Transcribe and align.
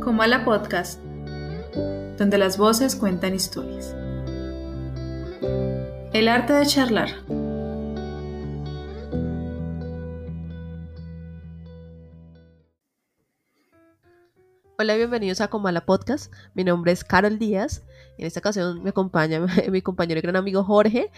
Comala 0.00 0.44
Podcast, 0.44 1.00
donde 2.16 2.38
las 2.38 2.58
voces 2.58 2.96
cuentan 2.96 3.34
historias. 3.34 3.94
El 6.12 6.28
arte 6.28 6.52
de 6.54 6.66
charlar. 6.66 7.10
Hola, 14.80 14.94
bienvenidos 14.94 15.40
a 15.40 15.48
Comala 15.48 15.84
Podcast. 15.84 16.32
Mi 16.54 16.62
nombre 16.64 16.92
es 16.92 17.02
Carol 17.02 17.38
Díaz. 17.38 17.82
En 18.16 18.26
esta 18.26 18.40
ocasión 18.40 18.82
me 18.82 18.90
acompaña 18.90 19.40
mi 19.70 19.82
compañero 19.82 20.18
y 20.18 20.22
gran 20.22 20.36
amigo 20.36 20.62
Jorge 20.64 21.10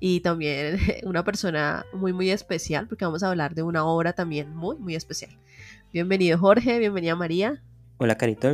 y 0.00 0.20
también 0.20 0.78
una 1.02 1.24
persona 1.24 1.84
muy, 1.92 2.12
muy 2.12 2.30
especial 2.30 2.86
porque 2.86 3.04
vamos 3.04 3.22
a 3.22 3.28
hablar 3.28 3.54
de 3.54 3.62
una 3.62 3.84
obra 3.84 4.12
también 4.12 4.54
muy, 4.54 4.76
muy 4.76 4.94
especial. 4.94 5.36
Bienvenido 5.90 6.36
Jorge, 6.36 6.78
bienvenida 6.78 7.16
María. 7.16 7.62
Hola 7.96 8.18
Carito, 8.18 8.52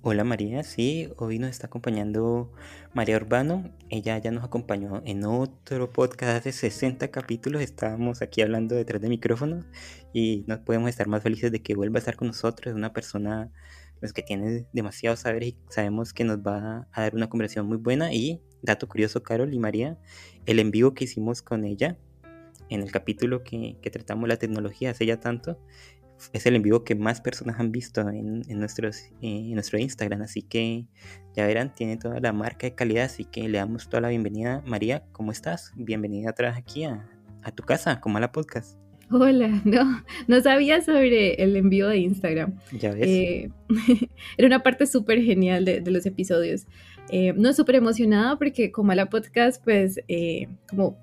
hola 0.00 0.24
María, 0.24 0.62
sí, 0.62 1.10
hoy 1.18 1.38
nos 1.38 1.50
está 1.50 1.66
acompañando 1.66 2.50
María 2.94 3.18
Urbano, 3.18 3.70
ella 3.90 4.16
ya 4.16 4.30
nos 4.30 4.44
acompañó 4.44 5.02
en 5.04 5.26
otro 5.26 5.92
podcast 5.92 6.42
de 6.42 6.52
60 6.52 7.08
capítulos, 7.08 7.60
estábamos 7.60 8.22
aquí 8.22 8.40
hablando 8.40 8.76
detrás 8.76 9.02
de 9.02 9.10
micrófonos 9.10 9.66
y 10.14 10.44
no 10.46 10.64
podemos 10.64 10.88
estar 10.88 11.06
más 11.06 11.22
felices 11.22 11.52
de 11.52 11.60
que 11.60 11.74
vuelva 11.74 11.98
a 11.98 12.00
estar 12.00 12.16
con 12.16 12.28
nosotros, 12.28 12.72
es 12.72 12.74
una 12.74 12.94
persona 12.94 13.52
pues, 14.00 14.14
que 14.14 14.22
tiene 14.22 14.66
demasiado 14.72 15.16
saber 15.16 15.42
y 15.42 15.58
sabemos 15.68 16.14
que 16.14 16.24
nos 16.24 16.38
va 16.38 16.88
a 16.92 17.02
dar 17.02 17.14
una 17.14 17.28
conversación 17.28 17.66
muy 17.66 17.76
buena 17.76 18.14
y 18.14 18.40
dato 18.62 18.88
curioso 18.88 19.22
Carol 19.22 19.52
y 19.52 19.58
María, 19.58 19.98
el 20.46 20.58
en 20.60 20.70
vivo 20.70 20.94
que 20.94 21.04
hicimos 21.04 21.42
con 21.42 21.66
ella 21.66 21.98
en 22.68 22.82
el 22.82 22.90
capítulo 22.90 23.42
que, 23.44 23.76
que 23.82 23.90
tratamos 23.90 24.28
la 24.28 24.36
tecnología 24.36 24.90
hace 24.90 25.06
ya 25.06 25.20
tanto, 25.20 25.58
es 26.32 26.46
el 26.46 26.56
en 26.56 26.62
vivo 26.62 26.84
que 26.84 26.94
más 26.94 27.20
personas 27.20 27.58
han 27.58 27.72
visto 27.72 28.08
en, 28.08 28.42
nuestros, 28.48 29.02
eh, 29.02 29.12
en 29.22 29.54
nuestro 29.54 29.78
Instagram. 29.78 30.22
Así 30.22 30.42
que 30.42 30.86
ya 31.34 31.46
verán, 31.46 31.74
tiene 31.74 31.96
toda 31.96 32.20
la 32.20 32.32
marca 32.32 32.66
de 32.66 32.74
calidad. 32.74 33.04
Así 33.04 33.24
que 33.24 33.48
le 33.48 33.58
damos 33.58 33.88
toda 33.88 34.02
la 34.02 34.08
bienvenida. 34.08 34.62
María, 34.66 35.04
¿cómo 35.12 35.32
estás? 35.32 35.72
Bienvenida 35.76 36.30
atrás 36.30 36.56
aquí 36.56 36.84
a, 36.84 37.06
tu 37.54 37.62
casa, 37.62 38.00
como 38.00 38.18
a 38.18 38.20
la 38.20 38.32
podcast. 38.32 38.78
Hola, 39.10 39.60
no, 39.64 40.02
no 40.26 40.40
sabía 40.40 40.80
sobre 40.80 41.34
el 41.34 41.56
envío 41.56 41.88
de 41.88 41.98
Instagram. 41.98 42.58
Ya 42.72 42.92
ves. 42.92 43.06
Eh, 43.06 43.50
era 44.38 44.46
una 44.46 44.62
parte 44.62 44.86
súper 44.86 45.22
genial 45.22 45.64
de, 45.64 45.82
los 45.90 46.06
episodios. 46.06 46.66
Eh, 47.10 47.34
no 47.36 47.52
súper 47.52 47.74
emocionada 47.74 48.38
porque 48.38 48.72
como 48.72 48.92
a 48.92 48.94
la 48.94 49.10
podcast, 49.10 49.62
pues 49.62 50.00
como 50.68 50.98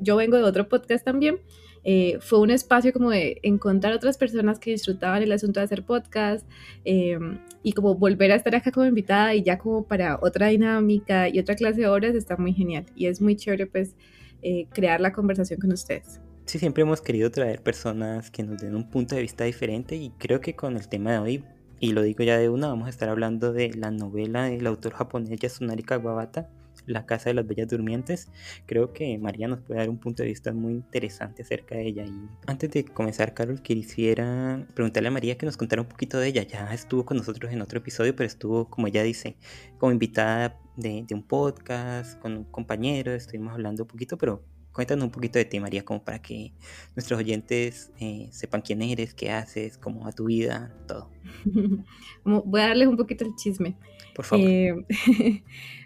yo 0.00 0.16
vengo 0.16 0.36
de 0.36 0.44
otro 0.44 0.68
podcast 0.68 1.04
también, 1.04 1.40
eh, 1.84 2.18
fue 2.20 2.40
un 2.40 2.50
espacio 2.50 2.92
como 2.92 3.10
de 3.10 3.40
encontrar 3.42 3.92
otras 3.92 4.16
personas 4.16 4.58
que 4.58 4.70
disfrutaban 4.70 5.22
el 5.22 5.32
asunto 5.32 5.60
de 5.60 5.64
hacer 5.64 5.84
podcast 5.84 6.46
eh, 6.84 7.18
y 7.62 7.72
como 7.72 7.94
volver 7.94 8.30
a 8.32 8.36
estar 8.36 8.54
acá 8.54 8.70
como 8.70 8.86
invitada 8.86 9.34
y 9.34 9.42
ya 9.42 9.58
como 9.58 9.84
para 9.84 10.18
otra 10.20 10.48
dinámica 10.48 11.28
y 11.28 11.38
otra 11.38 11.56
clase 11.56 11.80
de 11.80 11.88
obras 11.88 12.14
está 12.14 12.36
muy 12.36 12.52
genial 12.52 12.86
y 12.94 13.06
es 13.06 13.20
muy 13.20 13.36
chévere 13.36 13.66
pues 13.66 13.96
eh, 14.42 14.66
crear 14.72 15.00
la 15.00 15.12
conversación 15.12 15.60
con 15.60 15.72
ustedes. 15.72 16.20
Sí, 16.44 16.58
siempre 16.58 16.82
hemos 16.82 17.00
querido 17.00 17.30
traer 17.30 17.62
personas 17.62 18.30
que 18.30 18.42
nos 18.42 18.60
den 18.60 18.74
un 18.74 18.88
punto 18.90 19.14
de 19.14 19.22
vista 19.22 19.44
diferente 19.44 19.96
y 19.96 20.10
creo 20.10 20.40
que 20.40 20.54
con 20.54 20.76
el 20.76 20.88
tema 20.88 21.12
de 21.12 21.18
hoy, 21.18 21.44
y 21.78 21.92
lo 21.92 22.02
digo 22.02 22.24
ya 22.24 22.38
de 22.38 22.48
una, 22.48 22.68
vamos 22.68 22.86
a 22.86 22.90
estar 22.90 23.08
hablando 23.08 23.52
de 23.52 23.72
la 23.74 23.90
novela 23.90 24.44
del 24.44 24.66
autor 24.66 24.92
japonés 24.92 25.38
Yasunari 25.38 25.82
Kawabata, 25.82 26.48
la 26.86 27.06
Casa 27.06 27.30
de 27.30 27.34
las 27.34 27.46
Bellas 27.46 27.68
Durmientes. 27.68 28.28
Creo 28.66 28.92
que 28.92 29.18
María 29.18 29.48
nos 29.48 29.60
puede 29.60 29.80
dar 29.80 29.88
un 29.88 29.98
punto 29.98 30.22
de 30.22 30.28
vista 30.28 30.52
muy 30.52 30.72
interesante 30.72 31.42
acerca 31.42 31.74
de 31.74 31.86
ella. 31.86 32.04
Y 32.04 32.28
antes 32.46 32.70
de 32.70 32.84
comenzar, 32.84 33.34
Carol, 33.34 33.62
quisiera 33.62 34.66
preguntarle 34.74 35.08
a 35.08 35.12
María 35.12 35.36
que 35.38 35.46
nos 35.46 35.56
contara 35.56 35.82
un 35.82 35.88
poquito 35.88 36.18
de 36.18 36.28
ella. 36.28 36.42
Ya 36.42 36.72
estuvo 36.72 37.04
con 37.04 37.16
nosotros 37.16 37.52
en 37.52 37.62
otro 37.62 37.78
episodio, 37.78 38.14
pero 38.16 38.26
estuvo, 38.26 38.68
como 38.68 38.86
ella 38.86 39.02
dice, 39.02 39.36
como 39.78 39.92
invitada 39.92 40.58
de, 40.76 41.06
un 41.12 41.22
podcast, 41.22 42.18
con 42.20 42.36
un 42.36 42.44
compañero, 42.44 43.12
estuvimos 43.12 43.52
hablando 43.52 43.84
un 43.84 43.88
poquito, 43.88 44.16
pero 44.16 44.42
cuéntanos 44.72 45.04
un 45.04 45.10
poquito 45.10 45.38
de 45.38 45.44
ti, 45.44 45.60
María, 45.60 45.84
como 45.84 46.02
para 46.02 46.20
que 46.20 46.52
nuestros 46.96 47.18
oyentes 47.18 47.92
eh, 48.00 48.28
sepan 48.30 48.62
quién 48.62 48.82
eres, 48.82 49.14
qué 49.14 49.30
haces, 49.30 49.78
cómo 49.78 50.04
va 50.04 50.12
tu 50.12 50.26
vida, 50.26 50.74
todo. 50.86 51.10
Voy 52.24 52.60
a 52.60 52.68
darles 52.68 52.88
un 52.88 52.96
poquito 52.96 53.24
el 53.24 53.34
chisme. 53.36 53.76
Por 54.14 54.24
favor. 54.24 54.46
Eh, 54.48 54.74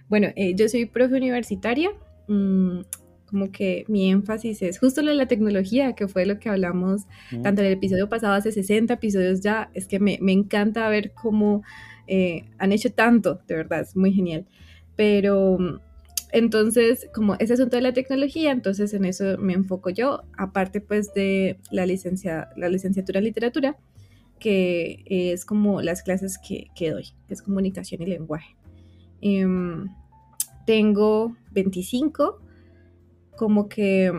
Bueno, 0.08 0.28
eh, 0.36 0.54
yo 0.54 0.68
soy 0.68 0.86
profe 0.86 1.16
universitaria, 1.16 1.90
mm, 2.28 2.80
como 3.26 3.50
que 3.50 3.84
mi 3.88 4.08
énfasis 4.10 4.62
es 4.62 4.78
justo 4.78 5.02
lo 5.02 5.10
de 5.10 5.16
la 5.16 5.26
tecnología, 5.26 5.94
que 5.94 6.06
fue 6.06 6.26
lo 6.26 6.38
que 6.38 6.48
hablamos 6.48 7.06
tanto 7.42 7.60
en 7.60 7.66
el 7.66 7.72
episodio 7.72 8.08
pasado, 8.08 8.34
hace 8.34 8.52
60 8.52 8.94
episodios 8.94 9.40
ya, 9.40 9.70
es 9.74 9.88
que 9.88 9.98
me, 9.98 10.18
encanta 10.28 10.88
ver 10.88 11.12
cómo 11.12 11.64
eh, 12.06 12.44
han 12.58 12.70
hecho 12.70 12.92
tanto, 12.92 13.40
de 13.48 13.56
verdad, 13.56 13.80
es 13.80 13.96
muy 13.96 14.12
genial. 14.12 14.46
Pero 14.94 15.80
entonces, 16.32 17.08
como 17.14 17.34
ese 17.38 17.54
asunto 17.54 17.76
de 17.76 17.82
la 17.82 17.92
tecnología, 17.92 18.50
entonces 18.50 18.92
en 18.94 19.04
eso 19.04 19.38
me 19.38 19.52
enfoco 19.52 19.90
yo, 19.90 20.22
aparte 20.36 20.80
pues 20.80 21.14
de 21.14 21.58
la, 21.70 21.86
licencia, 21.86 22.48
la 22.56 22.68
licenciatura 22.68 23.18
en 23.18 23.24
literatura, 23.24 23.76
que 24.38 25.02
es 25.06 25.44
como 25.44 25.82
las 25.82 26.02
clases 26.02 26.38
que, 26.38 26.68
que 26.74 26.90
doy, 26.90 27.08
que 27.26 27.34
es 27.34 27.42
comunicación 27.42 28.02
y 28.02 28.06
lenguaje. 28.06 28.56
Em, 29.20 29.88
tengo 30.66 31.36
25, 31.52 32.40
como 33.36 33.68
que 33.68 34.12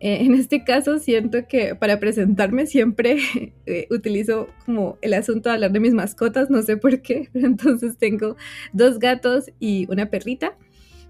eh, 0.00 0.18
en 0.20 0.34
este 0.34 0.64
caso 0.64 0.98
siento 0.98 1.46
que 1.48 1.74
para 1.74 1.98
presentarme 1.98 2.66
siempre 2.66 3.16
eh, 3.66 3.86
utilizo 3.90 4.48
como 4.66 4.98
el 5.00 5.14
asunto 5.14 5.48
de 5.48 5.54
hablar 5.54 5.72
de 5.72 5.80
mis 5.80 5.94
mascotas, 5.94 6.50
no 6.50 6.62
sé 6.62 6.76
por 6.76 7.00
qué, 7.00 7.30
pero 7.32 7.46
entonces 7.46 7.96
tengo 7.96 8.36
dos 8.72 8.98
gatos 8.98 9.50
y 9.58 9.86
una 9.90 10.10
perrita. 10.10 10.56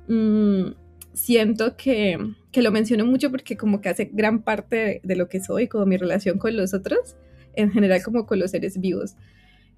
Mm, 0.08 0.72
siento 1.14 1.76
que, 1.76 2.18
que, 2.52 2.62
lo 2.62 2.72
menciono 2.72 3.06
mucho 3.06 3.30
porque 3.30 3.56
como 3.56 3.80
que 3.80 3.88
hace 3.88 4.10
gran 4.12 4.42
parte 4.42 5.00
de, 5.02 5.16
lo 5.16 5.28
que 5.28 5.40
soy, 5.40 5.68
como 5.68 5.86
mi 5.86 5.96
relación 5.96 6.38
con 6.38 6.56
los 6.56 6.74
otros, 6.74 7.16
en 7.54 7.70
general 7.70 8.02
como 8.02 8.26
con 8.26 8.38
los 8.38 8.50
seres 8.50 8.78
vivos. 8.78 9.16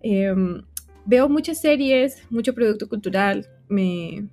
Em, 0.01 0.63
veo 1.05 1.29
muchas 1.29 1.61
series, 1.61 2.23
mucho 2.31 2.55
producto 2.55 2.89
cultural, 2.89 3.47
me, 3.69 4.29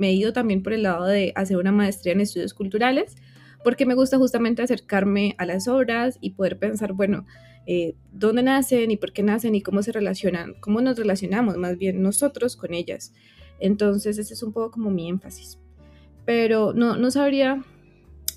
he 0.00 0.12
ido 0.12 0.32
también 0.32 0.62
por 0.62 0.72
el 0.72 0.82
lado 0.82 1.06
de 1.06 1.32
hacer 1.34 1.56
una 1.56 1.72
maestría 1.72 2.12
en 2.12 2.20
estudios 2.20 2.54
culturales, 2.54 3.16
porque 3.64 3.86
me 3.86 3.94
gusta 3.94 4.18
justamente 4.18 4.62
acercarme 4.62 5.34
a 5.38 5.46
las 5.46 5.66
obras 5.68 6.18
y 6.20 6.30
poder 6.30 6.58
pensar, 6.58 6.92
bueno, 6.92 7.26
eh, 7.66 7.94
dónde 8.12 8.42
nacen 8.42 8.90
y 8.90 8.96
por 8.96 9.12
qué 9.12 9.22
nacen 9.22 9.54
y 9.54 9.62
cómo 9.62 9.82
se 9.82 9.92
relacionan, 9.92 10.54
cómo 10.60 10.80
nos 10.80 10.96
relacionamos 10.96 11.56
más 11.56 11.76
bien 11.76 12.02
nosotros 12.02 12.56
con 12.56 12.72
ellas. 12.72 13.12
Entonces 13.58 14.18
ese 14.18 14.34
es 14.34 14.42
un 14.42 14.52
poco 14.52 14.70
como 14.72 14.90
mi 14.90 15.08
énfasis. 15.08 15.58
Pero 16.24 16.72
no, 16.72 16.96
no 16.96 17.10
sabría 17.10 17.64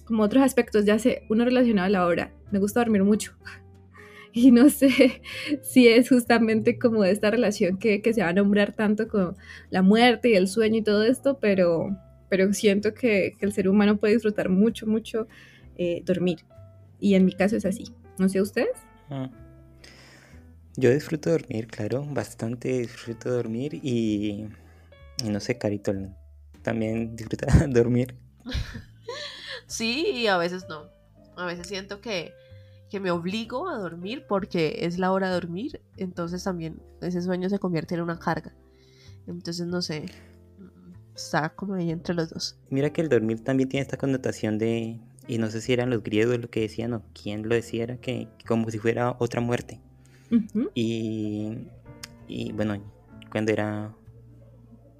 como 0.06 0.24
otros 0.24 0.44
aspectos, 0.44 0.86
ya 0.86 1.00
sé, 1.00 1.24
uno 1.30 1.46
relacionado 1.46 1.88
a 1.88 1.90
la 1.90 2.08
obra. 2.08 2.34
Me 2.52 2.60
gusta 2.60 2.80
dormir 2.82 3.04
mucho. 3.04 3.34
y 4.34 4.52
no 4.52 4.70
sé 4.70 5.22
si 5.62 5.88
es 5.88 6.10
justamente 6.10 6.78
como 6.78 7.04
esta 7.04 7.32
relación 7.32 7.78
que, 7.78 8.02
se 8.14 8.22
va 8.22 8.30
a 8.30 8.34
nombrar 8.34 8.74
tanto 8.74 9.08
con 9.08 9.36
la 9.70 9.82
muerte 9.82 10.30
y 10.30 10.36
el 10.36 10.48
sueño 10.48 10.78
y 10.78 10.82
todo 10.82 11.04
esto, 11.04 11.40
pero, 11.40 11.96
pero 12.30 12.54
siento 12.54 12.94
que, 12.94 13.36
el 13.40 13.54
ser 13.54 13.68
humano 13.68 13.98
puede 13.98 14.14
disfrutar 14.14 14.50
mucho, 14.50 14.88
mucho 14.88 15.28
eh, 15.78 16.02
dormir. 16.06 16.40
Y 17.00 17.16
en 17.16 17.26
mi 17.26 17.34
caso 17.34 17.56
es 17.56 17.66
así. 17.66 17.86
No 18.18 18.30
sé 18.30 18.42
ustedes. 18.42 18.78
Ah. 19.10 19.30
Yo 20.78 20.92
disfruto 20.92 21.32
dormir, 21.32 21.68
claro, 21.68 22.06
bastante 22.10 22.80
disfruto 22.80 23.30
dormir 23.30 23.74
y, 23.84 24.46
y 25.24 25.30
no 25.30 25.40
sé, 25.40 25.58
Carito, 25.58 25.94
también 26.62 27.16
disfruta 27.16 27.48
dormir. 27.70 28.16
Sí, 29.68 30.06
y 30.14 30.28
a 30.28 30.38
veces 30.38 30.66
no. 30.68 30.90
A 31.38 31.46
veces 31.46 31.68
siento 31.68 32.02
que 32.02 32.34
que 32.92 33.00
me 33.00 33.10
obligo 33.10 33.70
a 33.70 33.78
dormir 33.78 34.26
porque 34.28 34.80
es 34.82 35.00
la 35.00 35.14
hora 35.14 35.30
de 35.30 35.36
dormir, 35.36 35.82
entonces 35.96 36.44
también 36.44 36.82
ese 37.02 37.22
sueño 37.22 37.50
se 37.50 37.58
convierte 37.58 37.96
en 37.96 38.02
una 38.02 38.20
carga. 38.20 38.54
Entonces 39.28 39.66
no 39.66 39.82
sé, 39.82 40.08
está 41.16 41.50
como 41.56 41.76
ahí 41.76 41.90
entre 41.90 42.14
los 42.14 42.30
dos. 42.30 42.60
Mira 42.70 42.92
que 42.92 43.00
el 43.00 43.08
dormir 43.08 43.42
también 43.46 43.70
tiene 43.70 43.82
esta 43.82 43.96
connotación 43.96 44.58
de, 44.58 45.00
y 45.26 45.38
no 45.38 45.50
sé 45.50 45.62
si 45.62 45.72
eran 45.72 45.90
los 45.90 46.04
griegos 46.04 46.38
lo 46.38 46.50
que 46.50 46.60
decían 46.60 46.94
o 46.94 47.02
quién 47.14 47.48
lo 47.48 47.56
decía, 47.56 47.84
era 47.84 47.96
que, 47.96 48.28
como 48.46 48.70
si 48.70 48.78
fuera 48.78 49.16
otra 49.20 49.40
muerte. 49.40 49.80
y, 50.74 51.60
y 52.28 52.52
bueno, 52.52 52.84
cuando 53.32 53.54
era, 53.54 53.96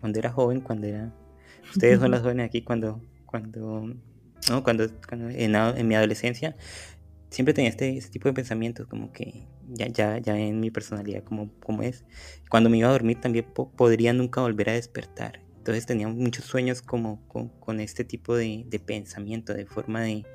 cuando 0.02 0.20
era 0.20 0.32
joven, 0.32 0.60
cuando 0.60 0.88
era, 0.88 1.14
ustedes 1.70 2.00
son 2.00 2.12
las 2.12 2.22
jóvenes 2.24 2.48
aquí, 2.48 2.62
cuando, 2.62 3.02
cuando, 3.26 3.96
no, 4.50 4.64
cuando, 4.64 4.90
en, 5.30 5.56
en 5.56 5.88
mi 5.88 5.96
adolescencia, 5.96 6.58
siempre 7.32 7.54
tenía 7.54 7.70
este, 7.70 7.98
este, 7.98 8.12
tipo 8.12 8.28
de 8.28 8.34
pensamientos, 8.34 8.86
como 8.88 9.12
que 9.12 9.48
ya, 9.70 9.88
ya, 9.88 10.20
ya 10.20 10.38
en 10.38 10.60
mi 10.60 10.70
personalidad 10.70 11.24
como, 11.24 11.50
como 11.62 11.82
es. 11.82 12.04
Cuando 12.50 12.70
me 12.70 12.78
iba 12.78 12.90
a 12.90 12.92
dormir 12.92 13.20
también 13.20 13.46
podría 13.54 14.14
nunca 14.14 14.42
volver 14.42 14.70
a 14.70 14.74
despertar. 14.74 15.40
Entonces 15.58 15.86
tenía 15.86 16.08
muchos 16.08 16.46
sueños 16.46 16.82
como 16.82 17.22
con, 17.28 17.80
este 17.80 18.04
tipo 18.04 18.36
de, 18.36 18.66
pensamiento, 18.86 19.54
de 19.54 19.66
forma 19.66 20.02
de, 20.02 20.26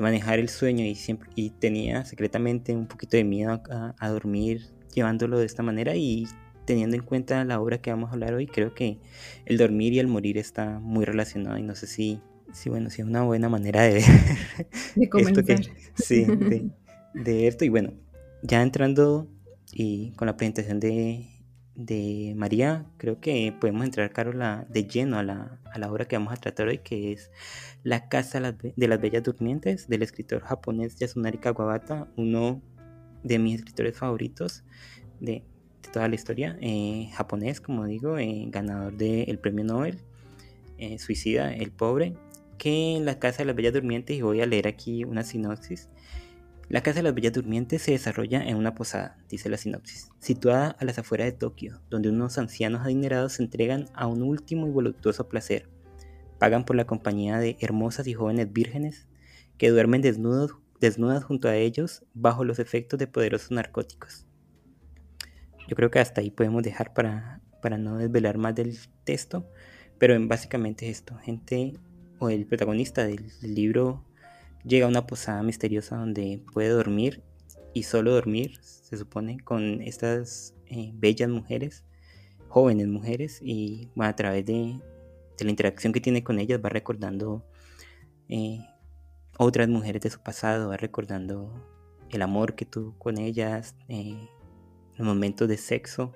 manejar 0.00 0.38
el 0.38 0.48
sueño 0.48 0.84
y 0.84 0.94
siempre 0.94 1.28
y 1.34 1.50
tenía 1.50 2.04
secretamente 2.04 2.72
un 2.72 2.86
poquito 2.86 3.16
de 3.16 3.24
miedo 3.24 3.60
a, 3.68 4.08
dormir 4.08 4.72
llevándolo 4.94 5.40
de 5.40 5.46
esta 5.46 5.64
manera 5.64 5.96
y 5.96 6.28
teniendo 6.68 6.96
en 6.96 7.02
cuenta 7.02 7.42
la 7.46 7.62
obra 7.62 7.80
que 7.80 7.90
vamos 7.90 8.10
a 8.10 8.12
hablar 8.12 8.34
hoy, 8.34 8.46
creo 8.46 8.74
que 8.74 8.98
el 9.46 9.56
dormir 9.56 9.94
y 9.94 10.00
el 10.00 10.06
morir 10.06 10.36
está 10.36 10.78
muy 10.80 11.06
relacionado 11.06 11.56
y 11.56 11.62
no 11.62 11.74
sé 11.74 11.86
si, 11.86 12.20
si 12.52 12.68
bueno, 12.68 12.90
si 12.90 13.00
es 13.00 13.08
una 13.08 13.22
buena 13.22 13.48
manera 13.48 13.80
de 13.84 13.94
ver 13.94 14.04
de 14.94 15.08
esto 15.22 15.42
que, 15.42 15.56
sí, 15.94 16.26
de, 16.26 16.68
de 17.14 17.48
esto. 17.48 17.64
Y 17.64 17.70
bueno, 17.70 17.94
ya 18.42 18.60
entrando 18.60 19.30
y 19.72 20.10
con 20.10 20.26
la 20.26 20.36
presentación 20.36 20.78
de, 20.78 21.30
de 21.74 22.34
María, 22.36 22.84
creo 22.98 23.18
que 23.18 23.50
podemos 23.58 23.86
entrar, 23.86 24.12
Carola, 24.12 24.66
de 24.68 24.84
lleno 24.84 25.18
a 25.18 25.22
la, 25.22 25.58
a 25.72 25.78
la, 25.78 25.90
obra 25.90 26.04
que 26.04 26.16
vamos 26.16 26.34
a 26.34 26.36
tratar 26.36 26.68
hoy, 26.68 26.80
que 26.80 27.12
es 27.12 27.30
La 27.82 28.10
Casa 28.10 28.40
de 28.52 28.88
las 28.88 29.00
Bellas 29.00 29.22
Durmientes, 29.22 29.88
del 29.88 30.02
escritor 30.02 30.42
japonés 30.42 30.96
Yasunari 30.96 31.38
Kawabata, 31.38 32.12
uno 32.18 32.60
de 33.24 33.38
mis 33.38 33.56
escritores 33.56 33.96
favoritos 33.96 34.64
de, 35.18 35.44
toda 35.92 36.08
la 36.08 36.14
historia, 36.14 36.56
eh, 36.60 37.10
japonés, 37.14 37.60
como 37.60 37.86
digo, 37.86 38.18
eh, 38.18 38.44
ganador 38.48 38.96
del 38.96 39.38
premio 39.38 39.64
Nobel, 39.64 40.00
eh, 40.78 40.98
Suicida, 40.98 41.52
el 41.52 41.70
pobre, 41.72 42.14
que 42.58 42.96
en 42.96 43.04
La 43.04 43.18
Casa 43.18 43.38
de 43.38 43.46
las 43.46 43.56
Bellas 43.56 43.72
Durmientes, 43.72 44.16
y 44.16 44.22
voy 44.22 44.40
a 44.40 44.46
leer 44.46 44.68
aquí 44.68 45.04
una 45.04 45.24
sinopsis, 45.24 45.88
la 46.68 46.82
Casa 46.82 46.96
de 46.96 47.04
las 47.04 47.14
Bellas 47.14 47.32
Durmientes 47.32 47.80
se 47.80 47.92
desarrolla 47.92 48.46
en 48.46 48.56
una 48.56 48.74
posada, 48.74 49.16
dice 49.30 49.48
la 49.48 49.56
sinopsis, 49.56 50.10
situada 50.18 50.76
a 50.78 50.84
las 50.84 50.98
afueras 50.98 51.26
de 51.26 51.32
Tokio, 51.32 51.80
donde 51.88 52.10
unos 52.10 52.36
ancianos 52.36 52.82
adinerados 52.82 53.34
se 53.34 53.42
entregan 53.42 53.86
a 53.94 54.06
un 54.06 54.22
último 54.22 54.66
y 54.66 54.70
voluptuoso 54.70 55.28
placer. 55.30 55.70
Pagan 56.38 56.66
por 56.66 56.76
la 56.76 56.86
compañía 56.86 57.38
de 57.38 57.56
hermosas 57.60 58.06
y 58.06 58.12
jóvenes 58.12 58.52
vírgenes 58.52 59.08
que 59.56 59.70
duermen 59.70 60.02
desnudos, 60.02 60.56
desnudas 60.78 61.24
junto 61.24 61.48
a 61.48 61.56
ellos 61.56 62.04
bajo 62.12 62.44
los 62.44 62.58
efectos 62.58 62.98
de 62.98 63.06
poderosos 63.06 63.50
narcóticos. 63.50 64.27
Yo 65.68 65.76
creo 65.76 65.90
que 65.90 66.00
hasta 66.00 66.20
ahí 66.20 66.30
podemos 66.30 66.64
dejar 66.64 66.92
para, 66.92 67.40
para 67.62 67.78
no 67.78 67.96
desvelar 67.98 68.38
más 68.38 68.54
del 68.54 68.76
texto, 69.04 69.48
pero 69.98 70.16
básicamente 70.26 70.88
esto, 70.88 71.16
gente 71.18 71.74
o 72.18 72.30
el 72.30 72.46
protagonista 72.46 73.06
del, 73.06 73.30
del 73.40 73.54
libro 73.54 74.04
llega 74.64 74.86
a 74.86 74.88
una 74.88 75.06
posada 75.06 75.42
misteriosa 75.42 75.96
donde 75.96 76.42
puede 76.52 76.70
dormir 76.70 77.22
y 77.74 77.84
solo 77.84 78.12
dormir, 78.12 78.58
se 78.62 78.96
supone, 78.96 79.38
con 79.40 79.82
estas 79.82 80.54
eh, 80.66 80.90
bellas 80.94 81.28
mujeres, 81.28 81.84
jóvenes 82.48 82.88
mujeres, 82.88 83.40
y 83.42 83.88
a 83.96 84.16
través 84.16 84.44
de, 84.46 84.80
la 85.40 85.50
interacción 85.50 85.92
que 85.92 86.00
tiene 86.00 86.24
con 86.24 86.40
ellas 86.40 86.60
va 86.64 86.68
recordando 86.68 87.44
eh, 88.28 88.58
otras 89.38 89.68
mujeres 89.68 90.02
de 90.02 90.10
su 90.10 90.20
pasado, 90.20 90.70
va 90.70 90.76
recordando 90.76 91.52
el 92.10 92.22
amor 92.22 92.54
que 92.54 92.64
tuvo 92.64 92.98
con 92.98 93.18
ellas, 93.18 93.76
eh, 93.88 94.28
los 94.98 95.06
momentos 95.06 95.48
de 95.48 95.56
sexo, 95.56 96.12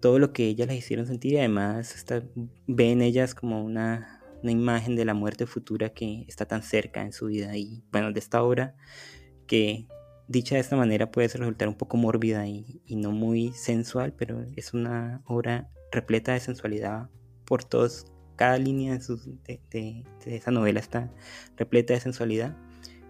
todo 0.00 0.18
lo 0.18 0.32
que 0.32 0.46
ellas 0.46 0.68
las 0.68 0.76
hicieron 0.76 1.06
sentir 1.06 1.34
y 1.34 1.38
además 1.38 1.94
está, 1.94 2.22
ve 2.66 2.92
en 2.92 3.02
ellas 3.02 3.34
como 3.34 3.64
una 3.64 4.20
una 4.42 4.52
imagen 4.52 4.96
de 4.96 5.04
la 5.04 5.14
muerte 5.14 5.46
futura 5.46 5.90
que 5.90 6.24
está 6.28 6.46
tan 6.46 6.62
cerca 6.62 7.02
en 7.02 7.12
su 7.12 7.26
vida. 7.26 7.56
Y 7.56 7.82
bueno, 7.92 8.12
de 8.12 8.20
esta 8.20 8.42
obra 8.42 8.74
que 9.46 9.86
dicha 10.28 10.54
de 10.54 10.60
esta 10.60 10.76
manera 10.76 11.10
puede 11.10 11.28
resultar 11.28 11.68
un 11.68 11.76
poco 11.76 11.96
mórbida 11.96 12.46
y, 12.46 12.80
no 12.88 13.10
muy 13.10 13.52
sensual, 13.52 14.12
pero 14.12 14.46
es 14.56 14.74
una 14.74 15.22
obra 15.26 15.68
repleta 15.90 16.32
de 16.32 16.40
sensualidad 16.40 17.08
por 17.44 17.64
todos, 17.64 18.06
cada 18.36 18.56
línea 18.58 18.96
de, 18.96 19.60
de, 19.70 20.04
esa 20.24 20.50
novela 20.50 20.80
está 20.80 21.12
repleta 21.56 21.94
de 21.94 22.00
sensualidad, 22.00 22.56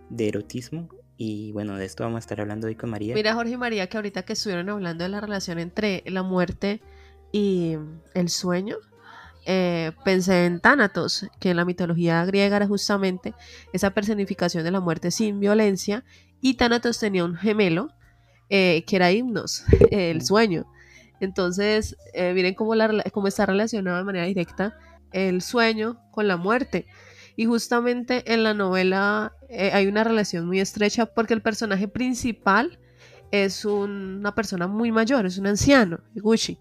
de 0.08 0.28
erotismo 0.28 0.88
y 1.22 1.52
bueno, 1.52 1.76
de 1.76 1.84
esto 1.84 2.02
vamos 2.02 2.16
a 2.16 2.20
estar 2.20 2.40
hablando 2.40 2.66
hoy 2.66 2.76
con 2.76 2.88
María. 2.88 3.14
Mira 3.14 3.34
Jorge 3.34 3.52
y 3.52 3.56
María 3.58 3.86
que 3.88 3.98
ahorita 3.98 4.22
que 4.22 4.32
estuvieron 4.32 4.70
hablando 4.70 5.04
de 5.04 5.10
la 5.10 5.20
relación 5.20 5.58
entre 5.58 6.02
la 6.06 6.22
muerte 6.22 6.80
y 7.30 7.76
el 8.14 8.30
sueño, 8.30 8.76
eh, 9.44 9.92
pensé 10.02 10.46
en 10.46 10.60
Thanatos, 10.60 11.26
que 11.38 11.50
en 11.50 11.58
la 11.58 11.66
mitología 11.66 12.24
griega 12.24 12.56
era 12.56 12.66
justamente 12.66 13.34
esa 13.74 13.90
personificación 13.90 14.64
de 14.64 14.70
la 14.70 14.80
muerte 14.80 15.10
sin 15.10 15.40
violencia, 15.40 16.04
y 16.40 16.54
Thanatos 16.54 16.98
tenía 16.98 17.26
un 17.26 17.36
gemelo 17.36 17.90
eh, 18.48 18.82
que 18.86 18.96
era 18.96 19.12
Himnos, 19.12 19.64
el 19.90 20.22
sueño. 20.22 20.72
Entonces, 21.20 21.98
eh, 22.14 22.32
miren 22.32 22.54
cómo, 22.54 22.74
la, 22.74 23.04
cómo 23.12 23.28
está 23.28 23.44
relacionado 23.44 23.98
de 23.98 24.04
manera 24.04 24.24
directa 24.24 24.74
el 25.12 25.42
sueño 25.42 26.00
con 26.12 26.28
la 26.28 26.38
muerte. 26.38 26.86
Y 27.36 27.46
justamente 27.46 28.32
en 28.32 28.42
la 28.42 28.54
novela 28.54 29.32
hay 29.72 29.86
una 29.86 30.04
relación 30.04 30.46
muy 30.46 30.60
estrecha 30.60 31.06
porque 31.06 31.34
el 31.34 31.42
personaje 31.42 31.88
principal 31.88 32.78
es 33.30 33.64
una 33.64 34.34
persona 34.34 34.66
muy 34.66 34.92
mayor, 34.92 35.26
es 35.26 35.38
un 35.38 35.46
anciano, 35.46 36.00
Gucci. 36.14 36.58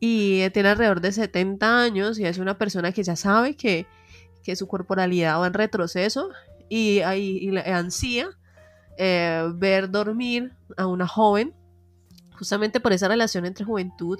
Y 0.00 0.48
tiene 0.50 0.70
alrededor 0.70 1.00
de 1.00 1.12
70 1.12 1.80
años 1.80 2.18
y 2.18 2.24
es 2.24 2.38
una 2.38 2.58
persona 2.58 2.92
que 2.92 3.02
ya 3.02 3.16
sabe 3.16 3.56
que, 3.56 3.86
su 4.54 4.68
corporalidad 4.68 5.40
va 5.40 5.48
en 5.48 5.54
retroceso 5.54 6.30
y, 6.68 7.00
y, 7.00 7.58
ansía 7.58 8.28
eh, 8.98 9.50
ver 9.54 9.90
dormir 9.90 10.52
a 10.76 10.86
una 10.86 11.06
joven, 11.06 11.52
justamente 12.38 12.80
por 12.80 12.92
esa 12.94 13.08
relación 13.08 13.44
entre 13.44 13.64
juventud 13.64 14.18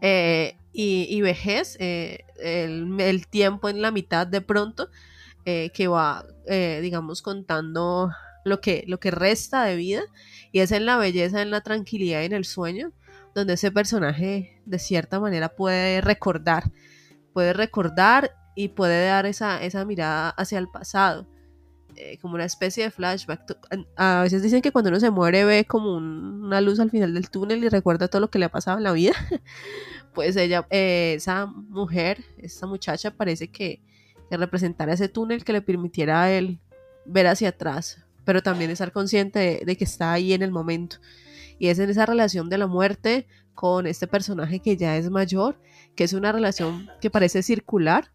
eh, 0.00 0.56
y, 0.72 1.20
vejez, 1.20 1.76
eh, 1.78 2.24
el, 2.36 3.26
tiempo 3.28 3.68
en 3.68 3.82
la 3.82 3.90
mitad 3.90 4.26
de 4.26 4.40
pronto, 4.40 4.88
que 5.44 5.88
va, 5.88 6.24
digamos, 6.46 7.22
contando 7.22 8.10
lo 8.44 8.60
que, 8.60 8.84
lo 8.86 8.98
que 8.98 9.10
resta 9.10 9.64
de 9.64 9.76
vida, 9.76 10.02
y 10.52 10.60
es 10.60 10.72
en 10.72 10.86
la 10.86 10.96
belleza, 10.96 11.42
en 11.42 11.50
la 11.50 11.62
tranquilidad 11.62 12.22
y 12.22 12.26
en 12.26 12.32
el 12.32 12.44
sueño, 12.44 12.92
donde 13.34 13.54
ese 13.54 13.72
personaje 13.72 14.60
de 14.64 14.78
cierta 14.78 15.18
manera 15.18 15.48
puede 15.48 16.00
recordar, 16.00 16.70
puede 17.32 17.52
recordar 17.52 18.32
y 18.54 18.68
puede 18.68 19.06
dar 19.06 19.26
esa, 19.26 19.62
esa 19.62 19.84
mirada 19.84 20.30
hacia 20.30 20.58
el 20.58 20.68
pasado, 20.68 21.26
eh, 21.96 22.18
como 22.18 22.34
una 22.34 22.44
especie 22.44 22.84
de 22.84 22.90
flashback. 22.90 23.56
A 23.96 24.22
veces 24.22 24.42
dicen 24.42 24.62
que 24.62 24.72
cuando 24.72 24.90
uno 24.90 25.00
se 25.00 25.10
muere 25.10 25.44
ve 25.44 25.64
como 25.64 25.96
una 25.96 26.60
luz 26.60 26.78
al 26.80 26.90
final 26.90 27.14
del 27.14 27.30
túnel 27.30 27.64
y 27.64 27.68
recuerda 27.68 28.08
todo 28.08 28.20
lo 28.20 28.30
que 28.30 28.38
le 28.38 28.46
ha 28.46 28.50
pasado 28.50 28.78
en 28.78 28.84
la 28.84 28.92
vida. 28.92 29.14
pues 30.14 30.36
ella, 30.36 30.66
eh, 30.70 31.14
esa 31.16 31.46
mujer, 31.46 32.24
esa 32.38 32.66
muchacha 32.66 33.10
parece 33.10 33.48
que, 33.48 33.80
que 34.28 34.36
representara 34.36 34.92
ese 34.92 35.08
túnel 35.08 35.44
que 35.44 35.52
le 35.52 35.62
permitiera 35.62 36.22
a 36.22 36.32
él 36.32 36.60
ver 37.04 37.26
hacia 37.26 37.50
atrás, 37.50 38.04
pero 38.24 38.42
también 38.42 38.70
estar 38.70 38.92
consciente 38.92 39.62
de 39.64 39.76
que 39.76 39.84
está 39.84 40.12
ahí 40.12 40.32
en 40.32 40.42
el 40.42 40.50
momento. 40.50 40.96
Y 41.58 41.68
es 41.68 41.78
en 41.78 41.90
esa 41.90 42.06
relación 42.06 42.48
de 42.48 42.58
la 42.58 42.66
muerte 42.66 43.26
con 43.54 43.86
este 43.86 44.06
personaje 44.06 44.60
que 44.60 44.76
ya 44.76 44.96
es 44.96 45.10
mayor, 45.10 45.58
que 45.94 46.04
es 46.04 46.12
una 46.12 46.32
relación 46.32 46.88
que 47.00 47.10
parece 47.10 47.42
circular, 47.42 48.10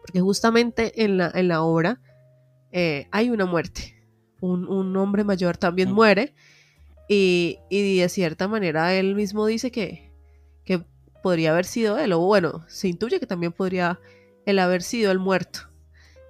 porque 0.00 0.20
justamente 0.20 1.04
en 1.04 1.16
la, 1.16 1.30
en 1.34 1.48
la 1.48 1.62
obra 1.62 2.00
eh, 2.70 3.08
hay 3.10 3.30
una 3.30 3.46
muerte. 3.46 3.94
Un, 4.40 4.94
hombre 4.96 5.24
mayor 5.24 5.56
también 5.56 5.90
muere 5.90 6.34
y, 7.08 7.58
de 7.70 8.06
cierta 8.10 8.46
manera 8.46 8.92
él 8.92 9.14
mismo 9.14 9.46
dice 9.46 9.70
que, 9.70 10.12
que 10.66 10.84
podría 11.22 11.52
haber 11.52 11.64
sido 11.64 11.96
él, 11.96 12.12
o 12.12 12.18
bueno, 12.18 12.62
se 12.68 12.88
intuye 12.88 13.18
que 13.18 13.26
también 13.26 13.52
podría 13.52 13.98
él 14.46 14.58
haber 14.58 14.82
sido 14.82 15.10
el 15.12 15.18
muerto 15.18 15.60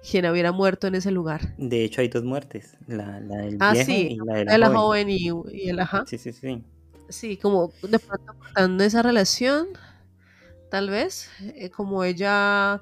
quien 0.09 0.25
hubiera 0.27 0.51
muerto 0.51 0.87
en 0.87 0.95
ese 0.95 1.11
lugar. 1.11 1.55
De 1.57 1.83
hecho, 1.83 2.01
hay 2.01 2.09
dos 2.09 2.23
muertes, 2.23 2.77
la, 2.87 3.19
del 3.19 3.57
ah, 3.59 3.73
viejo 3.73 3.91
y 3.91 4.17
la 4.17 4.33
de 4.35 4.57
la, 4.57 4.69
joven. 4.69 5.09
y, 5.09 5.29
el 5.67 5.79
ajá. 5.79 6.05
Sí, 6.05 6.17
sí, 6.17 6.31
sí. 6.31 6.63
Sí, 7.09 7.37
como 7.37 7.71
de 7.81 7.99
pronto 7.99 8.33
contando 8.37 8.83
esa 8.83 9.01
relación, 9.01 9.67
tal 10.69 10.89
vez, 10.89 11.29
eh, 11.55 11.69
como 11.69 12.03
ella 12.03 12.81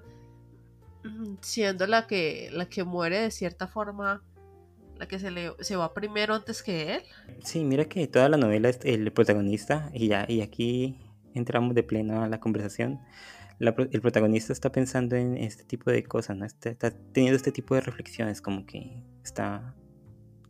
siendo 1.41 1.87
la 1.87 2.07
que, 2.07 2.49
la 2.53 2.65
que 2.67 2.83
muere 2.83 3.19
de 3.19 3.31
cierta 3.31 3.67
forma, 3.67 4.21
la 4.97 5.07
que 5.07 5.19
se, 5.19 5.31
le, 5.31 5.51
se 5.59 5.75
va 5.75 5.93
primero 5.93 6.35
antes 6.35 6.63
que 6.63 6.95
él. 6.95 7.01
Sí, 7.43 7.63
mira 7.63 7.85
que 7.85 8.07
toda 8.07 8.29
la 8.29 8.37
novela 8.37 8.69
es 8.69 8.79
el 8.83 9.11
protagonista, 9.11 9.89
y 9.93 10.07
ya, 10.09 10.25
y 10.27 10.41
aquí 10.41 10.97
entramos 11.33 11.75
de 11.75 11.83
pleno 11.83 12.23
a 12.23 12.27
la 12.27 12.39
conversación 12.39 12.99
el 13.59 14.01
protagonista 14.01 14.53
está 14.53 14.71
pensando 14.71 15.15
en 15.15 15.37
este 15.37 15.63
tipo 15.63 15.91
de 15.91 16.03
cosas, 16.03 16.37
¿no? 16.37 16.45
Está, 16.45 16.91
teniendo 17.13 17.35
este 17.35 17.51
tipo 17.51 17.75
de 17.75 17.81
reflexiones, 17.81 18.41
como 18.41 18.65
que 18.65 19.03
está 19.23 19.75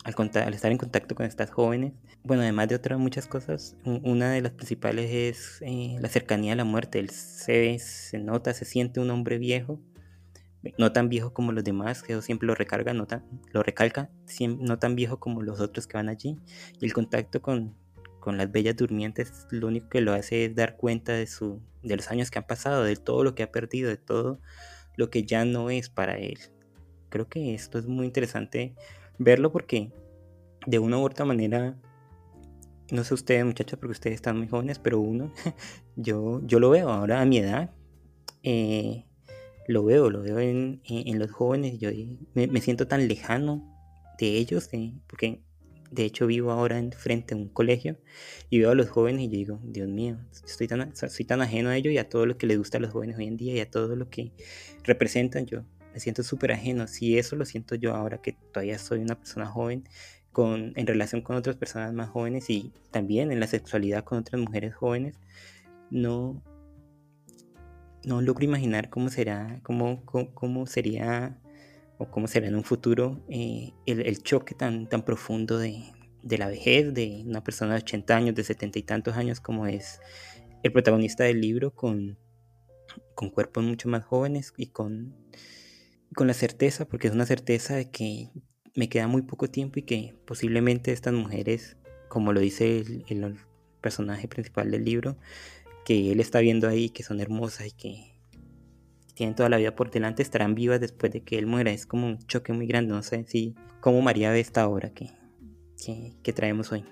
al, 0.04 0.54
estar 0.54 0.72
en 0.72 0.78
contacto 0.78 1.16
con 1.16 1.26
estas 1.26 1.52
jóvenes. 1.52 1.94
Bueno, 2.24 2.44
además 2.44 2.70
de 2.70 2.76
otras 2.76 3.00
muchas 3.00 3.28
cosas, 3.28 3.76
una 3.84 4.32
de 4.32 4.42
las 4.42 4.54
principales 4.54 5.12
es 5.12 5.62
eh, 5.62 5.98
la 6.00 6.10
cercanía 6.10 6.54
a 6.54 6.56
la 6.56 6.64
muerte. 6.64 7.00
Él 7.00 7.10
se, 7.10 7.78
se 7.80 8.20
nota, 8.20 8.54
se 8.54 8.66
siente 8.66 9.00
un 9.00 9.10
hombre 9.10 9.38
viejo, 9.38 9.82
no 10.78 10.94
tan 10.94 11.10
viejo 11.10 11.34
como 11.34 11.52
los 11.52 11.64
demás, 11.64 12.04
que 12.04 12.14
eso 12.14 12.22
siempre 12.22 12.48
lo 12.48 12.56
recarga, 12.56 12.94
no 12.94 13.06
tan, 13.06 13.26
lo 13.52 13.64
recalca, 13.64 14.10
no 14.60 14.80
tan 14.80 14.96
viejo 14.96 15.20
como 15.20 15.42
los 15.42 15.60
otros 15.60 15.88
que 15.88 15.98
van 15.98 16.10
allí. 16.10 16.40
Y 16.80 16.86
el 16.86 16.94
contacto 16.94 17.42
con, 17.42 17.76
con 18.24 18.38
las 18.38 18.50
bellas 18.50 18.78
durmientes 18.78 19.48
lo 19.52 19.68
único 19.68 19.90
que 19.90 20.00
lo 20.00 20.14
hace 20.14 20.46
es 20.46 20.56
dar 20.56 20.78
cuenta 20.78 21.12
de, 21.12 21.28
su, 21.28 21.62
de 21.82 21.98
los 21.98 22.10
años 22.10 22.32
que 22.32 22.40
han 22.40 22.48
pasado, 22.48 22.86
de 22.86 22.96
todo 22.96 23.22
lo 23.22 23.36
que 23.36 23.44
ha 23.44 23.52
perdido, 23.52 23.90
de 23.90 23.98
todo 23.98 24.40
lo 24.96 25.10
que 25.10 25.26
ya 25.26 25.44
no 25.44 25.70
es 25.70 25.90
para 25.90 26.18
él. 26.18 26.40
Creo 27.10 27.28
que 27.28 27.54
esto 27.54 27.80
es 27.80 27.86
muy 27.86 28.06
interesante 28.06 28.76
verlo 29.18 29.52
porque 29.52 29.92
de 30.66 30.80
una 30.80 31.00
u 31.00 31.02
otra 31.02 31.26
manera 31.26 31.76
no 32.92 33.04
sé 33.04 33.14
ustedes 33.14 33.44
muchachos 33.44 33.78
porque 33.78 33.92
ustedes 33.92 34.16
están 34.16 34.38
muy 34.38 34.48
jóvenes, 34.48 34.80
pero 34.80 35.02
uno, 35.02 35.34
yo, 35.98 36.40
yo 36.46 36.62
lo 36.62 36.70
veo 36.70 36.92
ahora 36.92 37.20
a 37.20 37.26
mi 37.26 37.40
edad, 37.40 37.72
eh, 38.42 39.04
lo 39.68 39.84
veo, 39.84 40.10
lo 40.10 40.22
veo 40.22 40.40
en, 40.40 40.80
los 41.20 41.30
jóvenes, 41.30 41.78
yo 41.78 41.90
me, 42.36 42.62
siento 42.62 42.88
tan 42.88 43.10
lejano 43.10 43.70
de 44.18 44.38
ellos, 44.38 44.70
porque 45.08 45.42
de 45.94 46.06
hecho 46.06 46.28
vivo 46.28 46.52
ahora 46.52 46.80
enfrente 46.80 47.36
de 47.36 47.42
un 47.42 47.50
colegio 47.50 47.98
y 48.50 48.60
veo 48.60 48.72
a 48.72 48.76
los 48.76 48.90
jóvenes 48.90 49.24
y 49.24 49.28
digo, 49.28 49.60
Dios 49.64 49.88
mío, 49.88 50.18
estoy 50.46 50.68
tan, 50.68 50.96
soy 50.96 51.26
tan 51.26 51.42
ajeno 51.42 51.70
a 51.70 51.78
ellos 51.78 51.94
y 51.94 51.98
a 51.98 52.10
todo 52.10 52.26
lo 52.26 52.38
que 52.38 52.48
les 52.48 52.58
gusta 52.58 52.78
a 52.78 52.82
los 52.82 52.92
jóvenes 52.92 53.18
hoy 53.18 53.28
en 53.28 53.38
día 53.38 53.54
y 53.54 53.60
a 53.60 53.70
todo 53.70 53.96
lo 53.96 54.10
que 54.10 54.32
representan, 54.84 55.46
yo 55.46 55.64
me 55.94 56.00
siento 56.00 56.24
súper 56.24 56.52
ajeno, 56.52 56.88
si 56.88 57.18
eso 57.18 57.36
lo 57.36 57.46
siento 57.46 57.76
yo 57.76 57.94
ahora 57.96 58.20
que 58.22 58.34
todavía 58.34 58.80
soy 58.80 59.00
una 59.00 59.16
persona 59.16 59.46
joven, 59.46 59.84
con, 60.32 60.74
en 60.76 60.88
relación 60.88 61.22
con 61.22 61.36
otras 61.36 61.56
personas 61.56 61.94
más 61.94 62.10
jóvenes 62.10 62.50
y 62.50 62.74
también 62.92 63.32
en 63.32 63.40
la 63.40 63.48
sexualidad 63.48 64.04
con 64.04 64.18
otras 64.18 64.42
mujeres 64.42 64.76
jóvenes, 64.76 65.20
no, 65.92 66.44
no 68.04 68.22
logro 68.22 68.44
imaginar 68.44 68.90
cómo 68.90 69.10
será, 69.10 69.60
cómo, 69.64 70.04
cómo, 70.06 70.66
sería 70.66 71.40
o 72.04 72.12
cómo 72.12 72.28
será 72.28 72.48
en 72.48 72.56
un 72.56 72.64
futuro 72.64 73.24
eh, 73.30 73.72
el, 73.86 74.22
choque 74.24 74.54
tan, 74.56 74.88
tan 74.88 75.04
profundo 75.04 75.58
de, 75.58 75.82
la 76.22 76.48
vejez 76.48 76.94
de 76.94 77.24
una 77.26 77.44
persona 77.44 77.74
de 77.74 77.80
80 77.80 78.16
años, 78.16 78.36
de 78.36 78.44
70 78.44 78.80
y 78.80 78.84
tantos 78.84 79.16
años 79.16 79.40
como 79.40 79.68
es 79.68 80.00
el 80.64 80.72
protagonista 80.72 81.24
del 81.24 81.42
libro 81.42 81.74
con, 81.74 82.18
con 83.16 83.30
cuerpos 83.30 83.64
mucho 83.64 83.90
más 83.90 84.04
jóvenes 84.04 84.54
y 84.58 84.68
con, 84.68 85.16
con 86.14 86.28
la 86.28 86.34
certeza, 86.34 86.86
porque 86.86 87.08
es 87.08 87.14
una 87.14 87.26
certeza 87.26 87.76
de 87.76 87.90
que 87.90 88.30
me 88.76 88.90
queda 88.90 89.08
muy 89.08 89.22
poco 89.22 89.50
tiempo 89.50 89.80
y 89.80 89.84
que 89.84 90.16
posiblemente 90.26 90.92
estas 90.92 91.14
mujeres, 91.14 91.78
como 92.10 92.34
lo 92.34 92.40
dice 92.40 92.84
el 93.08 93.38
personaje 93.82 94.28
principal 94.28 94.72
del 94.72 94.84
libro, 94.84 95.18
que 95.86 96.12
él 96.12 96.20
está 96.20 96.40
viendo 96.40 96.68
ahí, 96.68 96.90
que 96.90 97.04
son 97.04 97.20
hermosas 97.20 97.68
y 97.68 97.72
que 97.72 98.13
tienen 99.14 99.36
toda 99.36 99.50
la 99.50 99.58
vida 99.58 99.76
por 99.76 99.92
delante, 99.92 100.24
estarán 100.24 100.56
vivas 100.56 100.80
después 100.80 101.12
de 101.12 101.22
que 101.22 101.38
él 101.38 101.46
muera. 101.46 101.72
Es 101.72 101.86
como 101.86 102.08
un 102.08 102.20
choque 102.28 102.54
muy 102.54 102.68
grande. 102.68 102.94
No 102.94 103.04
sé 103.04 103.26
si 103.28 103.56
cómo 103.80 104.02
María 104.02 104.32
ve 104.32 104.40
esta 104.40 104.68
obra 104.68 104.92
que, 104.92 105.12
que, 106.24 106.34
traemos 106.34 106.72
hoy. 106.72 106.84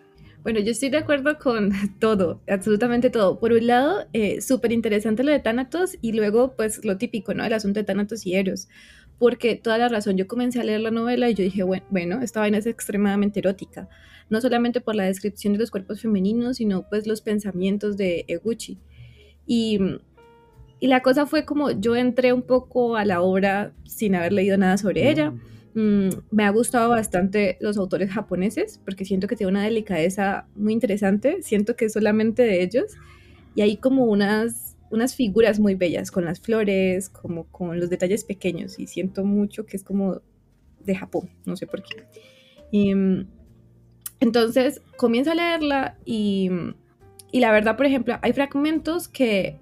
Bueno, 0.43 0.59
yo 0.59 0.71
estoy 0.71 0.89
de 0.89 0.97
acuerdo 0.97 1.37
con 1.37 1.71
todo, 1.99 2.41
absolutamente 2.47 3.09
todo. 3.09 3.39
Por 3.39 3.53
un 3.53 3.67
lado, 3.67 4.05
eh, 4.13 4.41
súper 4.41 4.71
interesante 4.71 5.23
lo 5.23 5.31
de 5.31 5.39
Thanatos 5.39 5.97
y 6.01 6.13
luego, 6.13 6.55
pues, 6.55 6.83
lo 6.85 6.97
típico, 6.97 7.33
¿no? 7.33 7.43
El 7.43 7.53
asunto 7.53 7.79
de 7.79 7.85
Thanatos 7.85 8.25
y 8.25 8.35
Eros. 8.35 8.67
Porque 9.19 9.55
toda 9.55 9.77
la 9.77 9.87
razón, 9.87 10.17
yo 10.17 10.27
comencé 10.27 10.59
a 10.59 10.63
leer 10.63 10.81
la 10.81 10.91
novela 10.91 11.29
y 11.29 11.35
yo 11.35 11.43
dije, 11.43 11.63
bueno, 11.63 11.85
bueno, 11.89 12.21
esta 12.21 12.39
vaina 12.39 12.57
es 12.57 12.65
extremadamente 12.65 13.39
erótica 13.39 13.87
no 14.31 14.39
solamente 14.39 14.79
por 14.79 14.95
la 14.95 15.03
descripción 15.03 15.53
de 15.53 15.59
los 15.59 15.69
cuerpos 15.69 16.01
femeninos, 16.01 16.57
sino 16.57 16.87
pues 16.89 17.05
los 17.05 17.19
pensamientos 17.19 17.97
de 17.97 18.23
Eguchi. 18.29 18.79
Y, 19.45 19.77
y 20.81 20.87
la 20.87 21.01
cosa 21.01 21.27
fue 21.27 21.45
como 21.45 21.69
yo 21.71 21.95
entré 21.95 22.33
un 22.33 22.41
poco 22.41 22.97
a 22.97 23.05
la 23.05 23.21
obra 23.21 23.71
sin 23.85 24.15
haber 24.15 24.33
leído 24.33 24.57
nada 24.57 24.77
sobre 24.79 25.09
ella. 25.09 25.31
Mm, 25.75 26.09
me 26.31 26.43
ha 26.43 26.49
gustado 26.49 26.89
bastante 26.89 27.57
los 27.61 27.77
autores 27.77 28.09
japoneses 28.09 28.81
porque 28.83 29.05
siento 29.05 29.27
que 29.27 29.35
tiene 29.35 29.51
una 29.51 29.63
delicadeza 29.63 30.47
muy 30.55 30.73
interesante, 30.73 31.43
siento 31.43 31.75
que 31.75 31.85
es 31.85 31.93
solamente 31.93 32.41
de 32.41 32.63
ellos 32.63 32.97
y 33.53 33.61
hay 33.61 33.77
como 33.77 34.05
unas, 34.05 34.75
unas 34.89 35.15
figuras 35.15 35.59
muy 35.59 35.75
bellas 35.75 36.09
con 36.09 36.25
las 36.25 36.41
flores, 36.41 37.09
como 37.09 37.45
con 37.45 37.79
los 37.79 37.91
detalles 37.91 38.23
pequeños 38.23 38.79
y 38.79 38.87
siento 38.87 39.23
mucho 39.23 39.67
que 39.67 39.77
es 39.77 39.83
como 39.83 40.21
de 40.83 40.95
Japón, 40.95 41.29
no 41.45 41.55
sé 41.55 41.67
por 41.67 41.83
qué. 41.83 42.05
Y, 42.71 42.95
mm, 42.95 43.27
entonces 44.19 44.81
comienzo 44.97 45.31
a 45.31 45.35
leerla 45.35 45.97
y, 46.05 46.49
la 47.33 47.51
verdad, 47.51 47.77
por 47.77 47.85
ejemplo, 47.85 48.17
hay 48.23 48.33
fragmentos 48.33 49.07
que 49.07 49.59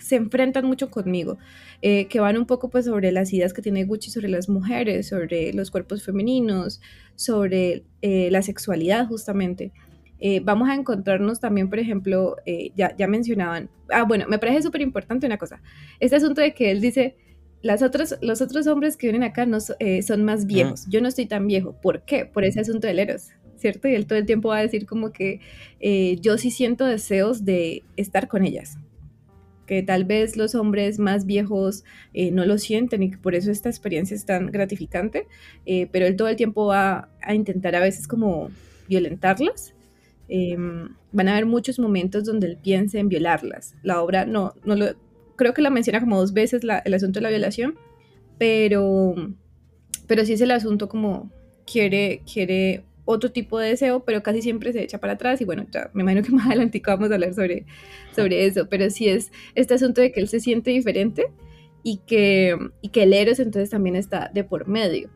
se 0.00 0.16
enfrentan 0.16 0.64
mucho 0.64 0.90
conmigo, 0.90 1.38
eh, 1.82 2.06
que 2.06 2.20
van 2.20 2.36
un 2.36 2.46
poco 2.46 2.70
pues 2.70 2.86
sobre 2.86 3.12
las 3.12 3.32
ideas 3.32 3.52
que 3.52 3.62
tiene 3.62 3.84
Gucci 3.84 4.10
sobre 4.10 4.28
las 4.28 4.48
mujeres, 4.48 5.08
sobre 5.08 5.52
los 5.52 5.70
cuerpos 5.70 6.02
femeninos, 6.02 6.80
sobre 7.14 7.84
eh, 8.02 8.28
la 8.30 8.42
sexualidad 8.42 9.06
justamente. 9.06 9.72
Eh, 10.18 10.40
vamos 10.42 10.68
a 10.68 10.74
encontrarnos 10.74 11.40
también, 11.40 11.70
por 11.70 11.78
ejemplo, 11.78 12.36
ya, 12.76 12.94
ya 12.96 13.06
mencionaban, 13.06 13.70
ah, 13.88 14.02
bueno, 14.04 14.26
me 14.28 14.38
parece 14.38 14.62
súper 14.62 14.82
importante 14.82 15.26
una 15.26 15.38
cosa, 15.38 15.62
este 15.98 16.16
asunto 16.16 16.42
de 16.42 16.52
que 16.52 16.70
él 16.70 16.82
dice, 16.82 17.16
las 17.62 17.82
otras, 17.82 18.18
los 18.22 18.40
otros 18.40 18.66
hombres 18.66 18.96
que 18.96 19.08
vienen 19.08 19.22
acá 19.22 19.44
no, 19.46 19.58
eh, 19.78 20.02
son 20.02 20.24
más 20.24 20.46
viejos. 20.46 20.86
Yo 20.88 21.00
no 21.00 21.08
estoy 21.08 21.26
tan 21.26 21.46
viejo. 21.46 21.76
¿Por 21.80 22.02
qué? 22.02 22.24
Por 22.24 22.44
ese 22.44 22.60
asunto 22.60 22.86
del 22.86 22.98
Eros, 22.98 23.28
¿cierto? 23.56 23.88
Y 23.88 23.94
él 23.94 24.06
todo 24.06 24.18
el 24.18 24.26
tiempo 24.26 24.48
va 24.48 24.58
a 24.58 24.62
decir 24.62 24.86
como 24.86 25.12
que 25.12 25.40
eh, 25.80 26.16
yo 26.20 26.38
sí 26.38 26.50
siento 26.50 26.86
deseos 26.86 27.44
de 27.44 27.84
estar 27.96 28.28
con 28.28 28.44
ellas. 28.44 28.78
Que 29.70 29.84
tal 29.84 30.04
vez 30.04 30.36
los 30.36 30.56
hombres 30.56 30.98
más 30.98 31.26
viejos 31.26 31.84
eh, 32.12 32.32
no 32.32 32.44
lo 32.44 32.58
sienten 32.58 33.04
y 33.04 33.12
que 33.12 33.18
por 33.18 33.36
eso 33.36 33.52
esta 33.52 33.68
experiencia 33.68 34.16
es 34.16 34.26
tan 34.26 34.46
gratificante. 34.46 35.28
pero 35.92 36.06
él 36.06 36.16
todo 36.16 36.26
el 36.28 36.34
tiempo 36.34 36.66
va 36.66 37.08
a 37.22 37.34
intentar 37.34 37.76
a 37.76 37.80
veces 37.80 38.08
como 38.08 38.50
violentarlas. 38.88 39.74
Em, 40.28 40.88
van 41.12 41.28
a 41.28 41.32
haber 41.32 41.46
muchos 41.46 41.78
momentos 41.78 42.24
donde 42.24 42.48
él 42.48 42.58
piensa 42.60 42.98
en 42.98 43.08
violarlas. 43.08 43.74
La 43.82 44.02
obra 44.02 44.26
no, 44.26 44.54
no 44.64 44.74
lo 44.74 44.94
creo 45.40 45.54
que 45.54 45.62
la 45.62 45.70
menciona 45.70 46.00
como 46.00 46.18
dos 46.20 46.34
veces 46.34 46.62
el 46.84 46.94
asunto 46.94 47.18
de 47.18 47.22
la 47.22 47.30
violación, 47.30 47.78
pero, 48.36 49.14
pero 50.06 50.26
sí 50.26 50.34
es 50.34 50.40
el 50.42 50.50
asunto 50.50 50.86
como 50.88 51.30
quiere, 51.64 52.20
quiere 52.30 52.84
otro 53.10 53.32
tipo 53.32 53.58
de 53.58 53.70
deseo, 53.70 54.04
pero 54.04 54.22
casi 54.22 54.42
siempre 54.42 54.72
se 54.72 54.82
echa 54.82 54.98
para 54.98 55.14
atrás 55.14 55.40
y 55.40 55.44
bueno, 55.44 55.66
ya 55.70 55.90
me 55.92 56.02
imagino 56.02 56.22
que 56.22 56.32
más 56.32 56.46
adelante 56.48 56.80
vamos 56.86 57.10
a 57.10 57.14
hablar 57.14 57.34
sobre, 57.34 57.66
sobre 58.14 58.46
eso, 58.46 58.68
pero 58.68 58.88
sí 58.90 59.08
es 59.08 59.30
este 59.54 59.74
asunto 59.74 60.00
de 60.00 60.12
que 60.12 60.20
él 60.20 60.28
se 60.28 60.40
siente 60.40 60.70
diferente 60.70 61.26
y 61.82 61.98
que, 62.06 62.56
y 62.82 62.88
que 62.90 63.02
el 63.02 63.12
Eros 63.12 63.40
entonces 63.40 63.70
también 63.70 63.96
está 63.96 64.30
de 64.32 64.44
por 64.44 64.68
medio. 64.68 65.10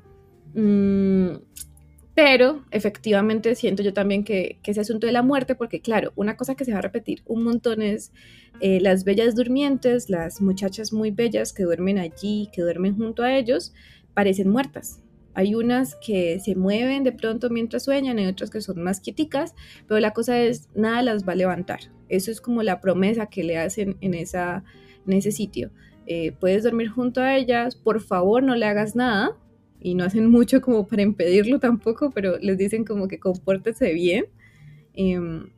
Mm, 0.55 1.37
pero 2.15 2.65
efectivamente 2.71 3.55
siento 3.55 3.83
yo 3.83 3.93
también 3.93 4.25
que, 4.25 4.59
ese 4.65 4.81
asunto 4.81 5.07
de 5.07 5.13
la 5.13 5.23
muerte, 5.23 5.55
porque 5.55 5.81
claro, 5.81 6.13
una 6.17 6.37
cosa 6.37 6.55
que 6.55 6.65
se 6.65 6.73
va 6.73 6.79
a 6.79 6.83
repetir 6.83 7.23
un 7.27 7.43
montón 7.43 7.83
es 7.83 8.13
eh, 8.61 8.81
las 8.81 9.05
bellas 9.05 9.35
durmientes, 9.35 10.09
las 10.09 10.41
muchachas 10.41 10.93
muy 10.93 11.11
bellas 11.11 11.53
que 11.53 11.65
duermen 11.65 11.99
allí, 11.99 12.49
que 12.53 12.63
duermen 12.63 12.97
junto 12.97 13.25
a 13.25 13.37
ellos, 13.37 13.75
parecen 14.15 14.49
muertas. 14.49 15.01
Hay 15.35 15.55
unas 15.55 15.97
que 15.97 16.39
se 16.41 16.55
mueven 16.55 17.05
de 17.05 17.13
pronto 17.13 17.51
mientras 17.51 17.85
sueñan, 17.85 18.19
hay 18.19 18.27
otras 18.27 18.51
que 18.51 18.61
son 18.61 18.83
más 18.83 19.01
quieticas, 19.01 19.55
pero 19.87 20.01
la 20.01 20.13
cosa 20.13 20.41
es, 20.41 20.69
nada 20.75 21.03
las 21.03 21.27
va 21.27 21.33
a 21.33 21.37
levantar. 21.37 21.81
Eso 22.09 22.31
es 22.31 22.41
como 22.41 22.63
la 22.63 22.81
promesa 22.81 23.27
que 23.27 23.45
le 23.45 23.59
hacen 23.59 23.97
en, 24.01 24.15
esa, 24.15 24.65
en 25.07 25.13
ese 25.13 25.33
sitio. 25.33 25.71
Eh, 26.07 26.33
puedes 26.33 26.63
dormir 26.63 26.89
junto 26.89 27.21
a 27.21 27.37
ellas, 27.37 27.77
por 27.77 28.01
favor 28.01 28.43
no 28.43 28.55
le 28.55 28.67
hagas 28.67 28.95
nada, 28.95 29.37
y 29.85 29.95
no 29.95 30.05
hacen 30.05 30.31
mucho 30.31 30.63
como 30.63 30.87
para 30.87 31.03
impedirlo 31.03 31.61
tampoco, 31.61 32.11
pero 32.11 32.39
les 32.39 32.57
dicen 32.57 32.87
como 32.87 33.07
que 33.07 33.21
compórtese 33.21 33.93
bien. 33.93 34.25
Em, 34.95 35.51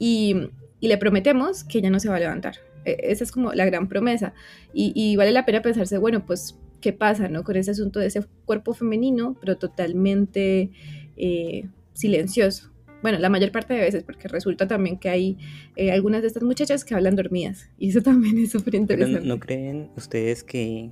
y, 0.00 0.50
le 0.80 0.98
prometemos 0.98 1.62
que 1.62 1.78
ella 1.78 1.90
no 1.90 2.00
se 2.00 2.08
va 2.08 2.16
a 2.16 2.20
levantar. 2.20 2.56
E, 2.84 2.96
esa 3.02 3.22
es 3.22 3.30
como 3.30 3.52
la 3.52 3.66
gran 3.66 3.88
promesa. 3.88 4.34
Y, 4.74 5.14
vale 5.14 5.30
la 5.30 5.46
pena 5.46 5.62
pensarse, 5.62 5.96
bueno, 5.98 6.26
pues, 6.26 6.58
¿qué 6.80 6.92
pasa 6.92 7.28
no? 7.28 7.44
con 7.44 7.56
ese 7.56 7.70
asunto 7.70 8.00
de 8.00 8.06
ese 8.06 8.24
cuerpo 8.44 8.74
femenino, 8.74 9.36
pero 9.40 9.56
totalmente 9.56 10.70
eh, 11.16 11.68
silencioso? 11.92 12.70
Bueno, 13.02 13.18
la 13.18 13.30
mayor 13.30 13.50
parte 13.50 13.74
de 13.74 13.80
veces, 13.80 14.02
porque 14.02 14.28
resulta 14.28 14.68
también 14.68 14.98
que 14.98 15.08
hay 15.08 15.38
eh, 15.76 15.90
algunas 15.90 16.20
de 16.20 16.28
estas 16.28 16.42
muchachas 16.42 16.84
que 16.84 16.94
hablan 16.94 17.16
dormidas. 17.16 17.70
Y 17.78 17.90
eso 17.90 18.02
también 18.02 18.38
es 18.38 18.50
súper 18.50 18.74
interesante. 18.74 19.26
¿No 19.26 19.38
creen 19.38 19.90
ustedes 19.96 20.44
que 20.44 20.90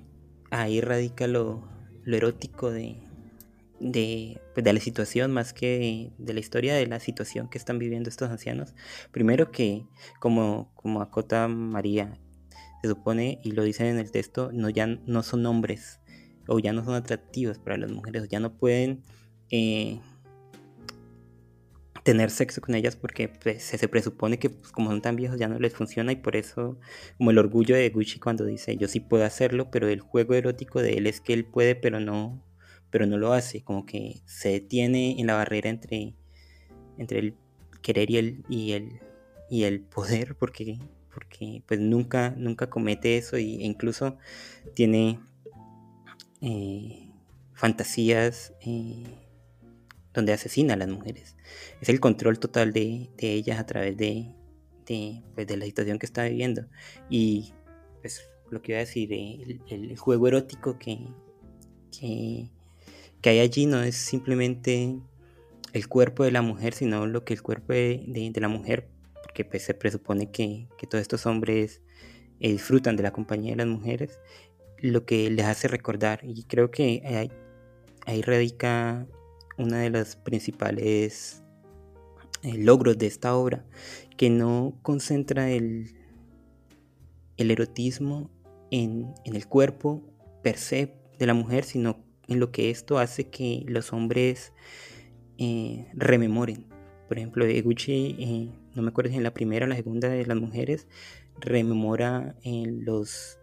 ahí 0.51 0.81
radica 0.81 1.27
lo, 1.27 1.69
lo 2.05 2.17
erótico 2.17 2.71
de, 2.71 2.97
de, 3.81 4.41
pues, 4.55 4.65
de, 4.65 4.73
la 4.73 4.81
situación 4.81 5.33
más 5.33 5.53
que 5.53 6.13
de, 6.19 6.35
la 6.35 6.41
historia 6.41 6.75
de 6.75 6.87
la 6.87 7.01
situación 7.01 7.49
que 7.49 7.59
están 7.59 7.79
viviendo 7.79 8.09
estos 8.09 8.31
ancianos. 8.31 8.75
Primero 9.11 9.51
que, 9.51 9.85
como, 10.19 10.71
como 10.75 11.03
acota 11.03 11.49
María, 11.49 12.19
se 12.83 12.89
supone, 12.89 13.41
y 13.43 13.53
lo 13.53 13.63
dicen 13.63 13.87
en 13.87 13.99
el 13.99 14.11
texto, 14.11 14.51
no, 14.53 14.69
ya 14.71 14.87
no 14.87 15.23
son 15.23 15.45
hombres 15.47 16.01
o 16.49 16.59
ya 16.59 16.73
no 16.73 16.85
son 16.85 16.95
atractivos 16.95 17.59
para 17.59 17.77
las 17.77 17.91
mujeres, 17.93 18.23
o 18.23 18.25
ya 18.25 18.41
no 18.41 18.55
pueden 18.57 19.03
eh, 19.51 20.01
tener 22.09 22.31
sexo 22.31 22.63
con 22.63 22.75
ellas 22.75 22.97
porque 22.97 23.29
pues, 23.29 23.63
se, 23.63 23.87
presupone 23.87 24.39
que 24.39 24.49
pues, 24.49 24.73
como 24.73 24.91
son 24.91 25.03
tan 25.03 25.15
viejos 25.15 25.39
ya 25.39 25.47
no 25.47 25.59
les 25.59 25.75
funciona 25.75 26.11
y 26.11 26.17
por 26.17 26.37
eso 26.37 26.79
como 27.19 27.31
el 27.31 27.39
orgullo 27.39 27.77
de 27.77 27.91
Gucci 27.91 28.19
cuando 28.19 28.47
dice 28.47 28.79
yo 28.79 28.89
sí 28.89 28.99
puedo 28.99 29.25
hacerlo 29.25 29.71
pero 29.71 29.89
el 29.89 30.01
juego 30.01 30.33
erótico 30.33 30.81
de 30.81 30.95
él 30.95 31.07
es 31.07 31.21
que 31.21 31.35
él 31.35 31.45
puede 31.45 31.75
pero 31.75 32.01
no 32.01 32.43
pero 32.91 33.05
no 33.05 33.19
lo 33.19 33.35
hace 33.35 33.63
como 33.63 33.85
que 33.85 34.23
se 34.25 34.49
detiene 34.49 35.21
en 35.21 35.27
la 35.27 35.35
barrera 35.35 35.69
entre 35.69 36.15
entre 36.97 37.19
el 37.19 37.35
querer 37.83 38.11
y 38.11 38.17
el 38.17 38.45
y 38.49 38.73
el 38.73 39.01
y 39.51 39.65
el 39.65 39.81
poder 39.81 40.35
porque 40.35 40.79
porque 41.19 41.65
pues 41.67 41.81
nunca 41.81 42.33
nunca 42.37 42.71
comete 42.71 43.17
eso 43.17 43.35
e 43.35 43.43
incluso 43.43 44.19
tiene 44.75 45.19
eh, 46.41 47.11
fantasías 47.55 48.55
eh, 48.61 49.03
donde 50.15 50.33
asesina 50.33 50.75
a 50.75 50.77
las 50.77 50.89
mujeres. 50.89 51.37
Es 51.81 51.89
el 51.89 51.99
control 51.99 52.39
total 52.39 52.73
de, 52.73 53.11
ellas 53.19 53.59
a 53.59 53.67
través 53.67 53.97
de, 53.97 54.33
pues, 55.35 55.47
de, 55.49 55.57
la 55.57 55.65
situación 55.65 55.99
que 55.99 56.07
está 56.07 56.23
viviendo. 56.23 56.67
Y 57.11 57.53
pues 58.01 58.31
lo 58.49 58.63
que 58.63 58.73
iba 58.73 58.79
a 58.79 58.85
decir, 58.85 59.13
el, 59.13 59.97
juego 59.99 60.29
erótico 60.29 60.79
que, 60.79 61.01
que, 61.99 62.49
que, 63.21 63.31
hay 63.31 63.41
allí 63.41 63.67
no 63.67 63.83
es 63.83 63.97
simplemente 63.97 65.01
el 65.73 65.89
cuerpo 65.89 66.23
de 66.23 66.31
la 66.31 66.43
mujer, 66.43 66.75
sino 66.75 67.07
lo 67.07 67.25
que 67.25 67.35
el 67.35 67.43
cuerpo 67.43 67.73
de, 67.73 68.33
la 68.37 68.49
mujer, 68.49 68.89
porque 69.29 69.45
pues, 69.45 69.63
se 69.63 69.75
presupone 69.75 70.31
que, 70.31 70.69
todos 70.89 71.03
estos 71.03 71.27
hombres 71.27 71.83
eh, 72.41 72.51
disfrutan 72.51 72.97
de 72.97 73.03
la 73.03 73.13
compañía 73.13 73.53
de 73.53 73.57
las 73.59 73.67
mujeres, 73.67 74.19
lo 74.79 75.05
que 75.05 75.31
les 75.31 75.45
hace 75.45 75.69
recordar. 75.69 76.21
Y 76.23 76.45
creo 76.45 76.71
que 76.71 77.31
ahí, 78.07 78.23
radica 78.23 79.07
una 79.59 79.81
de 79.81 79.91
las 79.91 80.17
principales 80.17 81.43
eh, 82.43 82.57
logros 82.57 82.97
de 82.97 83.07
esta 83.07 83.37
obra, 83.37 83.67
que 84.17 84.31
no 84.31 84.79
concentra 84.83 85.51
el, 85.51 85.95
el 87.37 87.51
erotismo 87.51 88.31
en, 88.71 89.13
el 89.27 89.47
cuerpo 89.47 90.03
per 90.43 90.57
se 90.57 90.95
de 91.19 91.27
la 91.27 91.35
mujer, 91.35 91.65
sino 91.65 92.03
en 92.29 92.41
lo 92.41 92.51
que 92.51 92.71
esto 92.71 92.99
hace 92.99 93.29
que 93.29 93.63
los 93.69 93.93
hombres 93.93 94.55
eh, 95.37 95.87
rememoren. 95.93 96.65
Por 97.09 97.19
ejemplo, 97.19 97.45
Eguchi, 97.45 98.51
no 98.79 98.85
me 98.85 98.91
acuerdo 98.91 99.11
si 99.11 99.17
en 99.17 99.25
la 99.25 99.35
primera 99.35 99.67
o 99.67 99.69
la 99.69 99.75
segunda 99.75 100.09
de 100.09 100.25
las 100.25 100.37
mujeres, 100.37 100.87
rememora 101.41 102.37
los 102.45 103.39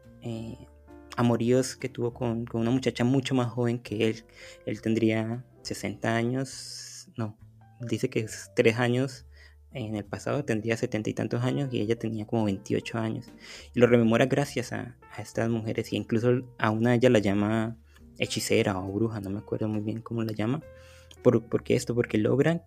amoríos 1.17 1.75
que 1.75 1.89
tuvo 1.89 2.13
con, 2.13 2.45
una 2.53 2.71
muchacha 2.71 3.03
mucho 3.03 3.35
más 3.35 3.51
joven 3.51 3.79
que 3.79 4.07
él. 4.09 4.25
Él 4.65 4.81
tendría 4.81 5.45
60 5.63 6.15
años, 6.15 7.09
no, 7.17 7.37
dice 7.81 8.09
que 8.09 8.21
es 8.21 8.49
3 8.55 8.79
años 8.79 9.25
en 9.73 9.95
el 9.97 10.05
pasado, 10.05 10.45
tendría 10.45 10.77
70 10.77 11.09
y 11.09 11.13
tantos 11.13 11.43
años 11.43 11.73
y 11.73 11.81
ella 11.81 11.99
tenía 11.99 12.25
como 12.25 12.45
28 12.45 12.97
años. 12.97 13.27
Y 13.73 13.79
lo 13.79 13.87
rememora 13.87 14.25
gracias 14.25 14.71
a, 14.71 14.97
estas 15.19 15.49
mujeres 15.49 15.91
y 15.93 15.97
incluso 15.97 16.43
a 16.57 16.71
una 16.71 16.91
de 16.91 16.97
ellas 16.97 17.11
la 17.11 17.19
llama 17.19 17.77
hechicera 18.19 18.77
o 18.77 18.91
bruja, 18.91 19.19
no 19.19 19.29
me 19.29 19.39
acuerdo 19.39 19.67
muy 19.67 19.81
bien 19.81 20.01
cómo 20.01 20.23
la 20.23 20.31
llama. 20.31 20.61
¿Por, 21.21 21.43
¿Por 21.43 21.63
esto? 21.67 21.93
Porque 21.93 22.17
logran, 22.17 22.63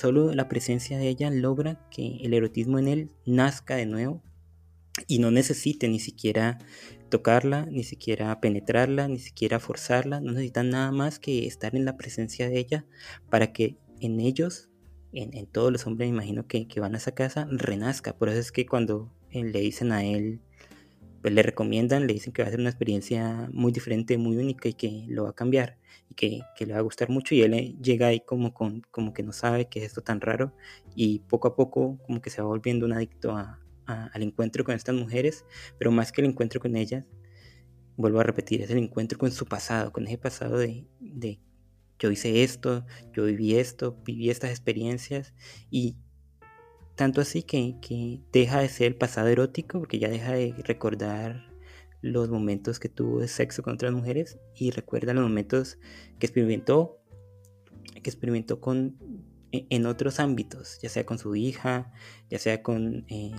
solo 0.00 0.32
la 0.34 0.48
presencia 0.48 0.98
de 0.98 1.08
ella 1.08 1.30
logra 1.30 1.86
que 1.90 2.18
el 2.22 2.34
erotismo 2.34 2.78
en 2.78 2.88
él 2.88 3.10
nazca 3.26 3.76
de 3.76 3.86
nuevo 3.86 4.22
y 5.06 5.18
no 5.18 5.30
necesite 5.30 5.88
ni 5.88 6.00
siquiera 6.00 6.58
tocarla, 7.10 7.66
ni 7.66 7.84
siquiera 7.84 8.40
penetrarla, 8.40 9.08
ni 9.08 9.18
siquiera 9.18 9.60
forzarla, 9.60 10.20
no 10.20 10.32
necesitan 10.32 10.70
nada 10.70 10.90
más 10.92 11.18
que 11.18 11.46
estar 11.46 11.76
en 11.76 11.84
la 11.84 11.96
presencia 11.96 12.48
de 12.48 12.58
ella 12.58 12.86
para 13.28 13.52
que 13.52 13.76
en 14.00 14.20
ellos, 14.20 14.70
en, 15.12 15.46
todos 15.46 15.70
los 15.72 15.86
hombres, 15.86 16.08
me 16.08 16.14
imagino 16.14 16.46
que, 16.46 16.66
van 16.80 16.94
a 16.94 16.98
esa 16.98 17.12
casa, 17.12 17.46
renazca. 17.50 18.16
Por 18.16 18.28
eso 18.28 18.38
es 18.38 18.52
que 18.52 18.64
cuando 18.64 19.12
eh, 19.30 19.44
le 19.44 19.60
dicen 19.60 19.92
a 19.92 20.04
él, 20.04 20.40
pues 21.20 21.34
le 21.34 21.42
recomiendan, 21.42 22.06
le 22.06 22.14
dicen 22.14 22.32
que 22.32 22.42
va 22.42 22.48
a 22.48 22.50
ser 22.50 22.60
una 22.60 22.70
experiencia 22.70 23.48
muy 23.52 23.72
diferente, 23.72 24.16
muy 24.18 24.36
única 24.36 24.68
y 24.68 24.74
que 24.74 25.04
lo 25.08 25.24
va 25.24 25.30
a 25.30 25.34
cambiar 25.34 25.78
y 26.08 26.14
que, 26.14 26.42
le 26.66 26.72
va 26.72 26.78
a 26.78 26.82
gustar 26.82 27.10
mucho. 27.10 27.34
Y 27.34 27.42
él 27.42 27.54
eh, 27.54 27.76
llega 27.80 28.08
ahí 28.08 28.20
como, 28.20 28.54
con, 28.54 28.82
como 28.90 29.12
que 29.12 29.22
no 29.22 29.32
sabe 29.32 29.68
qué 29.68 29.80
es 29.80 29.86
esto 29.86 30.02
tan 30.02 30.20
raro 30.20 30.54
y 30.94 31.20
poco 31.20 31.48
a 31.48 31.56
poco 31.56 31.98
como 32.06 32.20
que 32.22 32.30
se 32.30 32.40
va 32.42 32.48
volviendo 32.48 32.86
un 32.86 32.92
adicto 32.92 33.32
a, 33.32 33.60
al 33.86 34.22
encuentro 34.22 34.64
con 34.64 34.74
estas 34.74 34.94
mujeres, 34.94 35.44
pero 35.78 35.90
más 35.90 36.12
que 36.12 36.20
el 36.20 36.28
encuentro 36.28 36.60
con 36.60 36.76
ellas, 36.76 37.04
vuelvo 37.96 38.20
a 38.20 38.22
repetir, 38.22 38.62
es 38.62 38.70
el 38.70 38.78
encuentro 38.78 39.18
con 39.18 39.32
su 39.32 39.46
pasado, 39.46 39.92
con 39.92 40.06
ese 40.06 40.16
pasado 40.16 40.58
de, 40.58 40.86
de 41.00 41.40
yo 41.98 42.10
hice 42.10 42.42
esto, 42.42 42.86
yo 43.12 43.24
viví 43.24 43.56
esto, 43.56 44.00
viví 44.04 44.30
estas 44.30 44.50
experiencias 44.50 45.34
y 45.70 45.96
tanto 47.00 47.20
así 47.20 47.42
que, 47.42 47.76
que, 47.80 48.20
deja 48.32 48.60
de 48.60 48.68
ser 48.68 48.88
el 48.88 48.96
pasado 48.96 49.28
erótico 49.28 49.78
porque 49.78 49.98
ya 49.98 50.08
deja 50.08 50.32
de 50.32 50.54
recordar 50.64 51.50
los 52.02 52.30
momentos 52.30 52.78
que 52.78 52.88
tuvo 52.88 53.20
de 53.20 53.28
sexo 53.28 53.62
con 53.62 53.74
otras 53.74 53.92
mujeres 53.92 54.38
y 54.54 54.70
recuerda 54.70 55.12
los 55.12 55.24
momentos 55.24 55.78
que 56.18 56.26
experimentó 56.26 56.98
que 58.02 58.08
experimentó 58.08 58.60
con 58.60 58.96
e, 59.52 59.66
en 59.70 59.86
otros 59.86 60.20
ámbitos 60.20 60.78
ya 60.80 60.88
sea 60.88 61.04
con 61.04 61.18
su 61.18 61.34
hija 61.36 61.92
ya 62.30 62.38
sea 62.38 62.62
con 62.62 63.04
eh, 63.08 63.32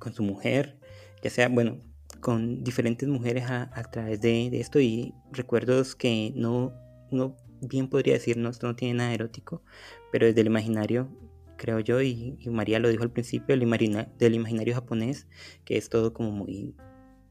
con 0.00 0.12
su 0.12 0.24
mujer, 0.24 0.80
ya 1.22 1.30
sea, 1.30 1.48
bueno, 1.48 1.78
con 2.18 2.64
diferentes 2.64 3.08
mujeres 3.08 3.44
a, 3.48 3.70
través 3.92 4.20
de, 4.20 4.48
esto 4.58 4.80
y 4.80 5.14
recuerdos 5.30 5.94
que 5.94 6.32
no, 6.34 6.72
uno 7.12 7.36
bien 7.60 7.88
podría 7.88 8.14
decir, 8.14 8.36
no, 8.36 8.48
esto 8.48 8.66
no 8.66 8.74
tiene 8.74 8.94
nada 8.94 9.14
erótico, 9.14 9.62
pero 10.10 10.26
desde 10.26 10.40
el 10.40 10.48
imaginario, 10.48 11.08
creo 11.60 11.78
yo, 11.78 12.00
y, 12.00 12.38
María 12.46 12.78
lo 12.78 12.88
dijo 12.88 13.02
al 13.02 13.12
principio, 13.12 13.54
el 13.54 13.60
del 14.18 14.34
imaginario 14.34 14.74
japonés, 14.74 15.26
que 15.66 15.76
es 15.76 15.90
todo 15.90 16.14
como 16.14 16.30
muy, 16.30 16.74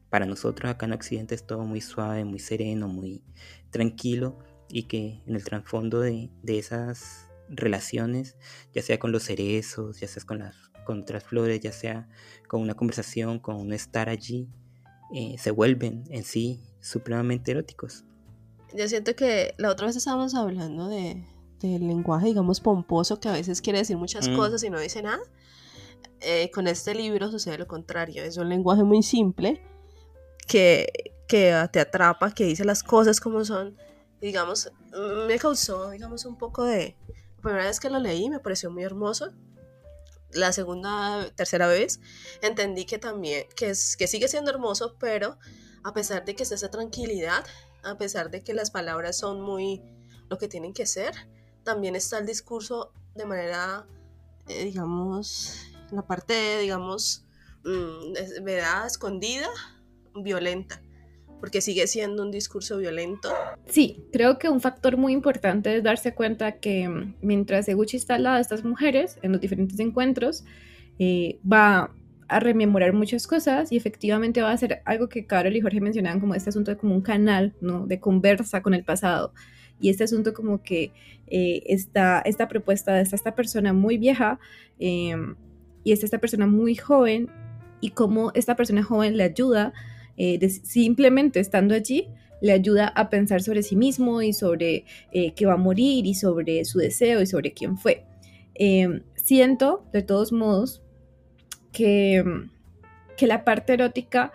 para 0.08 0.24
nosotros 0.24 0.70
acá 0.70 0.86
en 0.86 0.92
Occidente 0.92 1.34
es 1.34 1.44
todo 1.44 1.64
muy 1.64 1.80
suave, 1.80 2.24
muy 2.24 2.38
sereno, 2.38 2.86
muy 2.86 3.24
tranquilo, 3.70 4.38
y 4.68 4.84
que 4.84 5.20
en 5.26 5.34
el 5.34 5.42
trasfondo 5.42 6.00
de, 6.00 6.30
de 6.44 6.58
esas 6.58 7.28
relaciones, 7.48 8.36
ya 8.72 8.82
sea 8.82 9.00
con 9.00 9.10
los 9.10 9.24
cerezos, 9.24 9.98
ya 9.98 10.06
sea 10.06 10.22
con 10.24 10.38
las 10.38 10.54
con 10.84 11.02
otras 11.02 11.24
flores, 11.24 11.60
ya 11.60 11.72
sea 11.72 12.08
con 12.48 12.62
una 12.62 12.74
conversación, 12.74 13.38
con 13.40 13.56
un 13.56 13.72
estar 13.72 14.08
allí, 14.08 14.48
eh, 15.12 15.36
se 15.38 15.50
vuelven 15.50 16.04
en 16.10 16.22
sí 16.22 16.60
supremamente 16.80 17.50
eróticos. 17.50 18.04
Yo 18.74 18.86
siento 18.88 19.14
que 19.16 19.54
la 19.58 19.70
otra 19.70 19.88
vez 19.88 19.96
estábamos 19.96 20.34
hablando 20.34 20.88
de, 20.88 21.24
del 21.60 21.86
lenguaje, 21.86 22.26
digamos, 22.26 22.60
pomposo, 22.60 23.20
que 23.20 23.28
a 23.28 23.32
veces 23.32 23.60
quiere 23.60 23.78
decir 23.78 23.96
muchas 23.96 24.28
mm. 24.28 24.36
cosas 24.36 24.62
y 24.62 24.70
no 24.70 24.80
dice 24.80 25.02
nada. 25.02 25.22
Eh, 26.20 26.50
con 26.52 26.66
este 26.66 26.94
libro 26.94 27.30
sucede 27.30 27.58
lo 27.58 27.66
contrario, 27.66 28.22
es 28.22 28.36
un 28.36 28.48
lenguaje 28.48 28.84
muy 28.84 29.02
simple 29.02 29.62
que, 30.46 31.14
que 31.28 31.68
te 31.72 31.80
atrapa, 31.80 32.32
que 32.32 32.44
dice 32.44 32.64
las 32.64 32.82
cosas 32.82 33.20
como 33.20 33.44
son. 33.44 33.76
digamos, 34.20 34.70
me 35.26 35.38
causó, 35.38 35.90
digamos, 35.90 36.24
un 36.24 36.36
poco 36.36 36.64
de... 36.64 36.96
La 37.36 37.42
primera 37.42 37.64
vez 37.64 37.80
que 37.80 37.88
lo 37.88 37.98
leí 37.98 38.28
me 38.28 38.38
pareció 38.38 38.70
muy 38.70 38.82
hermoso 38.82 39.30
la 40.32 40.52
segunda, 40.52 41.28
tercera 41.34 41.66
vez, 41.66 42.00
entendí 42.42 42.84
que 42.84 42.98
también, 42.98 43.46
que, 43.56 43.70
es, 43.70 43.96
que 43.96 44.06
sigue 44.06 44.28
siendo 44.28 44.50
hermoso, 44.50 44.96
pero 44.98 45.38
a 45.82 45.92
pesar 45.92 46.24
de 46.24 46.34
que 46.34 46.42
es 46.42 46.52
esa 46.52 46.70
tranquilidad, 46.70 47.44
a 47.82 47.96
pesar 47.96 48.30
de 48.30 48.42
que 48.42 48.54
las 48.54 48.70
palabras 48.70 49.16
son 49.16 49.40
muy 49.40 49.82
lo 50.28 50.38
que 50.38 50.48
tienen 50.48 50.72
que 50.72 50.86
ser, 50.86 51.14
también 51.64 51.96
está 51.96 52.18
el 52.18 52.26
discurso 52.26 52.92
de 53.14 53.26
manera, 53.26 53.86
eh, 54.48 54.64
digamos, 54.64 55.66
la 55.90 56.06
parte, 56.06 56.58
digamos, 56.58 57.24
mm, 57.64 58.44
¿verdad? 58.44 58.86
Escondida, 58.86 59.48
violenta 60.14 60.80
porque 61.40 61.62
sigue 61.62 61.86
siendo 61.86 62.22
un 62.22 62.30
discurso 62.30 62.76
violento. 62.76 63.30
Sí, 63.66 64.04
creo 64.12 64.38
que 64.38 64.48
un 64.48 64.60
factor 64.60 64.98
muy 64.98 65.14
importante 65.14 65.74
es 65.74 65.82
darse 65.82 66.14
cuenta 66.14 66.60
que 66.60 66.88
mm, 66.88 67.16
mientras 67.22 67.66
Eguchi 67.66 67.96
está 67.96 68.16
al 68.16 68.24
lado 68.24 68.36
de 68.36 68.42
estas 68.42 68.62
mujeres 68.62 69.18
en 69.22 69.32
los 69.32 69.40
diferentes 69.40 69.80
encuentros, 69.80 70.44
eh, 70.98 71.40
va 71.50 71.90
a 72.28 72.40
rememorar 72.40 72.92
muchas 72.92 73.26
cosas 73.26 73.72
y 73.72 73.76
efectivamente 73.76 74.42
va 74.42 74.52
a 74.52 74.56
ser 74.56 74.82
algo 74.84 75.08
que 75.08 75.26
Carol 75.26 75.56
y 75.56 75.60
Jorge 75.60 75.80
mencionaban 75.80 76.20
como 76.20 76.34
este 76.34 76.50
asunto 76.50 76.70
de 76.70 76.76
como 76.76 76.94
un 76.94 77.00
canal 77.00 77.56
¿no? 77.60 77.86
de 77.86 77.98
conversa 77.98 78.62
con 78.62 78.74
el 78.74 78.84
pasado 78.84 79.32
y 79.80 79.88
este 79.88 80.04
asunto 80.04 80.34
como 80.34 80.62
que 80.62 80.92
eh, 81.26 81.62
esta, 81.66 82.20
esta 82.20 82.48
propuesta 82.48 82.94
de 82.94 83.02
esta, 83.02 83.34
persona 83.34 83.72
muy 83.72 83.98
vieja 83.98 84.38
em, 84.78 85.36
y 85.84 85.92
esta, 85.92 86.04
esta 86.04 86.18
persona 86.18 86.46
muy 86.46 86.74
joven 86.74 87.30
y 87.80 87.90
cómo 87.90 88.30
esta 88.34 88.56
persona 88.56 88.82
joven 88.82 89.16
le 89.16 89.24
ayuda 89.24 89.72
eh, 90.16 90.48
simplemente 90.48 91.40
estando 91.40 91.74
allí, 91.74 92.08
le 92.42 92.52
ayuda 92.52 92.88
a 92.88 93.08
pensar 93.08 93.42
sobre 93.42 93.62
sí 93.62 93.76
mismo 93.76 94.22
y 94.22 94.32
sobre 94.32 94.84
eh, 95.12 95.32
que 95.34 95.46
va 95.46 95.54
a 95.54 95.56
morir 95.56 96.04
y 96.06 96.14
sobre 96.14 96.64
su 96.64 96.78
deseo 96.78 97.22
y 97.22 97.26
sobre 97.26 97.52
quién 97.52 97.78
fue. 97.78 98.04
Em, 98.54 99.02
siento, 99.14 99.86
de 99.92 100.02
todos 100.02 100.32
modos, 100.32 100.82
que, 101.72 102.22
que 103.16 103.26
la 103.26 103.44
parte 103.44 103.74
erótica 103.74 104.32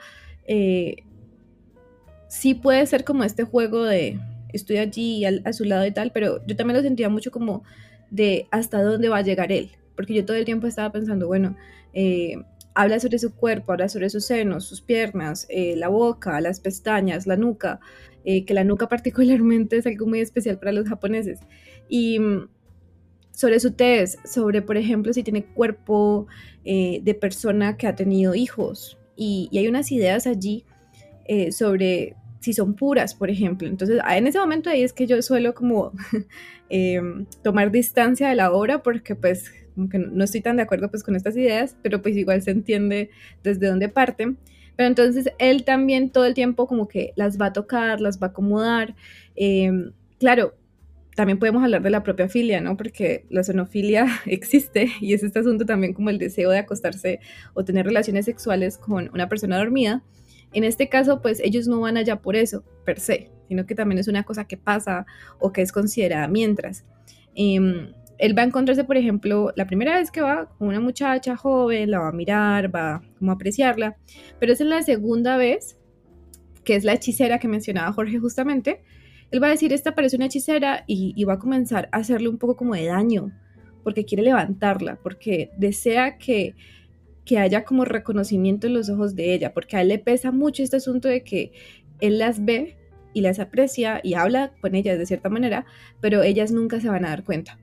sí 2.30 2.54
puede 2.54 2.86
ser 2.86 3.04
como 3.04 3.24
este 3.24 3.44
juego 3.44 3.84
de 3.84 4.20
estoy 4.56 4.78
allí 4.78 5.26
a 5.26 5.54
su 5.54 5.66
lado 5.66 5.86
y 5.86 5.92
tal, 5.92 6.12
pero 6.12 6.46
yo 6.46 6.56
también 6.56 6.78
lo 6.78 6.84
sentía 6.84 7.10
mucho 7.10 7.32
como 7.32 7.64
de 8.10 8.48
hasta 8.52 8.82
dónde 8.82 9.10
va 9.10 9.18
a 9.18 9.22
llegar 9.22 9.52
él, 9.52 9.72
porque 9.96 10.14
yo 10.14 10.26
todo 10.26 10.38
el 10.38 10.46
tiempo 10.46 10.68
estaba 10.68 10.92
pensando, 10.92 11.28
bueno, 11.28 11.56
habla 12.76 13.00
sobre 13.00 13.18
su 13.18 13.34
cuerpo, 13.34 13.72
habla 13.72 13.90
sobre 13.90 14.10
sus 14.10 14.26
senos, 14.26 14.66
sus 14.66 14.82
piernas, 14.82 15.48
eh, 15.50 15.76
la 15.78 15.88
boca, 15.88 16.40
las 16.42 16.60
pestañas, 16.60 17.26
la 17.26 17.38
nuca, 17.38 17.80
eh, 18.26 18.46
que 18.46 18.54
la 18.54 18.64
nuca 18.64 18.88
particularmente 18.90 19.78
es 19.78 19.88
algo 19.88 20.06
muy 20.06 20.20
especial 20.20 20.60
para 20.60 20.74
los 20.74 20.88
japoneses. 20.88 21.40
Y 21.88 22.20
mm, 22.20 22.50
sobre 23.32 23.60
su 23.60 23.72
tez, 23.72 24.20
sobre, 24.26 24.62
por 24.62 24.78
ejemplo, 24.78 25.14
si 25.14 25.24
tiene 25.24 25.46
cuerpo 25.46 26.28
eh, 26.66 27.00
de 27.02 27.14
persona 27.16 27.78
que 27.78 27.88
ha 27.88 27.96
tenido 27.96 28.36
hijos. 28.36 28.98
Y, 29.16 29.50
hay 29.54 29.68
unas 29.68 29.92
ideas 29.92 30.28
allí 30.28 30.66
sobre 31.50 32.16
si 32.46 32.54
son 32.54 32.76
puras, 32.76 33.16
por 33.16 33.32
ejemplo. 33.32 33.68
Entonces, 33.68 34.00
en 34.08 34.28
ese 34.28 34.38
momento 34.38 34.70
ahí 34.70 34.84
es 34.84 34.94
que 34.94 35.08
yo 35.08 35.20
suelo 35.24 35.56
como 35.56 35.92
em, 36.70 37.26
tomar 37.44 37.72
distancia 37.72 38.30
de 38.30 38.36
la 38.36 38.52
obra 38.52 38.84
porque 38.84 39.16
pues 39.16 39.52
como 39.74 39.90
que 39.90 39.98
no 39.98 40.24
estoy 40.24 40.42
tan 40.42 40.56
de 40.56 40.62
acuerdo 40.62 40.92
pues 40.92 41.04
con 41.04 41.16
estas 41.16 41.36
ideas, 41.36 41.76
pero 41.82 42.04
pues 42.04 42.16
igual 42.16 42.44
se 42.44 42.52
entiende 42.52 43.10
desde 43.44 43.68
dónde 43.68 43.90
parten. 43.90 44.38
Pero 44.76 44.88
entonces 44.88 45.32
él 45.40 45.64
también 45.64 46.12
todo 46.12 46.26
el 46.26 46.36
tiempo 46.36 46.68
como 46.68 46.88
que 46.88 47.14
las 47.16 47.42
va 47.42 47.48
a 47.48 47.54
tocar, 47.54 48.00
las 48.00 48.22
va 48.22 48.28
a 48.28 48.30
acomodar. 48.30 48.96
Em, 49.36 49.92
claro, 50.20 50.54
también 51.16 51.40
podemos 51.40 51.64
hablar 51.64 51.82
de 51.82 51.90
la 51.90 52.04
propia 52.04 52.30
filia, 52.30 52.62
¿no? 52.62 52.78
Porque 52.78 53.26
la 53.30 53.44
sonofilia 53.44 54.06
existe 54.28 54.92
y 55.02 55.16
es 55.16 55.24
este 55.24 55.40
asunto 55.40 55.66
también 55.66 55.94
como 55.94 56.12
el 56.12 56.20
deseo 56.20 56.52
de 56.52 56.60
acostarse 56.60 57.22
o 57.56 57.66
tener 57.66 57.88
relaciones 57.88 58.26
sexuales 58.26 58.78
con 58.78 59.10
una 59.16 59.28
persona 59.28 59.58
dormida. 59.58 60.04
En 60.56 60.64
este 60.64 60.88
caso, 60.88 61.22
pues 61.22 61.42
ellos 61.42 61.68
no 61.68 61.82
van 61.82 61.98
allá 61.98 62.22
por 62.22 62.38
eso, 62.38 62.64
per 62.86 62.98
se, 62.98 63.30
sino 63.50 63.66
que 63.66 63.76
también 63.76 64.00
es 64.00 64.08
una 64.08 64.24
cosa 64.24 64.46
que 64.46 64.56
pasa 64.56 65.06
o 65.38 65.52
que 65.52 65.62
es 65.62 65.74
considerada 65.74 66.30
mientras. 66.30 66.86
Em, 67.36 67.92
él 68.18 68.38
va 68.38 68.44
a 68.44 68.46
encontrarse, 68.46 68.86
por 68.86 68.96
ejemplo, 68.96 69.52
la 69.58 69.68
primera 69.68 70.00
vez 70.00 70.12
que 70.12 70.22
va 70.22 70.48
con 70.58 70.70
una 70.70 70.80
muchacha 70.80 71.36
joven, 71.36 71.92
la 71.92 72.00
va 72.00 72.08
a 72.08 72.14
mirar, 72.14 72.74
va 72.74 73.04
como 73.20 73.32
a 73.32 73.34
apreciarla, 73.36 73.98
pero 74.40 74.54
es 74.54 74.62
en 74.62 74.70
la 74.70 74.82
segunda 74.82 75.36
vez, 75.36 75.78
que 76.64 76.78
es 76.78 76.86
la 76.86 76.94
hechicera 76.94 77.38
que 77.38 77.50
mencionaba 77.50 77.92
Jorge 77.92 78.18
justamente, 78.18 78.82
él 79.32 79.44
va 79.44 79.48
a 79.48 79.50
decir, 79.52 79.74
esta 79.74 79.94
parece 79.94 80.16
una 80.16 80.28
hechicera 80.28 80.86
y, 80.88 81.12
y 81.18 81.26
va 81.26 81.34
a 81.34 81.40
comenzar 81.40 81.90
a 81.92 81.98
hacerle 81.98 82.30
un 82.30 82.38
poco 82.38 82.56
como 82.56 82.76
de 82.76 82.86
daño, 82.86 83.34
porque 83.84 84.06
quiere 84.06 84.24
levantarla, 84.24 85.00
porque 85.04 85.52
desea 85.58 86.18
que 86.18 86.56
que 87.26 87.40
haya 87.40 87.66
como 87.66 87.86
reconocimiento 87.86 88.68
en 88.68 88.74
los 88.74 88.90
ojos 88.90 89.16
de 89.16 89.34
ella, 89.34 89.54
porque 89.54 89.76
a 89.76 89.82
él 89.82 89.90
le 89.90 90.00
pesa 90.00 90.32
mucho 90.32 90.64
este 90.64 90.78
asunto 90.78 91.08
de 91.08 91.24
que 91.24 91.52
él 92.00 92.20
las 92.20 92.46
ve 92.46 92.78
y 93.14 93.22
las 93.22 93.40
aprecia 93.40 94.00
y 94.04 94.14
habla 94.14 94.54
con 94.62 94.76
ellas 94.76 95.00
de 95.00 95.06
cierta 95.06 95.30
manera, 95.30 95.66
pero 96.02 96.22
ellas 96.22 96.52
nunca 96.52 96.80
se 96.80 96.90
van 96.90 97.04
a 97.06 97.10
dar 97.10 97.24
cuenta. 97.24 97.60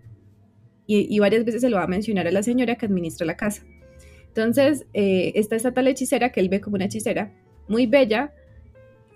Y, 0.85 1.18
varias 1.20 1.46
veces 1.46 1.62
se 1.62 1.70
lo 1.70 1.79
va 1.79 1.85
a 1.85 1.87
mencionar 1.87 2.27
a 2.27 2.31
la 2.31 2.42
señora 2.42 2.75
que 2.75 2.85
administra 2.85 3.25
la 3.25 3.37
casa. 3.37 3.62
Entonces, 4.29 4.85
eh, 4.92 5.33
está 5.37 5.57
esta 5.57 5.72
tal 5.72 5.87
hechicera 5.87 6.33
que 6.33 6.40
él 6.40 6.51
ve 6.51 6.61
como 6.61 6.75
una 6.75 6.85
hechicera 6.85 7.33
muy 7.66 7.87
bella 7.87 8.35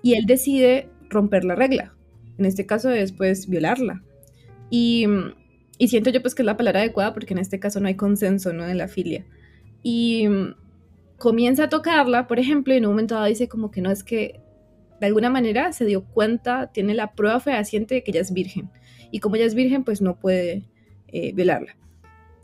y 0.02 0.14
él 0.14 0.24
decide 0.24 0.88
romper 1.10 1.44
la 1.44 1.54
regla. 1.54 1.94
En 2.38 2.46
este 2.46 2.64
caso, 2.64 2.88
después 2.88 3.46
violarla. 3.46 4.02
Y, 4.70 5.06
siento 5.86 6.08
yo 6.08 6.22
pues 6.22 6.34
que 6.34 6.40
es 6.40 6.46
la 6.46 6.56
palabra 6.56 6.80
adecuada 6.80 7.12
porque 7.12 7.34
en 7.34 7.40
este 7.40 7.58
caso 7.58 7.78
no 7.80 7.88
hay 7.88 7.96
consenso 7.96 8.54
¿no? 8.54 8.64
de 8.64 8.74
la 8.74 8.88
filia 8.88 9.26
y 9.88 10.26
comienza 11.16 11.62
a 11.62 11.68
tocarla, 11.68 12.26
por 12.26 12.40
ejemplo, 12.40 12.74
y 12.74 12.78
en 12.78 12.86
un 12.86 12.90
momento 12.90 13.14
dado 13.14 13.28
dice 13.28 13.46
como 13.46 13.70
que 13.70 13.80
no 13.80 13.92
es 13.92 14.02
que 14.02 14.40
de 14.98 15.06
alguna 15.06 15.30
manera 15.30 15.72
se 15.72 15.84
dio 15.84 16.04
cuenta, 16.04 16.72
tiene 16.72 16.92
la 16.92 17.12
prueba 17.12 17.38
fehaciente 17.38 17.94
de 17.94 18.02
que 18.02 18.10
ella 18.10 18.22
es 18.22 18.32
virgen. 18.32 18.68
Y 19.12 19.20
como 19.20 19.36
ella 19.36 19.44
es 19.44 19.54
virgen, 19.54 19.84
pues 19.84 20.02
no 20.02 20.18
puede 20.18 20.64
eh, 21.06 21.30
violarla. 21.34 21.76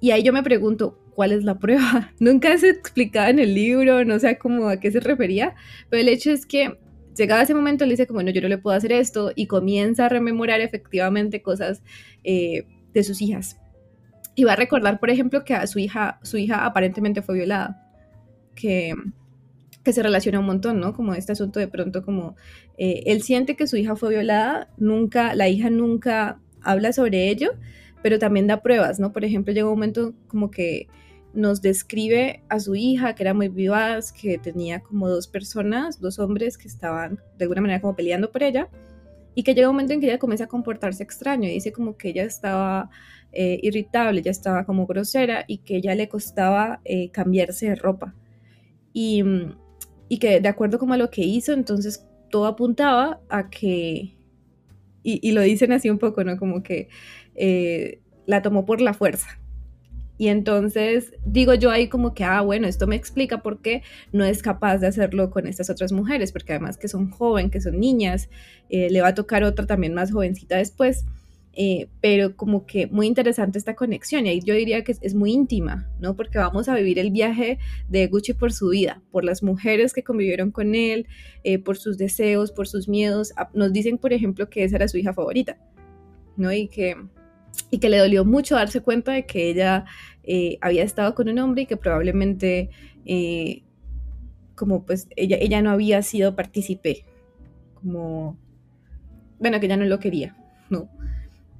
Y 0.01 0.13
ahí 0.13 0.23
yo 0.23 0.33
me 0.33 0.45
pregunto, 0.45 0.97
¿cuál 1.17 1.33
es 1.33 1.43
la 1.43 1.59
prueba? 1.59 2.13
Nunca 2.21 2.57
se 2.59 2.69
explicaba 2.69 3.31
en 3.31 3.41
el 3.41 3.57
libro, 3.57 4.05
no 4.05 4.21
sé 4.21 4.39
cómo 4.39 4.69
a 4.69 4.77
qué 4.79 4.93
se 4.93 5.01
refería, 5.01 5.57
pero 5.91 6.01
el 6.01 6.09
hecho 6.11 6.31
es 6.31 6.47
que 6.47 6.79
llegaba 7.17 7.43
ese 7.43 7.55
momento, 7.55 7.85
le 7.87 7.95
dice 7.95 8.07
como, 8.07 8.23
no, 8.23 8.31
yo 8.31 8.41
no 8.41 8.49
le 8.49 8.59
puedo 8.59 8.77
hacer 8.77 8.93
esto, 8.93 9.33
y 9.35 9.49
comienza 9.49 10.07
a 10.07 10.09
rememorar 10.09 10.61
efectivamente 10.61 11.43
cosas 11.43 11.83
eh, 12.23 12.69
de 12.95 13.03
sus 13.03 13.21
hijas. 13.21 13.59
Y 14.35 14.45
va 14.45 14.55
a 14.55 14.57
recordar, 14.57 14.99
por 14.99 15.11
ejemplo, 15.11 15.45
que 15.45 15.55
a 15.55 15.67
su 15.67 15.79
hija, 15.79 16.19
su 16.23 16.39
hija 16.39 16.65
aparentemente 16.65 17.23
fue 17.23 17.35
violada, 17.35 17.87
que, 18.55 18.95
que 19.83 19.93
se 19.93 20.03
relaciona 20.03 20.41
un 20.41 20.47
montón, 20.47 20.81
¿no? 20.81 20.95
Como 20.95 21.15
este 21.15 21.33
asunto 21.33 21.61
de 21.61 21.69
pronto 21.69 22.03
como 22.03 22.37
eh, 22.79 23.03
él 23.07 23.23
siente 23.23 23.57
que 23.57 23.67
su 23.67 23.77
hija 23.77 23.97
fue 23.97 24.11
violada, 24.11 24.71
nunca, 24.79 25.35
la 25.35 25.49
hija 25.49 25.71
nunca 25.71 26.41
habla 26.63 26.93
sobre 26.93 27.29
ello, 27.29 27.53
pero 28.03 28.19
también 28.19 28.47
da 28.47 28.63
pruebas, 28.63 28.99
¿no? 29.01 29.13
Por 29.13 29.25
ejemplo, 29.25 29.53
llega 29.53 29.69
un 29.69 29.75
momento 29.75 30.15
como 30.29 30.51
que 30.51 30.89
nos 31.35 31.63
describe 31.63 32.43
a 32.49 32.61
su 32.61 32.75
hija, 32.75 33.15
que 33.15 33.23
era 33.23 33.35
muy 33.35 33.49
vivaz, 33.49 34.13
que 34.13 34.39
tenía 34.39 34.81
como 34.81 35.09
dos 35.09 35.29
personas, 35.29 36.01
dos 36.01 36.19
hombres 36.19 36.59
que 36.59 36.69
estaban 36.69 37.21
de 37.39 37.45
alguna 37.45 37.63
manera 37.63 37.81
como 37.81 37.97
peleando 37.97 38.31
por 38.31 38.43
ella, 38.43 38.69
y 39.35 39.43
que 39.45 39.55
llega 39.55 39.69
un 39.69 39.75
momento 39.75 39.95
en 39.95 40.01
que 40.01 40.07
ella 40.07 40.19
comienza 40.19 40.45
a 40.45 40.49
comportarse 40.49 41.03
extraño 41.03 41.49
y 41.49 41.53
dice 41.53 41.73
como 41.73 41.97
que 41.97 42.11
ella 42.11 42.25
estaba 42.25 42.91
eh, 43.35 43.59
irritable, 43.63 44.21
ya 44.21 44.31
estaba 44.31 44.67
como 44.67 44.87
grosera 44.87 45.47
y 45.49 45.59
que 45.59 45.81
ya 45.81 45.95
le 45.95 46.07
costaba 46.07 46.81
eh, 46.85 47.11
cambiarse 47.11 47.67
de 47.67 47.75
ropa. 47.77 48.15
Y, 48.93 49.25
y, 50.11 50.19
que 50.19 50.41
de 50.41 50.49
acuerdo 50.49 50.79
como 50.79 50.93
a 50.93 50.99
lo 50.99 51.09
que 51.09 51.23
hizo, 51.23 51.55
entonces 51.55 52.07
todo 52.31 52.47
apuntaba 52.47 53.21
a 53.31 53.49
que, 53.49 54.15
y, 55.03 55.19
y 55.23 55.33
lo 55.33 55.41
dicen 55.41 55.73
así 55.73 55.89
un 55.89 55.99
poco, 55.99 56.25
¿no? 56.25 56.37
Como 56.37 56.63
que 56.63 56.89
eh, 57.35 58.03
la 58.27 58.43
tomó 58.43 58.67
por 58.67 58.83
la 58.83 58.93
fuerza. 58.93 59.39
Y 60.19 60.29
entonces 60.29 61.15
digo 61.25 61.55
yo 61.55 61.71
ahí 61.71 61.89
como 61.89 62.13
que, 62.13 62.25
ah, 62.25 62.43
bueno, 62.43 62.69
esto 62.69 62.87
me 62.87 62.97
explica 62.97 63.43
por 63.43 63.63
qué 63.63 63.83
no 64.13 64.27
es 64.27 64.43
capaz 64.43 64.77
de 64.77 64.89
hacerlo 64.89 65.31
con 65.31 65.47
estas 65.47 65.71
otras 65.71 65.91
mujeres, 65.91 66.33
porque 66.33 66.53
además 66.53 66.77
que 66.77 66.89
son 66.89 67.11
jóvenes, 67.11 67.51
que 67.51 67.63
son 67.63 67.81
niñas, 67.81 68.29
le 68.69 69.01
va 69.01 69.09
a 69.09 69.15
tocar 69.15 69.43
otra 69.43 69.67
también 69.67 69.95
más 69.95 70.13
jovencita 70.13 70.59
después. 70.59 71.07
Eh, 71.55 71.89
pero 72.01 72.35
como 72.35 72.65
que 72.65 72.87
muy 72.87 73.07
interesante 73.07 73.59
esta 73.59 73.75
conexión 73.75 74.27
y 74.27 74.31
ahí 74.31 74.41
yo 74.41 74.55
diría 74.55 74.83
que 74.85 74.97
es, 74.99 75.15
muy 75.15 75.33
íntima, 75.33 75.91
¿no? 76.01 76.17
Porque 76.17 76.39
vamos 76.39 76.69
a 76.69 76.75
vivir 76.75 76.99
el 76.99 77.11
viaje 77.11 77.59
de 77.89 78.07
Gucci 78.07 78.33
por 78.33 78.55
su 78.55 78.71
vida, 78.71 79.03
por 79.11 79.23
las 79.23 79.43
mujeres 79.43 79.93
que 79.93 80.03
convivieron 80.03 80.51
con 80.51 80.75
él, 80.75 81.07
eh, 81.45 81.59
por 81.59 81.77
sus 81.77 81.99
deseos, 81.99 82.53
por 82.53 82.69
sus 82.69 82.89
miedos. 82.89 83.35
Ah, 83.37 83.51
nos 83.53 83.73
dicen, 83.73 83.99
por 83.99 84.15
ejemplo, 84.15 84.49
que 84.49 84.65
esa 84.65 84.77
era 84.77 84.89
su 84.89 84.97
hija 84.97 85.13
favorita, 85.13 85.59
¿no? 86.39 86.51
Y 86.53 86.69
que, 86.69 86.97
y 87.71 87.79
que 87.79 87.91
le 87.91 87.99
dolió 87.99 88.25
mucho 88.25 88.55
darse 88.55 88.81
cuenta 88.81 89.13
de 89.13 89.27
que 89.27 89.51
ella 89.51 89.85
eh, 90.25 90.57
había 90.63 90.85
estado 90.85 91.15
con 91.15 91.29
un 91.29 91.39
hombre 91.39 91.63
y 91.63 91.67
que 91.67 91.77
probablemente, 91.77 92.71
como 94.55 94.87
pues 94.87 95.07
ella, 95.17 95.37
ella 95.39 95.61
no 95.61 95.71
había 95.71 96.01
sido 96.03 96.35
partícipe, 96.35 97.05
como, 97.75 98.39
bueno, 99.39 99.61
que 99.61 99.67
ella 99.67 99.77
no 99.77 99.85
lo 99.85 99.99
quería, 99.99 100.35
¿no? 100.71 100.89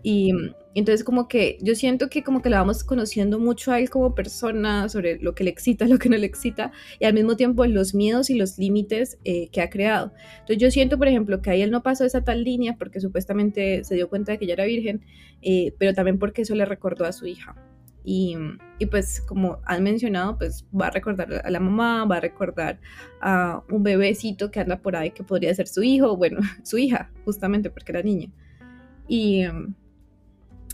Y, 0.03 0.33
entonces 0.75 1.05
como 1.05 1.29
que 1.29 1.59
yo 1.61 1.75
siento 1.75 2.09
que 2.09 2.23
como 2.23 2.41
que 2.41 2.49
la 2.49 2.59
vamos 2.59 2.83
conociendo 2.85 3.39
mucho 3.39 3.73
a 3.73 3.79
él 3.79 3.91
como 3.91 4.15
persona, 4.15 4.89
sobre 4.89 5.19
lo 5.19 5.35
que 5.35 5.45
le 5.45 5.51
excita, 5.51 5.87
lo 5.87 5.99
que 5.99 6.09
no 6.09 6.17
le 6.17 6.27
excita, 6.27 6.73
y 6.99 7.05
al 7.05 7.15
mismo 7.15 7.37
tiempo 7.37 7.65
los 7.67 7.95
miedos 7.95 8.31
y 8.31 8.35
los 8.37 8.59
límites 8.59 9.19
eh, 9.25 9.49
que 9.51 9.61
ha 9.61 9.71
creado. 9.71 10.13
Entonces 10.41 10.59
yo 10.59 10.71
siento, 10.71 10.99
por 10.99 11.09
ejemplo, 11.09 11.43
que 11.43 11.51
ahí 11.51 11.63
él 11.63 11.71
no 11.71 11.83
pasó 11.83 12.05
esa 12.05 12.25
tal 12.25 12.45
línea 12.45 12.77
porque 12.79 13.01
supuestamente 13.01 13.85
se 13.85 13.95
dio 13.95 14.09
cuenta 14.09 14.33
de 14.33 14.39
que 14.39 14.45
ella 14.47 14.55
era 14.55 14.65
virgen, 14.65 15.03
eh, 15.43 15.75
pero 15.79 15.93
también 15.95 16.19
porque 16.19 16.43
eso 16.43 16.55
le 16.55 16.65
recordó 16.65 17.05
a 17.05 17.13
su 17.13 17.27
hija. 17.27 17.55
Y, 18.05 18.37
y, 18.81 18.87
pues 18.87 19.21
como 19.21 19.61
han 19.65 19.85
mencionado, 19.85 20.37
pues 20.37 20.67
va 20.79 20.89
a 20.89 20.91
recordar 20.91 21.41
a 21.45 21.51
la 21.51 21.61
mamá, 21.61 22.05
va 22.05 22.17
a 22.17 22.21
recordar 22.21 22.81
a 23.21 23.63
un 23.71 23.85
bebecito 23.85 24.51
que 24.51 24.59
anda 24.59 24.83
por 24.83 24.97
ahí 24.97 25.13
que 25.13 25.23
podría 25.23 25.55
ser 25.55 25.69
su 25.69 25.85
hijo, 25.85 26.17
bueno, 26.17 26.41
su 26.65 26.79
hija, 26.79 27.13
justamente 27.25 27.71
porque 27.71 27.93
era 27.93 28.03
niña. 28.03 28.29
Y, 29.07 29.45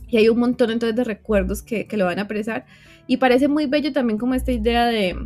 y 0.08 0.16
hay 0.16 0.28
un 0.28 0.38
montón 0.38 0.70
entonces 0.70 0.96
de 0.96 1.04
recuerdos 1.04 1.62
que, 1.62 1.86
lo 1.92 2.06
van 2.06 2.18
a 2.18 2.22
apresar. 2.22 2.66
Y 3.06 3.18
parece 3.18 3.48
muy 3.48 3.66
bello 3.66 3.92
también 3.92 4.18
como 4.18 4.34
esta 4.34 4.52
idea 4.52 4.86
de 4.86 5.16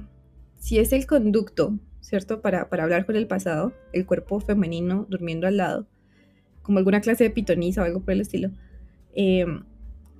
si 0.59 0.79
es 0.79 0.92
el 0.92 1.07
conducto, 1.07 1.79
¿cierto? 2.01 2.40
Para, 2.40 2.68
para 2.68 2.85
hablar 2.85 3.07
con 3.07 3.16
el 3.16 3.27
pasado, 3.27 3.73
el 3.92 4.07
cuerpo 4.07 4.40
femenino 4.40 5.07
durmiendo 5.09 5.47
al 5.47 5.57
lado, 5.57 5.87
como 6.62 6.79
alguna 6.79 7.01
clase 7.01 7.25
de 7.25 7.31
pitoniza 7.31 7.83
o 7.83 7.85
algo 7.85 8.01
por 8.01 8.12
el 8.12 8.21
estilo. 8.21 8.51
Eh, 9.14 9.47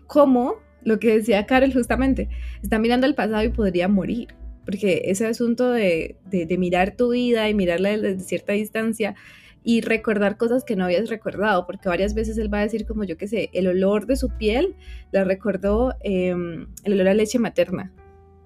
como 0.07 0.57
lo 0.85 0.99
que 0.99 1.17
decía 1.17 1.47
Carol 1.47 1.73
justamente, 1.73 2.29
está 2.63 2.79
mirando 2.79 3.07
al 3.07 3.15
pasado 3.15 3.43
y 3.43 3.49
podría 3.49 3.89
morir. 3.89 4.29
Porque 4.65 5.03
ese 5.07 5.27
asunto 5.27 5.73
de, 5.73 6.17
de, 6.27 6.47
de 6.47 6.59
mirar 6.59 6.95
tu 6.97 7.11
vida 7.11 7.49
y 7.49 7.55
mirarla 7.55 7.97
desde 7.97 8.21
cierta 8.21 8.53
distancia 8.53 9.17
y 9.65 9.81
recordar 9.81 10.37
cosas 10.37 10.65
que 10.65 10.77
no 10.77 10.85
habías 10.85 11.09
recordado, 11.09 11.67
porque 11.67 11.89
varias 11.89 12.15
veces 12.15 12.37
él 12.39 12.53
va 12.53 12.59
a 12.59 12.63
decir 12.63 12.87
como 12.87 13.05
yo 13.05 13.17
que 13.17 13.29
sé, 13.29 13.51
el 13.53 13.69
olor 13.69 14.07
de 14.07 14.17
su 14.17 14.31
piel 14.37 14.77
la 15.13 15.25
recordó 15.25 15.95
em, 16.01 16.67
el 16.85 16.95
olor 16.95 17.09
a 17.09 17.15
leche 17.15 17.39
materna. 17.39 17.93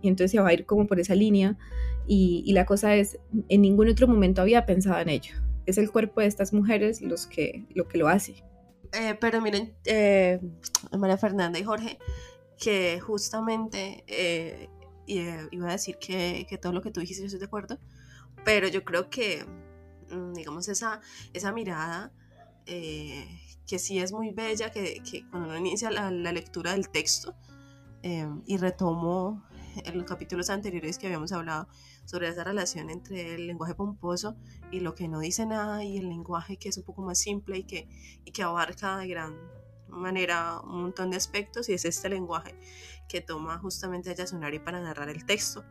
Y 0.03 0.09
entonces 0.09 0.33
se 0.33 0.41
va 0.41 0.49
a 0.49 0.53
ir 0.53 0.67
como 0.67 0.87
por 0.87 1.01
esa 1.01 1.15
línea 1.15 1.57
y, 2.07 2.53
la 2.53 2.67
cosa 2.67 2.95
es, 2.95 3.19
en 3.49 3.63
ningún 3.63 3.89
otro 3.89 4.07
momento 4.07 4.43
había 4.43 4.67
pensado 4.67 5.01
en 5.01 5.09
ello. 5.09 5.35
Es 5.65 5.79
el 5.79 5.91
cuerpo 5.91 6.21
de 6.21 6.27
estas 6.27 6.53
mujeres 6.53 7.01
los 7.01 7.27
que, 7.27 7.65
lo 7.75 7.89
que 7.89 7.99
lo 7.99 8.09
hace. 8.09 8.45
Eh, 8.93 9.17
pero 9.21 9.41
miren, 9.41 9.75
eh, 9.85 10.39
María 10.97 11.17
Fernanda 11.17 11.59
y 11.59 11.65
Jorge, 11.65 11.99
que 12.63 13.01
justamente 13.01 14.05
eh, 14.07 14.69
iba 15.07 15.69
a 15.69 15.73
decir 15.73 15.97
que, 15.99 16.47
que 16.49 16.59
todo 16.59 16.73
lo 16.73 16.83
que 16.83 16.91
tú 16.91 17.01
dijiste 17.01 17.23
yo 17.23 17.27
estoy 17.27 17.41
de 17.41 17.47
acuerdo, 17.47 17.79
pero 18.45 18.69
yo 18.69 18.85
creo 18.85 19.11
que 19.11 19.45
digamos, 20.35 20.69
esa, 20.69 21.01
esa 21.33 21.53
mirada 21.53 22.13
eh, 22.67 23.27
que 23.67 23.79
sí 23.79 23.99
es 23.99 24.13
muy 24.13 24.31
bella, 24.31 24.71
que, 24.71 25.03
que 25.03 25.29
cuando 25.29 25.49
uno 25.49 25.59
inicia 25.59 25.91
la, 25.91 26.11
lectura 26.11 26.73
del 26.73 26.89
texto 26.89 27.35
eh, 28.03 28.29
y 28.47 28.57
retomo 28.57 29.45
en 29.85 29.99
los 29.99 30.07
capítulos 30.07 30.51
anteriores 30.51 30.99
que 30.99 31.07
habíamos 31.07 31.33
hablado 31.33 31.69
sobre 32.05 32.29
esa 32.29 32.45
relación 32.45 32.91
entre 32.91 33.35
el 33.35 33.47
lenguaje 33.47 33.75
pomposo 33.75 34.37
y 34.71 34.81
lo 34.81 34.95
que 34.95 35.09
no 35.09 35.19
dice 35.19 35.47
nada 35.47 35.85
y 35.85 35.99
el 35.99 36.09
lenguaje 36.09 36.57
que 36.57 36.69
es 36.69 36.77
un 36.79 36.85
poco 36.85 37.03
más 37.03 37.19
simple 37.19 37.59
y 37.59 37.65
que, 37.65 37.89
y 38.25 38.31
que 38.31 38.43
abarca 38.43 38.97
de 38.99 39.09
gran 39.09 39.37
manera 39.89 40.61
un 40.61 40.83
montón 40.83 41.11
de 41.11 41.17
aspectos 41.17 41.69
y 41.69 41.75
es 41.75 41.85
este 41.85 42.09
lenguaje 42.09 42.55
que 43.09 43.21
toma 43.21 43.59
justamente 43.59 44.11
a 44.11 44.15
Yasunari 44.15 44.59
para 44.59 44.81
narrar 44.81 45.09
el 45.09 45.25
texto. 45.25 45.65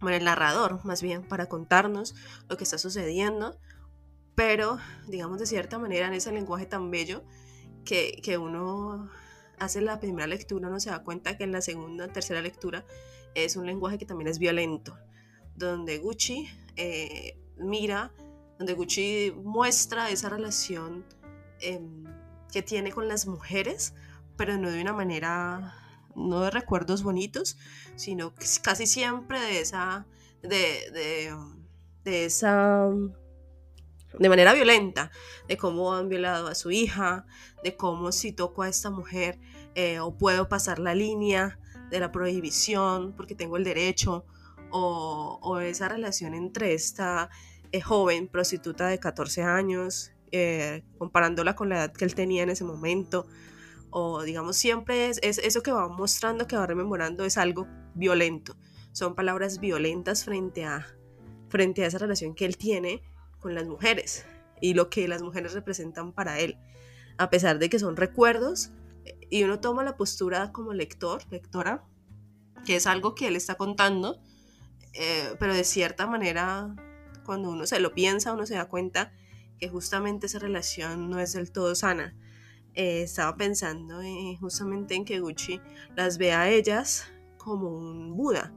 Bueno, 0.00 0.16
el 0.16 0.24
narrador 0.24 0.84
más 0.84 1.02
bien 1.02 1.22
para 1.22 1.46
contarnos 1.46 2.14
lo 2.48 2.56
que 2.56 2.64
está 2.64 2.78
sucediendo, 2.78 3.58
pero 4.34 4.78
digamos 5.08 5.38
de 5.38 5.46
cierta 5.46 5.78
manera 5.78 6.06
en 6.06 6.14
ese 6.14 6.32
lenguaje 6.32 6.66
tan 6.66 6.90
bello 6.90 7.24
que, 7.84 8.20
que 8.22 8.36
uno 8.36 9.10
hace 9.58 9.80
la 9.80 9.98
primera 10.00 10.26
lectura, 10.26 10.68
uno 10.68 10.80
se 10.80 10.90
da 10.90 11.02
cuenta 11.02 11.36
que 11.38 11.44
en 11.44 11.52
la 11.52 11.62
segunda, 11.62 12.08
tercera 12.08 12.42
lectura 12.42 12.84
es 13.34 13.56
un 13.56 13.66
lenguaje 13.66 13.98
que 13.98 14.06
también 14.06 14.28
es 14.28 14.38
violento, 14.38 14.98
donde 15.54 15.98
Gucci 15.98 16.48
eh, 16.76 17.38
mira, 17.56 18.12
donde 18.58 18.74
Gucci 18.74 19.32
muestra 19.34 20.10
esa 20.10 20.28
relación 20.28 21.04
em, 21.60 22.04
que 22.52 22.62
tiene 22.62 22.92
con 22.92 23.08
las 23.08 23.26
mujeres, 23.26 23.94
pero 24.36 24.56
no 24.58 24.70
de 24.70 24.80
una 24.80 24.92
manera, 24.92 25.74
no 26.16 26.40
de 26.42 26.50
recuerdos 26.50 27.02
bonitos, 27.02 27.56
sino 27.94 28.34
casi 28.62 28.86
siempre 28.86 29.40
de 29.40 29.60
esa, 29.60 30.06
de, 30.42 30.90
de, 30.92 31.36
de 32.04 32.24
esa 32.24 32.88
de 34.18 34.28
manera 34.28 34.54
violenta, 34.54 35.10
de 35.48 35.56
cómo 35.56 35.94
han 35.94 36.08
violado 36.08 36.48
a 36.48 36.54
su 36.54 36.70
hija, 36.70 37.26
de 37.62 37.76
cómo 37.76 38.12
si 38.12 38.32
toco 38.32 38.62
a 38.62 38.68
esta 38.68 38.90
mujer 38.90 39.38
eh, 39.74 40.00
o 40.00 40.16
puedo 40.16 40.48
pasar 40.48 40.78
la 40.78 40.94
línea 40.94 41.58
de 41.90 42.00
la 42.00 42.12
prohibición 42.12 43.12
porque 43.14 43.34
tengo 43.34 43.56
el 43.56 43.64
derecho, 43.64 44.24
o, 44.70 45.60
esa 45.60 45.88
relación 45.88 46.34
entre 46.34 46.74
esta 46.74 47.30
eh, 47.72 47.80
joven 47.80 48.28
prostituta 48.28 48.88
de 48.88 48.98
14 48.98 49.42
años, 49.42 50.12
eh, 50.32 50.82
comparándola 50.98 51.54
con 51.54 51.68
la 51.68 51.76
edad 51.76 51.92
que 51.92 52.04
él 52.04 52.14
tenía 52.14 52.42
en 52.42 52.50
ese 52.50 52.64
momento, 52.64 53.26
o 53.90 54.22
digamos 54.22 54.56
siempre 54.56 55.08
es, 55.08 55.18
es 55.22 55.38
eso 55.38 55.62
que 55.62 55.72
va 55.72 55.88
mostrando, 55.88 56.46
que 56.46 56.56
va 56.56 56.66
rememorando, 56.66 57.24
es 57.24 57.38
algo 57.38 57.66
violento, 57.94 58.56
son 58.92 59.14
palabras 59.14 59.60
violentas 59.60 60.24
frente 60.24 60.64
a, 60.64 60.86
frente 61.48 61.84
a 61.84 61.86
esa 61.86 61.98
relación 61.98 62.34
que 62.34 62.44
él 62.44 62.56
tiene 62.56 63.02
con 63.40 63.54
las 63.54 63.66
mujeres 63.66 64.26
y 64.60 64.74
lo 64.74 64.90
que 64.90 65.08
las 65.08 65.22
mujeres 65.22 65.52
representan 65.52 66.12
para 66.12 66.40
él, 66.40 66.58
a 67.18 67.30
pesar 67.30 67.58
de 67.58 67.68
que 67.68 67.78
son 67.78 67.96
recuerdos 67.96 68.70
y 69.30 69.42
uno 69.44 69.60
toma 69.60 69.84
la 69.84 69.96
postura 69.96 70.52
como 70.52 70.72
lector, 70.72 71.22
lectora, 71.30 71.84
que 72.64 72.76
es 72.76 72.86
algo 72.86 73.14
que 73.14 73.28
él 73.28 73.36
está 73.36 73.54
contando, 73.54 74.20
eh, 74.92 75.34
pero 75.38 75.54
de 75.54 75.64
cierta 75.64 76.06
manera, 76.06 76.74
cuando 77.24 77.50
uno 77.50 77.66
se 77.66 77.80
lo 77.80 77.92
piensa, 77.92 78.32
uno 78.32 78.46
se 78.46 78.54
da 78.54 78.68
cuenta 78.68 79.12
que 79.58 79.68
justamente 79.68 80.26
esa 80.26 80.38
relación 80.38 81.10
no 81.10 81.18
es 81.20 81.32
del 81.32 81.52
todo 81.52 81.74
sana. 81.74 82.14
Eh, 82.76 83.02
estaba 83.02 83.36
pensando 83.36 84.00
justamente 84.38 84.94
en 84.94 85.04
que 85.04 85.18
Gucci 85.18 85.60
las 85.96 86.18
ve 86.18 86.32
a 86.32 86.50
ellas 86.50 87.10
como 87.38 87.70
un 87.70 88.16
Buda, 88.16 88.52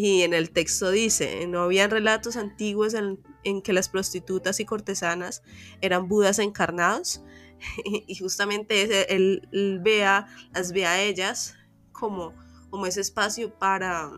y 0.00 0.22
en 0.22 0.32
el 0.32 0.52
texto 0.52 0.92
dice, 0.92 1.44
no 1.48 1.62
habían 1.62 1.90
relatos 1.90 2.36
antiguos 2.36 2.94
en, 2.94 3.18
que 3.62 3.72
las 3.72 3.88
prostitutas 3.88 4.60
y 4.60 4.64
cortesanas 4.64 5.42
eran 5.80 6.06
budas 6.06 6.38
encarnados. 6.38 7.24
Y 8.06 8.14
justamente 8.14 9.12
él, 9.12 9.80
vea, 9.82 10.28
las 10.54 10.70
ve 10.70 10.86
a 10.86 11.02
ellas 11.02 11.56
como, 11.90 12.32
como 12.70 12.86
ese 12.86 13.00
espacio 13.00 13.52
para, 13.58 14.08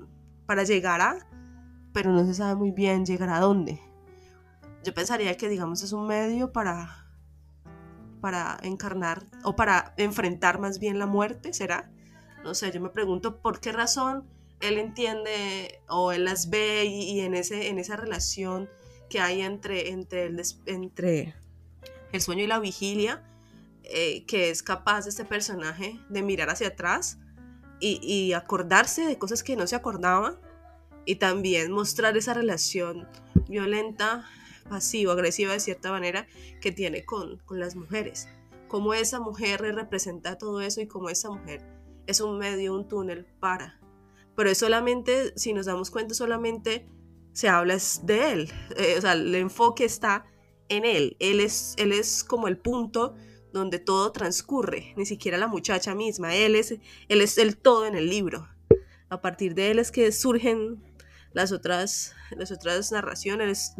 para 0.45 0.65
llegar 0.65 1.01
a, 1.01 1.27
pero 1.95 2.13
no 2.13 2.27
se 2.27 2.35
sabe 2.35 2.57
muy 2.57 2.73
bien 2.73 3.07
llegar 3.07 3.31
a 3.31 3.41
dónde. 3.41 3.81
Yo 4.85 4.93
pensaría 4.93 5.35
que, 5.39 5.49
digamos, 5.49 5.83
es 5.83 5.95
un 5.95 6.07
medio 6.07 6.53
para, 6.53 7.10
para 8.21 8.59
encarnar 8.63 9.25
o 9.45 9.57
para 9.57 9.95
enfrentar 9.97 10.59
más 10.59 10.79
bien 10.79 10.99
la 10.99 11.07
muerte, 11.07 11.53
¿será? 11.53 11.91
No 12.45 12.55
sé, 12.55 12.71
yo 12.73 12.81
me 12.81 12.91
pregunto 12.91 13.41
por 13.41 13.61
qué 13.61 13.73
razón 13.73 14.25
él 14.61 14.79
entiende 14.79 15.81
o 15.89 16.13
él 16.13 16.25
las 16.25 16.51
ve 16.51 16.85
y, 16.85 17.21
en, 17.21 17.35
ese, 17.35 17.69
en 17.69 17.79
esa 17.79 17.97
relación 17.97 18.69
que 19.09 19.21
hay 19.21 19.41
entre, 19.41 19.91
entre, 19.91 20.27
el, 20.27 20.41
entre 20.67 21.35
el 22.13 22.21
sueño 22.21 22.45
y 22.45 22.47
la 22.47 22.59
vigilia, 22.59 23.23
eh, 23.85 24.25
que 24.27 24.51
es 24.51 24.63
capaz 24.63 25.07
este 25.07 25.25
personaje 25.25 25.99
de 26.09 26.23
mirar 26.23 26.51
hacia 26.51 26.69
atrás 26.69 27.19
y, 27.81 28.35
acordarse 28.35 29.07
de 29.07 29.19
cosas 29.19 29.43
que 29.43 29.57
no 29.57 29.67
se 29.67 29.75
acordaban 29.75 30.39
y 31.07 31.17
también 31.17 31.73
mostrar 31.73 32.17
esa 32.19 32.35
relación 32.35 33.09
violenta, 33.49 34.29
pasivo, 34.69 35.13
agresiva 35.13 35.53
de 35.53 35.61
cierta 35.61 35.91
manera 35.91 36.27
que 36.61 36.73
tiene 36.73 37.05
con, 37.05 37.39
con 37.39 37.59
las 37.61 37.77
mujeres. 37.77 38.29
Cómo 38.69 38.95
esa 38.95 39.21
mujer 39.21 39.61
representa 39.63 40.39
todo 40.39 40.61
eso 40.61 40.81
y 40.81 40.87
cómo 40.87 41.11
esa 41.11 41.31
mujer 41.31 41.63
es 42.07 42.21
un 42.21 42.39
medio, 42.39 42.75
un 42.75 42.87
túnel 42.87 43.27
para 43.41 43.81
pero 44.41 44.49
es 44.49 44.57
solamente, 44.57 45.35
si 45.37 45.53
nos 45.53 45.67
damos 45.67 45.91
cuenta, 45.91 46.15
solamente 46.15 46.89
se 47.35 47.51
habla 47.51 47.77
de 48.05 48.33
él, 48.33 48.53
eh, 48.75 48.95
o 48.97 49.01
sea, 49.03 49.13
el 49.13 49.35
enfoque 49.35 49.85
está 49.85 50.25
en 50.71 50.87
él, 50.87 51.17
él 51.21 51.41
es, 51.41 51.75
él 51.77 51.93
es 51.93 52.25
como 52.25 52.49
el 52.49 52.57
punto 52.57 53.15
donde 53.53 53.79
todo 53.79 54.13
transcurre, 54.13 54.95
ni 54.97 55.05
siquiera 55.05 55.37
la 55.37 55.47
muchacha 55.47 55.95
misma, 55.95 56.35
él 56.35 56.57
es, 56.57 56.71
él 56.71 57.21
es 57.21 57.37
el 57.37 57.59
todo 57.59 57.85
en 57.85 57.97
el 57.97 58.09
libro. 58.09 58.49
A 59.11 59.21
partir 59.21 59.55
de 59.55 59.73
él 59.73 59.79
es 59.79 59.91
que 59.91 60.11
surgen 60.11 60.83
las 61.35 61.53
otras, 61.53 62.15
las 62.31 62.51
otras 62.51 62.91
narraciones, 62.93 63.75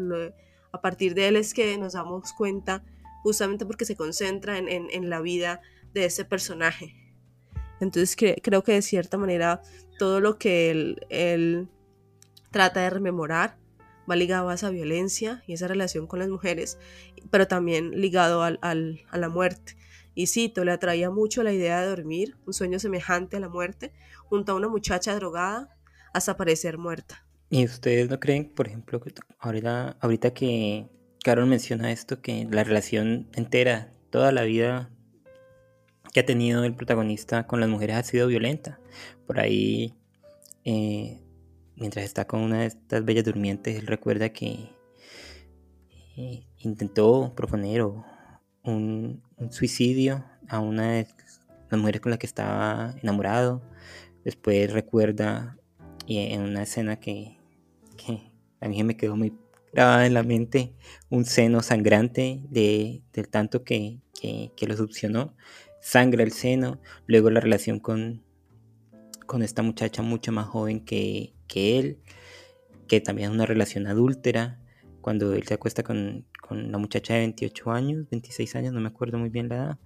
a 0.73 0.81
partir 0.81 1.15
de 1.15 1.29
él 1.29 1.37
es 1.37 1.55
que 1.55 1.77
nos 1.79 1.95
damos 1.95 2.33
cuenta, 2.33 2.85
justamente 3.23 3.67
porque 3.67 3.85
se 3.85 3.97
concentra 3.97 4.59
en, 4.59 4.69
en, 4.69 5.11
la 5.11 5.21
vida 5.21 5.61
de 5.93 6.07
ese 6.07 6.25
personaje. 6.25 6.95
Entonces 7.81 8.17
creo 8.43 8.63
que 8.63 8.73
de 8.73 8.83
cierta 8.83 9.19
manera 9.19 9.63
todo 9.99 10.21
lo 10.21 10.39
que 10.39 10.71
él, 10.71 11.69
trata 12.51 12.81
de 12.81 12.91
rememorar 12.91 13.59
va 14.11 14.17
ligado 14.17 14.49
a 14.49 14.55
esa 14.55 14.71
violencia 14.71 15.45
y 15.47 15.53
esa 15.53 15.69
relación 15.69 16.07
con 16.07 16.19
las 16.19 16.29
mujeres, 16.29 16.79
pero 17.31 17.47
también 17.47 17.93
ligado 17.93 18.43
al, 18.43 18.59
a 18.61 19.19
la 19.19 19.29
muerte. 19.29 19.77
Y 20.15 20.27
cito, 20.27 20.65
le 20.65 20.73
atraía 20.73 21.11
mucho 21.11 21.43
la 21.43 21.53
idea 21.53 21.81
de 21.81 21.89
dormir, 21.89 22.37
un 22.45 22.53
sueño 22.53 22.81
semejante 22.81 23.37
a 23.37 23.41
la 23.41 23.49
muerte, 23.49 23.93
junto 24.25 24.53
a 24.53 24.57
una 24.57 24.69
muchacha 24.69 25.15
drogada 25.15 25.77
hasta 26.13 26.37
parecer 26.37 26.77
muerta. 26.77 27.25
¿Y 27.53 27.65
ustedes 27.65 28.09
no 28.09 28.21
creen, 28.21 28.45
por 28.45 28.69
ejemplo, 28.69 29.01
que 29.01 29.13
ahorita, 29.41 29.97
ahorita 30.01 30.33
que 30.33 30.87
Carol 31.25 31.47
menciona 31.47 31.91
esto, 31.91 32.23
que 32.23 32.47
la 32.49 32.63
relación 32.63 33.29
entera, 33.35 33.93
toda 34.11 34.31
la 34.31 34.45
vida 34.45 34.89
que 36.13 36.21
ha 36.21 36.27
tenido 36.27 36.63
el 36.63 36.75
protagonista 36.75 37.49
con 37.49 37.59
las 37.59 37.69
mujeres 37.69 37.97
ha 37.97 38.03
sido 38.05 38.29
violenta. 38.29 38.79
Por 39.27 39.41
ahí, 39.41 39.95
eh, 40.65 41.21
mientras 41.75 42.05
está 42.05 42.25
con 42.25 42.41
una 42.41 42.61
de 42.61 42.67
estas 42.67 43.05
bellas 43.05 43.25
durmientes, 43.25 43.77
él 43.77 43.89
recuerda 43.89 44.29
que 44.29 44.71
eh, 46.17 46.47
intentó 46.59 47.33
proponer 47.35 47.83
un, 47.83 48.05
un, 48.63 49.23
a 50.49 50.59
una 50.61 50.93
de 50.93 51.09
las 51.69 51.81
mujeres 51.81 52.01
con 52.01 52.11
las 52.11 52.19
que 52.21 52.27
estaba 52.27 52.95
enamorado. 53.03 53.61
Después 54.25 54.73
recuerda 54.73 55.57
y 56.07 56.33
en 56.33 56.43
una 56.43 56.63
escena 56.63 57.01
que, 57.01 57.40
a 58.61 58.69
mí 58.69 58.83
me 58.85 58.97
quedó 58.97 59.17
muy 59.17 59.33
grabada 59.73 60.07
en 60.07 60.15
la 60.15 60.23
mente 60.23 60.75
un 61.09 61.25
seno 61.25 61.63
sangrante 61.63 62.43
de, 62.49 63.03
del 63.13 63.29
tanto 63.29 63.65
que, 63.65 64.01
que, 64.21 64.53
que 64.57 64.67
lo 64.67 64.77
succionó. 64.77 65.35
Sangra 65.81 66.23
el 66.23 66.33
seno, 66.33 66.81
luego 67.07 67.31
la 67.31 67.41
relación 67.41 67.81
con, 67.81 68.23
con 69.31 69.45
esta 69.45 69.63
muchacha 69.63 70.03
mucho 70.03 70.33
más 70.33 70.49
joven 70.49 70.85
que, 70.85 71.33
él, 71.55 71.99
que 72.89 73.01
también 73.01 73.31
es 73.31 73.35
una 73.35 73.47
relación 73.47 73.87
adúltera, 73.87 74.59
cuando 75.01 75.33
él 75.35 75.47
se 75.47 75.55
acuesta 75.55 75.85
con, 75.85 76.27
con, 76.43 76.73
la 76.73 76.79
muchacha 76.79 77.15
de 77.15 77.21
28 77.21 77.71
años, 77.71 78.07
26 78.11 78.57
años, 78.57 78.73
no 78.75 78.81
me 78.81 78.89
acuerdo 78.89 79.19
muy 79.19 79.29
bien 79.29 79.49
la 79.49 79.55
edad, 79.55 79.79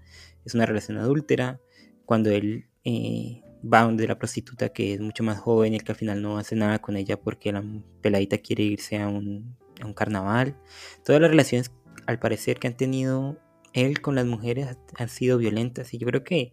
es 0.47 0.55
una 0.55 0.65
relación 0.65 0.97
adúltera, 0.97 1.61
cuando 2.07 2.31
él 2.31 2.69
eh, 2.85 3.44
va 3.73 3.83
donde 3.83 4.07
la 4.07 4.19
prostituta 4.19 4.69
que 4.71 4.95
es 4.95 5.01
mucho 5.01 5.23
más 5.23 5.39
joven 5.39 5.75
y 5.75 5.81
que 5.81 5.93
al 5.93 5.99
final 5.99 6.23
no 6.23 6.39
hace 6.39 6.57
nada 6.57 6.81
con 6.81 6.97
ella 6.97 7.21
porque 7.21 7.53
la 7.53 7.65
peladita 8.03 8.39
quiere 8.39 8.65
irse 8.65 8.99
a 8.99 9.09
un, 9.09 9.57
a 9.81 9.87
un 9.87 9.95
carnaval, 9.95 10.57
todas 11.05 11.21
las 11.21 11.31
relaciones 11.31 11.73
al 12.07 12.19
parecer 12.19 12.59
que 12.59 12.69
han 12.69 12.77
tenido 12.77 13.39
él 13.73 14.01
con 14.01 14.15
las 14.15 14.27
mujeres 14.27 14.79
han 14.97 15.09
sido 15.09 15.39
violentas 15.39 15.93
y 15.95 15.99
yo 15.99 16.07
creo 16.07 16.25
que 16.25 16.53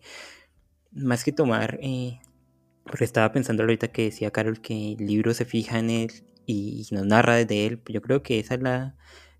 más 0.92 1.24
que 1.24 1.32
tomar, 1.32 1.80
eh, 1.82 2.20
porque 2.84 3.06
estaba 3.06 3.32
pensando 3.32 3.64
ahorita 3.64 3.90
que 3.90 4.06
decía 4.06 4.32
Carol 4.32 4.62
que 4.62 4.94
el 4.94 5.06
libro 5.06 5.34
se 5.34 5.46
fija 5.46 5.80
en 5.80 5.90
él 5.90 6.12
y, 6.46 6.86
nos 6.92 7.06
narra 7.06 7.36
desde 7.36 7.66
él, 7.68 7.78
pues 7.80 7.94
yo 7.94 8.02
creo 8.02 8.24
que 8.24 8.40
esa 8.40 8.56
es 8.56 8.62
la, 8.62 8.96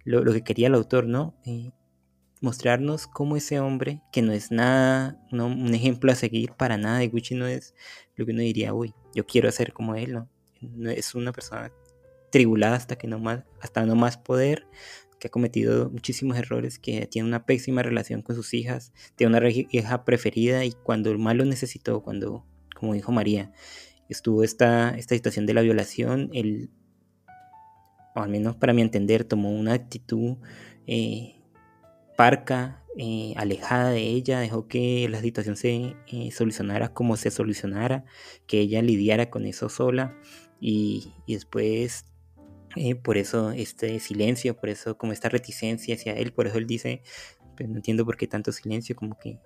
lo, 0.06 0.32
que 0.32 0.44
quería 0.44 0.68
el 0.68 0.76
autor, 0.76 1.08
¿no? 1.08 1.36
Eh, 1.46 1.72
mostrarnos 2.42 3.08
cómo 3.08 3.38
ese 3.38 3.60
hombre, 3.60 4.02
que 4.12 4.22
no 4.22 4.34
es 4.34 4.52
nada, 4.52 5.18
no, 5.32 5.48
un 5.48 5.74
ejemplo 5.74 6.12
a 6.12 6.16
seguir 6.16 6.52
para 6.54 6.78
nada 6.78 7.00
de 7.00 7.08
Gucci, 7.08 7.36
no 7.36 7.48
es 7.48 7.74
lo 8.16 8.26
que 8.26 8.34
uno 8.34 8.42
diría, 8.42 8.74
uy, 8.74 8.94
yo 9.16 9.26
quiero 9.26 9.52
ser 9.52 9.74
como 9.74 9.96
él, 9.96 10.14
¿no? 10.14 10.30
no 10.62 10.90
es 10.90 11.16
una 11.16 11.32
persona 11.32 11.72
tribulada 12.32 12.76
hasta 12.76 12.98
que 12.98 13.08
no 13.08 13.20
más, 13.20 13.44
hasta 13.62 13.86
no 13.86 13.96
más 13.96 14.18
poder, 14.18 14.68
que 15.20 15.28
ha 15.28 15.32
cometido 15.32 15.90
muchísimos 15.92 16.38
errores, 16.38 16.80
que 16.80 17.06
tiene 17.06 17.28
una 17.28 17.46
pésima 17.46 17.84
relación 17.84 18.24
con 18.24 18.36
sus 18.36 18.56
hijas, 18.56 18.92
tiene 19.16 19.38
una 19.38 19.50
hija 19.50 20.04
preferida 20.04 20.66
y 20.66 20.72
cuando 20.72 21.12
el 21.12 21.20
mal 21.20 21.38
lo 21.38 21.46
necesitó, 21.46 22.02
cuando, 22.02 22.46
como 22.76 22.96
dijo 22.96 23.12
María, 23.12 23.52
estuvo 24.10 24.44
esta, 24.44 24.98
esta 24.98 25.14
situación 25.14 25.46
de 25.46 25.54
la 25.54 25.62
violación, 25.62 26.32
él, 26.34 26.72
o 28.16 28.22
al 28.22 28.30
menos 28.30 28.56
para 28.56 28.74
mi 28.74 28.82
entender, 28.82 29.24
tomó 29.24 29.52
una 29.52 29.74
actitud 29.74 30.38
eh, 30.88 31.41
parca, 32.16 32.82
eh, 32.98 33.34
alejada 33.38 33.90
de 33.92 34.02
ella, 34.02 34.40
dejó 34.40 34.68
que 34.68 35.08
la 35.10 35.22
situación 35.22 35.56
se 35.56 35.96
eh, 36.08 36.32
solucionara 36.32 36.94
como 36.94 37.16
se 37.16 37.32
solucionara, 37.32 38.04
que 38.48 38.60
ella 38.60 38.82
lidiara 38.82 39.30
con 39.30 39.46
eso 39.46 39.70
sola 39.70 40.18
y, 40.60 41.14
después 41.28 42.06
eh, 42.76 42.96
por 42.96 43.18
eso 43.18 43.52
este 43.52 44.00
silencio, 44.00 44.58
por 44.58 44.70
eso 44.70 44.98
como 44.98 45.14
esta 45.14 45.30
reticencia 45.30 45.96
hacia 45.96 46.14
él, 46.14 46.34
por 46.34 46.48
eso 46.48 46.58
él 46.58 46.68
dice, 46.68 47.02
pues 47.56 47.70
no 47.70 47.78
entiendo 47.78 48.06
por 48.06 48.18
qué 48.18 48.28
tanto 48.28 48.52
silencio, 48.52 48.96
como 48.96 49.18
que, 49.18 49.40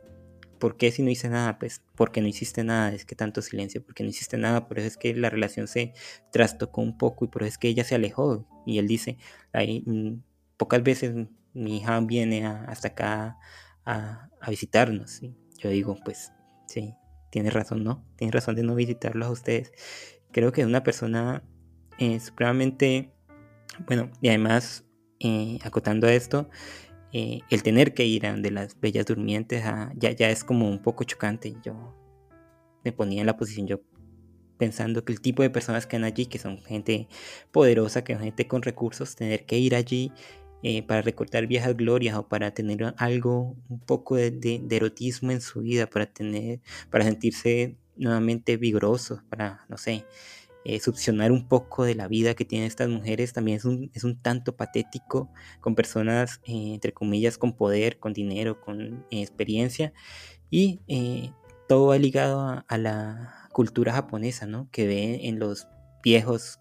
¿por 0.60 0.76
qué 0.78 0.92
si 0.92 1.04
no 1.04 1.12
hice 1.12 1.30
nada? 1.30 1.60
Pues 1.60 1.84
porque 1.96 2.22
no 2.22 2.28
hiciste 2.28 2.64
nada, 2.64 2.94
es 2.94 3.06
que 3.06 3.16
tanto 3.16 3.44
silencio, 3.44 3.84
porque 3.86 4.04
no 4.04 4.10
hiciste 4.10 4.38
nada, 4.38 4.68
por 4.68 4.80
eso 4.80 4.88
es 4.88 4.98
que 4.98 5.14
la 5.14 5.30
relación 5.30 5.68
se 5.68 5.94
trastocó 6.32 6.82
un 6.82 6.98
poco 6.98 7.26
y 7.26 7.28
por 7.28 7.44
eso 7.44 7.50
es 7.50 7.58
que 7.60 7.68
ella 7.68 7.84
se 7.84 7.96
alejó. 7.96 8.48
Y 8.66 8.80
él 8.80 8.88
dice, 8.88 9.18
Ay, 9.54 9.84
mm, 9.86 10.22
pocas 10.58 10.84
veces 10.84 11.14
mi 11.56 11.78
hija 11.78 12.00
viene 12.02 12.46
hasta 12.46 12.90
acá 12.90 13.40
a, 13.86 14.30
visitarnos. 14.48 15.22
Yo 15.58 15.70
digo, 15.70 15.98
pues 16.06 16.32
sí, 16.68 16.94
tiene 17.32 17.50
razón, 17.50 17.84
¿no? 17.84 18.06
Tiene 18.16 18.32
razón 18.32 18.56
de 18.56 18.62
no 18.62 18.76
visitarlos 18.76 19.28
a 19.28 19.32
ustedes. 19.32 19.72
Creo 20.32 20.52
que 20.52 20.66
una 20.66 20.84
persona 20.84 21.44
eh, 21.98 22.20
supremamente 22.20 23.16
bueno, 23.88 24.10
y 24.22 24.30
además, 24.30 24.86
eh, 25.20 25.60
acotando 25.64 26.08
a 26.08 26.14
esto, 26.14 26.50
eh, 27.12 27.40
el 27.50 27.64
tener 27.64 27.94
que 27.94 28.06
ir 28.06 28.26
a 28.26 28.36
las 28.38 28.80
bellas 28.80 29.06
durmientes 29.06 29.64
ah, 29.66 29.92
ya, 29.96 30.12
ya 30.12 30.30
es 30.30 30.44
como 30.44 30.70
un 30.70 30.82
poco 30.82 31.04
chocante. 31.04 31.56
Yo 31.64 31.94
me 32.84 32.92
ponía 32.92 33.22
en 33.22 33.28
la 33.28 33.38
posición, 33.38 33.68
yo 33.68 33.82
pensando 34.58 35.04
que 35.04 35.12
el 35.12 35.22
tipo 35.22 35.44
de 35.44 35.50
personas 35.50 35.86
que 35.88 35.98
van 35.98 36.06
allí, 36.06 36.28
que 36.28 36.40
son 36.40 36.60
gente 36.64 37.08
poderosa, 37.52 38.04
que 38.04 38.14
son 38.14 38.24
gente 38.24 38.48
con 38.48 38.62
recursos, 38.62 39.16
tener 39.16 39.46
que 39.46 39.58
ir 39.58 39.76
allí 39.76 40.12
eh, 40.68 40.82
para 40.82 41.04
recordar 41.04 41.46
viejas 41.46 41.78
glorias 41.78 42.18
o 42.18 42.28
para 42.28 42.52
tener 42.52 42.96
algo, 42.98 43.56
un 43.70 43.80
poco 43.80 44.16
de, 44.16 44.66
erotismo 44.72 45.30
en 45.30 45.40
su 45.40 45.62
vida, 45.62 45.86
para 45.86 46.08
tener, 46.08 46.60
para 46.90 47.04
sentirse 47.04 47.78
nuevamente 47.96 48.58
vigorosos, 48.58 49.22
para, 49.30 49.64
no 49.70 49.78
sé, 49.78 50.06
eh, 50.64 50.80
succionar 50.80 51.32
un 51.32 51.48
poco 51.48 51.84
de 51.84 51.94
la 51.94 52.08
vida 52.08 52.34
que 52.34 52.46
tienen 52.46 52.66
estas 52.66 52.90
mujeres 52.90 53.32
también 53.32 53.58
es 53.58 53.66
un, 53.66 53.92
es 53.94 54.04
un 54.04 54.20
tanto 54.20 54.56
patético 54.56 55.30
con 55.62 55.76
personas, 55.76 56.42
eh, 56.46 56.74
entre 56.74 56.94
comillas, 56.94 57.38
con 57.38 57.54
poder, 57.54 58.00
con 58.00 58.14
dinero, 58.14 58.60
con 58.60 59.06
experiencia 59.12 59.94
y 60.50 60.80
todo 61.68 61.90
va 61.90 62.00
ligado 62.00 62.64
a, 62.68 62.78
la 62.80 63.50
cultura 63.52 63.94
japonesa, 63.94 64.48
¿no? 64.48 64.68
Que 64.72 64.88
ve 64.88 65.28
en 65.28 65.38
los 65.38 65.68
viejos 66.02 66.60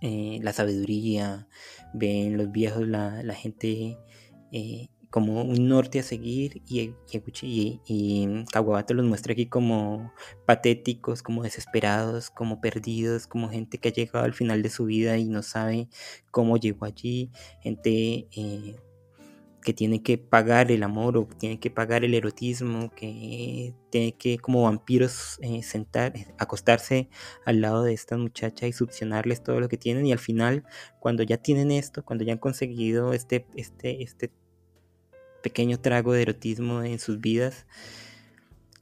la 0.00 0.52
sabiduría, 0.52 1.48
ve 1.94 2.26
en 2.26 2.36
los 2.36 2.50
viejos 2.52 2.86
la, 2.86 3.22
la 3.22 3.34
gente 3.34 3.98
como 5.12 5.42
un 5.42 5.68
norte 5.68 5.98
a 5.98 6.02
seguir 6.02 6.62
y, 6.66 6.80
y, 6.80 7.80
y, 7.86 8.44
Kawabato 8.50 8.94
los 8.94 9.04
muestra 9.04 9.34
aquí 9.34 9.44
como 9.44 10.10
patéticos, 10.46 11.22
como 11.22 11.42
desesperados, 11.42 12.30
como 12.30 12.62
perdidos, 12.62 13.26
como 13.26 13.50
gente 13.50 13.76
que 13.76 13.90
ha 13.90 13.92
llegado 13.92 14.24
al 14.24 14.32
final 14.32 14.62
de 14.62 14.70
su 14.70 14.86
vida 14.86 15.18
y 15.18 15.28
no 15.28 15.42
sabe 15.42 15.88
cómo 16.30 16.56
llegó 16.56 16.86
allí, 16.86 17.30
gente 17.60 18.26
eh, 18.34 18.76
que 19.62 19.72
tiene 19.72 20.02
que 20.02 20.18
pagar 20.18 20.70
el 20.70 20.82
amor 20.82 21.16
o 21.16 21.26
tiene 21.26 21.58
que 21.58 21.70
pagar 21.70 22.04
el 22.04 22.14
erotismo, 22.14 22.90
que 22.94 23.74
tiene 23.90 24.12
que 24.12 24.38
como 24.38 24.64
vampiros 24.64 25.38
eh, 25.40 25.62
sentar, 25.62 26.12
acostarse 26.38 27.08
al 27.44 27.60
lado 27.60 27.82
de 27.84 27.94
esta 27.94 28.18
muchacha 28.18 28.66
y 28.66 28.72
succionarles 28.72 29.42
todo 29.42 29.60
lo 29.60 29.68
que 29.68 29.78
tienen 29.78 30.04
y 30.06 30.12
al 30.12 30.18
final 30.18 30.64
cuando 31.00 31.22
ya 31.22 31.38
tienen 31.38 31.70
esto, 31.70 32.04
cuando 32.04 32.24
ya 32.24 32.34
han 32.34 32.38
conseguido 32.38 33.12
este, 33.14 33.46
este, 33.54 34.02
este 34.02 34.30
pequeño 35.42 35.80
trago 35.80 36.12
de 36.12 36.22
erotismo 36.22 36.82
en 36.82 36.98
sus 36.98 37.20
vidas, 37.20 37.66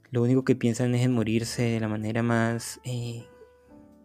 lo 0.09 0.21
único 0.21 0.43
que 0.43 0.55
piensan 0.55 0.93
es 0.95 1.05
en 1.05 1.13
morirse 1.13 1.63
de 1.63 1.79
la 1.79 1.87
manera 1.87 2.21
más 2.21 2.81
eh, 2.83 3.25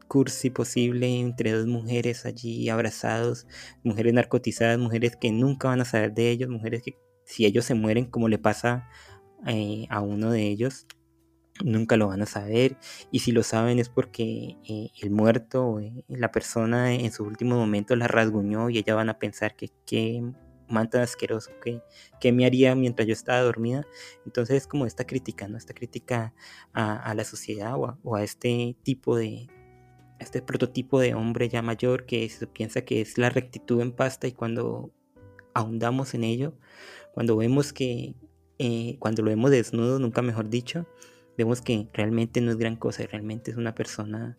cursi 0.06 0.50
posible 0.50 1.18
entre 1.18 1.52
dos 1.52 1.66
mujeres 1.66 2.26
allí 2.26 2.68
abrazados, 2.68 3.46
mujeres 3.82 4.14
narcotizadas, 4.14 4.78
mujeres 4.78 5.16
que 5.16 5.30
nunca 5.32 5.68
van 5.68 5.80
a 5.80 5.84
saber 5.84 6.12
de 6.14 6.30
ellos, 6.30 6.48
mujeres 6.48 6.82
que 6.82 6.96
si 7.24 7.44
ellos 7.44 7.64
se 7.64 7.74
mueren 7.74 8.06
como 8.06 8.28
le 8.28 8.38
pasa 8.38 8.88
eh, 9.46 9.86
a 9.90 10.00
uno 10.00 10.30
de 10.30 10.42
ellos, 10.42 10.86
nunca 11.64 11.96
lo 11.96 12.08
van 12.08 12.22
a 12.22 12.26
saber 12.26 12.76
y 13.10 13.20
si 13.20 13.32
lo 13.32 13.42
saben 13.42 13.78
es 13.78 13.88
porque 13.88 14.56
eh, 14.68 14.90
el 15.02 15.10
muerto, 15.10 15.80
la 16.08 16.30
persona 16.30 16.94
en 16.94 17.12
su 17.12 17.24
último 17.24 17.56
momento 17.56 17.96
la 17.96 18.08
rasguñó 18.08 18.70
y 18.70 18.78
ellas 18.78 18.96
van 18.96 19.08
a 19.08 19.18
pensar 19.18 19.56
que 19.56 19.70
qué 19.86 20.22
man 20.68 20.90
tan 20.90 21.02
asqueroso 21.02 21.50
que, 21.62 21.82
que, 22.20 22.32
me 22.32 22.46
haría 22.46 22.74
mientras 22.74 23.06
yo 23.06 23.12
estaba 23.12 23.40
dormida. 23.40 23.86
Entonces 24.24 24.56
es 24.56 24.66
como 24.66 24.86
esta 24.86 25.06
crítica, 25.06 25.48
¿no? 25.48 25.56
Esta 25.56 25.74
crítica 25.74 26.34
a, 26.72 27.14
la 27.14 27.24
sociedad 27.24 27.74
o 27.76 28.16
a, 28.16 28.22
este 28.22 28.76
tipo 28.82 29.16
de, 29.16 29.48
este 30.18 30.42
prototipo 30.42 31.00
de 31.00 31.14
hombre 31.14 31.48
ya 31.48 31.62
mayor 31.62 32.06
que 32.06 32.28
se 32.28 32.46
piensa 32.46 32.82
que 32.82 33.00
es 33.00 33.18
la 33.18 33.30
rectitud 33.30 33.80
en 33.80 33.92
pasta 33.92 34.26
y 34.26 34.32
cuando 34.32 34.90
ahondamos 35.54 36.14
en 36.14 36.24
ello, 36.24 36.54
cuando 37.12 37.36
vemos 37.36 37.72
que, 37.72 38.14
eh, 38.58 38.96
cuando 38.98 39.22
lo 39.22 39.30
vemos 39.30 39.50
desnudo, 39.50 39.98
nunca 39.98 40.22
mejor 40.22 40.48
dicho, 40.48 40.86
vemos 41.36 41.60
que 41.60 41.88
realmente 41.92 42.40
no 42.40 42.50
es 42.50 42.56
gran 42.56 42.76
cosa 42.76 43.04
realmente 43.06 43.50
es 43.50 43.56
una 43.56 43.74
persona 43.74 44.38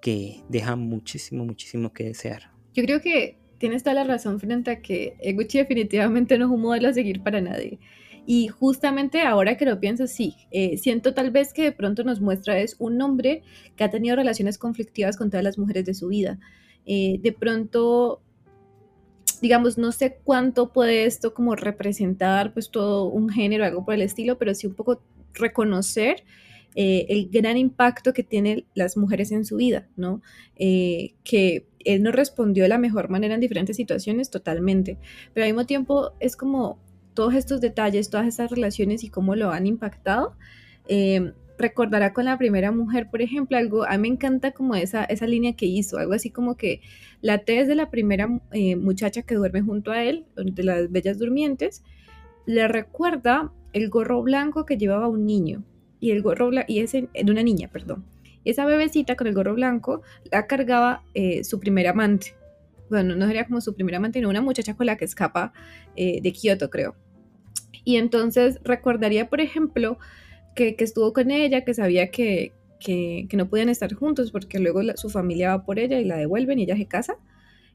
que 0.00 0.44
deja 0.48 0.76
muchísimo, 0.76 1.44
muchísimo 1.44 1.92
que 1.92 2.04
desear. 2.04 2.52
Yo 2.74 2.84
creo 2.84 3.00
que 3.00 3.38
tienes 3.58 3.82
toda 3.82 3.94
la 3.94 4.04
razón 4.04 4.38
frente 4.38 4.70
a 4.70 4.80
que 4.80 5.16
Eguchi 5.20 5.58
definitivamente 5.58 6.38
no 6.38 6.46
es 6.46 6.50
un 6.52 6.60
modelo 6.62 6.88
a 6.88 6.92
seguir 6.92 7.22
para 7.22 7.40
nadie. 7.40 7.78
Y 8.30 8.48
justamente 8.48 9.22
ahora 9.22 9.56
que 9.56 9.64
lo 9.64 9.80
pienso, 9.80 10.06
sí, 10.06 10.36
eh, 10.50 10.76
siento 10.76 11.14
tal 11.14 11.30
vez 11.30 11.54
que 11.54 11.62
de 11.62 11.72
pronto 11.72 12.04
nos 12.04 12.20
muestra 12.20 12.58
es 12.58 12.76
un 12.78 13.00
hombre 13.00 13.42
que 13.74 13.84
ha 13.84 13.90
tenido 13.90 14.16
relaciones 14.16 14.58
conflictivas 14.58 15.16
con 15.16 15.30
todas 15.30 15.42
las 15.42 15.56
mujeres 15.56 15.86
de 15.86 15.94
su 15.94 16.08
vida. 16.08 16.38
Eh, 16.84 17.20
de 17.22 17.32
pronto, 17.32 18.20
digamos, 19.40 19.78
no 19.78 19.92
sé 19.92 20.18
cuánto 20.24 20.74
puede 20.74 21.06
esto 21.06 21.32
como 21.32 21.56
representar 21.56 22.52
pues 22.52 22.70
todo 22.70 23.06
un 23.06 23.30
género, 23.30 23.64
algo 23.64 23.86
por 23.86 23.94
el 23.94 24.02
estilo, 24.02 24.36
pero 24.36 24.54
sí 24.54 24.66
un 24.66 24.74
poco 24.74 25.00
reconocer 25.32 26.22
eh, 26.74 27.06
el 27.08 27.30
gran 27.30 27.56
impacto 27.56 28.12
que 28.12 28.24
tienen 28.24 28.66
las 28.74 28.98
mujeres 28.98 29.32
en 29.32 29.46
su 29.46 29.56
vida, 29.56 29.88
¿no? 29.96 30.20
que 30.54 31.66
él 31.82 32.02
no 32.02 32.12
respondió 32.12 32.64
de 32.64 32.68
la 32.68 32.76
mejor 32.76 33.08
manera 33.08 33.36
en 33.36 33.40
diferentes 33.40 33.76
situaciones, 33.76 34.28
totalmente, 34.28 34.98
pero 35.32 35.46
al 35.46 35.52
mismo 35.52 35.64
tiempo 35.64 36.12
es 36.20 36.36
como 36.36 36.78
todos 37.18 37.34
estos 37.34 37.60
detalles, 37.60 38.10
todas 38.10 38.28
estas 38.28 38.52
relaciones 38.52 39.02
y 39.02 39.08
cómo 39.08 39.34
lo 39.34 39.50
han 39.50 39.66
impactado. 39.66 40.36
Em, 40.86 41.32
recordará 41.58 42.12
con 42.12 42.26
la 42.26 42.38
primera 42.38 42.70
mujer, 42.70 43.10
por 43.10 43.22
ejemplo, 43.22 43.56
algo, 43.56 43.84
a 43.84 43.98
mí 43.98 44.02
me 44.02 44.14
encanta 44.14 44.52
como 44.52 44.76
esa, 44.76 45.02
esa 45.02 45.26
línea 45.26 45.56
que 45.56 45.66
hizo, 45.66 45.98
algo 45.98 46.12
así 46.12 46.30
como 46.30 46.56
que 46.56 46.80
la 47.20 47.38
tez 47.38 47.66
de 47.66 47.74
la 47.74 47.90
primera 47.90 48.40
eh, 48.52 48.76
muchacha 48.76 49.22
que 49.22 49.34
duerme 49.34 49.62
junto 49.62 49.90
a 49.90 50.04
él, 50.04 50.26
de 50.36 50.62
las 50.62 50.92
bellas 50.92 51.18
durmientes, 51.18 51.82
le 52.46 52.68
recuerda 52.68 53.50
el 53.72 53.88
gorro 53.90 54.22
blanco 54.22 54.64
que 54.64 54.76
llevaba 54.76 55.08
un 55.08 55.26
niño, 55.26 55.64
y 55.98 56.12
el 56.12 56.22
gorro 56.22 56.50
y 56.68 56.78
ese, 56.78 57.08
de 57.12 57.32
una 57.32 57.42
niña, 57.42 57.66
perdón, 57.66 58.04
esa 58.44 58.64
bebecita 58.64 59.16
con 59.16 59.26
el 59.26 59.34
gorro 59.34 59.54
blanco 59.54 60.02
la 60.30 60.46
cargaba 60.46 61.02
eh, 61.14 61.42
su 61.42 61.58
primer 61.58 61.88
amante. 61.88 62.36
Bueno, 62.88 63.16
no 63.16 63.26
sería 63.26 63.44
como 63.44 63.60
su 63.60 63.74
primer 63.74 63.96
amante, 63.96 64.20
sino 64.20 64.30
una 64.30 64.40
muchacha 64.40 64.74
con 64.74 64.86
la 64.86 64.96
que 64.96 65.04
escapa 65.04 65.52
eh, 65.96 66.20
de 66.22 66.32
Kioto, 66.32 66.70
creo. 66.70 66.94
Y 67.88 67.96
entonces 67.96 68.60
recordaría, 68.64 69.30
por 69.30 69.40
ejemplo, 69.40 69.98
que, 70.54 70.76
estuvo 70.78 71.14
con 71.14 71.30
ella, 71.30 71.64
que 71.64 71.72
sabía 71.72 72.10
que, 72.10 72.52
que, 72.80 73.26
no 73.32 73.48
podían 73.48 73.70
estar 73.70 73.94
juntos 73.94 74.30
porque 74.30 74.58
luego 74.58 74.82
su 74.96 75.08
familia 75.08 75.56
va 75.56 75.64
por 75.64 75.78
ella 75.78 75.98
y 75.98 76.04
la 76.04 76.18
devuelven 76.18 76.58
y 76.58 76.64
ella 76.64 76.76
se 76.76 76.84
casa. 76.84 77.16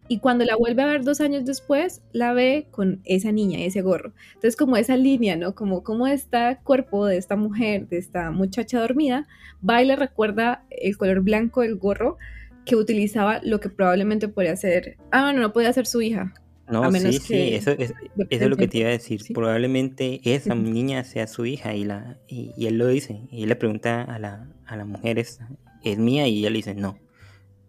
Y 0.07 0.19
cuando 0.19 0.45
la 0.45 0.55
vuelve 0.55 0.83
a 0.83 0.85
ver 0.85 1.03
dos 1.03 1.19
años 1.19 1.45
después, 1.45 2.03
la 2.11 2.31
ve 2.31 2.67
con 2.69 3.01
esa 3.05 3.31
niña, 3.31 3.57
ese 3.61 3.81
gorro. 3.81 4.13
Entonces, 4.35 4.55
como 4.55 4.77
esa 4.77 4.97
línea, 4.97 5.35
¿no? 5.35 5.55
Como, 5.55 5.81
como 5.81 6.05
este 6.05 6.59
cuerpo 6.63 7.07
de 7.07 7.17
esta 7.17 7.35
mujer, 7.35 7.87
de 7.87 7.97
esta 7.97 8.29
muchacha 8.29 8.81
dormida, 8.81 9.27
va 9.67 9.81
y 9.81 9.87
le 9.87 9.95
recuerda 9.95 10.63
el 10.69 10.95
color 10.95 11.21
blanco 11.21 11.61
del 11.61 11.77
gorro 11.77 12.19
que 12.65 12.75
utilizaba 12.75 13.41
lo 13.41 13.59
que 13.59 13.69
probablemente 13.69 14.27
podría 14.27 14.55
ser, 14.57 14.97
ah, 15.09 15.23
bueno, 15.23 15.41
no 15.41 15.53
podía 15.53 15.73
ser 15.73 15.87
su 15.87 16.03
hija, 16.03 16.35
No, 16.69 16.89
sí, 16.91 17.13
sí, 17.19 17.53
eso 17.55 17.71
es, 17.71 17.93
eso 18.29 18.43
es 18.45 18.49
lo 18.49 18.55
que 18.55 18.67
te 18.67 18.79
iba 18.79 18.87
a 18.87 18.93
decir. 18.93 19.21
Probablemente 19.33 20.21
esa 20.23 20.55
niña 20.55 21.03
sea 21.03 21.27
su 21.27 21.45
hija 21.45 21.75
y, 21.75 21.83
la, 21.83 22.17
y, 22.27 22.53
él 22.65 22.77
lo 22.77 22.87
dice. 22.87 23.27
Y 23.31 23.43
él 23.43 23.49
le 23.49 23.55
pregunta 23.55 24.03
a 24.03 24.17
la, 24.17 24.49
a 24.65 24.77
la 24.77 24.85
mujer, 24.85 25.19
¿es, 25.19 25.39
¿es 25.83 25.97
mía? 25.97 26.27
Y 26.27 26.39
ella 26.39 26.49
le 26.49 26.57
dice, 26.57 26.73
no. 26.73 26.97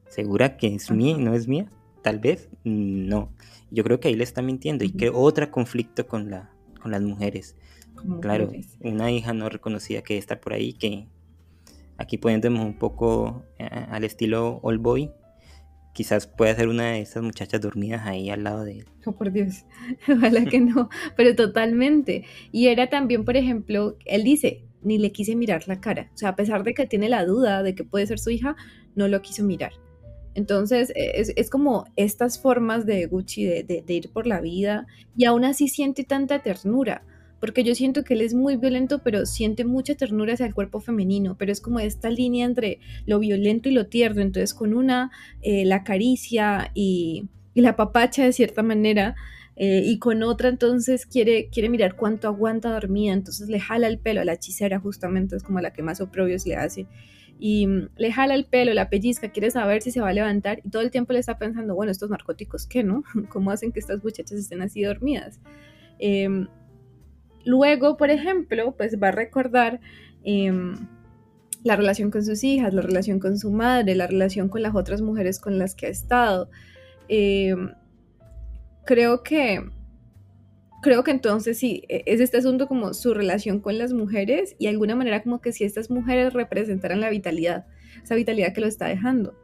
¿Segura 0.09 0.57
que 0.57 0.69
es 0.69 0.91
mía 0.93 1.17
y 1.19 1.23
no 1.23 1.35
es 1.35 1.49
mía? 1.49 1.73
Tal 2.03 2.21
vez, 2.21 2.49
no. 2.63 3.33
Yo 3.71 3.83
creo 3.83 3.99
que 3.99 4.09
ahí 4.09 4.15
le 4.15 4.23
está 4.23 4.43
mintiendo. 4.43 4.85
Y 4.85 4.93
que 4.93 5.11
otro 5.11 5.51
conflicto 5.51 6.07
con, 6.07 6.31
la, 6.31 6.53
con 6.81 6.93
las 6.93 7.03
mujeres. 7.03 7.57
claro, 8.21 8.53
una 8.81 9.11
hija 9.11 9.33
no 9.33 9.49
reconocida 9.49 10.03
que 10.03 10.19
está 10.19 10.41
por 10.41 10.53
ahí, 10.53 10.73
que 10.73 11.09
aquí 11.97 12.17
poniéndonos 12.17 12.65
un 12.65 12.79
poco 12.79 13.43
eh, 13.59 13.69
al 13.91 14.05
estilo 14.05 14.61
All 14.63 14.79
Boy, 14.79 15.11
quizás 15.95 16.27
pueda 16.27 16.55
ser 16.55 16.69
una 16.69 16.93
de 16.93 17.01
esas 17.01 17.23
muchachas 17.23 17.61
dormidas 17.63 18.07
ahí 18.07 18.29
al 18.29 18.45
lado 18.45 18.65
de 18.65 18.81
él. 18.81 18.87
Oh, 19.07 19.13
por 19.17 19.33
Dios, 19.33 19.65
ojalá 20.09 20.45
que 20.45 20.61
no, 20.61 20.91
pero 21.17 21.35
totalmente. 21.35 22.25
Y 22.53 22.67
era 22.67 22.91
también, 22.91 23.25
por 23.25 23.39
ejemplo, 23.39 23.97
él 24.05 24.25
dice, 24.25 24.65
ni 24.83 24.99
le 24.99 25.13
quise 25.13 25.35
mirar 25.35 25.67
la 25.67 25.81
cara. 25.81 26.11
O 26.15 26.19
sea, 26.19 26.31
a 26.31 26.37
pesar 26.37 26.65
de 26.65 26.75
que 26.75 26.87
tiene 26.87 27.09
la 27.09 27.25
duda 27.25 27.63
de 27.63 27.75
que 27.75 27.85
puede 27.85 28.07
ser 28.07 28.19
su 28.19 28.29
hija, 28.29 28.57
no 28.95 29.09
lo 29.09 29.23
quiso 29.23 29.43
mirar. 29.45 29.73
Entonces, 30.35 30.91
e, 30.97 31.23
es, 31.37 31.49
como 31.49 31.87
estas 31.97 32.41
formas 32.41 32.85
de 32.85 33.07
Gucci 33.07 33.45
de, 33.45 33.63
de 33.63 33.95
ir 33.95 34.13
por 34.13 34.27
la 34.27 34.41
vida 34.41 34.87
y 35.17 35.25
aún 35.25 35.45
así 35.45 35.69
siente 35.69 36.05
tanta 36.05 36.43
ternura 36.43 37.07
porque 37.45 37.63
yo 37.63 37.75
siento 37.75 38.05
que 38.05 38.15
él 38.15 38.23
es 38.23 38.33
muy 38.33 38.57
violento, 38.57 39.03
pero 39.05 39.27
siente 39.27 39.67
mucha 39.67 39.95
ternura 39.95 40.33
hacia 40.33 40.47
el 40.47 40.55
cuerpo 40.55 40.81
femenino, 40.81 41.37
pero 41.37 41.53
es 41.53 41.61
como 41.61 41.79
esta 41.79 42.09
línea 42.09 42.47
entre 42.47 42.81
lo 43.05 43.19
violento 43.19 43.69
y 43.69 43.73
lo 43.73 43.87
tierno, 43.87 44.23
entonces 44.23 44.55
con 44.55 44.73
una 44.73 45.11
eh, 45.43 45.67
la 45.67 45.85
caricia 45.85 46.71
y, 46.73 47.29
la 47.55 47.77
papacha 47.77 48.25
de 48.25 48.33
cierta 48.33 48.63
manera, 48.63 49.15
eh, 49.57 49.83
y 49.85 49.99
con 49.99 50.23
otra 50.23 50.49
entonces 50.49 51.05
quiere, 51.05 51.51
quiere 51.51 51.69
mirar 51.69 51.97
cuánto 51.97 52.29
aguanta 52.29 52.73
dormida, 52.73 53.13
entonces 53.13 53.51
le 53.51 53.61
jala 53.61 53.89
el 53.89 53.99
pelo 53.99 54.23
a 54.23 54.25
la 54.25 54.33
hechicera 54.33 54.81
justamente, 54.81 55.37
es 55.37 55.43
como 55.43 55.61
la 55.61 55.75
que 55.75 55.83
más 55.83 56.01
oprobios 56.01 56.47
le 56.47 56.57
hace, 56.57 56.87
y 57.39 57.67
mm, 57.67 57.91
le 57.95 58.11
jala 58.11 58.37
el 58.37 58.47
pelo, 58.47 58.73
la 58.73 58.89
pellizca, 58.89 59.33
quiere 59.33 59.51
saber 59.51 59.83
si 59.83 59.91
se 59.91 60.01
va 60.01 60.09
a 60.09 60.15
levantar, 60.15 60.63
y 60.65 60.71
todo 60.71 60.81
el 60.81 60.91
tiempo 60.91 61.13
le 61.13 61.19
está 61.19 61.37
pensando, 61.37 61.75
bueno, 61.75 61.93
estos 61.93 62.09
narcóticos, 62.09 62.67
¿qué 62.67 62.83
no? 62.83 63.05
¿Cómo 63.29 63.51
hacen 63.51 63.71
que 63.71 63.81
estas 63.81 64.03
muchachas 64.03 64.39
estén 64.39 64.63
así 64.63 64.83
dormidas? 64.83 65.41
Eh, 65.99 66.47
Luego, 67.45 67.97
por 67.97 68.11
ejemplo, 68.11 68.75
pues 68.77 68.97
va 69.03 69.09
a 69.09 69.13
recordar 69.13 69.81
em, 70.25 70.75
la 71.63 71.77
relación 71.77 72.11
con 72.11 72.25
sus 72.25 72.45
hijas, 72.45 72.73
la 72.75 72.83
relación 72.83 73.21
con 73.21 73.39
su 73.39 73.51
madre, 73.51 73.95
la 73.95 74.07
relación 74.07 74.49
con 74.49 74.63
las 74.63 74.75
otras 74.75 75.03
mujeres 75.03 75.39
con 75.41 75.59
las 75.59 75.75
que 75.75 75.87
ha 75.87 75.91
estado. 75.91 76.51
Em, 77.09 77.73
creo 78.85 79.23
que 79.23 79.63
creo 80.85 81.03
que 81.03 81.11
entonces 81.13 81.59
sí, 81.59 81.83
e, 81.89 82.03
es 82.07 82.21
este 82.21 82.37
asunto 82.37 82.69
como 82.69 82.93
su 82.93 83.15
relación 83.15 83.61
con 83.61 83.79
las 83.79 83.93
mujeres 83.95 84.55
y 84.59 84.65
de 84.65 84.71
alguna 84.71 84.95
manera 84.95 85.23
como 85.23 85.41
que 85.41 85.53
si 85.53 85.65
estas 85.65 85.91
mujeres 85.91 86.35
representaran 86.35 87.01
la 87.01 87.09
vitalidad, 87.09 87.67
esa 88.03 88.15
vitalidad 88.15 88.53
que 88.53 88.61
lo 88.61 88.67
está 88.67 88.87
dejando. 88.87 89.35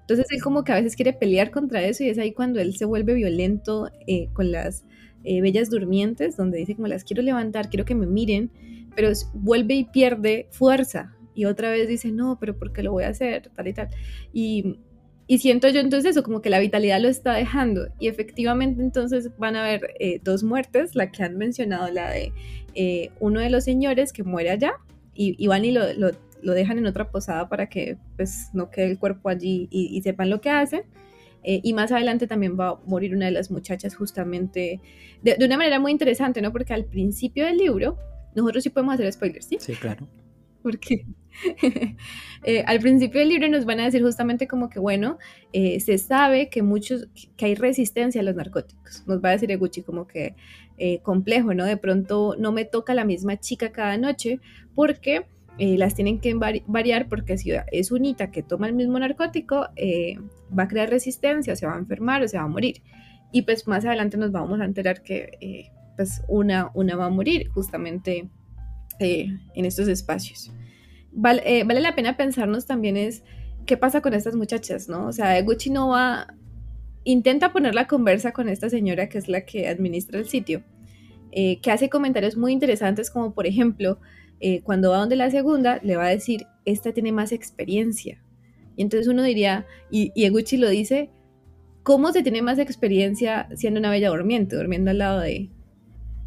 Entonces 0.00 0.26
él 0.30 0.42
como 0.42 0.64
que 0.64 0.72
a 0.72 0.74
veces 0.74 0.96
quiere 0.96 1.12
pelear 1.12 1.52
contra 1.52 1.82
eso 1.82 2.02
y 2.02 2.08
es 2.08 2.18
ahí 2.18 2.32
cuando 2.32 2.60
él 2.60 2.76
se 2.76 2.84
vuelve 2.84 3.14
violento 3.14 3.88
eh, 4.08 4.28
con 4.32 4.50
las 4.50 4.84
eh, 5.24 5.40
Bellas 5.40 5.70
Durmientes, 5.70 6.36
donde 6.36 6.58
dice 6.58 6.74
como 6.74 6.88
las 6.88 7.04
quiero 7.04 7.22
levantar, 7.22 7.68
quiero 7.68 7.84
que 7.84 7.94
me 7.94 8.06
miren, 8.06 8.50
pero 8.94 9.10
vuelve 9.34 9.74
y 9.74 9.84
pierde 9.84 10.48
fuerza. 10.50 11.14
Y 11.34 11.44
otra 11.44 11.70
vez 11.70 11.88
dice, 11.88 12.10
no, 12.10 12.38
pero 12.38 12.58
¿por 12.58 12.72
qué 12.72 12.82
lo 12.82 12.92
voy 12.92 13.04
a 13.04 13.08
hacer? 13.08 13.50
Tal 13.54 13.68
y 13.68 13.72
tal. 13.72 13.88
Y, 14.32 14.78
siento 15.38 15.68
yo 15.68 15.80
entonces 15.80 16.10
eso, 16.10 16.24
como 16.24 16.42
que 16.42 16.50
la 16.50 16.58
vitalidad 16.58 17.00
lo 17.00 17.08
está 17.08 17.34
dejando. 17.34 17.88
Y 17.98 18.08
efectivamente 18.08 18.82
entonces 18.82 19.30
van 19.38 19.56
a 19.56 19.64
haber 19.64 19.94
eh, 20.00 20.20
dos 20.24 20.42
muertes, 20.42 20.94
la 20.96 21.10
que 21.12 21.22
han 21.22 21.36
mencionado, 21.36 21.90
la 21.90 22.10
de 22.10 22.32
eh, 22.74 23.10
uno 23.20 23.40
de 23.40 23.50
los 23.50 23.64
señores 23.64 24.12
que 24.12 24.24
muere 24.24 24.50
allá, 24.50 24.72
y, 25.14 25.46
van 25.48 25.66
y 25.66 25.70
lo, 25.70 25.82
lo, 25.92 26.54
dejan 26.54 26.78
en 26.78 26.86
otra 26.86 27.10
posada 27.10 27.48
para 27.50 27.68
que 27.68 27.98
pues 28.16 28.48
no 28.54 28.70
quede 28.70 28.92
el 28.92 28.98
cuerpo 28.98 29.28
allí 29.28 29.68
y, 29.70 29.94
y 29.94 30.00
sepan 30.00 30.30
lo 30.30 30.40
que 30.40 30.48
hacen. 30.48 30.82
Eh, 31.42 31.60
y 31.62 31.72
más 31.72 31.90
adelante 31.92 32.26
también 32.26 32.58
va 32.58 32.70
a 32.70 32.80
morir 32.86 33.14
una 33.14 33.26
de 33.26 33.32
las 33.32 33.50
muchachas 33.50 33.94
justamente 33.94 34.80
de, 35.22 35.36
una 35.44 35.56
manera 35.56 35.80
muy 35.80 35.92
interesante, 35.92 36.42
¿no? 36.42 36.52
Porque 36.52 36.74
al 36.74 36.84
principio 36.84 37.46
del 37.46 37.56
libro, 37.56 37.98
nosotros 38.34 38.62
sí 38.62 38.70
podemos 38.70 38.94
hacer 38.94 39.12
spoilers, 39.12 39.46
¿sí? 39.46 39.56
Sí, 39.60 39.74
claro. 39.74 40.06
Porque 40.62 41.06
eh, 42.44 42.64
al 42.66 42.80
principio 42.80 43.20
del 43.20 43.30
libro 43.30 43.48
nos 43.48 43.64
van 43.64 43.80
a 43.80 43.84
decir 43.84 44.02
justamente 44.02 44.46
como 44.46 44.68
que, 44.68 44.78
bueno, 44.78 45.18
eh, 45.52 45.80
se 45.80 45.96
sabe 45.96 46.50
que 46.50 46.62
muchos, 46.62 47.08
que 47.36 47.46
hay 47.46 47.54
resistencia 47.54 48.20
a 48.20 48.24
los 48.24 48.34
narcóticos. 48.34 49.04
Nos 49.06 49.24
va 49.24 49.30
a 49.30 49.32
decir 49.32 49.50
Eguchi 49.50 49.82
como 49.82 50.06
que 50.06 50.34
complejo, 51.02 51.52
¿no? 51.52 51.66
De 51.66 51.76
pronto 51.76 52.36
no 52.38 52.52
me 52.52 52.64
toca 52.64 52.94
la 52.94 53.04
misma 53.04 53.38
chica 53.38 53.70
cada 53.70 53.98
noche 53.98 54.40
porque 54.74 55.26
eh, 55.62 55.76
las 55.76 55.94
tienen 55.94 56.20
que 56.20 56.34
variar 56.66 57.06
porque 57.06 57.36
si 57.36 57.52
es 57.70 57.92
unita 57.92 58.30
que 58.30 58.42
toma 58.42 58.66
el 58.66 58.72
mismo 58.72 58.98
narcótico, 58.98 59.68
eh, 59.76 60.16
va 60.58 60.62
a 60.62 60.68
crear 60.68 60.88
resistencia, 60.88 61.54
se 61.54 61.66
va 61.66 61.74
a 61.74 61.78
enfermar 61.78 62.22
o 62.22 62.28
se 62.28 62.38
va 62.38 62.44
a 62.44 62.48
morir. 62.48 62.82
Y 63.30 63.42
pues 63.42 63.68
más 63.68 63.84
adelante 63.84 64.16
nos 64.16 64.32
vamos 64.32 64.58
a 64.62 64.64
enterar 64.64 65.02
que 65.02 65.36
eh, 65.42 65.70
pues 65.98 66.22
una, 66.28 66.70
una 66.72 66.96
va 66.96 67.04
a 67.04 67.08
morir 67.10 67.50
justamente 67.50 68.30
en 68.98 69.64
estos 69.66 69.86
espacios. 69.88 70.50
Vale, 71.12 71.64
vale 71.64 71.80
la 71.80 71.94
pena 71.94 72.16
pensarnos 72.16 72.64
también 72.66 72.96
es 72.96 73.22
qué 73.66 73.76
pasa 73.76 74.00
con 74.00 74.14
estas 74.14 74.36
muchachas, 74.36 74.88
¿no? 74.88 75.08
O 75.08 75.12
sea, 75.12 75.40
Gucci 75.42 75.68
no 75.68 75.88
va, 75.88 76.34
intenta 77.04 77.52
poner 77.52 77.74
la 77.74 77.86
conversa 77.86 78.32
con 78.32 78.48
esta 78.48 78.70
señora 78.70 79.10
que 79.10 79.18
es 79.18 79.28
la 79.28 79.44
que 79.44 79.68
administra 79.68 80.18
el 80.18 80.26
sitio, 80.26 80.62
que 81.30 81.70
hace 81.70 81.90
comentarios 81.90 82.38
muy 82.38 82.52
interesantes 82.52 83.10
como 83.10 83.34
por 83.34 83.46
ejemplo, 83.46 83.98
eh, 84.40 84.62
cuando 84.62 84.90
va 84.90 84.98
donde 84.98 85.16
la 85.16 85.30
segunda, 85.30 85.80
le 85.82 85.96
va 85.96 86.06
a 86.06 86.10
decir, 86.10 86.46
esta 86.64 86.92
tiene 86.92 87.12
más 87.12 87.32
experiencia. 87.32 88.22
Y 88.76 88.82
entonces 88.82 89.08
uno 89.08 89.22
diría, 89.22 89.66
y, 89.90 90.12
y 90.14 90.24
Eguchi 90.24 90.56
lo 90.56 90.68
dice, 90.68 91.10
¿cómo 91.82 92.12
se 92.12 92.22
tiene 92.22 92.42
más 92.42 92.58
experiencia 92.58 93.48
siendo 93.54 93.80
una 93.80 93.90
bella 93.90 94.10
durmiente, 94.10 94.56
durmiendo 94.56 94.90
al 94.90 94.98
lado 94.98 95.20
de, 95.20 95.50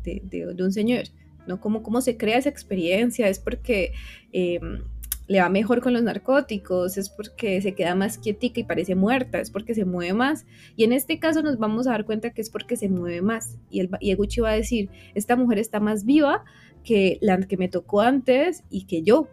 de, 0.04 0.64
un 0.64 0.72
señor? 0.72 1.06
¿no? 1.48 1.60
¿Cómo, 1.60 1.84
¿Cómo 1.84 2.02
se 2.02 2.18
crea 2.18 2.38
esa 2.38 2.50
experiencia? 2.50 3.28
¿Es 3.28 3.40
porque 3.40 3.94
em, 4.32 4.84
le 5.28 5.40
va 5.42 5.50
mejor 5.50 5.82
con 5.82 5.94
los 5.94 6.04
narcóticos? 6.04 6.98
¿Es 6.98 7.10
porque 7.10 7.62
se 7.62 7.74
queda 7.74 7.96
más 7.96 8.18
quietica 8.18 8.60
y 8.60 8.64
parece 8.64 8.96
muerta? 8.96 9.40
¿Es 9.40 9.50
porque 9.50 9.74
se 9.74 9.86
mueve 9.86 10.14
más? 10.14 10.46
Y 10.76 10.84
en 10.84 10.94
este 10.94 11.20
caso 11.20 11.42
nos 11.42 11.58
vamos 11.58 11.88
a 11.88 11.92
dar 11.92 12.06
cuenta 12.06 12.32
que 12.32 12.42
es 12.42 12.50
porque 12.50 12.78
se 12.78 12.90
mueve 12.90 13.22
más. 13.22 13.58
Y, 13.70 13.82
el, 13.82 13.90
y 14.00 14.12
Eguchi 14.12 14.42
va 14.42 14.52
a 14.52 14.56
decir, 14.56 14.90
esta 15.16 15.36
mujer 15.36 15.60
está 15.60 15.80
más 15.80 16.06
viva 16.06 16.44
que 16.84 17.18
la 17.22 17.40
que 17.42 17.58
me 17.58 17.68
tocó 17.68 18.02
antes 18.02 18.64
y 18.70 18.86
que 18.86 19.02
yo. 19.04 19.28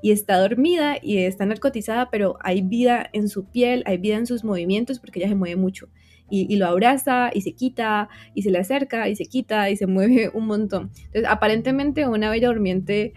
Y 0.00 0.12
está 0.12 0.38
dormida 0.38 0.96
y 1.02 1.18
está 1.18 1.44
narcotizada, 1.44 2.08
pero 2.10 2.36
hay 2.40 2.62
vida 2.62 3.08
en 3.12 3.28
su 3.28 3.46
piel, 3.46 3.82
hay 3.86 3.98
vida 3.98 4.16
en 4.16 4.26
sus 4.26 4.44
movimientos 4.44 5.00
porque 5.00 5.18
ella 5.18 5.28
se 5.28 5.34
mueve 5.34 5.56
mucho. 5.56 5.88
Y, 6.30 6.56
lo 6.56 6.66
abraza 6.66 7.30
y 7.32 7.40
se 7.40 7.52
quita 7.52 8.10
y 8.34 8.42
se 8.42 8.50
le 8.50 8.58
acerca 8.58 9.08
y 9.08 9.16
se 9.16 9.24
quita 9.24 9.70
y 9.70 9.76
se 9.76 9.86
mueve 9.96 10.30
un 10.32 10.46
montón. 10.46 10.90
Entonces, 11.06 11.24
aparentemente 11.26 12.06
una 12.06 12.30
bella 12.30 12.48
durmiente 12.48 13.14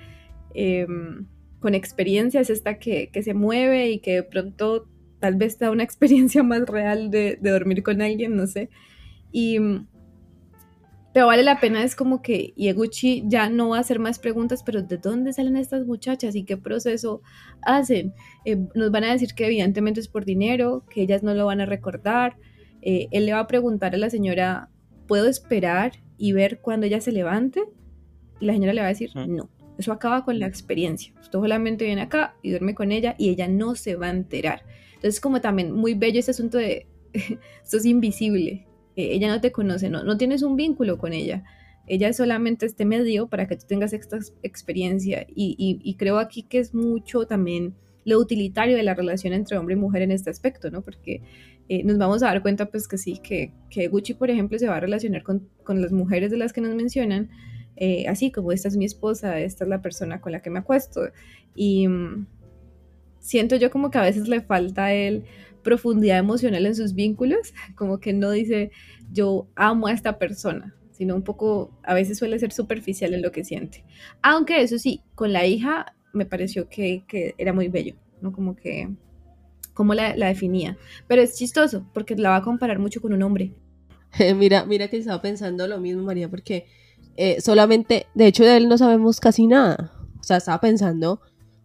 em, 0.54 1.28
con 1.60 1.76
experiencia 1.76 2.40
es 2.40 2.50
esta 2.50 2.80
que, 2.80 3.10
que, 3.12 3.22
se 3.22 3.34
mueve 3.34 3.92
y 3.92 4.00
que 4.00 4.14
de 4.14 4.24
pronto 4.24 4.88
tal 5.20 5.36
vez 5.36 5.60
da 5.60 5.72
una 5.72 5.84
experiencia 5.90 6.42
más 6.42 6.62
real 6.68 7.12
de, 7.12 7.38
de 7.40 7.50
dormir 7.52 7.84
con 7.84 8.02
alguien, 8.02 8.36
no 8.36 8.48
sé. 8.48 8.70
Y 9.34 9.60
pero 11.14 11.28
vale 11.28 11.44
la 11.44 11.60
pena, 11.60 11.84
es 11.84 11.96
como 11.96 12.22
que 12.22 12.54
Ieguchi 12.56 13.24
ya 13.28 13.50
no 13.50 13.70
va 13.70 13.78
a 13.78 13.82
hacer 13.82 14.00
más 14.00 14.18
preguntas, 14.18 14.64
pero 14.64 14.82
¿de 14.82 14.98
dónde 14.98 15.34
salen 15.34 15.58
estas 15.58 15.86
muchachas 15.86 16.36
y 16.36 16.46
qué 16.46 16.56
proceso 16.56 17.22
hacen? 17.62 18.14
Eh, 18.46 18.58
nos 18.76 18.92
van 18.92 19.04
a 19.04 19.12
decir 19.12 19.34
que 19.36 19.46
evidentemente 19.46 20.00
es 20.00 20.08
por 20.08 20.24
dinero, 20.24 20.86
que 20.90 21.02
ellas 21.02 21.22
no 21.22 21.34
lo 21.34 21.46
van 21.46 21.60
a 21.60 21.66
recordar. 21.66 22.38
Eh, 22.82 23.10
él 23.12 23.26
le 23.26 23.34
va 23.34 23.40
a 23.40 23.48
preguntar 23.48 23.94
a 23.94 23.98
la 23.98 24.10
señora, 24.10 24.70
¿puedo 25.06 25.28
esperar 25.28 25.92
y 26.18 26.32
ver 26.32 26.62
cuando 26.62 26.86
ella 26.86 27.02
se 27.02 27.12
levante? 27.12 27.62
Y 28.40 28.46
la 28.46 28.54
señora 28.54 28.74
le 28.74 28.82
va 28.82 28.88
a 28.88 28.92
decir, 28.92 29.12
no, 29.16 29.50
eso 29.78 29.92
acaba 29.92 30.24
con 30.24 30.40
la 30.40 30.48
experiencia. 30.48 31.14
Usted 31.20 31.40
solamente 31.40 31.84
viene 31.84 32.04
acá 32.04 32.36
y 32.42 32.52
duerme 32.52 32.74
con 32.74 32.94
ella 32.94 33.16
y 33.18 33.30
ella 33.30 33.50
no 33.50 33.76
se 33.76 33.96
va 33.96 34.08
a 34.08 34.12
enterar. 34.12 34.64
Entonces 34.96 35.20
como 35.20 35.42
también 35.42 35.74
muy 35.74 35.94
bello 35.94 36.20
ese 36.20 36.32
asunto 36.32 36.58
de, 36.58 36.88
esto 37.14 37.78
es 37.78 37.86
invisible, 37.86 38.66
eh, 38.96 39.10
ella 39.12 39.28
no 39.28 39.42
te 39.42 39.52
conoce, 39.52 39.90
no, 39.90 40.04
no 40.04 40.18
tienes 40.18 40.44
un 40.44 40.56
vínculo 40.56 40.98
con 40.98 41.14
ella. 41.14 41.44
Ella 41.88 42.10
es 42.10 42.18
solamente 42.18 42.66
este 42.66 42.86
medio 42.86 43.28
para 43.28 43.48
que 43.48 43.56
tú 43.58 43.66
tengas 43.68 43.94
esta 43.94 44.20
experiencia 44.44 45.26
y, 45.28 45.96
creo 45.98 46.20
aquí 46.20 46.44
que 46.44 46.60
es 46.60 46.74
mucho 46.74 47.26
también 47.26 47.74
lo 48.06 48.20
utilitario 48.20 48.78
de 48.78 48.84
la 48.84 48.94
relación 48.94 49.34
entre 49.34 49.58
hombre 49.58 49.76
y 49.76 49.78
mujer 49.78 50.02
en 50.02 50.12
este 50.12 50.30
aspecto, 50.30 50.72
¿no? 50.72 50.82
Porque 50.84 51.22
eh, 51.70 51.84
nos 51.84 51.98
vamos 51.98 52.24
a 52.24 52.28
dar 52.28 52.42
cuenta 52.42 52.68
pues 52.68 52.88
que 52.88 52.98
sí, 52.98 53.20
que, 53.22 53.54
que, 53.70 53.88
Gucci, 53.88 54.14
por 54.14 54.30
ejemplo, 54.30 54.58
se 54.58 54.68
va 54.68 54.78
a 54.78 54.80
relacionar 54.80 55.24
con, 55.24 55.50
con 55.64 55.82
las 55.82 55.92
mujeres 55.92 56.32
de 56.32 56.38
las 56.38 56.54
que 56.54 56.62
nos 56.62 56.76
mencionan, 56.76 57.30
eh, 57.76 58.08
así 58.08 58.32
como 58.32 58.52
esta 58.52 58.68
es 58.68 58.78
mi 58.78 58.86
esposa, 58.86 59.40
esta 59.40 59.64
es 59.64 59.70
la 59.70 59.82
persona 59.82 60.22
con 60.22 60.32
la 60.32 60.42
que 60.42 60.50
me 60.50 60.60
acuesto. 60.60 61.02
Y 61.56 61.88
mm, 61.88 62.28
siento 63.22 63.56
yo 63.56 63.72
como 63.72 63.90
que 63.90 63.98
a 63.98 64.02
veces 64.02 64.28
le 64.28 64.42
falta 64.42 64.86
a 64.86 64.94
él 64.94 65.24
profundidad 65.64 66.18
emocional 66.18 66.66
en 66.66 66.76
sus 66.76 66.94
vínculos, 66.94 67.54
como 67.76 68.00
que 68.00 68.12
no 68.12 68.32
dice 68.32 68.72
yo 69.14 69.48
amo 69.56 69.88
a 69.88 69.94
esta 69.94 70.18
persona, 70.18 70.76
sino 70.92 71.16
un 71.16 71.24
poco, 71.24 71.72
a 71.84 71.94
veces 71.94 72.18
suele 72.18 72.40
ser 72.40 72.52
superficial 72.52 73.14
en 73.14 73.22
lo 73.22 73.32
que 73.32 73.44
siente. 73.44 73.84
Aunque 74.22 74.62
eso 74.62 74.78
sí, 74.78 75.02
con 75.16 75.32
la 75.32 75.46
hija 75.46 75.96
me 76.14 76.26
pareció 76.26 76.68
que, 76.68 77.04
que 77.08 77.36
era 77.38 77.54
muy 77.54 77.68
bello, 77.68 77.96
¿no? 78.22 78.32
Como 78.32 78.56
que, 78.56 78.90
cómo 79.74 79.94
la, 79.94 80.16
la, 80.16 80.28
definía. 80.28 80.78
Pero 81.08 81.22
es 81.22 81.38
chistoso, 81.38 81.86
porque 81.94 82.16
la 82.16 82.30
va 82.30 82.36
a 82.38 82.42
comparar 82.42 82.80
mucho 82.80 83.02
con 83.02 83.14
un 83.14 83.24
hombre. 83.24 83.54
mira, 84.36 84.66
mira 84.66 84.88
que 84.88 84.98
estaba 84.98 85.22
pensando 85.22 85.68
lo 85.68 85.80
mismo, 85.80 86.04
María, 86.04 86.30
porque 86.30 86.66
eh, 87.18 87.42
solamente, 87.42 88.08
de 88.14 88.28
hecho, 88.28 88.44
de 88.44 88.58
él 88.58 88.70
no 88.70 88.78
sabemos 88.78 89.20
casi 89.20 89.48
nada. 89.48 89.92
O 90.20 90.24
sea, 90.24 90.38
estaba 90.38 90.62
pensando 90.62 91.22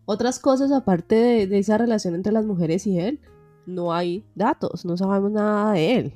otras 0.06 0.38
cosas 0.38 0.72
aparte 0.72 1.46
de, 1.46 1.58
esa 1.58 1.76
relación 1.76 2.14
entre 2.14 2.32
las 2.32 2.46
mujeres 2.46 2.86
y 2.86 2.98
él. 2.98 3.20
No 3.66 3.92
hay 3.92 4.24
datos, 4.36 4.84
no 4.84 4.96
sabemos 4.96 5.32
nada 5.32 5.72
de 5.72 5.96
él. 5.96 6.14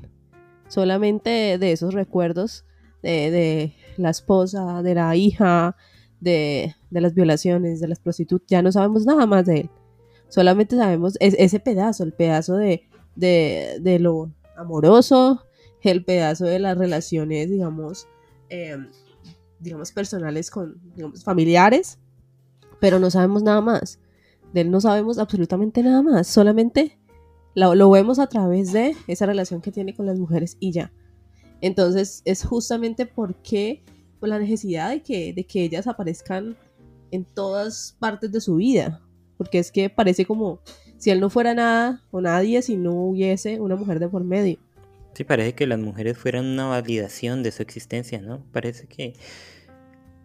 Solamente 0.68 1.58
de 1.58 1.72
esos 1.72 1.92
recuerdos 1.92 2.64
de, 3.02 3.74
la 3.96 4.10
esposa, 4.10 4.82
de 4.82 4.94
la 4.94 5.16
hija, 5.16 5.76
de, 6.20 6.76
las 6.90 7.14
violaciones, 7.14 7.80
de 7.80 7.88
las 7.88 7.98
prostitutas, 7.98 8.46
ya 8.48 8.62
no 8.62 8.70
sabemos 8.70 9.04
nada 9.04 9.26
más 9.26 9.46
de 9.46 9.62
él. 9.62 9.70
Solamente 10.28 10.76
sabemos 10.76 11.16
ese 11.18 11.58
pedazo, 11.58 12.04
el 12.04 12.12
pedazo 12.12 12.56
de, 12.56 12.88
de, 13.16 13.98
lo 13.98 14.30
amoroso, 14.56 15.44
el 15.82 16.04
pedazo 16.04 16.44
de 16.44 16.60
las 16.60 16.78
relaciones, 16.78 17.50
digamos, 17.50 18.06
eh, 18.48 18.76
digamos, 19.58 19.90
personales 19.90 20.52
con, 20.52 20.80
digamos, 20.94 21.24
familiares, 21.24 21.98
pero 22.80 22.98
no 22.98 23.10
sabemos 23.10 23.42
nada 23.42 23.60
más. 23.60 24.00
De 24.52 24.62
él 24.62 24.70
no 24.70 24.80
sabemos 24.80 25.18
absolutamente 25.18 25.82
nada 25.82 26.02
más, 26.02 26.26
solamente 26.26 26.98
lo, 27.54 27.90
vemos 27.90 28.18
a 28.18 28.26
través 28.26 28.72
de 28.72 28.96
esa 29.06 29.26
relación 29.26 29.60
que 29.60 29.72
tiene 29.72 29.94
con 29.94 30.06
las 30.06 30.18
mujeres 30.18 30.56
y 30.60 30.72
ya. 30.72 30.92
Entonces 31.60 32.22
es 32.24 32.44
justamente 32.44 33.06
porque 33.06 33.82
por 34.18 34.28
la 34.28 34.38
necesidad 34.38 34.90
de 34.90 35.02
que, 35.02 35.32
de 35.32 35.44
que 35.44 35.62
ellas 35.62 35.86
aparezcan 35.86 36.56
en 37.10 37.24
todas 37.24 37.96
partes 37.98 38.30
de 38.32 38.40
su 38.40 38.56
vida, 38.56 39.00
porque 39.36 39.58
es 39.58 39.70
que 39.70 39.90
parece 39.90 40.24
como 40.24 40.60
si 40.98 41.10
él 41.10 41.20
no 41.20 41.30
fuera 41.30 41.54
nada 41.54 42.02
o 42.10 42.20
nadie 42.20 42.60
si 42.62 42.76
no 42.76 42.92
hubiese 42.92 43.60
una 43.60 43.76
mujer 43.76 43.98
de 43.98 44.08
por 44.08 44.24
medio. 44.24 44.58
Sí, 45.14 45.24
parece 45.24 45.54
que 45.54 45.66
las 45.66 45.78
mujeres 45.78 46.16
fueran 46.16 46.46
una 46.46 46.66
validación 46.66 47.42
de 47.42 47.50
su 47.50 47.62
existencia, 47.62 48.20
¿no? 48.20 48.44
Parece 48.52 48.86
que... 48.86 49.14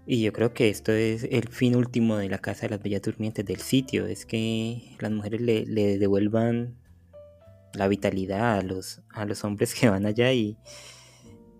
Y 0.08 0.22
yo 0.22 0.34
creo 0.34 0.54
que 0.54 0.70
esto 0.70 0.92
es 0.92 1.24
el 1.24 1.50
fin 1.50 1.76
último 1.76 2.18
de 2.18 2.30
la 2.30 2.38
Casa 2.38 2.64
de 2.64 2.70
las 2.70 2.84
Bellas 2.84 3.02
Durmientes, 3.02 3.44
del 3.44 3.60
sitio, 3.60 4.06
es 4.06 4.26
que 4.26 4.96
las 5.00 5.12
mujeres 5.12 5.42
le, 5.42 5.98
devuelvan 5.98 6.76
la 7.74 7.88
vitalidad 7.88 8.60
a 8.60 8.62
los, 8.62 9.02
a 9.10 9.26
los 9.26 9.44
hombres 9.44 9.74
que 9.74 9.90
van 9.90 10.06
allá 10.06 10.32
y, 10.32 10.58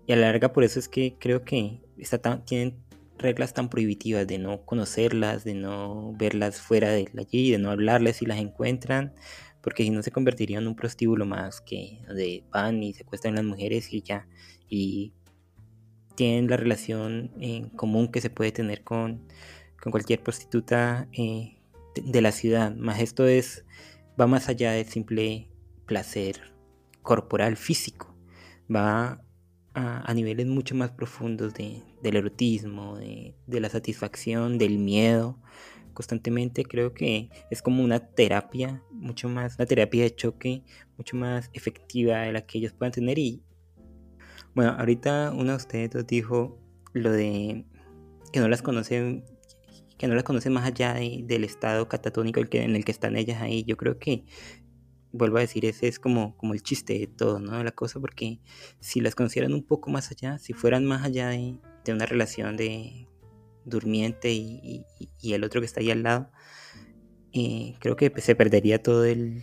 y 0.06 0.12
a 0.12 0.16
la 0.16 0.26
larga 0.30 0.52
por 0.52 0.62
eso 0.62 0.78
es 0.78 0.88
que 0.88 1.16
creo 1.18 1.44
que 1.44 1.80
está 1.98 2.18
tan, 2.18 2.44
tienen 2.44 2.78
reglas 3.18 3.52
tan 3.52 3.68
prohibitivas 3.68 4.26
de 4.26 4.38
no 4.38 4.64
conocerlas, 4.64 5.42
de 5.44 5.54
no 5.54 6.12
verlas 6.16 6.60
fuera 6.60 6.90
de 6.90 7.10
allí, 7.18 7.50
de 7.50 7.58
no 7.58 7.70
hablarles 7.70 8.16
si 8.16 8.26
las 8.26 8.38
encuentran, 8.38 9.14
porque 9.60 9.82
si 9.82 9.90
no 9.90 10.02
se 10.02 10.12
convertiría 10.12 10.58
en 10.58 10.68
un 10.68 10.76
prostíbulo 10.76 11.26
más 11.26 11.60
que 11.60 12.00
de 12.14 12.44
van 12.52 12.82
y 12.82 12.94
secuestran 12.94 13.34
las 13.34 13.44
mujeres 13.44 13.92
y 13.92 14.02
ya, 14.02 14.28
y 14.68 15.12
tienen 16.16 16.48
la 16.48 16.56
relación 16.56 17.30
en 17.40 17.68
común 17.70 18.08
que 18.08 18.20
se 18.20 18.30
puede 18.30 18.52
tener 18.52 18.82
con, 18.82 19.26
con 19.80 19.92
cualquier 19.92 20.22
prostituta 20.22 21.08
eh, 21.12 21.58
de, 21.94 22.20
la 22.20 22.32
ciudad, 22.32 22.74
más 22.74 23.00
esto 23.00 23.26
es, 23.26 23.64
va 24.20 24.26
más 24.26 24.48
allá 24.48 24.72
del 24.72 24.86
simple 24.86 25.48
placer 25.86 26.54
corporal 27.02 27.56
físico, 27.56 28.14
va 28.74 29.22
a, 29.74 30.10
a 30.10 30.14
niveles 30.14 30.46
mucho 30.46 30.74
más 30.74 30.90
profundos 30.90 31.54
de, 31.54 31.82
del 32.02 32.16
erotismo, 32.16 32.96
de, 32.96 33.36
de 33.46 33.60
la 33.60 33.68
satisfacción, 33.68 34.58
del 34.58 34.78
miedo, 34.78 35.38
constantemente, 35.96 36.64
creo 36.64 36.92
que 36.92 37.30
es 37.50 37.62
como 37.62 37.82
una 37.82 38.00
terapia, 38.00 38.82
mucho 38.90 39.28
más, 39.28 39.56
una 39.56 39.66
terapia 39.66 40.02
de 40.02 40.14
choque, 40.14 40.62
mucho 40.98 41.16
más 41.16 41.50
efectiva 41.54 42.18
de 42.18 42.32
la 42.32 42.42
que 42.42 42.58
ellos 42.58 42.74
puedan 42.74 42.92
tener. 42.92 43.18
Y 43.18 43.42
bueno, 44.56 44.74
ahorita 44.78 45.32
uno 45.36 45.50
de 45.50 45.56
ustedes 45.56 45.90
dos 45.90 46.06
dijo 46.06 46.58
lo 46.94 47.12
de 47.12 47.66
que 48.32 48.40
no 48.40 48.48
las 48.48 48.62
conocen, 48.62 49.22
que 49.98 50.08
no 50.08 50.14
las 50.14 50.24
conocen 50.24 50.54
más 50.54 50.64
allá 50.64 50.94
de, 50.94 51.24
del 51.24 51.44
estado 51.44 51.90
catatónico 51.90 52.40
en, 52.40 52.74
el 52.74 52.82
que 52.82 52.90
están 52.90 53.16
ellas 53.16 53.42
ahí. 53.42 53.64
Yo 53.64 53.76
creo 53.76 53.98
que 53.98 54.24
vuelvo 55.12 55.36
a 55.36 55.40
decir, 55.40 55.66
ese 55.66 55.88
es 55.88 55.98
como, 55.98 56.38
como 56.38 56.54
el 56.54 56.62
chiste 56.62 56.98
de 56.98 57.06
todo, 57.06 57.38
¿no? 57.38 57.62
La 57.62 57.72
cosa, 57.72 58.00
porque 58.00 58.40
si 58.80 59.02
las 59.02 59.14
conocieran 59.14 59.52
un 59.52 59.62
poco 59.62 59.90
más 59.90 60.10
allá, 60.10 60.38
si 60.38 60.54
fueran 60.54 60.86
más 60.86 61.04
allá 61.04 61.28
de, 61.28 61.58
de 61.84 61.92
una 61.92 62.06
relación 62.06 62.56
de 62.56 63.08
durmiente 63.66 64.32
y, 64.32 64.86
y, 65.20 65.32
el 65.34 65.44
otro 65.44 65.60
que 65.60 65.66
está 65.66 65.80
ahí 65.80 65.90
al 65.90 66.02
lado, 66.02 66.30
eh, 67.34 67.74
creo 67.78 67.94
que 67.96 68.10
se 68.22 68.34
perdería 68.34 68.82
todo 68.82 69.04
el, 69.04 69.42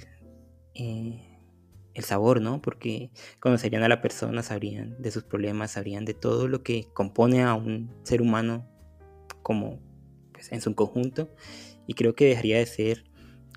eh, 0.74 1.33
el 1.94 2.04
sabor, 2.04 2.42
¿no? 2.42 2.62
Porque 2.62 3.12
conocerían 3.40 3.84
a 3.84 3.88
la 3.88 4.02
persona, 4.02 4.44
sabrían 4.44 5.02
de 5.02 5.12
sus 5.12 5.24
problemas, 5.24 5.72
sabrían 5.72 6.06
de 6.06 6.14
todo 6.14 6.48
lo 6.48 6.64
que 6.64 6.88
compone 6.94 7.44
a 7.44 7.54
un 7.54 7.92
ser 8.04 8.22
humano 8.22 8.68
como 9.42 9.80
pues, 10.32 10.52
en 10.52 10.62
su 10.62 10.74
conjunto. 10.76 11.30
Y 11.88 11.94
creo 11.94 12.16
que 12.16 12.26
dejaría 12.26 12.58
de 12.58 12.66
ser 12.66 13.04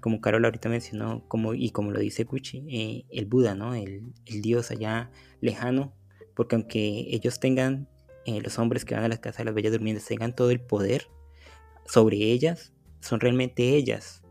como 0.00 0.20
Carol 0.20 0.44
ahorita 0.44 0.68
mencionó 0.68 1.26
como 1.26 1.54
y 1.54 1.70
como 1.70 1.90
lo 1.90 1.98
dice 1.98 2.24
Gucci 2.24 2.64
eh, 2.68 3.06
el 3.10 3.26
Buda 3.26 3.54
no 3.54 3.74
el, 3.74 4.12
Dios 4.24 4.70
allá 4.70 5.10
lejano. 5.40 5.94
Porque 6.34 6.54
aunque 6.54 7.06
ellos 7.10 7.40
tengan 7.40 7.88
eh, 8.26 8.40
los 8.42 8.58
hombres 8.58 8.84
que 8.84 8.94
van 8.94 9.04
a 9.04 9.08
las 9.08 9.20
casas 9.20 9.38
de 9.38 9.44
las 9.46 9.54
bellas 9.54 9.72
durmientes 9.72 10.04
tengan 10.04 10.34
todo 10.34 10.50
el 10.50 10.60
poder 10.60 11.08
sobre 11.86 12.16
ellas, 12.18 12.72
son 13.00 13.20
realmente 13.20 13.76
ellas 13.76 14.22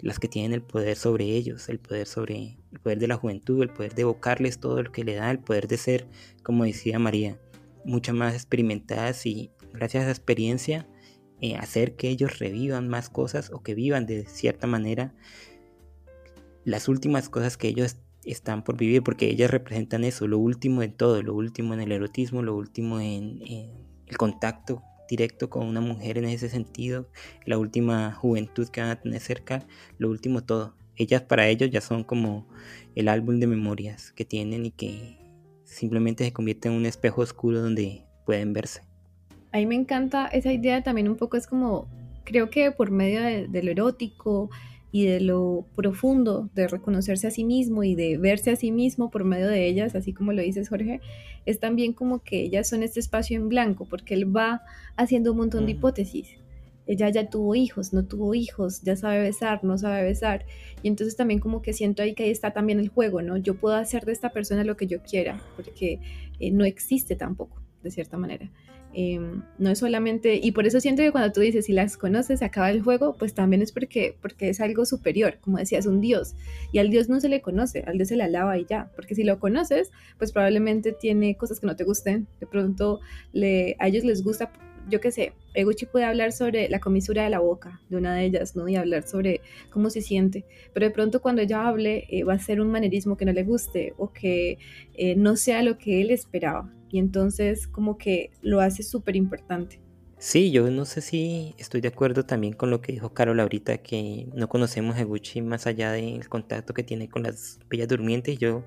las 0.00 0.18
que 0.18 0.28
tienen 0.28 0.52
el 0.52 0.62
poder 0.62 0.96
sobre 0.96 1.24
ellos, 1.24 1.68
el 1.70 1.78
poder 1.78 2.06
sobre 2.06 2.58
el 2.74 2.80
poder 2.80 2.98
de 2.98 3.08
la 3.08 3.16
juventud, 3.16 3.62
el 3.62 3.70
poder 3.70 3.94
de 3.94 4.02
evocarles 4.02 4.58
todo 4.58 4.82
lo 4.82 4.92
que 4.92 5.04
le 5.04 5.14
da, 5.14 5.30
el 5.30 5.38
poder 5.38 5.68
de 5.68 5.78
ser, 5.78 6.06
como 6.42 6.64
decía 6.64 6.98
María, 6.98 7.38
mucho 7.84 8.12
más 8.12 8.34
experimentadas 8.34 9.24
y 9.26 9.50
gracias 9.72 10.02
a 10.02 10.06
esa 10.06 10.12
experiencia 10.12 10.88
eh, 11.40 11.56
hacer 11.56 11.96
que 11.96 12.08
ellos 12.08 12.38
revivan 12.38 12.88
más 12.88 13.10
cosas 13.10 13.50
o 13.52 13.62
que 13.62 13.74
vivan 13.74 14.06
de 14.06 14.24
cierta 14.26 14.66
manera 14.66 15.14
las 16.64 16.88
últimas 16.88 17.28
cosas 17.28 17.56
que 17.56 17.68
ellos 17.68 17.96
están 18.24 18.64
por 18.64 18.76
vivir, 18.76 19.02
porque 19.02 19.28
ellas 19.28 19.50
representan 19.50 20.02
eso, 20.02 20.26
lo 20.26 20.38
último 20.38 20.82
en 20.82 20.92
todo, 20.92 21.22
lo 21.22 21.34
último 21.34 21.74
en 21.74 21.80
el 21.80 21.92
erotismo, 21.92 22.42
lo 22.42 22.56
último 22.56 23.00
en, 23.00 23.42
en 23.42 23.70
el 24.06 24.16
contacto 24.16 24.82
directo 25.08 25.50
con 25.50 25.66
una 25.66 25.82
mujer 25.82 26.16
en 26.16 26.24
ese 26.24 26.48
sentido, 26.48 27.08
la 27.44 27.58
última 27.58 28.12
juventud 28.12 28.68
que 28.68 28.80
van 28.80 28.90
a 28.90 29.00
tener 29.00 29.20
cerca, 29.20 29.66
lo 29.98 30.08
último 30.08 30.42
todo. 30.42 30.74
Ellas 30.96 31.22
para 31.22 31.48
ellos 31.48 31.70
ya 31.70 31.80
son 31.80 32.04
como 32.04 32.46
el 32.94 33.08
álbum 33.08 33.40
de 33.40 33.46
memorias 33.46 34.12
que 34.12 34.24
tienen 34.24 34.66
y 34.66 34.70
que 34.70 35.18
simplemente 35.64 36.24
se 36.24 36.32
convierte 36.32 36.68
en 36.68 36.74
un 36.74 36.86
espejo 36.86 37.22
oscuro 37.22 37.60
donde 37.60 38.02
pueden 38.26 38.52
verse. 38.52 38.82
A 39.52 39.58
mí 39.58 39.66
me 39.66 39.74
encanta 39.74 40.26
esa 40.26 40.52
idea 40.52 40.82
también 40.82 41.08
un 41.08 41.16
poco, 41.16 41.36
es 41.36 41.46
como, 41.46 41.88
creo 42.24 42.50
que 42.50 42.70
por 42.70 42.90
medio 42.90 43.22
de, 43.22 43.48
de 43.48 43.62
lo 43.62 43.70
erótico, 43.70 44.50
y 44.94 45.06
de 45.06 45.18
lo 45.18 45.66
profundo 45.74 46.50
de 46.54 46.68
reconocerse 46.68 47.26
a 47.26 47.32
sí 47.32 47.42
mismo 47.42 47.82
y 47.82 47.96
de 47.96 48.16
verse 48.16 48.52
a 48.52 48.56
sí 48.56 48.70
mismo 48.70 49.10
por 49.10 49.24
medio 49.24 49.48
de 49.48 49.66
ellas, 49.66 49.96
así 49.96 50.12
como 50.12 50.32
lo 50.32 50.40
dices 50.40 50.68
Jorge, 50.68 51.00
es 51.46 51.58
también 51.58 51.94
como 51.94 52.22
que 52.22 52.42
ellas 52.42 52.68
son 52.68 52.84
este 52.84 53.00
espacio 53.00 53.36
en 53.36 53.48
blanco, 53.48 53.88
porque 53.90 54.14
él 54.14 54.24
va 54.36 54.62
haciendo 54.94 55.32
un 55.32 55.38
montón 55.38 55.66
de 55.66 55.72
hipótesis. 55.72 56.36
Ella 56.86 57.08
ya 57.08 57.28
tuvo 57.28 57.54
hijos, 57.54 57.92
no 57.92 58.04
tuvo 58.04 58.34
hijos, 58.34 58.82
ya 58.82 58.96
sabe 58.96 59.20
besar, 59.22 59.64
no 59.64 59.78
sabe 59.78 60.02
besar. 60.02 60.44
Y 60.82 60.88
entonces 60.88 61.16
también 61.16 61.40
como 61.40 61.62
que 61.62 61.72
siento 61.72 62.02
ahí 62.02 62.14
que 62.14 62.24
ahí 62.24 62.30
está 62.30 62.52
también 62.52 62.78
el 62.80 62.88
juego, 62.88 63.22
¿no? 63.22 63.36
Yo 63.36 63.54
puedo 63.54 63.74
hacer 63.74 64.04
de 64.04 64.12
esta 64.12 64.30
persona 64.30 64.64
lo 64.64 64.76
que 64.76 64.86
yo 64.86 65.02
quiera, 65.02 65.40
porque 65.56 66.00
eh, 66.40 66.50
no 66.50 66.64
existe 66.64 67.16
tampoco, 67.16 67.62
de 67.82 67.90
cierta 67.90 68.16
manera. 68.16 68.50
Eh, 68.96 69.18
no 69.58 69.70
es 69.70 69.78
solamente, 69.78 70.38
y 70.40 70.52
por 70.52 70.66
eso 70.66 70.80
siento 70.80 71.02
que 71.02 71.10
cuando 71.10 71.32
tú 71.32 71.40
dices, 71.40 71.66
si 71.66 71.72
las 71.72 71.96
conoces, 71.96 72.42
acaba 72.42 72.70
el 72.70 72.80
juego, 72.80 73.16
pues 73.18 73.34
también 73.34 73.60
es 73.60 73.72
porque, 73.72 74.16
porque 74.22 74.50
es 74.50 74.60
algo 74.60 74.86
superior, 74.86 75.38
como 75.40 75.58
decías, 75.58 75.86
un 75.86 76.00
Dios. 76.00 76.36
Y 76.70 76.78
al 76.78 76.90
Dios 76.90 77.08
no 77.08 77.20
se 77.20 77.28
le 77.28 77.42
conoce, 77.42 77.82
al 77.86 77.96
Dios 77.96 78.08
se 78.08 78.16
le 78.16 78.22
alaba 78.22 78.56
y 78.56 78.66
ya, 78.66 78.92
porque 78.94 79.16
si 79.16 79.24
lo 79.24 79.40
conoces, 79.40 79.90
pues 80.16 80.30
probablemente 80.30 80.92
tiene 80.92 81.36
cosas 81.36 81.58
que 81.58 81.66
no 81.66 81.74
te 81.74 81.82
gusten, 81.82 82.28
de 82.38 82.46
pronto 82.46 83.00
le, 83.32 83.74
a 83.80 83.88
ellos 83.88 84.04
les 84.04 84.22
gusta, 84.22 84.52
yo 84.88 85.00
qué 85.00 85.10
sé, 85.10 85.32
Eguchi 85.54 85.86
puede 85.86 86.04
hablar 86.04 86.32
sobre 86.32 86.68
la 86.68 86.80
comisura 86.80 87.24
de 87.24 87.30
la 87.30 87.40
boca 87.40 87.80
de 87.88 87.96
una 87.96 88.14
de 88.14 88.24
ellas, 88.24 88.56
¿no? 88.56 88.68
Y 88.68 88.76
hablar 88.76 89.06
sobre 89.06 89.40
cómo 89.70 89.90
se 89.90 90.00
siente, 90.00 90.44
pero 90.72 90.86
de 90.86 90.92
pronto 90.92 91.20
cuando 91.20 91.42
ella 91.42 91.66
hable 91.66 92.06
eh, 92.10 92.24
va 92.24 92.34
a 92.34 92.38
ser 92.38 92.60
un 92.60 92.70
manerismo 92.70 93.16
que 93.16 93.24
no 93.24 93.32
le 93.32 93.44
guste 93.44 93.94
o 93.96 94.12
que 94.12 94.58
eh, 94.94 95.16
no 95.16 95.36
sea 95.36 95.62
lo 95.62 95.78
que 95.78 96.00
él 96.00 96.10
esperaba 96.10 96.72
y 96.90 96.98
entonces 96.98 97.66
como 97.66 97.98
que 97.98 98.30
lo 98.42 98.60
hace 98.60 98.82
súper 98.82 99.16
importante. 99.16 99.80
Sí, 100.18 100.50
yo 100.50 100.70
no 100.70 100.84
sé 100.84 101.00
si 101.00 101.54
estoy 101.58 101.80
de 101.80 101.88
acuerdo 101.88 102.24
también 102.24 102.54
con 102.54 102.70
lo 102.70 102.80
que 102.80 102.92
dijo 102.92 103.12
Carol 103.12 103.40
ahorita, 103.40 103.78
que 103.78 104.28
no 104.34 104.48
conocemos 104.48 104.96
a 104.96 105.04
Gucci 105.04 105.42
más 105.42 105.66
allá 105.66 105.92
del 105.92 106.28
contacto 106.28 106.72
que 106.72 106.82
tiene 106.82 107.08
con 107.08 107.24
las 107.24 107.58
bellas 107.68 107.88
durmientes. 107.88 108.38
Yo 108.38 108.64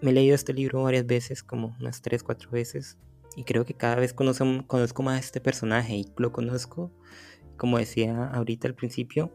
me 0.00 0.12
he 0.12 0.14
leído 0.14 0.34
este 0.34 0.54
libro 0.54 0.82
varias 0.82 1.06
veces, 1.06 1.42
como 1.42 1.76
unas 1.80 2.00
tres, 2.00 2.22
cuatro 2.22 2.50
veces, 2.50 2.96
y 3.36 3.44
creo 3.44 3.64
que 3.64 3.74
cada 3.74 3.96
vez 3.96 4.12
conozco, 4.12 5.02
más 5.02 5.16
a 5.16 5.18
este 5.18 5.40
personaje 5.40 5.94
y 5.94 6.06
lo 6.16 6.32
conozco, 6.32 6.90
como 7.56 7.78
decía 7.78 8.28
ahorita 8.28 8.68
al 8.68 8.74
principio, 8.74 9.32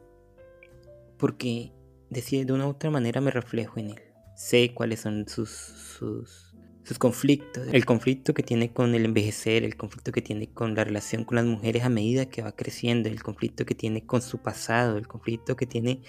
porque 1.17 1.71
de 2.09 2.53
una 2.53 2.67
u 2.67 2.69
otra 2.69 2.89
manera 2.89 3.21
me 3.21 3.31
reflejo 3.31 3.79
en 3.79 3.91
él. 3.91 4.01
Sé 4.35 4.73
cuáles 4.73 4.99
son 5.01 5.27
sus, 5.27 5.49
sus, 5.49 6.55
sus 6.83 6.99
conflictos, 6.99 7.67
el 7.71 7.85
conflicto 7.85 8.33
que 8.33 8.43
tiene 8.43 8.73
con 8.73 8.93
el 8.95 9.05
envejecer, 9.05 9.63
el 9.63 9.77
conflicto 9.77 10.11
que 10.11 10.21
tiene 10.21 10.51
con 10.51 10.75
la 10.75 10.83
relación 10.83 11.23
con 11.23 11.35
las 11.35 11.45
mujeres 11.45 11.83
a 11.83 11.89
medida 11.89 12.25
que 12.25 12.41
va 12.41 12.51
creciendo, 12.51 13.07
el 13.07 13.23
conflicto 13.23 13.65
que 13.65 13.75
tiene 13.75 14.05
con 14.05 14.21
su 14.21 14.39
pasado, 14.39 14.97
el 14.97 15.07
conflicto 15.07 15.55
que 15.55 15.65
tiene, 15.65 16.01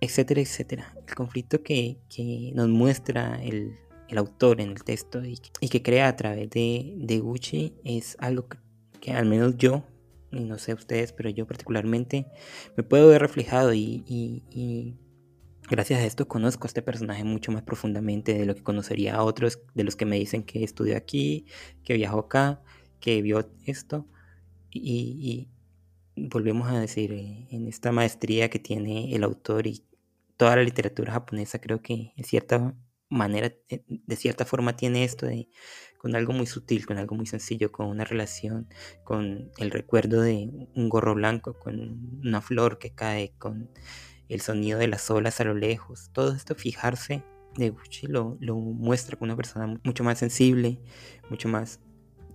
etcétera, 0.00 0.40
etcétera. 0.40 0.96
El 1.06 1.14
conflicto 1.14 1.62
que, 1.62 1.98
que 2.08 2.50
nos 2.54 2.68
muestra 2.68 3.42
el, 3.42 3.76
el, 4.08 4.18
autor 4.18 4.60
en 4.60 4.70
el 4.70 4.84
texto 4.84 5.22
y, 5.24 5.38
que 5.68 5.82
crea 5.82 6.08
a 6.08 6.16
través 6.16 6.50
de, 6.50 6.94
de 6.96 7.18
Gucci 7.18 7.74
es 7.84 8.16
algo 8.20 8.46
que, 9.00 9.12
al 9.12 9.26
menos 9.26 9.56
yo 9.56 9.84
y 10.30 10.44
no 10.44 10.58
sé 10.58 10.74
ustedes, 10.74 11.12
pero 11.12 11.30
yo 11.30 11.46
particularmente 11.46 12.26
me 12.76 12.82
puedo 12.82 13.08
ver 13.08 13.22
reflejado 13.22 13.72
y, 13.72 14.04
y, 14.06 14.96
gracias 15.70 16.00
a 16.00 16.04
esto 16.04 16.28
conozco 16.28 16.66
a 16.66 16.68
este 16.68 16.82
personaje 16.82 17.24
mucho 17.24 17.52
más 17.52 17.62
profundamente 17.62 18.34
de 18.34 18.46
lo 18.46 18.54
que 18.54 18.62
conocería 18.62 19.14
a 19.14 19.22
otros 19.22 19.60
de 19.74 19.84
los 19.84 19.96
que 19.96 20.06
me 20.06 20.18
dicen 20.18 20.42
que 20.42 20.64
estudió 20.64 20.96
aquí, 20.96 21.46
que 21.84 21.94
viajó 21.94 22.20
acá, 22.20 22.62
que 23.00 23.22
vio 23.22 23.50
esto. 23.64 24.06
Y, 24.70 25.48
volvemos 26.16 26.68
a 26.68 26.80
decir, 26.80 27.12
eh, 27.12 27.46
en 27.50 27.68
esta 27.68 27.92
maestría 27.92 28.50
que 28.50 28.58
tiene 28.58 29.14
el 29.14 29.24
autor 29.24 29.66
y 29.66 29.84
toda 30.36 30.56
la 30.56 30.62
literatura 30.62 31.12
japonesa 31.12 31.60
creo 31.60 31.80
que 31.80 32.12
en 32.16 32.24
cierta 32.24 32.74
manera, 33.08 33.52
eh, 33.68 33.82
de 33.88 34.16
cierta 34.16 34.44
forma 34.44 34.76
tiene 34.76 35.04
esto 35.04 35.26
de 35.26 35.48
con 35.98 36.14
algo 36.14 36.32
muy 36.32 36.46
sutil, 36.46 36.86
con 36.86 36.98
algo 36.98 37.16
muy 37.16 37.26
sencillo, 37.26 37.72
con 37.72 37.86
una 37.88 38.04
relación, 38.04 38.68
con 39.04 39.50
el 39.58 39.70
recuerdo 39.70 40.20
de 40.20 40.68
un 40.74 40.88
gorro 40.88 41.14
blanco, 41.14 41.58
con 41.58 42.20
una 42.24 42.40
flor 42.40 42.78
que 42.78 42.94
cae, 42.94 43.32
con 43.38 43.70
el 44.28 44.40
sonido 44.40 44.78
de 44.78 44.88
las 44.88 45.10
olas 45.10 45.40
a 45.40 45.44
lo 45.44 45.54
lejos. 45.54 46.10
Todo 46.12 46.34
esto 46.34 46.54
fijarse 46.54 47.24
de 47.56 47.70
Gucci 47.70 48.06
lo, 48.06 48.36
lo 48.40 48.54
muestra 48.56 49.16
con 49.18 49.28
una 49.28 49.36
persona 49.36 49.78
mucho 49.82 50.04
más 50.04 50.18
sensible, 50.18 50.80
mucho 51.30 51.48
más 51.48 51.80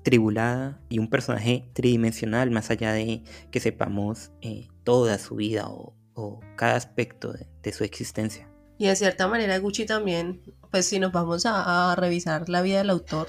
tribulada 0.04 0.82
y 0.90 1.00
un 1.00 1.10
personaje 1.10 1.70
tridimensional, 1.74 2.52
más 2.52 2.70
allá 2.70 2.92
de 2.94 3.24
que 3.52 3.60
sepamos 3.60 4.32
eh, 4.42 4.68
toda 4.84 5.18
su 5.18 5.36
vida 5.36 5.66
o, 5.68 5.96
cada 6.56 6.76
aspecto 6.76 7.34
de, 7.34 7.74
su 7.74 7.84
existencia. 7.84 8.48
Y 8.78 8.88
de 8.88 8.96
cierta 8.96 9.28
manera 9.28 9.58
Gucci 9.60 9.86
también, 9.86 10.42
pues 10.72 10.86
si 10.86 11.00
nos 11.00 11.12
vamos 11.12 11.46
a, 11.46 11.92
a 11.92 11.96
revisar 11.96 12.50
la 12.50 12.62
vida 12.62 12.80
del 12.80 12.90
autor, 12.90 13.28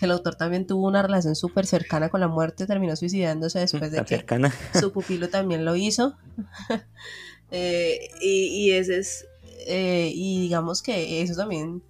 el 0.00 0.10
autor 0.10 0.34
también 0.34 0.66
tuvo 0.66 0.86
una 0.86 1.02
relación 1.02 1.34
súper 1.34 1.66
cercana 1.66 2.08
con 2.08 2.20
la 2.20 2.28
muerte, 2.28 2.66
terminó 2.66 2.96
suicidándose 2.96 3.60
después 3.60 3.90
de 3.90 4.04
que 4.04 4.24
su 4.78 4.92
pupilo 4.92 5.28
también 5.28 5.64
lo 5.64 5.76
hizo. 5.76 6.16
Eh, 7.52 8.10
y, 8.20 8.72
ese 8.72 8.98
es, 8.98 9.24
eh, 9.68 10.10
y 10.12 10.40
digamos 10.40 10.82
que 10.82 11.22
eso 11.22 11.36
también 11.36 11.80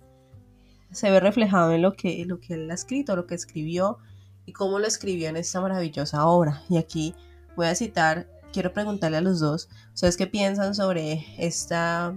se 0.93 1.11
ve 1.11 1.19
reflejado 1.19 1.73
en 1.73 1.81
lo 1.81 1.95
que, 1.95 2.27
lo 2.27 2.41
que 2.41 2.53
él 2.53 2.71
ha 2.71 2.75
escrito, 2.75 3.17
lo 3.17 3.27
que 3.27 3.37
escribió 3.37 3.97
y 4.45 4.53
cómo 4.53 4.79
lo 4.79 4.87
escribió 4.87 5.31
en 5.31 5.39
esta 5.39 5.63
maravillosa 5.63 6.27
obra. 6.27 6.63
Y 6.69 6.77
aquí 6.77 7.15
voy 7.57 7.69
a 7.69 7.75
citar, 7.75 8.29
quiero 8.53 8.75
preguntarle 8.75 9.17
a 9.17 9.23
los 9.23 9.41
dos, 9.41 9.71
¿ustedes 9.95 10.19
qué 10.19 10.27
piensan 10.27 10.75
sobre 10.75 11.25
esta, 11.39 12.15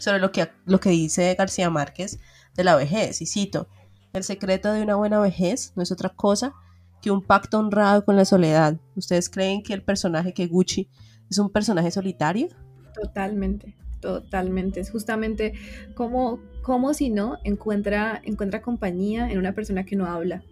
sobre 0.00 0.18
lo 0.18 0.32
que, 0.32 0.48
lo 0.64 0.80
que 0.80 0.90
dice 0.90 1.34
García 1.34 1.70
Márquez 1.70 2.18
de 2.54 2.64
la 2.64 2.76
vejez? 2.76 3.20
Y 3.22 3.26
cito, 3.26 3.68
el 4.12 4.24
secreto 4.24 4.72
de 4.72 4.82
una 4.82 4.96
buena 4.96 5.20
vejez 5.20 5.72
no 5.76 5.82
es 5.82 5.92
otra 5.92 6.10
cosa 6.10 6.54
que 7.02 7.10
un 7.10 7.22
pacto 7.22 7.58
honrado 7.58 8.04
con 8.04 8.16
la 8.16 8.24
soledad. 8.24 8.78
¿Ustedes 8.96 9.28
creen 9.28 9.62
que 9.62 9.74
el 9.74 9.82
personaje 9.82 10.32
que 10.32 10.46
Gucci 10.46 10.88
es 11.30 11.38
un 11.38 11.50
personaje 11.50 11.90
solitario? 11.90 12.48
Totalmente, 12.94 13.76
totalmente. 14.00 14.80
Es 14.80 14.90
justamente 14.90 15.52
como, 15.94 16.40
como 16.62 16.94
si 16.94 17.10
no 17.10 17.38
encuentra, 17.44 18.20
encuentra 18.24 18.62
compañía 18.62 19.30
en 19.30 19.38
una 19.38 19.52
persona 19.52 19.84
que 19.84 19.96
no 19.96 20.06
habla, 20.06 20.42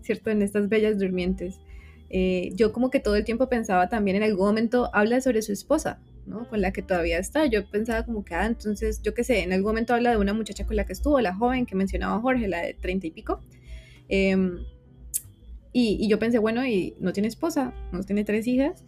¿cierto? 0.00 0.30
En 0.30 0.42
estas 0.42 0.68
bellas 0.68 0.98
durmientes. 0.98 1.60
Eh, 2.08 2.52
yo 2.54 2.72
como 2.72 2.90
que 2.90 3.00
todo 3.00 3.16
el 3.16 3.24
tiempo 3.24 3.48
pensaba 3.48 3.88
también 3.88 4.18
en 4.18 4.22
algún 4.22 4.46
momento 4.46 4.90
habla 4.92 5.20
sobre 5.20 5.42
su 5.42 5.52
esposa, 5.52 5.98
con 6.48 6.60
la 6.60 6.72
que 6.72 6.82
todavía 6.82 7.18
está. 7.18 7.46
Yo 7.46 7.66
pensaba 7.66 8.04
como 8.04 8.24
que, 8.24 8.34
ah, 8.34 8.46
entonces, 8.46 9.02
yo 9.02 9.14
qué 9.14 9.24
sé, 9.24 9.42
en 9.42 9.52
algún 9.52 9.70
momento 9.70 9.94
habla 9.94 10.10
de 10.10 10.16
una 10.16 10.32
muchacha 10.32 10.66
con 10.66 10.76
la 10.76 10.86
que 10.86 10.92
estuvo, 10.92 11.20
la 11.20 11.34
joven 11.34 11.66
que 11.66 11.74
mencionaba 11.74 12.20
Jorge, 12.20 12.48
la 12.48 12.62
de 12.62 12.74
treinta 12.74 13.06
y 13.06 13.10
pico. 13.10 13.40
Em, 14.08 14.64
y, 15.72 16.06
yo 16.08 16.18
pensé, 16.18 16.38
bueno, 16.38 16.66
y 16.66 16.94
no 17.00 17.12
tiene 17.12 17.28
esposa, 17.28 17.72
no 17.92 18.02
tiene 18.02 18.24
tres 18.24 18.46
hijas. 18.46 18.84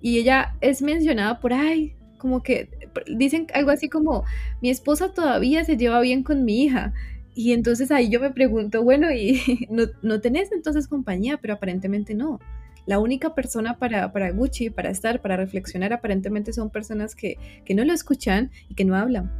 Y 0.00 0.18
ella 0.18 0.56
es 0.60 0.82
mencionada 0.82 1.40
por 1.40 1.52
ahí, 1.52 1.94
como 2.18 2.42
que 2.42 2.68
dicen 3.16 3.46
algo 3.54 3.70
así 3.70 3.88
como, 3.88 4.24
mi 4.62 4.70
esposa 4.70 5.12
todavía 5.12 5.64
se 5.64 5.76
lleva 5.76 6.00
bien 6.00 6.22
con 6.22 6.44
mi 6.44 6.62
hija. 6.64 6.94
Y 7.34 7.52
entonces 7.52 7.90
ahí 7.90 8.08
yo 8.10 8.20
me 8.20 8.30
pregunto, 8.30 8.82
bueno, 8.82 9.12
¿y 9.12 9.66
no, 9.70 9.84
no 10.02 10.20
tenés 10.20 10.52
entonces 10.52 10.88
compañía? 10.88 11.38
Pero 11.38 11.54
aparentemente 11.54 12.14
no 12.14 12.40
la 12.86 12.98
única 12.98 13.34
persona 13.34 13.78
para, 13.78 14.12
para 14.12 14.30
Gucci, 14.30 14.70
para 14.70 14.90
estar, 14.90 15.20
para 15.20 15.36
reflexionar, 15.36 15.92
aparentemente 15.92 16.52
son 16.52 16.70
personas 16.70 17.14
que, 17.14 17.38
no 17.74 17.84
lo 17.84 17.92
escuchan 17.92 18.50
y 18.68 18.74
que 18.74 18.84
no 18.84 18.96
hablan. 18.96 19.30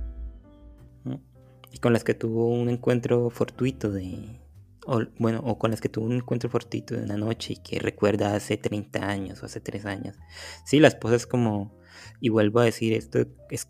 Y 1.73 1.79
con 1.79 1.93
las 1.93 2.03
que 2.03 2.15
tuvo 2.15 2.49
un 2.49 2.69
encuentro 2.69 3.31
fortuito 3.31 3.91
de... 3.91 4.41
O, 4.87 5.03
bueno, 5.19 5.41
o 5.45 5.59
con 5.59 5.71
las 5.71 5.81
que 5.81 5.89
tuvo 5.89 6.07
un 6.07 6.17
encuentro 6.17 6.49
fortuito 6.51 6.97
de 6.97 7.05
una 7.05 7.17
noche 7.17 7.53
y 7.53 7.57
que 7.57 7.79
recuerda 7.79 8.35
hace 8.35 8.57
30 8.57 9.09
años 9.09 9.43
o 9.43 9.47
hace 9.47 9.61
3 9.61 9.87
años. 9.87 10.17
Sí, 10.65 10.81
la 10.81 10.89
esposa 10.89 11.17
es 11.17 11.27
como, 11.27 11.79
y 12.21 12.31
vuelvo 12.31 12.61
a 12.61 12.65
decir, 12.65 12.95
esto 12.95 13.25
es 13.51 13.69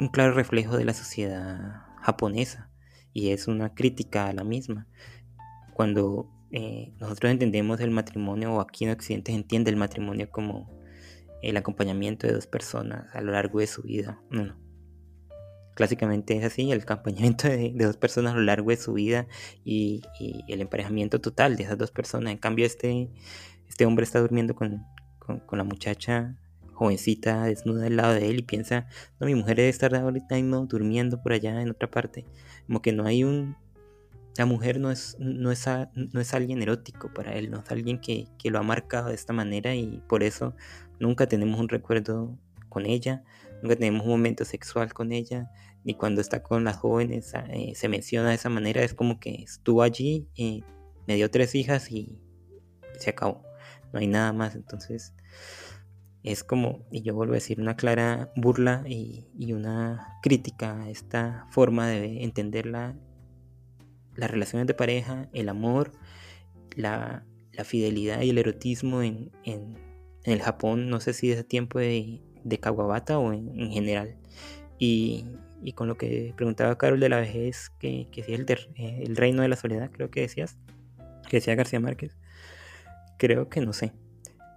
un 0.00 0.08
claro 0.08 0.32
reflejo 0.32 0.76
de 0.76 0.84
la 0.84 0.94
sociedad 0.94 1.82
japonesa 2.00 2.70
y 3.12 3.30
es 3.30 3.46
una 3.46 3.74
crítica 3.74 4.26
a 4.26 4.32
la 4.32 4.42
misma. 4.42 4.86
Cuando 5.74 6.28
eh, 6.52 6.92
nosotros 7.00 7.32
entendemos 7.32 7.80
el 7.80 7.90
matrimonio, 7.90 8.54
o 8.54 8.60
aquí 8.60 8.84
en 8.84 8.90
Occidente 8.90 9.32
se 9.32 9.36
entiende 9.36 9.70
el 9.70 9.76
matrimonio 9.76 10.30
como 10.30 10.70
el 11.42 11.56
acompañamiento 11.56 12.26
de 12.26 12.34
dos 12.34 12.46
personas 12.46 13.12
a 13.14 13.20
lo 13.20 13.32
largo 13.32 13.58
de 13.58 13.66
su 13.66 13.82
vida. 13.82 14.20
No, 14.30 14.54
Clásicamente 15.74 16.36
es 16.36 16.44
así, 16.44 16.70
el 16.70 16.82
acompañamiento 16.82 17.48
de, 17.48 17.72
dos 17.74 17.96
personas 17.96 18.34
a 18.34 18.36
lo 18.36 18.42
largo 18.42 18.70
de 18.70 18.76
su 18.76 18.92
vida 18.92 19.26
y, 19.64 20.02
el 20.48 20.60
emparejamiento 20.60 21.20
total 21.20 21.56
de 21.56 21.64
esas 21.64 21.78
dos 21.78 21.90
personas. 21.90 22.32
En 22.32 22.38
cambio, 22.38 22.66
este, 22.66 23.10
este 23.68 23.86
hombre 23.86 24.04
está 24.04 24.20
durmiendo 24.20 24.54
con, 24.54 24.84
con, 25.18 25.58
la 25.58 25.64
muchacha 25.64 26.36
jovencita 26.74 27.44
desnuda 27.44 27.86
al 27.86 27.96
lado 27.96 28.14
de 28.14 28.28
él 28.28 28.40
y 28.40 28.42
piensa, 28.42 28.86
no, 29.18 29.26
mi 29.26 29.34
mujer 29.34 29.56
debe 29.56 29.68
estar 29.68 29.94
ahorita 29.94 30.36
durmiendo 30.68 31.22
por 31.22 31.32
allá 31.32 31.60
en 31.62 31.70
otra 31.70 31.90
parte. 31.90 32.26
Como 32.66 32.82
que 32.82 32.92
no 32.92 33.06
hay 33.06 33.24
un, 33.24 33.56
la 34.36 34.46
mujer 34.46 34.80
no 34.80 34.90
es, 34.90 35.16
no 35.18 35.50
es, 35.50 35.66
no 35.94 36.20
es 36.20 36.34
alguien 36.34 36.62
erótico 36.62 37.12
para 37.12 37.34
él, 37.34 37.50
no 37.50 37.60
es 37.60 37.70
alguien 37.70 38.00
que, 38.00 38.28
lo 38.44 38.58
ha 38.58 38.62
marcado 38.62 39.08
de 39.08 39.14
esta 39.14 39.32
manera 39.32 39.74
y 39.74 40.02
por 40.08 40.22
eso 40.22 40.54
nunca 40.98 41.26
tenemos 41.26 41.60
un 41.60 41.68
recuerdo 41.68 42.38
con 42.68 42.86
ella, 42.86 43.22
nunca 43.62 43.76
tenemos 43.76 44.04
un 44.04 44.10
momento 44.10 44.44
sexual 44.44 44.94
con 44.94 45.12
ella, 45.12 45.50
ni 45.84 45.94
cuando 45.94 46.20
está 46.20 46.42
con 46.42 46.64
las 46.64 46.76
jóvenes 46.76 47.32
eh, 47.50 47.72
se 47.74 47.88
menciona 47.88 48.30
de 48.30 48.36
esa 48.36 48.48
manera, 48.48 48.82
es 48.82 48.94
como 48.94 49.20
que 49.20 49.42
estuvo 49.42 49.82
allí, 49.82 50.28
y 50.34 50.64
me 51.06 51.16
dio 51.16 51.30
tres 51.30 51.54
hijas 51.54 51.90
y 51.90 52.18
se 52.98 53.10
acabó, 53.10 53.42
no 53.92 53.98
hay 53.98 54.06
nada 54.06 54.32
más, 54.32 54.54
entonces 54.54 55.14
es 56.22 56.44
como, 56.44 56.86
y 56.90 57.02
yo 57.02 57.14
vuelvo 57.14 57.34
a 57.34 57.36
decir, 57.36 57.60
una 57.60 57.76
clara 57.76 58.32
burla 58.36 58.84
y, 58.86 59.28
y 59.38 59.52
una 59.52 60.18
crítica 60.22 60.80
a 60.82 60.88
esta 60.88 61.46
forma 61.50 61.88
de 61.88 62.22
entenderla 62.22 62.96
las 64.16 64.30
relaciones 64.30 64.66
de 64.66 64.74
pareja, 64.74 65.28
el 65.32 65.48
amor, 65.48 65.92
la, 66.76 67.24
fidelidad 67.64 68.22
y 68.22 68.30
el 68.30 68.38
erotismo 68.38 69.02
en, 69.02 69.30
el 70.24 70.40
Japón, 70.40 70.88
no 70.88 71.00
sé 71.00 71.12
si 71.12 71.30
es 71.30 71.46
tiempo 71.46 71.78
de, 71.78 72.20
de 72.44 72.58
Kawabata 72.58 73.18
o 73.18 73.32
en, 73.32 73.70
general. 73.70 74.16
Y, 74.78 75.26
con 75.74 75.86
lo 75.86 75.96
que 75.96 76.32
preguntaba 76.36 76.76
Carol 76.76 76.98
de 76.98 77.08
la 77.08 77.20
vejez, 77.20 77.70
que, 77.78 78.08
que 78.10 78.24
si 78.24 78.34
es 78.34 78.40
el, 78.40 78.46
eh, 78.74 79.04
el, 79.06 79.16
reino 79.16 79.42
de 79.42 79.48
la 79.48 79.56
soledad, 79.56 79.90
creo 79.92 80.10
que 80.10 80.22
decías, 80.22 80.58
que 81.28 81.36
decía 81.36 81.54
García 81.54 81.78
Márquez, 81.78 82.16
creo 83.16 83.48
que 83.48 83.60
no 83.60 83.72
sé. 83.72 83.92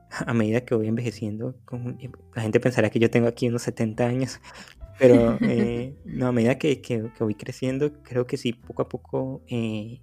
A 0.09 0.33
medida 0.33 0.61
que 0.61 0.75
voy 0.75 0.87
envejeciendo, 0.87 1.55
la 2.35 2.41
gente 2.41 2.59
pensará 2.59 2.89
que 2.89 2.99
yo 2.99 3.09
tengo 3.09 3.27
aquí 3.27 3.47
unos 3.49 3.63
70 3.63 4.05
años, 4.05 4.39
pero 4.97 5.37
eh, 5.41 5.95
no, 6.05 6.27
a 6.27 6.31
medida 6.31 6.57
que, 6.57 6.81
que, 6.81 7.09
voy 7.19 7.35
creciendo, 7.35 7.91
creo 8.03 8.27
que 8.27 8.37
sí, 8.37 8.53
poco 8.53 8.83
a 8.83 8.89
poco 8.89 9.41
eh, 9.47 10.01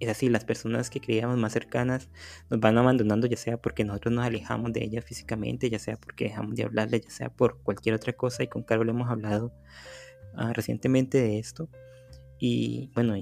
es 0.00 0.08
así, 0.08 0.28
las 0.28 0.44
personas 0.44 0.90
que 0.90 1.00
creíamos 1.00 1.38
más 1.38 1.52
cercanas 1.52 2.08
nos 2.50 2.60
van 2.60 2.76
abandonando, 2.78 3.26
ya 3.26 3.36
sea 3.36 3.56
porque 3.56 3.84
nosotros 3.84 4.14
nos 4.14 4.26
alejamos 4.26 4.72
de 4.72 4.84
ellas 4.84 5.04
físicamente, 5.04 5.70
ya 5.70 5.78
sea 5.78 5.96
porque 5.96 6.24
dejamos 6.24 6.54
de 6.54 6.64
hablarle, 6.64 7.00
ya 7.00 7.10
sea 7.10 7.28
por 7.30 7.58
cualquier 7.62 7.94
otra 7.94 8.12
cosa. 8.12 8.42
Y 8.42 8.48
con 8.48 8.62
Carol 8.62 8.88
hemos 8.88 9.08
hablado 9.10 9.52
ah, 10.34 10.52
recientemente 10.52 11.18
de 11.18 11.38
esto. 11.38 11.68
Y 12.38 12.90
bueno, 12.94 13.14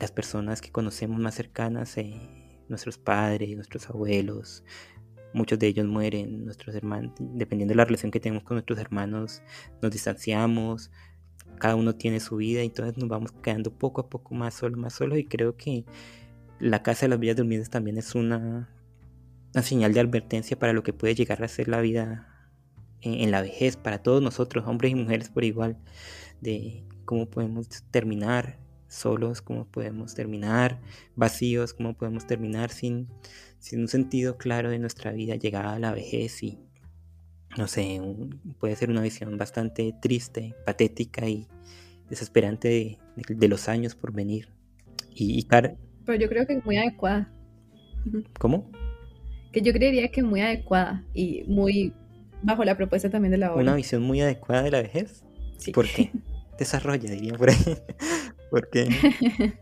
las 0.00 0.10
personas 0.10 0.60
que 0.60 0.72
conocemos 0.72 1.20
más 1.20 1.34
cercanas, 1.34 1.96
eh, 1.96 2.20
nuestros 2.68 2.98
padres, 2.98 3.54
nuestros 3.54 3.88
abuelos, 3.88 4.64
muchos 5.32 5.58
de 5.58 5.66
ellos 5.66 5.86
mueren, 5.86 6.44
nuestros 6.44 6.74
hermanos, 6.74 7.12
dependiendo 7.18 7.72
de 7.72 7.76
la 7.76 7.84
relación 7.84 8.10
que 8.10 8.20
tenemos 8.20 8.44
con 8.44 8.56
nuestros 8.56 8.78
hermanos, 8.78 9.42
nos 9.82 9.90
distanciamos, 9.90 10.90
cada 11.58 11.76
uno 11.76 11.94
tiene 11.94 12.20
su 12.20 12.36
vida 12.36 12.62
entonces 12.62 12.96
nos 12.98 13.08
vamos 13.08 13.32
quedando 13.32 13.72
poco 13.72 14.02
a 14.02 14.08
poco 14.08 14.34
más 14.34 14.54
solos, 14.54 14.78
más 14.78 14.92
solos 14.92 15.18
y 15.18 15.24
creo 15.24 15.56
que 15.56 15.84
la 16.58 16.82
casa 16.82 17.06
de 17.06 17.10
las 17.10 17.18
villas 17.18 17.36
durmientes 17.36 17.70
también 17.70 17.98
es 17.98 18.14
una, 18.14 18.68
una 19.54 19.62
señal 19.62 19.92
de 19.92 20.00
advertencia 20.00 20.58
para 20.58 20.72
lo 20.72 20.82
que 20.82 20.92
puede 20.92 21.14
llegar 21.14 21.42
a 21.42 21.48
ser 21.48 21.68
la 21.68 21.80
vida 21.80 22.32
en, 23.02 23.30
la 23.30 23.42
vejez, 23.42 23.76
para 23.76 24.02
todos 24.02 24.22
nosotros, 24.22 24.66
hombres 24.66 24.92
y 24.92 24.94
mujeres 24.94 25.28
por 25.28 25.44
igual, 25.44 25.76
de 26.40 26.84
cómo 27.04 27.26
podemos 27.26 27.68
terminar 27.90 28.58
solos, 28.88 29.42
cómo 29.42 29.66
podemos 29.66 30.14
terminar 30.14 30.80
vacíos, 31.14 31.74
cómo 31.74 31.94
podemos 31.94 32.26
terminar 32.26 32.70
sin, 32.70 33.08
sin 33.66 33.80
un 33.80 33.88
sentido 33.88 34.36
claro 34.36 34.70
de 34.70 34.78
nuestra 34.78 35.10
vida, 35.10 35.34
llegada 35.34 35.74
a 35.74 35.78
la 35.80 35.90
vejez 35.90 36.40
y 36.44 36.56
no 37.58 37.66
sé, 37.66 38.00
puede 38.60 38.76
ser 38.76 38.90
una 38.90 39.02
visión 39.02 39.36
bastante 39.38 39.92
triste, 40.00 40.54
patética 40.64 41.28
y 41.28 41.48
desesperante 42.08 42.96
de, 43.16 43.48
los 43.48 43.68
años 43.68 43.96
por 43.96 44.12
venir. 44.12 44.50
Y, 45.12 45.44
Pero 45.48 45.74
yo 46.16 46.28
creo 46.28 46.46
que 46.46 46.52
es 46.52 46.64
muy 46.64 46.76
adecuada. 46.76 47.32
¿Cómo? 48.38 48.70
Que 49.50 49.62
yo 49.62 49.72
creería 49.72 50.12
que 50.12 50.20
es 50.20 50.26
muy 50.26 50.42
adecuada 50.42 51.04
y 51.12 51.42
muy 51.48 51.92
bajo 52.44 52.62
la 52.62 52.76
propuesta 52.76 53.10
también 53.10 53.32
de 53.32 53.38
la 53.38 53.52
obra. 53.52 53.62
¿Una 53.62 53.74
visión 53.74 54.00
muy 54.00 54.20
adecuada 54.20 54.62
de 54.62 54.70
la 54.70 54.82
vejez? 54.82 55.24
Sí. 55.58 55.72
¿Por 55.72 55.88
qué? 55.88 56.12
Desarrolla, 56.56 57.10
diría 57.10 57.34
por 57.34 57.50
ahí. 57.50 57.56
¿Por 58.50 58.70
qué? 58.70 58.86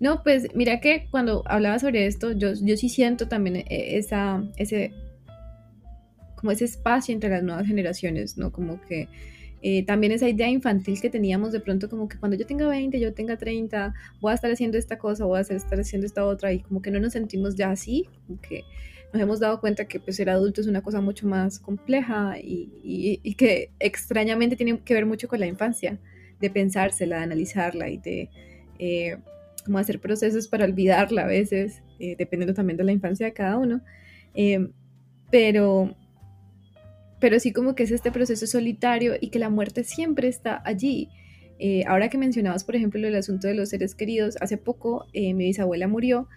no, 0.00 0.22
pues 0.22 0.48
mira 0.54 0.80
que 0.80 1.06
cuando 1.10 1.42
hablaba 1.46 1.78
sobre 1.78 2.06
esto, 2.06 2.32
yo, 2.32 2.52
yo 2.54 2.76
sí 2.76 2.88
siento 2.88 3.28
también 3.28 3.56
eh, 3.56 3.66
esa, 3.68 4.42
ese 4.56 4.92
como 6.36 6.50
ese 6.50 6.66
espacio 6.66 7.14
entre 7.14 7.30
las 7.30 7.42
nuevas 7.42 7.66
generaciones, 7.66 8.36
¿no? 8.36 8.52
Como 8.52 8.80
que 8.82 9.08
eh, 9.62 9.82
también 9.86 10.12
esa 10.12 10.28
idea 10.28 10.50
infantil 10.50 11.00
que 11.00 11.08
teníamos 11.08 11.52
de 11.52 11.60
pronto 11.60 11.88
como 11.88 12.06
que 12.06 12.18
cuando 12.18 12.36
yo 12.36 12.44
tenga 12.44 12.68
20, 12.68 13.00
yo 13.00 13.14
tenga 13.14 13.38
30, 13.38 13.94
voy 14.20 14.32
a 14.32 14.34
estar 14.34 14.50
haciendo 14.50 14.76
esta 14.76 14.98
cosa, 14.98 15.24
voy 15.24 15.38
a 15.38 15.40
estar 15.40 15.80
haciendo 15.80 16.06
esta 16.06 16.26
otra 16.26 16.52
y 16.52 16.60
como 16.60 16.82
que 16.82 16.90
no 16.90 17.00
nos 17.00 17.14
sentimos 17.14 17.54
ya 17.54 17.70
así, 17.70 18.06
como 18.26 18.38
que 18.42 18.62
nos 19.14 19.22
hemos 19.22 19.40
dado 19.40 19.60
cuenta 19.60 19.86
que 19.86 20.00
pues 20.00 20.16
ser 20.16 20.28
adulto 20.28 20.60
es 20.60 20.66
una 20.66 20.82
cosa 20.82 21.00
mucho 21.00 21.26
más 21.26 21.58
compleja 21.60 22.36
y, 22.38 22.68
y, 23.22 23.34
que 23.36 23.70
extrañamente 23.78 24.54
tiene 24.54 24.80
que 24.80 24.92
ver 24.92 25.06
mucho 25.06 25.28
con 25.28 25.40
la 25.40 25.46
infancia, 25.46 25.98
de 26.40 26.50
pensársela, 26.50 27.18
de 27.18 27.22
analizarla 27.22 27.88
y 27.88 27.96
de 27.96 28.28
eh, 28.78 29.16
como 29.64 29.78
hacer 29.78 30.00
procesos 30.00 30.48
para 30.48 30.64
olvidarla 30.64 31.22
a 31.22 31.26
veces, 31.26 31.82
eh, 31.98 32.16
dependiendo 32.18 32.54
también 32.54 32.76
de 32.76 32.84
la 32.84 32.92
infancia 32.92 33.26
de 33.26 33.32
cada 33.32 33.56
uno. 33.58 33.80
pero 35.30 35.94
pero 37.24 37.40
sí 37.40 37.54
como 37.54 37.74
que 37.74 37.84
es 37.84 37.90
este 37.90 38.12
proceso 38.12 38.46
solitario 38.46 39.14
y 39.18 39.30
que 39.30 39.38
la 39.38 39.48
muerte 39.48 39.82
siempre 39.82 40.28
está 40.28 40.60
allí. 40.62 41.08
Eh, 41.58 41.82
ahora 41.86 42.10
que 42.10 42.18
mencionabas, 42.18 42.64
por 42.64 42.76
ejemplo, 42.76 43.08
el 43.08 43.14
asunto 43.14 43.48
de 43.48 43.54
los 43.54 43.70
seres 43.70 43.94
queridos, 43.94 44.36
hace 44.42 44.58
poco 44.58 45.06
eh, 45.14 45.32
mi 45.32 45.44
bisabuela 45.44 45.88
murió 45.88 46.28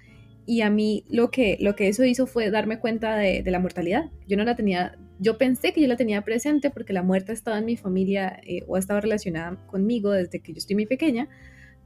y 0.45 0.61
a 0.61 0.69
mí 0.69 1.03
lo 1.09 1.30
que, 1.30 1.57
lo 1.59 1.75
que 1.75 1.89
eso 1.89 2.05
hizo 2.05 2.25
fue 2.25 2.49
darme 2.51 2.80
cuenta 2.80 3.17
de, 3.17 3.43
la 3.45 3.59
mortalidad. 3.59 4.05
Yo 4.30 4.38
no 4.38 4.45
la 4.45 4.55
tenía, 4.55 4.97
yo 5.19 5.38
pensé 5.38 5.73
que 5.73 5.82
yo 5.82 5.89
la 5.89 5.97
tenía 5.97 6.21
presente 6.21 6.69
porque 6.69 6.93
la 6.93 7.03
muerte 7.03 7.34
ha 7.34 7.36
estado 7.36 7.57
en 7.57 7.65
mi 7.65 7.75
familia 7.75 8.39
eh, 8.43 8.63
o 8.67 8.78
ha 8.78 8.80
estado 8.80 9.01
relacionada 9.01 9.57
conmigo 9.67 10.11
desde 10.11 10.39
que 10.39 10.53
yo 10.53 10.57
estoy 10.57 10.78
muy 10.78 10.86
pequeña, 10.86 11.28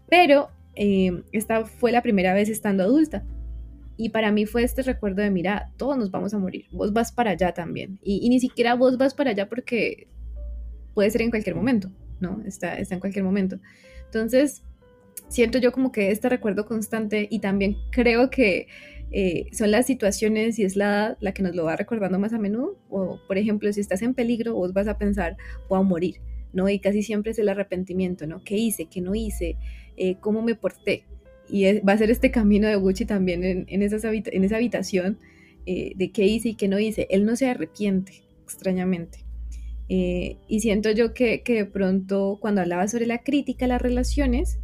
pero 0.09 0.51
esta 0.75 1.65
fue 1.65 1.91
la 1.91 2.01
primera 2.01 2.33
vez 2.33 2.49
estando 2.49 2.83
adulta. 2.83 3.23
Y 3.97 4.09
para 4.09 4.31
mí 4.31 4.45
fue 4.45 4.63
este 4.63 4.81
recuerdo 4.81 5.21
de, 5.21 5.29
mira, 5.29 5.71
todos 5.77 5.97
nos 5.97 6.09
vamos 6.09 6.33
a 6.33 6.39
morir, 6.39 6.65
vos 6.71 6.91
vas 6.91 7.11
para 7.11 7.31
allá 7.31 7.53
también. 7.53 7.99
Y, 8.01 8.27
ni 8.29 8.39
siquiera 8.39 8.73
vos 8.73 8.97
vas 8.97 9.13
para 9.13 9.31
allá 9.31 9.47
porque 9.47 10.07
puede 10.93 11.11
ser 11.11 11.21
en 11.21 11.29
cualquier 11.29 11.55
momento, 11.55 11.91
¿no? 12.19 12.41
Está, 12.45 12.73
está 12.79 12.95
en 12.95 12.99
cualquier 12.99 13.23
momento. 13.23 13.59
Entonces, 14.05 14.63
siento 15.27 15.59
yo 15.59 15.71
como 15.71 15.91
que 15.91 16.11
este 16.11 16.29
recuerdo 16.29 16.65
constante 16.65 17.27
y 17.29 17.39
también 17.39 17.77
creo 17.91 18.29
que 18.29 18.67
eh, 19.11 19.45
son 19.51 19.71
las 19.71 19.85
situaciones 19.85 20.57
y 20.57 20.63
es 20.63 20.75
la 20.75 21.17
la 21.19 21.33
que 21.33 21.43
nos 21.43 21.53
lo 21.53 21.65
va 21.65 21.75
recordando 21.75 22.17
más 22.17 22.33
a 22.33 22.39
menudo. 22.39 22.77
O, 22.89 23.19
por 23.27 23.37
ejemplo, 23.37 23.71
si 23.71 23.81
estás 23.81 24.01
en 24.01 24.13
peligro, 24.13 24.55
vos 24.55 24.73
vas 24.73 24.87
a 24.87 24.97
pensar, 24.97 25.37
a 25.69 25.81
morir, 25.83 26.15
¿no? 26.53 26.69
Y 26.69 26.79
casi 26.79 27.03
siempre 27.03 27.31
es 27.31 27.39
el 27.39 27.49
arrepentimiento, 27.49 28.27
¿no? 28.27 28.43
¿Qué 28.43 28.57
hice? 28.57 28.85
¿Qué 28.85 29.01
no 29.01 29.15
hice? 29.15 29.57
Eh, 29.97 30.15
¿Cómo 30.19 30.41
me 30.41 30.55
porté? 30.55 31.05
y 31.51 31.79
va 31.79 31.93
a 31.93 31.97
ser 31.97 32.09
este 32.09 32.31
camino 32.31 32.67
de 32.67 32.75
Gucci 32.75 33.05
también 33.05 33.65
en, 33.67 33.81
esa 33.83 34.07
habitación 34.55 35.19
eh, 35.65 35.91
de 35.95 36.11
qué 36.11 36.25
hice 36.25 36.49
y 36.49 36.55
qué 36.55 36.69
no 36.69 36.79
hice. 36.79 37.07
Él 37.09 37.25
no 37.25 37.35
se 37.35 37.49
arrepiente, 37.49 38.23
extrañamente. 38.43 39.25
Eh, 39.89 40.37
y 40.47 40.61
siento 40.61 40.91
yo 40.91 41.13
que, 41.13 41.41
que, 41.41 41.53
de 41.53 41.65
pronto 41.65 42.37
cuando 42.39 42.61
hablaba 42.61 42.87
sobre 42.87 43.05
la 43.05 43.17
crítica 43.17 43.65
a 43.65 43.67
las 43.67 43.81
relaciones, 43.81 44.59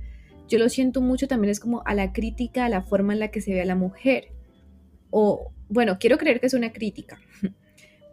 yo 0.48 0.60
lo 0.60 0.70
siento 0.70 1.02
mucho 1.02 1.28
también 1.28 1.52
es 1.52 1.60
como 1.60 1.84
a 1.86 1.94
la 1.94 2.14
crítica 2.14 2.64
a 2.64 2.70
la 2.70 2.82
forma 2.84 3.12
en 3.12 3.20
la 3.20 3.32
que 3.32 3.42
se 3.42 3.54
ve 3.54 3.62
a 3.62 3.66
la 3.66 3.76
mujer. 3.76 4.30
O, 5.10 5.52
bueno, 5.68 5.98
quiero 6.00 6.18
creer 6.18 6.40
que 6.40 6.48
es 6.48 6.54
una 6.54 6.72
crítica, 6.72 7.20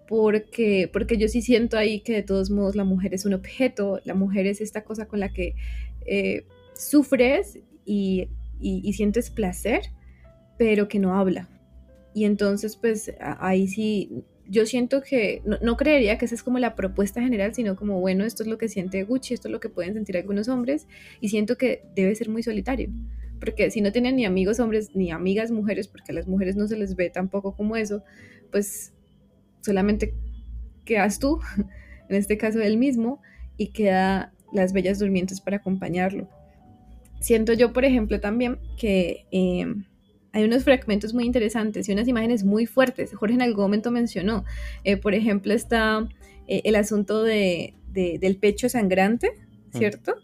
porque, 0.08 0.88
porque 0.92 1.16
yo 1.16 1.28
sí 1.28 1.42
siento 1.42 1.76
ahí 1.76 2.00
que 2.00 2.12
de 2.12 2.22
todos 2.22 2.50
modos 2.50 2.76
la 2.76 2.84
mujer 2.84 3.14
es 3.14 3.24
un 3.24 3.34
objeto, 3.34 4.00
la 4.04 4.14
mujer 4.14 4.46
es 4.46 4.60
esta 4.60 4.84
cosa 4.84 5.06
con 5.06 5.20
la 5.20 5.32
que 5.32 5.54
eh, 6.06 6.44
sufres 6.74 7.58
y 7.84 8.28
y, 8.64 8.92
sientes 8.94 9.30
placer, 9.30 9.82
pero 10.58 10.88
que 10.88 10.98
no 10.98 11.14
habla. 11.14 11.48
Y 12.14 12.24
entonces, 12.24 12.76
pues 12.76 13.12
ahí 13.20 13.66
sí, 13.66 14.24
yo 14.48 14.66
siento 14.66 15.02
que 15.02 15.42
no, 15.60 15.76
creería 15.76 16.16
que 16.16 16.24
esa 16.24 16.34
es 16.34 16.42
como 16.42 16.58
la 16.58 16.74
propuesta 16.74 17.20
general, 17.20 17.54
sino 17.54 17.76
como, 17.76 18.00
bueno, 18.00 18.24
esto 18.24 18.42
es 18.42 18.48
lo 18.48 18.56
que 18.56 18.68
siente 18.68 19.04
Gucci, 19.04 19.34
esto 19.34 19.48
es 19.48 19.52
lo 19.52 19.60
que 19.60 19.68
pueden 19.68 19.94
sentir 19.94 20.16
algunos 20.16 20.48
hombres, 20.48 20.86
y 21.20 21.28
siento 21.28 21.56
que 21.56 21.82
debe 21.94 22.14
ser 22.14 22.28
muy 22.28 22.42
solitario, 22.42 22.88
porque 23.40 23.70
si 23.70 23.80
no 23.80 23.92
tienen 23.92 24.16
ni 24.16 24.24
amigos 24.24 24.60
hombres 24.60 24.90
ni 24.94 25.10
amigas 25.10 25.50
mujeres, 25.50 25.88
porque 25.88 26.12
a 26.12 26.14
las 26.14 26.26
mujeres 26.26 26.56
no 26.56 26.66
se 26.66 26.76
les 26.76 26.96
ve 26.96 27.10
tampoco 27.10 27.54
como 27.56 27.76
eso, 27.76 28.02
pues 28.50 28.93
solamente 29.64 30.14
quedas 30.84 31.18
tú, 31.18 31.40
en 32.08 32.16
este 32.16 32.36
caso 32.36 32.60
él 32.60 32.76
mismo, 32.76 33.20
y 33.56 33.68
queda 33.68 34.32
las 34.52 34.72
bellas 34.72 34.98
durmientes 34.98 35.40
para 35.40 35.56
acompañarlo 35.56 36.28
siento 37.24 37.54
yo, 37.54 37.72
por 37.72 37.86
ejemplo, 37.86 38.20
también 38.20 38.58
que 38.76 39.24
em, 39.30 39.84
hay 40.32 40.44
unos 40.44 40.62
fragmentos 40.62 41.14
muy 41.14 41.24
interesantes 41.24 41.88
y 41.88 41.92
unas 41.92 42.06
imágenes 42.06 42.44
muy 42.44 42.66
fuertes. 42.66 43.14
Jorge 43.14 43.34
en 43.34 43.42
algún 43.42 43.64
momento 43.64 43.90
mencionó, 43.90 44.44
eh, 44.84 44.98
por 44.98 45.14
ejemplo, 45.14 45.54
está 45.54 46.06
eh, 46.48 46.60
el 46.64 46.76
asunto 46.76 47.22
de, 47.22 47.74
del 47.86 48.36
pecho 48.36 48.68
sangrante, 48.68 49.30
mm. 49.72 49.78
¿cierto? 49.78 50.16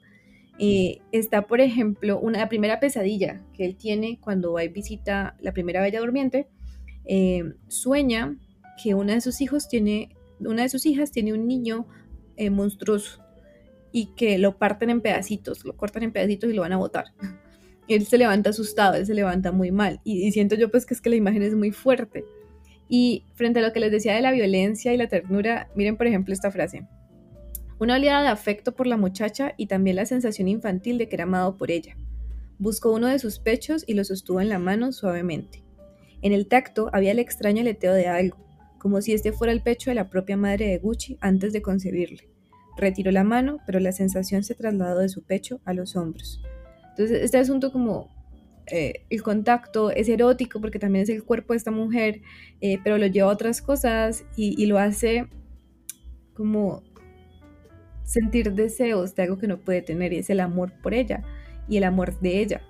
Y 0.58 1.00
está, 1.10 1.46
por 1.46 1.62
ejemplo, 1.62 2.20
una, 2.20 2.40
la 2.40 2.48
primera 2.50 2.80
pesadilla 2.80 3.40
que 3.54 3.64
él 3.64 3.76
tiene 3.76 4.18
cuando 4.20 4.52
va 4.52 4.62
y 4.62 4.68
visita 4.68 5.36
la 5.40 5.52
primera 5.52 5.80
bella 5.80 6.00
durmiente. 6.00 6.48
Em, 7.06 7.54
sueña 7.68 8.36
que 8.82 8.94
una 8.94 9.14
de 9.14 9.20
sus 9.20 9.40
hijos 9.40 9.68
tiene, 9.68 10.16
una 10.40 10.62
de 10.62 10.68
sus 10.68 10.86
hijas 10.86 11.10
tiene 11.10 11.32
un 11.32 11.46
niño 11.46 11.86
eh, 12.36 12.50
monstruoso 12.50 13.20
y 13.92 14.14
que 14.14 14.38
lo 14.38 14.58
parten 14.58 14.90
en 14.90 15.00
pedacitos, 15.00 15.64
lo 15.64 15.76
cortan 15.76 16.02
en 16.02 16.12
pedacitos 16.12 16.50
y 16.50 16.54
lo 16.54 16.62
van 16.62 16.72
a 16.72 16.76
botar. 16.76 17.06
Él 17.88 18.06
se 18.06 18.18
levanta 18.18 18.50
asustado, 18.50 18.94
él 18.94 19.04
se 19.04 19.14
levanta 19.14 19.50
muy 19.50 19.72
mal 19.72 20.00
y, 20.04 20.30
siento 20.30 20.54
yo 20.54 20.70
pues 20.70 20.86
que 20.86 20.94
es 20.94 21.00
que 21.00 21.10
la 21.10 21.16
imagen 21.16 21.42
es 21.42 21.56
muy 21.56 21.72
fuerte. 21.72 22.24
Y 22.88 23.24
frente 23.34 23.58
a 23.58 23.62
lo 23.62 23.72
que 23.72 23.80
les 23.80 23.90
decía 23.90 24.14
de 24.14 24.20
la 24.20 24.30
violencia 24.30 24.94
y 24.94 24.96
la 24.96 25.08
ternura, 25.08 25.68
miren 25.74 25.96
por 25.96 26.06
ejemplo 26.06 26.32
esta 26.32 26.52
frase. 26.52 26.86
Una 27.80 27.96
oleada 27.96 28.22
de 28.22 28.28
afecto 28.28 28.76
por 28.76 28.86
la 28.86 28.96
muchacha 28.96 29.54
y 29.56 29.66
también 29.66 29.96
la 29.96 30.06
sensación 30.06 30.46
infantil 30.46 30.98
de 30.98 31.08
que 31.08 31.16
era 31.16 31.24
amado 31.24 31.56
por 31.56 31.72
ella. 31.72 31.96
Buscó 32.60 32.92
uno 32.92 33.08
de 33.08 33.18
sus 33.18 33.40
pechos 33.40 33.82
y 33.88 33.94
lo 33.94 34.04
sostuvo 34.04 34.40
en 34.40 34.50
la 34.50 34.60
mano 34.60 34.92
suavemente. 34.92 35.64
En 36.22 36.32
el 36.32 36.46
tacto 36.46 36.90
había 36.92 37.10
el 37.10 37.18
extraño 37.18 37.62
aleteo 37.62 37.92
de 37.92 38.06
algo, 38.06 38.36
como 38.80 39.02
si 39.02 39.12
este 39.12 39.32
fuera 39.32 39.52
el 39.52 39.62
pecho 39.62 39.90
de 39.90 39.94
la 39.94 40.08
propia 40.08 40.36
madre 40.36 40.66
de 40.66 40.78
Gucci 40.78 41.18
antes 41.20 41.52
de 41.52 41.62
concebirle. 41.62 42.28
Retiró 42.76 43.12
la 43.12 43.24
mano, 43.24 43.58
pero 43.66 43.78
la 43.78 43.92
sensación 43.92 44.42
se 44.42 44.54
trasladó 44.54 45.00
de 45.00 45.10
su 45.10 45.22
pecho 45.22 45.60
a 45.64 45.74
los 45.74 45.96
hombros. 45.96 46.40
Entonces, 46.88 47.22
este 47.22 47.36
asunto 47.36 47.72
como 47.72 48.10
eh, 48.66 49.04
el 49.10 49.22
contacto 49.22 49.90
es 49.90 50.08
erótico 50.08 50.60
porque 50.60 50.78
también 50.78 51.02
es 51.02 51.10
el 51.10 51.24
cuerpo 51.24 51.52
de 51.52 51.58
esta 51.58 51.70
mujer, 51.70 52.22
eh, 52.62 52.78
pero 52.82 52.96
lo 52.96 53.06
lleva 53.06 53.28
a 53.30 53.34
otras 53.34 53.60
cosas 53.60 54.24
y, 54.34 54.64
lo 54.66 54.78
hace 54.78 55.28
como 56.34 56.82
sentir 58.02 58.54
deseos 58.54 59.14
de 59.14 59.24
algo 59.24 59.36
que 59.38 59.46
no 59.46 59.58
puede 59.58 59.82
tener 59.82 60.12
y 60.14 60.18
es 60.18 60.30
el 60.30 60.40
amor 60.40 60.72
por 60.82 60.94
ella 60.94 61.22
y 61.68 61.76
el 61.76 61.84
amor 61.84 62.18
de 62.20 62.40
ella. 62.40 62.62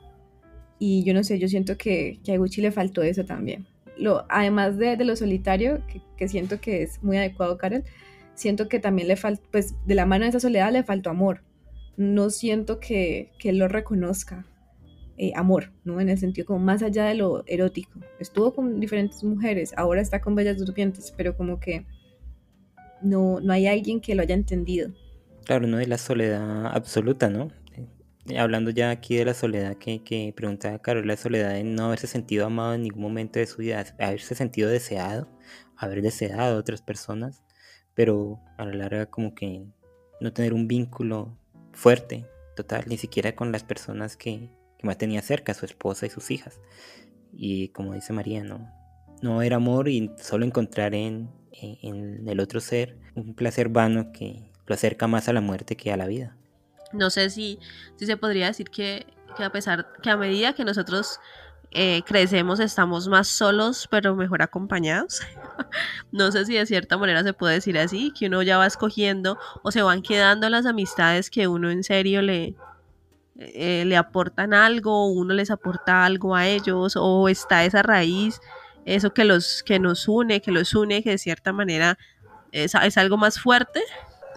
y 0.79 1.05
yo 1.05 1.15
no 1.15 1.23
sé, 1.23 1.39
yo 1.39 1.47
siento 1.47 1.77
que, 1.77 2.21
que 2.25 2.33
a 2.33 2.39
Gucci 2.39 2.63
le 2.63 2.73
faltó 2.73 3.03
eso 3.03 3.25
también. 3.25 3.67
Lo, 4.01 4.25
además 4.29 4.79
de, 4.79 4.97
de 4.97 5.05
lo 5.05 5.15
solitario, 5.15 5.83
que, 5.87 6.01
que, 6.17 6.29
siento 6.29 6.61
que 6.61 6.83
es 6.83 7.03
muy 7.03 7.17
adecuado, 7.19 7.59
Karel, 7.59 7.85
siento 8.35 8.69
que 8.69 8.81
también 8.81 9.09
le 9.09 9.17
faltó, 9.17 9.47
pues 9.51 9.75
de 9.87 9.95
la 9.95 10.07
mano 10.07 10.25
de 10.25 10.31
esa 10.31 10.41
soledad 10.41 10.73
le 10.73 10.83
faltó 10.83 11.11
amor. 11.11 11.43
No 11.97 12.31
siento 12.31 12.81
que, 12.81 13.31
que 13.39 13.51
él 13.51 13.59
lo 13.59 13.69
reconozca. 13.69 14.47
Eh, 15.23 15.33
amor, 15.37 15.71
¿no? 15.85 16.01
En 16.01 16.09
el 16.09 16.17
sentido 16.17 16.47
como 16.47 16.61
más 16.61 16.83
allá 16.83 17.05
de 17.05 17.15
lo 17.15 17.45
erótico. 17.47 18.01
Estuvo 18.19 18.55
con 18.55 18.81
diferentes 18.81 19.23
mujeres, 19.23 19.75
ahora 19.77 20.01
está 20.01 20.23
con 20.23 20.35
Bellas 20.35 20.57
Durmientes, 20.57 21.13
pero 21.15 21.37
como 21.37 21.61
que 21.61 21.85
no, 23.03 23.39
no 23.41 23.53
hay 23.53 23.67
alguien 23.67 24.01
que 24.01 24.15
lo 24.15 24.23
haya 24.23 24.35
entendido. 24.35 24.91
Claro, 25.45 25.67
no 25.67 25.77
de 25.77 25.87
la 25.87 25.99
soledad 25.99 26.75
absoluta, 26.75 27.29
¿no? 27.29 27.49
Eh, 28.31 28.39
hablando 28.39 28.71
ya 28.71 28.91
aquí 28.91 29.17
de 29.17 29.25
la 29.25 29.35
soledad 29.35 29.77
que, 29.77 30.03
que 30.03 30.33
preguntaba 30.35 30.79
Carol, 30.79 31.07
la 31.07 31.17
soledad 31.17 31.55
de 31.55 31.65
no 31.65 31.87
haberse 31.87 32.07
sentido 32.07 32.47
amado 32.47 32.75
en 32.75 32.83
ningún 32.83 33.03
momento 33.03 33.39
de 33.39 33.47
su 33.47 33.59
vida, 33.59 33.85
haberse 33.99 34.35
sentido 34.35 34.69
deseado, 34.71 35.29
haber 35.77 36.03
deseado 36.03 36.57
a 36.57 36.59
otras 36.59 36.83
personas, 36.83 37.43
pero 37.95 38.41
a 38.57 38.65
la 38.65 38.75
larga 38.75 39.07
como 39.07 39.35
que 39.35 39.65
no 40.21 40.33
tener 40.33 40.53
un 40.53 40.69
vínculo 40.69 41.37
fuerte, 41.73 42.27
total, 42.57 42.85
ni 42.87 42.97
siquiera 42.99 43.35
con 43.35 43.53
las 43.53 43.65
personas 43.65 44.17
que, 44.17 44.51
que 44.79 44.87
más 44.87 44.99
tenía 44.99 45.23
cerca, 45.23 45.55
su 45.55 45.67
esposa 45.67 46.07
y 46.07 46.11
sus 46.11 46.31
hijas. 46.31 46.61
Y 47.33 47.69
como 47.69 47.95
dice 47.95 48.13
María, 48.13 48.45
no, 48.45 48.71
no 49.23 49.43
era 49.43 49.57
amor 49.57 49.89
y 49.89 50.11
solo 50.19 50.45
encontrar 50.45 50.95
en, 50.95 51.31
en, 51.53 52.29
el 52.29 52.41
otro 52.41 52.61
ser 52.61 52.99
un 53.15 53.35
placer 53.35 53.69
vano 53.69 54.13
que 54.13 54.51
lo 54.67 54.75
acerca 54.75 55.07
más 55.07 55.29
a 55.29 55.33
la 55.33 55.41
muerte 55.41 55.77
que 55.77 55.93
a 55.93 55.97
la 55.97 56.07
vida. 56.07 56.37
No 56.93 57.11
sé 57.11 57.31
si, 57.31 57.59
si 57.97 58.07
se 58.07 58.17
podría 58.17 58.47
decir 58.47 58.71
que, 58.71 59.07
que 59.37 59.45
a 59.45 59.51
pesar, 59.51 59.93
que 60.03 60.11
a 60.11 60.17
medida 60.17 60.53
que 60.53 60.65
nosotros 60.65 61.21
eh, 61.73 62.03
crecemos 62.05 62.59
estamos 62.59 63.07
más 63.07 63.29
solos 63.29 63.87
pero 63.91 64.17
mejor 64.17 64.43
acompañados. 64.43 65.21
no 66.13 66.33
sé 66.33 66.45
si 66.45 66.55
de 66.55 66.67
cierta 66.67 66.99
manera 66.99 67.23
se 67.23 67.33
puede 67.33 67.55
decir 67.55 67.79
así, 67.79 68.13
que 68.19 68.27
uno 68.27 68.43
ya 68.43 68.59
va 68.59 68.67
escogiendo 68.67 69.39
o 69.63 69.71
se 69.71 69.83
van 69.83 70.03
quedando 70.03 70.49
las 70.49 70.67
amistades 70.67 71.31
que 71.31 71.47
uno 71.47 71.71
en 71.71 71.85
serio 71.85 72.23
le, 72.23 72.57
eh, 73.37 73.85
le 73.87 73.97
aportan 73.97 74.53
algo, 74.53 75.07
uno 75.13 75.33
les 75.33 75.51
aporta 75.51 76.05
algo 76.05 76.35
a 76.35 76.47
ellos, 76.49 76.95
o 76.97 77.29
está 77.29 77.65
esa 77.65 77.83
raíz, 77.83 78.41
eso 78.85 79.15
que, 79.15 79.25
los, 79.25 79.63
que 79.63 79.79
nos 79.79 80.09
une, 80.09 80.41
que 80.41 80.51
los 80.51 80.75
une, 80.75 81.03
que 81.03 81.11
de 81.11 81.19
cierta 81.19 81.53
manera 81.53 81.97
es, 82.51 82.75
es 82.75 82.99
algo 82.99 83.17
más 83.17 83.39
fuerte. 83.39 83.81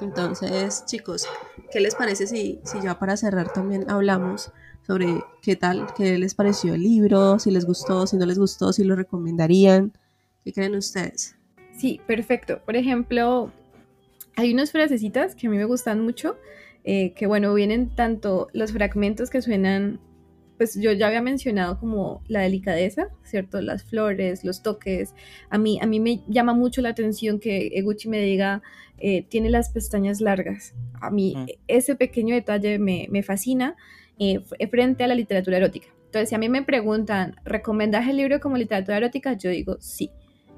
Entonces, 0.04 0.86
chicos, 0.86 1.26
¿qué 1.72 1.80
les 1.80 1.95
parece 1.95 2.28
si, 2.28 2.60
si 2.64 2.82
ya 2.82 2.99
para 2.99 3.18
cerrar 3.18 3.51
también 3.54 3.89
hablamos 3.89 4.51
sobre 4.86 5.24
qué 5.41 5.56
tal, 5.56 5.88
qué 5.95 6.18
les 6.18 6.36
pareció 6.36 6.74
el 6.74 6.82
libro, 6.82 7.39
si 7.39 7.51
les 7.51 7.66
gustó, 7.66 8.06
si 8.06 8.18
no 8.18 8.26
les 8.26 8.38
gustó, 8.38 8.74
si 8.74 8.84
lo 8.84 8.95
recomendarían? 8.95 9.93
¿Qué 10.43 10.51
creen 10.51 10.76
ustedes? 10.76 11.36
Sí, 11.72 12.01
perfecto. 12.06 12.60
Por 12.66 12.76
ejemplo, 12.76 13.51
hay 14.36 14.54
unas 14.54 14.72
frasecitas 14.72 15.36
que 15.36 15.47
a 15.47 15.49
mí 15.49 15.58
me 15.58 15.66
gustan 15.66 16.01
mucho 16.01 16.36
eh, 16.84 17.14
que 17.14 17.28
bueno, 17.28 17.54
vienen 17.54 17.95
tanto 17.95 18.49
los 18.51 18.74
fragmentos 18.74 19.30
que 19.30 19.41
suenan, 19.41 20.01
pues 20.58 20.76
yo 20.80 20.91
ya 20.91 21.08
había 21.08 21.22
mencionado 21.22 21.80
como 21.80 22.22
la 22.28 22.41
delicadeza, 22.41 23.10
¿cierto? 23.24 23.62
Las 23.62 23.84
flores, 23.84 24.43
los 24.43 24.62
toques. 24.62 25.14
A 25.49 25.58
mí, 25.58 25.80
a 25.82 25.86
mí 25.86 25.99
me 25.99 26.22
llama 26.28 26.54
mucho 26.54 26.82
la 26.82 26.89
atención 26.89 27.39
que 27.39 27.72
Eguchi 27.74 28.08
me 28.10 28.20
diga, 28.20 28.62
eh, 28.99 29.24
tiene 29.24 29.49
las 29.49 29.70
pestañas 29.70 30.22
largas. 30.22 30.74
A 31.01 31.10
mí 31.10 31.34
mm. 31.36 31.45
ese 31.68 31.95
pequeño 31.95 32.36
detalle 32.36 32.80
me, 32.80 33.08
me 33.10 33.24
fascina 33.24 33.76
eh, 34.20 34.39
frente 34.70 35.04
a 35.04 35.08
la 35.08 35.16
literatura 35.16 35.58
erótica. 35.58 35.88
Entonces, 36.06 36.30
si 36.30 36.36
a 36.36 36.38
mí 36.38 36.47
me 36.49 36.62
preguntan, 36.62 37.36
¿recomendas 37.43 38.08
el 38.08 38.18
libro 38.18 38.39
como 38.39 38.58
literatura 38.58 38.97
erótica? 38.97 39.34
Yo 39.34 39.49
digo 39.49 39.78
sí, 39.80 40.12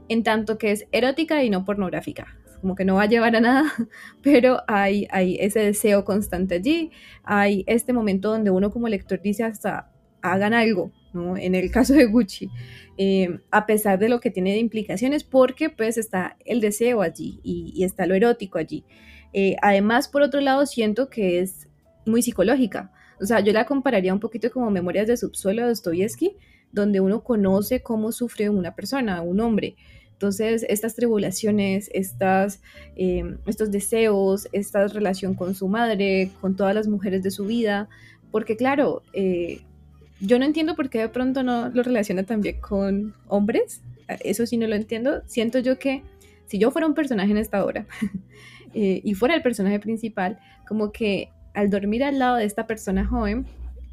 en 0.10 0.24
tanto 0.24 0.58
que 0.58 0.72
es 0.72 0.86
erótica 0.91 1.43
y 1.43 1.50
no 1.50 1.64
pornográfica 1.64 2.38
como 2.66 2.74
que 2.74 2.84
no 2.84 2.95
va 2.95 3.03
a 3.03 3.07
llevar 3.07 3.36
a 3.36 3.41
nada, 3.41 3.72
pero 4.24 4.63
hay, 4.68 5.05
hay 5.11 5.38
ese 5.39 5.59
deseo 5.59 6.03
constante 6.03 6.55
allí, 6.55 6.89
hay 7.24 7.63
este 7.68 7.93
momento 7.93 8.32
donde 8.32 8.49
uno 8.49 8.72
como 8.72 8.88
lector 8.88 9.22
dice 9.22 9.43
hasta 9.43 9.91
hagan 10.24 10.55
algo, 10.55 10.91
¿no? 11.13 11.38
En 11.38 11.53
el 11.53 11.70
caso 11.78 11.93
de 11.93 12.05
Gucci, 12.05 12.49
eh, 12.97 13.38
a 13.51 13.68
pesar 13.68 13.99
de 13.99 14.09
lo 14.09 14.20
que 14.20 14.32
tiene 14.32 14.53
de 14.53 14.57
implicaciones, 14.57 15.24
porque 15.24 15.70
pues 15.70 15.99
está 15.99 16.38
el 16.43 16.59
deseo 16.59 17.03
allí 17.03 17.39
y, 17.43 17.84
está 17.84 18.07
lo 18.07 18.16
erótico 18.16 18.57
allí. 18.57 18.84
Eh, 19.32 19.57
además, 19.61 20.07
por 20.07 20.24
otro 20.24 20.41
lado, 20.41 20.66
siento 20.66 21.11
que 21.11 21.41
es 21.41 21.68
muy 22.07 22.24
psicológica. 22.24 22.91
O 23.22 23.28
sea, 23.28 23.41
yo 23.41 23.53
la 23.53 23.68
compararía 23.68 24.11
un 24.11 24.20
poquito 24.20 24.49
como 24.49 24.72
Memorias 24.72 25.05
de 25.05 25.18
Subsuelo 25.18 25.61
de 25.61 25.68
Dostoyevsky, 25.68 26.36
donde 26.72 26.99
uno 26.99 27.24
conoce 27.24 27.84
cómo 27.84 28.11
sufre 28.11 28.49
una 28.49 28.74
persona, 28.74 29.22
un 29.22 29.39
hombre. 29.39 29.76
Entonces, 30.16 30.66
estas 30.70 30.95
tribulaciones, 30.95 31.89
estas, 31.93 32.61
eh, 32.95 33.36
estos 33.47 33.70
deseos, 33.70 34.47
esta 34.53 34.88
relación 34.88 35.34
con 35.34 35.55
su 35.55 35.68
madre, 35.68 36.32
con 36.39 36.55
todas 36.55 36.74
las 36.74 36.88
mujeres 36.88 37.22
de 37.22 37.32
su 37.32 37.45
vida, 37.45 37.89
porque 38.32 38.55
claro, 38.55 39.03
eh, 39.11 39.59
yo 40.22 40.39
no 40.39 40.45
entiendo 40.45 40.78
por 40.78 40.89
qué 40.89 40.99
de 40.99 41.09
pronto 41.09 41.43
no 41.43 41.68
lo 41.68 41.84
relaciona 41.84 42.24
también 42.24 42.61
con 42.61 43.13
hombres, 43.28 43.82
eso 44.24 44.45
sí 44.45 44.55
no 44.55 44.68
lo 44.68 44.76
entiendo, 44.76 45.22
siento 45.26 45.59
yo 45.59 45.78
que 45.78 46.01
si 46.45 46.59
yo 46.59 46.72
fuera 46.72 46.88
un 46.88 46.93
personaje 46.93 47.32
en 47.32 47.38
esta 47.38 47.66
obra 47.66 47.86
eh, 48.74 49.01
y 49.03 49.16
fuera 49.16 49.36
el 49.36 49.41
personaje 49.41 49.82
principal, 49.82 50.39
como 50.66 50.93
que 50.93 51.28
al 51.53 51.70
dormir 51.70 52.05
al 52.05 52.20
lado 52.20 52.38
de 52.38 52.45
esta 52.45 52.68
persona 52.68 53.05
joven, 53.05 53.45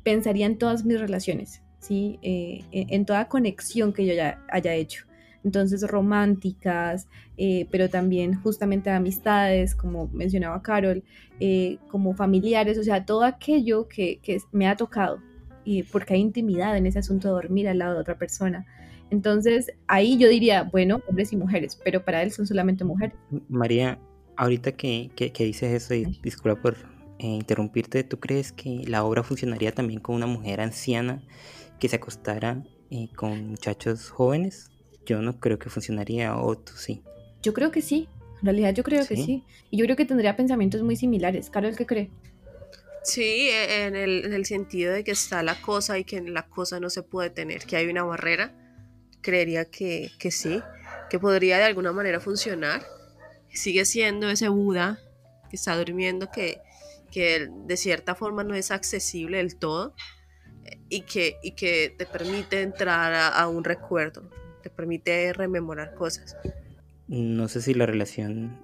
pensaría 0.04 0.46
en 0.46 0.56
todas 0.56 0.84
mis 0.84 1.00
relaciones, 1.00 1.62
¿sí? 1.80 2.18
en 2.22 3.06
toda 3.06 3.28
conexión 3.28 3.92
que 3.92 4.06
yo 4.06 4.14
ya 4.14 4.40
haya 4.48 4.74
hecho 4.74 5.04
entonces 5.44 5.82
románticas, 5.88 7.08
eh, 7.36 7.66
pero 7.70 7.88
también 7.88 8.34
justamente 8.40 8.90
amistades, 8.90 9.74
como 9.74 10.08
mencionaba 10.08 10.62
Carol, 10.62 11.02
eh, 11.40 11.78
como 11.88 12.14
familiares, 12.14 12.78
o 12.78 12.84
sea, 12.84 13.04
todo 13.04 13.24
aquello 13.24 13.88
que, 13.88 14.20
que, 14.22 14.38
me 14.52 14.68
ha 14.68 14.76
tocado, 14.76 15.20
y 15.64 15.82
porque 15.84 16.14
hay 16.14 16.20
intimidad 16.20 16.76
en 16.76 16.86
ese 16.86 16.98
asunto 16.98 17.28
de 17.28 17.34
dormir 17.34 17.68
al 17.68 17.78
lado 17.78 17.94
de 17.94 18.00
otra 18.00 18.18
persona. 18.18 18.66
Entonces, 19.10 19.72
ahí 19.88 20.16
yo 20.16 20.28
diría, 20.28 20.62
bueno, 20.62 21.00
hombres 21.08 21.32
y 21.32 21.36
mujeres, 21.36 21.78
pero 21.84 22.04
para 22.04 22.22
él 22.22 22.32
son 22.32 22.46
solamente 22.46 22.84
mujeres. 22.84 23.14
María, 23.48 23.98
ahorita 24.36 24.72
que, 24.72 25.10
que, 25.14 25.32
que 25.32 25.44
dices 25.44 25.72
eso, 25.72 25.94
y 25.94 26.18
disculpa 26.22 26.60
por 26.60 26.76
eh, 27.18 27.26
interrumpirte, 27.26 28.04
¿tú 28.04 28.18
crees 28.18 28.52
que 28.52 28.84
la 28.86 29.04
obra 29.04 29.22
funcionaría 29.22 29.72
también 29.72 30.00
con 30.00 30.14
una 30.14 30.26
mujer 30.26 30.60
anciana 30.60 31.22
que 31.78 31.88
se 31.88 31.96
acostara 31.96 32.62
con 33.16 33.48
muchachos 33.48 34.10
jóvenes? 34.10 34.71
Yo 35.06 35.20
no 35.22 35.38
creo 35.40 35.58
que 35.58 35.70
funcionaría, 35.70 36.36
o 36.36 36.56
tú 36.56 36.72
sí. 36.76 37.02
Yo 37.42 37.52
creo 37.52 37.70
que 37.70 37.82
sí, 37.82 38.08
en 38.42 38.46
realidad 38.46 38.74
yo 38.74 38.82
creo 38.82 39.06
que 39.06 39.16
sí. 39.16 39.44
Y 39.70 39.78
yo 39.78 39.84
creo 39.84 39.96
que 39.96 40.04
tendría 40.04 40.36
pensamientos 40.36 40.82
muy 40.82 40.96
similares. 40.96 41.48
Carol, 41.48 41.76
¿qué 41.76 41.86
cree? 41.86 42.10
Sí, 43.04 43.48
e, 43.48 43.86
en 43.86 43.94
el, 43.94 44.24
en 44.24 44.32
el 44.32 44.46
sentido 44.46 44.92
de 44.92 45.04
que 45.04 45.12
está 45.12 45.42
la 45.42 45.60
cosa 45.60 45.98
y 45.98 46.04
que 46.04 46.20
la 46.20 46.48
cosa 46.48 46.80
no 46.80 46.90
se 46.90 47.02
puede 47.02 47.30
tener, 47.30 47.64
que 47.64 47.76
hay 47.76 47.86
una 47.86 48.02
barrera, 48.04 48.52
creería 49.20 49.64
que, 49.64 50.10
que 50.18 50.30
sí, 50.30 50.60
que 51.08 51.18
podría 51.18 51.58
de 51.58 51.64
alguna 51.64 51.92
manera 51.92 52.18
funcionar. 52.20 52.84
Sigue 53.48 53.84
siendo 53.84 54.28
ese 54.28 54.48
Buda 54.48 54.98
que 55.50 55.56
está 55.56 55.76
durmiendo, 55.76 56.30
que, 56.30 56.60
que 57.10 57.48
de 57.48 57.76
cierta 57.76 58.14
forma 58.14 58.42
no 58.42 58.54
es 58.54 58.70
accesible 58.70 59.36
del 59.36 59.56
todo 59.56 59.94
y 60.88 61.02
que, 61.02 61.36
y 61.42 61.52
que 61.52 61.94
te 61.96 62.06
permite 62.06 62.62
entrar 62.62 63.32
a 63.34 63.46
un 63.48 63.62
recuerdo 63.62 64.28
te 64.62 64.70
permite 64.70 65.32
rememorar 65.32 65.94
cosas. 65.94 66.36
No 67.08 67.48
sé 67.48 67.60
si 67.60 67.74
la 67.74 67.86
relación 67.86 68.58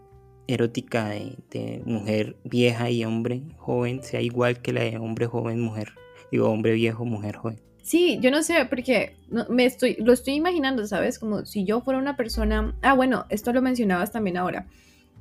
erótica 0.46 1.11
de, 1.11 1.82
mujer 1.84 2.36
vieja 2.44 2.90
y 2.90 3.05
hombre 3.05 3.42
joven 3.59 4.03
sea 4.03 4.20
igual 4.22 4.61
que 4.61 4.72
la 4.72 4.82
de 4.82 4.96
hombre 4.96 5.26
joven, 5.26 5.61
mujer, 5.61 5.92
digo, 6.32 6.49
hombre 6.49 6.72
viejo, 6.72 7.05
mujer 7.05 7.36
joven. 7.36 7.61
Sí, 7.82 8.18
yo 8.20 8.30
no 8.30 8.42
sé, 8.42 8.66
porque 8.68 9.16
me 9.49 9.64
estoy, 9.64 9.96
lo 9.99 10.12
estoy 10.12 10.34
imaginando, 10.34 10.86
¿sabes? 10.86 11.18
Como 11.18 11.46
si 11.46 11.64
yo 11.64 11.80
fuera 11.80 11.99
una 11.99 12.16
persona... 12.16 12.74
Ah, 12.82 12.92
bueno, 12.92 13.24
esto 13.30 13.53
lo 13.53 13.62
mencionabas 13.62 14.12
también 14.12 14.36
ahora. 14.36 14.66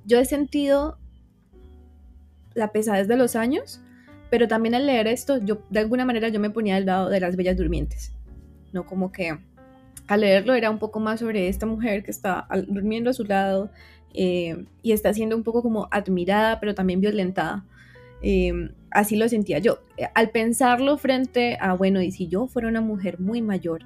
Yo 0.05 0.19
he 0.19 0.25
sentido 0.25 0.97
la 2.53 2.71
pesadez 2.71 3.07
de 3.07 3.15
los 3.15 3.35
años, 3.35 3.81
pero 4.29 4.47
también 4.47 4.75
al 4.75 4.85
leer 4.85 5.07
esto, 5.07 5.37
yo 5.37 5.61
de 5.69 5.79
alguna 5.79 6.05
manera 6.05 6.27
yo 6.29 6.39
me 6.39 6.49
ponía 6.49 6.75
al 6.75 6.85
lado 6.85 7.09
de 7.09 7.19
las 7.19 7.35
bellas 7.35 7.55
durmientes, 7.55 8.13
¿no? 8.73 8.85
Como 8.85 9.11
que 9.11 9.37
al 10.07 10.21
leerlo 10.21 10.53
era 10.53 10.69
un 10.69 10.79
poco 10.79 10.99
más 10.99 11.19
sobre 11.19 11.47
esta 11.49 11.65
mujer 11.65 12.03
que 12.03 12.11
está 12.11 12.47
durmiendo 12.67 13.09
a 13.09 13.13
su 13.13 13.23
lado 13.25 13.69
eh, 14.13 14.65
y 14.81 14.93
está 14.93 15.13
siendo 15.13 15.35
un 15.35 15.43
poco 15.43 15.61
como 15.61 15.87
admirada, 15.91 16.59
pero 16.59 16.73
también 16.73 17.01
violentada. 17.01 17.65
Eh, 18.21 18.71
así 18.89 19.15
lo 19.15 19.27
sentía 19.29 19.59
yo. 19.59 19.79
Al 20.15 20.29
pensarlo 20.29 20.97
frente 20.97 21.57
a, 21.59 21.73
bueno, 21.73 22.01
y 22.01 22.11
si 22.11 22.27
yo 22.27 22.47
fuera 22.47 22.67
una 22.67 22.81
mujer 22.81 23.19
muy 23.19 23.41
mayor, 23.41 23.81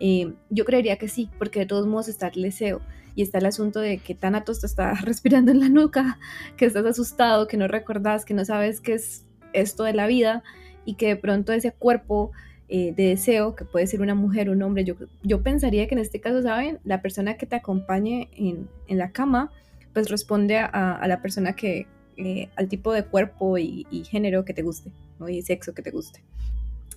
eh, 0.00 0.32
yo 0.50 0.64
creería 0.64 0.96
que 0.96 1.08
sí, 1.08 1.28
porque 1.38 1.60
de 1.60 1.66
todos 1.66 1.86
modos 1.86 2.08
está 2.08 2.28
el 2.28 2.42
deseo 2.42 2.80
y 3.14 3.22
está 3.22 3.38
el 3.38 3.46
asunto 3.46 3.80
de 3.80 3.98
que 3.98 4.14
Thanatos 4.14 4.60
te 4.60 4.66
está 4.66 4.94
respirando 5.04 5.50
en 5.50 5.60
la 5.60 5.68
nuca, 5.68 6.18
que 6.56 6.66
estás 6.66 6.86
asustado, 6.86 7.46
que 7.46 7.56
no 7.56 7.68
recordás, 7.68 8.24
que 8.24 8.34
no 8.34 8.44
sabes 8.44 8.80
qué 8.80 8.94
es 8.94 9.24
esto 9.52 9.84
de 9.84 9.92
la 9.92 10.06
vida 10.06 10.42
y 10.84 10.94
que 10.94 11.08
de 11.08 11.16
pronto 11.16 11.52
ese 11.52 11.72
cuerpo 11.72 12.32
eh, 12.68 12.92
de 12.94 13.08
deseo, 13.08 13.54
que 13.54 13.64
puede 13.64 13.86
ser 13.86 14.00
una 14.00 14.14
mujer, 14.14 14.50
un 14.50 14.62
hombre. 14.62 14.84
Yo, 14.84 14.94
yo 15.22 15.42
pensaría 15.42 15.86
que 15.88 15.94
en 15.94 16.00
este 16.00 16.20
caso, 16.20 16.42
¿saben? 16.42 16.78
La 16.84 17.02
persona 17.02 17.36
que 17.36 17.46
te 17.46 17.56
acompañe 17.56 18.28
en, 18.36 18.68
en 18.88 18.98
la 18.98 19.12
cama, 19.12 19.50
pues 19.92 20.10
responde 20.10 20.58
a, 20.58 20.66
a 20.66 21.08
la 21.08 21.22
persona 21.22 21.54
que, 21.54 21.86
eh, 22.20 22.48
al 22.56 22.66
tipo 22.66 22.92
de 22.92 23.04
cuerpo 23.04 23.58
y, 23.58 23.86
género 24.10 24.44
que 24.44 24.52
te 24.52 24.62
guste, 24.62 24.90
¿no? 25.20 25.28
y 25.28 25.40
sexo 25.42 25.72
que 25.72 25.82
te 25.82 25.92
guste. 25.92 26.20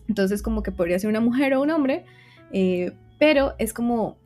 Entonces 0.08 0.42
como 0.42 0.64
que 0.64 0.72
podría 0.72 0.98
ser 0.98 1.12
una 1.12 1.20
mujer 1.20 1.54
o 1.54 1.62
un 1.62 1.70
hombre, 1.70 2.06
eh, 2.52 2.92
pero 3.20 3.54
es 3.60 3.72
como 3.72 4.18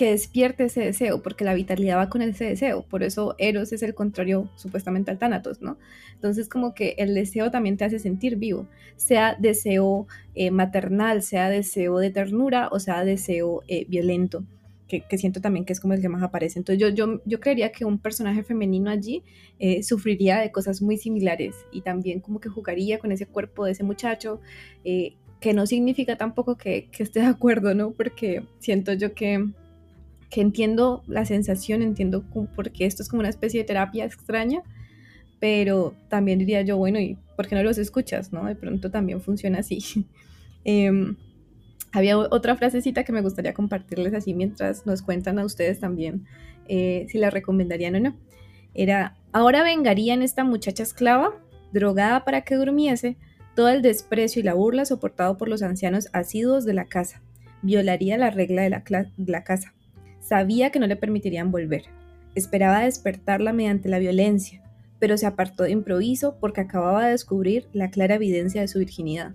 que 0.00 0.12
despierte 0.12 0.64
ese 0.64 0.80
deseo, 0.80 1.22
porque 1.22 1.44
la 1.44 1.52
vitalidad 1.52 1.98
va 1.98 2.08
con 2.08 2.22
ese 2.22 2.46
deseo, 2.46 2.86
por 2.88 3.02
eso 3.02 3.34
Eros 3.36 3.70
es 3.74 3.82
el 3.82 3.94
contrario 3.94 4.48
supuestamente 4.56 5.10
al 5.10 5.18
Thanatos, 5.18 5.60
¿no? 5.60 5.76
Entonces 6.14 6.48
como 6.48 6.72
que 6.72 6.94
el 6.96 7.14
deseo 7.14 7.50
también 7.50 7.76
te 7.76 7.84
hace 7.84 7.98
sentir 7.98 8.36
vivo, 8.36 8.66
sea 8.96 9.36
deseo 9.38 10.06
eh, 10.34 10.50
maternal, 10.50 11.20
sea 11.20 11.50
deseo 11.50 11.98
de 11.98 12.08
ternura 12.08 12.70
o 12.72 12.80
sea 12.80 13.04
deseo 13.04 13.60
eh, 13.68 13.84
violento. 13.90 14.42
Que, 14.88 15.18
siento 15.18 15.42
también 15.42 15.66
que 15.66 15.74
es 15.74 15.80
como 15.80 15.92
el 15.92 16.00
que 16.00 16.08
más 16.08 16.22
aparece. 16.22 16.58
Entonces 16.58 16.80
yo, 16.80 16.88
yo, 16.88 17.20
yo 17.24 17.38
creería 17.38 17.70
que 17.70 17.84
un 17.84 17.98
personaje 17.98 18.42
femenino 18.42 18.90
allí 18.90 19.22
eh, 19.58 19.82
sufriría 19.82 20.40
de 20.40 20.50
cosas 20.50 20.80
muy 20.82 20.96
similares 20.96 21.54
y 21.70 21.82
también 21.82 22.20
como 22.20 22.40
que 22.40 22.48
jugaría 22.48 22.98
con 22.98 23.12
ese 23.12 23.26
cuerpo 23.26 23.66
de 23.66 23.72
ese 23.72 23.84
muchacho, 23.84 24.40
que 24.82 25.52
no 25.52 25.66
significa 25.66 26.16
tampoco 26.16 26.56
que, 26.56 26.88
que, 26.90 27.02
esté 27.02 27.20
de 27.20 27.26
acuerdo, 27.26 27.74
¿no? 27.74 27.92
Porque 27.92 28.42
siento 28.58 28.94
yo 28.94 29.14
que 29.14 29.52
que 30.30 30.40
entiendo 30.40 31.02
la 31.08 31.24
sensación, 31.24 31.82
entiendo 31.82 32.24
porque 32.54 32.86
esto 32.86 33.02
es 33.02 33.08
como 33.08 33.20
una 33.20 33.28
especie 33.28 33.60
de 33.60 33.66
terapia 33.66 34.04
extraña, 34.04 34.62
pero 35.40 35.94
también 36.08 36.38
diría 36.38 36.62
yo, 36.62 36.76
bueno, 36.76 37.00
¿y 37.00 37.18
por 37.36 37.48
qué 37.48 37.56
no 37.56 37.62
los 37.62 37.78
escuchas? 37.78 38.32
¿no? 38.32 38.44
De 38.44 38.54
pronto 38.54 38.90
también 38.90 39.20
funciona 39.20 39.58
así. 39.58 40.06
Em, 40.62 41.16
había 41.90 42.18
otra 42.18 42.54
frasecita 42.54 43.02
que 43.02 43.12
me 43.12 43.22
gustaría 43.22 43.54
compartirles 43.54 44.12
así 44.12 44.34
mientras 44.34 44.84
nos 44.84 45.00
cuentan 45.00 45.38
a 45.38 45.44
ustedes 45.46 45.80
también 45.80 46.26
eh, 46.68 47.06
si 47.08 47.16
la 47.16 47.30
recomendarían 47.30 47.94
o 47.96 48.00
no. 48.00 48.16
Era, 48.74 49.16
ahora 49.32 49.62
vengarían 49.62 50.20
esta 50.20 50.44
muchacha 50.44 50.82
esclava, 50.82 51.34
drogada 51.72 52.26
para 52.26 52.42
que 52.42 52.56
durmiese, 52.56 53.16
todo 53.56 53.70
el 53.70 53.80
desprecio 53.80 54.40
y 54.40 54.42
la 54.42 54.52
burla 54.52 54.84
soportado 54.84 55.38
por 55.38 55.48
los 55.48 55.62
ancianos 55.62 56.08
asiduos 56.12 56.66
de 56.66 56.74
la 56.74 56.84
casa. 56.84 57.22
Violaría 57.62 58.18
la 58.18 58.30
regla 58.30 58.62
de 58.62 58.70
la, 58.70 58.84
de 59.16 59.32
la 59.32 59.44
casa. 59.44 59.72
Sabía 60.20 60.70
que 60.70 60.78
no 60.78 60.86
le 60.86 60.96
permitirían 60.96 61.50
volver. 61.50 61.84
Esperaba 62.34 62.80
despertarla 62.80 63.52
mediante 63.52 63.88
la 63.88 63.98
violencia, 63.98 64.62
pero 64.98 65.16
se 65.16 65.26
apartó 65.26 65.64
de 65.64 65.72
improviso 65.72 66.36
porque 66.38 66.60
acababa 66.60 67.06
de 67.06 67.12
descubrir 67.12 67.68
la 67.72 67.90
clara 67.90 68.14
evidencia 68.14 68.60
de 68.60 68.68
su 68.68 68.78
virginidad. 68.78 69.32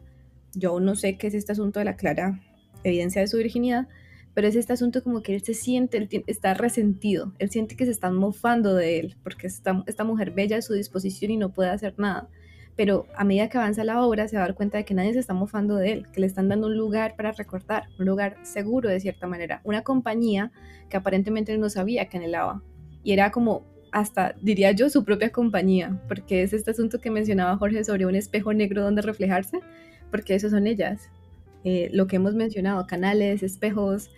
Yo 0.53 0.79
no 0.79 0.95
sé 0.95 1.17
qué 1.17 1.27
es 1.27 1.33
este 1.33 1.51
asunto 1.51 1.79
de 1.79 1.85
la 1.85 1.97
clara 1.97 2.39
evidencia 2.83 3.21
de 3.21 3.27
su 3.27 3.37
virginidad, 3.37 3.87
pero 4.33 4.47
es 4.47 4.55
este 4.55 4.73
asunto 4.73 5.03
como 5.03 5.21
que 5.21 5.33
él 5.33 5.43
se 5.43 5.53
siente, 5.53 5.97
él 5.97 6.23
está 6.27 6.53
resentido, 6.53 7.33
él 7.39 7.49
siente 7.49 7.75
que 7.75 7.85
se 7.85 7.91
están 7.91 8.15
mofando 8.15 8.75
de 8.75 8.99
él, 8.99 9.15
porque 9.23 9.47
esta, 9.47 9.73
mujer 10.03 10.31
bella 10.31 10.57
a 10.57 10.61
su 10.61 10.73
disposición 10.73 11.31
y 11.31 11.37
no 11.37 11.51
puede 11.51 11.69
hacer 11.69 11.95
nada 11.97 12.29
pero 12.75 13.07
a 13.15 13.23
medida 13.23 13.49
que 13.49 13.57
avanza 13.57 13.83
la 13.83 14.05
obra 14.05 14.27
se 14.27 14.35
va 14.35 14.43
a 14.43 14.47
dar 14.47 14.55
cuenta 14.55 14.77
de 14.77 14.85
que 14.85 14.93
nadie 14.93 15.13
se 15.13 15.19
está 15.19 15.33
mofando 15.33 15.75
de 15.75 15.93
él, 15.93 16.07
que 16.11 16.19
le 16.19 16.27
están 16.27 16.49
dando 16.49 16.67
un 16.67 16.77
lugar 16.77 17.15
para 17.15 17.31
recordar, 17.31 17.87
un 17.99 18.05
lugar 18.05 18.37
seguro 18.43 18.89
de 18.89 18.99
cierta 18.99 19.27
manera, 19.27 19.61
una 19.63 19.83
compañía 19.83 20.51
que 20.89 20.97
aparentemente 20.97 21.57
no 21.57 21.69
sabía 21.69 22.07
que 22.09 22.17
anhelaba. 22.17 22.61
Y 23.03 23.13
era 23.13 23.31
como 23.31 23.63
hasta, 23.91 24.35
diría 24.41 24.71
yo, 24.73 24.89
su 24.89 25.05
propia 25.05 25.29
compañía, 25.29 26.01
porque 26.09 26.43
es 26.43 26.51
este 26.51 26.71
asunto 26.71 26.99
que 26.99 27.09
mencionaba 27.11 27.57
Jorge 27.57 27.83
sobre 27.85 28.05
un 28.05 28.15
espejo 28.15 28.53
negro 28.53 28.83
donde 28.83 29.01
reflejarse, 29.01 29.59
porque 30.11 30.35
eso 30.35 30.49
son 30.49 30.67
ellas. 30.67 31.09
Eh, 31.63 31.89
lo 31.93 32.07
que 32.07 32.17
hemos 32.17 32.35
mencionado, 32.35 32.85
canales, 32.87 33.41
espejos, 33.41 34.11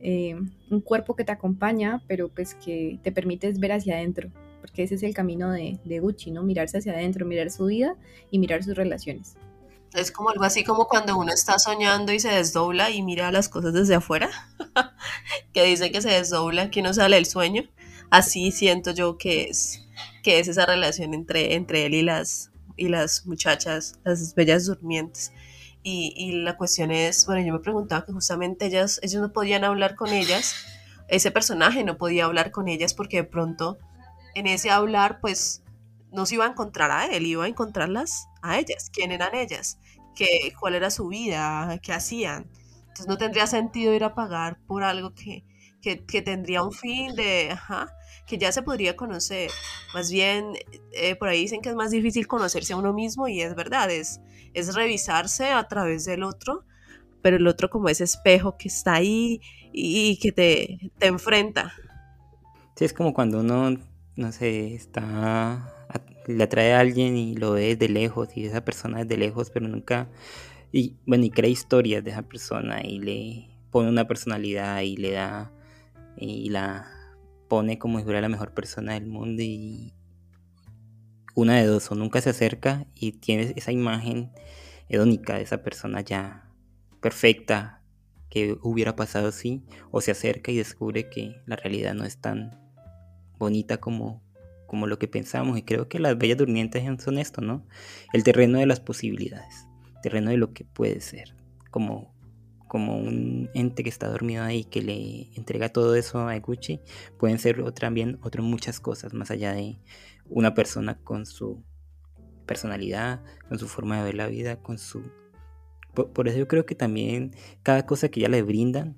eh, 0.00 0.36
un 0.70 0.80
cuerpo 0.82 1.16
que 1.16 1.24
te 1.24 1.32
acompaña, 1.32 2.02
pero 2.08 2.28
pues 2.28 2.54
que 2.54 2.98
te 3.02 3.10
permites 3.10 3.58
ver 3.58 3.72
hacia 3.72 3.96
adentro 3.96 4.30
porque 4.62 4.84
ese 4.84 4.94
es 4.94 5.02
el 5.02 5.12
camino 5.12 5.50
de, 5.50 5.80
de 5.84 5.98
Gucci, 5.98 6.30
¿no? 6.30 6.44
Mirarse 6.44 6.78
hacia 6.78 6.92
adentro, 6.92 7.26
mirar 7.26 7.50
su 7.50 7.66
vida 7.66 7.96
y 8.30 8.38
mirar 8.38 8.62
sus 8.62 8.76
relaciones. 8.76 9.34
Es 9.92 10.12
como 10.12 10.30
algo 10.30 10.44
así 10.44 10.62
como 10.62 10.86
cuando 10.86 11.18
uno 11.18 11.32
está 11.34 11.58
soñando 11.58 12.12
y 12.12 12.20
se 12.20 12.28
desdobla 12.28 12.90
y 12.90 13.02
mira 13.02 13.32
las 13.32 13.48
cosas 13.48 13.74
desde 13.74 13.96
afuera, 13.96 14.30
que 15.52 15.64
dice 15.64 15.90
que 15.90 16.00
se 16.00 16.10
desdobla, 16.10 16.70
que 16.70 16.80
no 16.80 16.94
sale 16.94 17.18
el 17.18 17.26
sueño. 17.26 17.64
Así 18.08 18.52
siento 18.52 18.92
yo 18.92 19.18
que 19.18 19.48
es, 19.50 19.84
que 20.22 20.38
es 20.38 20.46
esa 20.46 20.64
relación 20.64 21.12
entre, 21.12 21.56
entre 21.56 21.84
él 21.84 21.94
y 21.94 22.02
las, 22.02 22.52
y 22.76 22.88
las 22.88 23.26
muchachas, 23.26 23.98
las 24.04 24.36
bellas 24.36 24.66
durmientes. 24.66 25.32
Y, 25.82 26.14
y, 26.16 26.40
la 26.42 26.56
cuestión 26.56 26.92
es, 26.92 27.26
bueno, 27.26 27.44
yo 27.44 27.52
me 27.52 27.58
preguntaba 27.58 28.06
que 28.06 28.12
justamente 28.12 28.66
ellas, 28.66 29.00
ellos 29.02 29.20
no 29.20 29.32
podían 29.32 29.64
hablar 29.64 29.96
con 29.96 30.10
ellas, 30.10 30.54
ese 31.08 31.32
personaje 31.32 31.82
no 31.82 31.98
podía 31.98 32.26
hablar 32.26 32.52
con 32.52 32.68
ellas 32.68 32.94
porque 32.94 33.16
de 33.16 33.24
pronto 33.24 33.78
en 34.34 34.46
ese 34.46 34.70
hablar, 34.70 35.20
pues 35.20 35.62
no 36.12 36.26
se 36.26 36.34
iba 36.34 36.44
a 36.44 36.50
encontrar 36.50 36.90
a 36.90 37.06
él, 37.06 37.26
iba 37.26 37.44
a 37.44 37.48
encontrarlas 37.48 38.28
a 38.42 38.58
ellas, 38.58 38.90
quién 38.92 39.12
eran 39.12 39.34
ellas, 39.34 39.78
¿Qué, 40.14 40.52
cuál 40.60 40.74
era 40.74 40.90
su 40.90 41.08
vida, 41.08 41.78
qué 41.82 41.92
hacían. 41.92 42.50
Entonces 42.80 43.06
no 43.06 43.16
tendría 43.16 43.46
sentido 43.46 43.94
ir 43.94 44.04
a 44.04 44.14
pagar 44.14 44.58
por 44.66 44.82
algo 44.82 45.14
que, 45.14 45.42
que, 45.80 46.22
tendría 46.22 46.62
un 46.62 46.72
fin 46.72 47.14
de, 47.14 47.50
ajá, 47.50 47.96
que 48.26 48.36
ya 48.36 48.52
se 48.52 48.62
podría 48.62 48.94
conocer. 48.94 49.50
Más 49.94 50.10
bien, 50.10 50.52
eh, 50.92 51.16
por 51.16 51.28
ahí 51.28 51.40
dicen 51.40 51.62
que 51.62 51.70
es 51.70 51.74
más 51.74 51.90
difícil 51.90 52.26
conocerse 52.26 52.74
a 52.74 52.76
uno 52.76 52.92
mismo 52.92 53.26
y 53.26 53.40
es 53.40 53.54
verdad, 53.54 53.90
es, 53.90 54.20
es 54.52 54.74
revisarse 54.74 55.50
a 55.50 55.66
través 55.66 56.04
del 56.04 56.22
otro, 56.22 56.64
pero 57.22 57.36
el 57.36 57.46
otro 57.46 57.70
como 57.70 57.88
ese 57.88 58.04
espejo 58.04 58.58
que 58.58 58.68
está 58.68 58.94
ahí 58.94 59.40
y, 59.72 60.18
que 60.18 60.30
te, 60.32 60.92
te 60.98 61.06
enfrenta. 61.06 61.72
Sí, 62.76 62.84
es 62.84 62.92
como 62.92 63.14
cuando 63.14 63.40
uno 63.40 63.78
no 64.16 64.32
sé, 64.32 64.74
está, 64.74 65.74
le 66.26 66.44
atrae 66.44 66.74
a 66.74 66.80
alguien 66.80 67.16
y 67.16 67.34
lo 67.34 67.52
ve 67.52 67.76
de 67.76 67.88
lejos 67.88 68.28
y 68.36 68.44
esa 68.44 68.64
persona 68.64 69.02
es 69.02 69.08
de 69.08 69.16
lejos, 69.16 69.50
pero 69.50 69.68
nunca, 69.68 70.08
y 70.70 70.96
bueno, 71.06 71.24
y 71.24 71.30
crea 71.30 71.50
historias 71.50 72.04
de 72.04 72.10
esa 72.10 72.22
persona 72.22 72.82
y 72.82 72.98
le 72.98 73.48
pone 73.70 73.88
una 73.88 74.06
personalidad 74.06 74.80
y 74.82 74.96
le 74.96 75.12
da, 75.12 75.52
y 76.16 76.50
la 76.50 76.86
pone 77.48 77.78
como 77.78 77.98
si 77.98 78.04
fuera 78.04 78.20
la 78.20 78.28
mejor 78.28 78.52
persona 78.54 78.94
del 78.94 79.06
mundo 79.06 79.42
y 79.42 79.94
una 81.34 81.56
de 81.56 81.66
dos, 81.66 81.90
o 81.90 81.94
nunca 81.94 82.20
se 82.20 82.30
acerca 82.30 82.86
y 82.94 83.12
tienes 83.12 83.52
esa 83.56 83.72
imagen 83.72 84.30
hedónica 84.88 85.36
de 85.36 85.42
esa 85.42 85.62
persona 85.62 86.02
ya 86.02 86.50
perfecta 87.00 87.82
que 88.28 88.56
hubiera 88.62 88.96
pasado 88.96 89.28
así, 89.28 89.62
o 89.90 90.00
se 90.00 90.10
acerca 90.10 90.52
y 90.52 90.56
descubre 90.56 91.10
que 91.10 91.42
la 91.46 91.56
realidad 91.56 91.94
no 91.94 92.04
es 92.04 92.18
tan 92.18 92.61
bonita 93.42 93.78
como, 93.78 94.22
como 94.66 94.86
lo 94.86 94.98
que 94.98 95.08
pensamos. 95.08 95.58
Y 95.58 95.62
creo 95.62 95.88
que 95.88 95.98
las 95.98 96.16
bellas 96.16 96.38
durmientes 96.38 96.82
son 97.02 97.18
esto, 97.18 97.40
¿no? 97.40 97.66
El 98.12 98.24
terreno 98.24 98.58
de 98.58 98.66
las 98.66 98.80
posibilidades, 98.80 99.66
terreno 100.02 100.30
de 100.30 100.36
lo 100.36 100.52
que 100.52 100.64
puede 100.64 101.00
ser, 101.00 101.34
como, 101.70 102.14
como 102.68 102.96
un 102.96 103.50
ente 103.54 103.82
que 103.82 103.90
está 103.90 104.08
dormido 104.08 104.44
ahí 104.44 104.64
que 104.64 104.80
le 104.82 105.30
entrega 105.36 105.68
todo 105.68 105.94
eso 105.94 106.26
a 106.26 106.36
Eguchi, 106.36 106.80
pueden 107.18 107.38
ser 107.38 107.62
también 107.72 108.18
otras 108.22 108.44
muchas 108.46 108.80
cosas, 108.80 109.12
más 109.12 109.30
allá 109.30 109.52
de 109.52 109.78
una 110.28 110.54
persona 110.54 110.98
con 111.02 111.26
su 111.26 111.62
personalidad, 112.46 113.22
con 113.48 113.58
su 113.58 113.68
forma 113.68 113.98
de 113.98 114.04
ver 114.04 114.14
la 114.14 114.26
vida, 114.26 114.56
con 114.56 114.78
su... 114.78 115.02
por 115.94 116.28
eso 116.28 116.38
yo 116.38 116.48
creo 116.48 116.64
que 116.64 116.74
también 116.74 117.34
cada 117.62 117.86
cosa 117.86 118.08
que 118.08 118.20
ya 118.20 118.28
le 118.28 118.42
brindan 118.42 118.96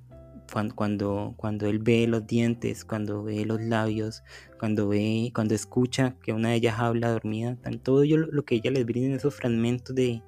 cuando, 0.75 1.35
cuando, 1.37 1.67
él 1.67 1.79
ve 1.79 2.07
los 2.07 2.27
dientes, 2.27 2.85
cuando 2.85 3.23
ve 3.23 3.45
los 3.45 3.61
labios, 3.61 4.23
cuando 4.59 4.89
ve, 4.89 5.33
cuando 5.35 5.55
escucha 5.55 6.17
que 6.23 6.33
una 6.33 6.51
de 6.51 6.57
ellas 6.57 6.79
habla 6.79 7.11
dormida, 7.11 7.57
todo 7.83 8.05
lo, 8.05 8.45
que 8.45 8.57
ella 8.57 8.71
les 8.71 8.87
brinda 8.87 9.17
esos 9.17 9.35
fragmentos 9.35 9.95
de, 9.95 10.23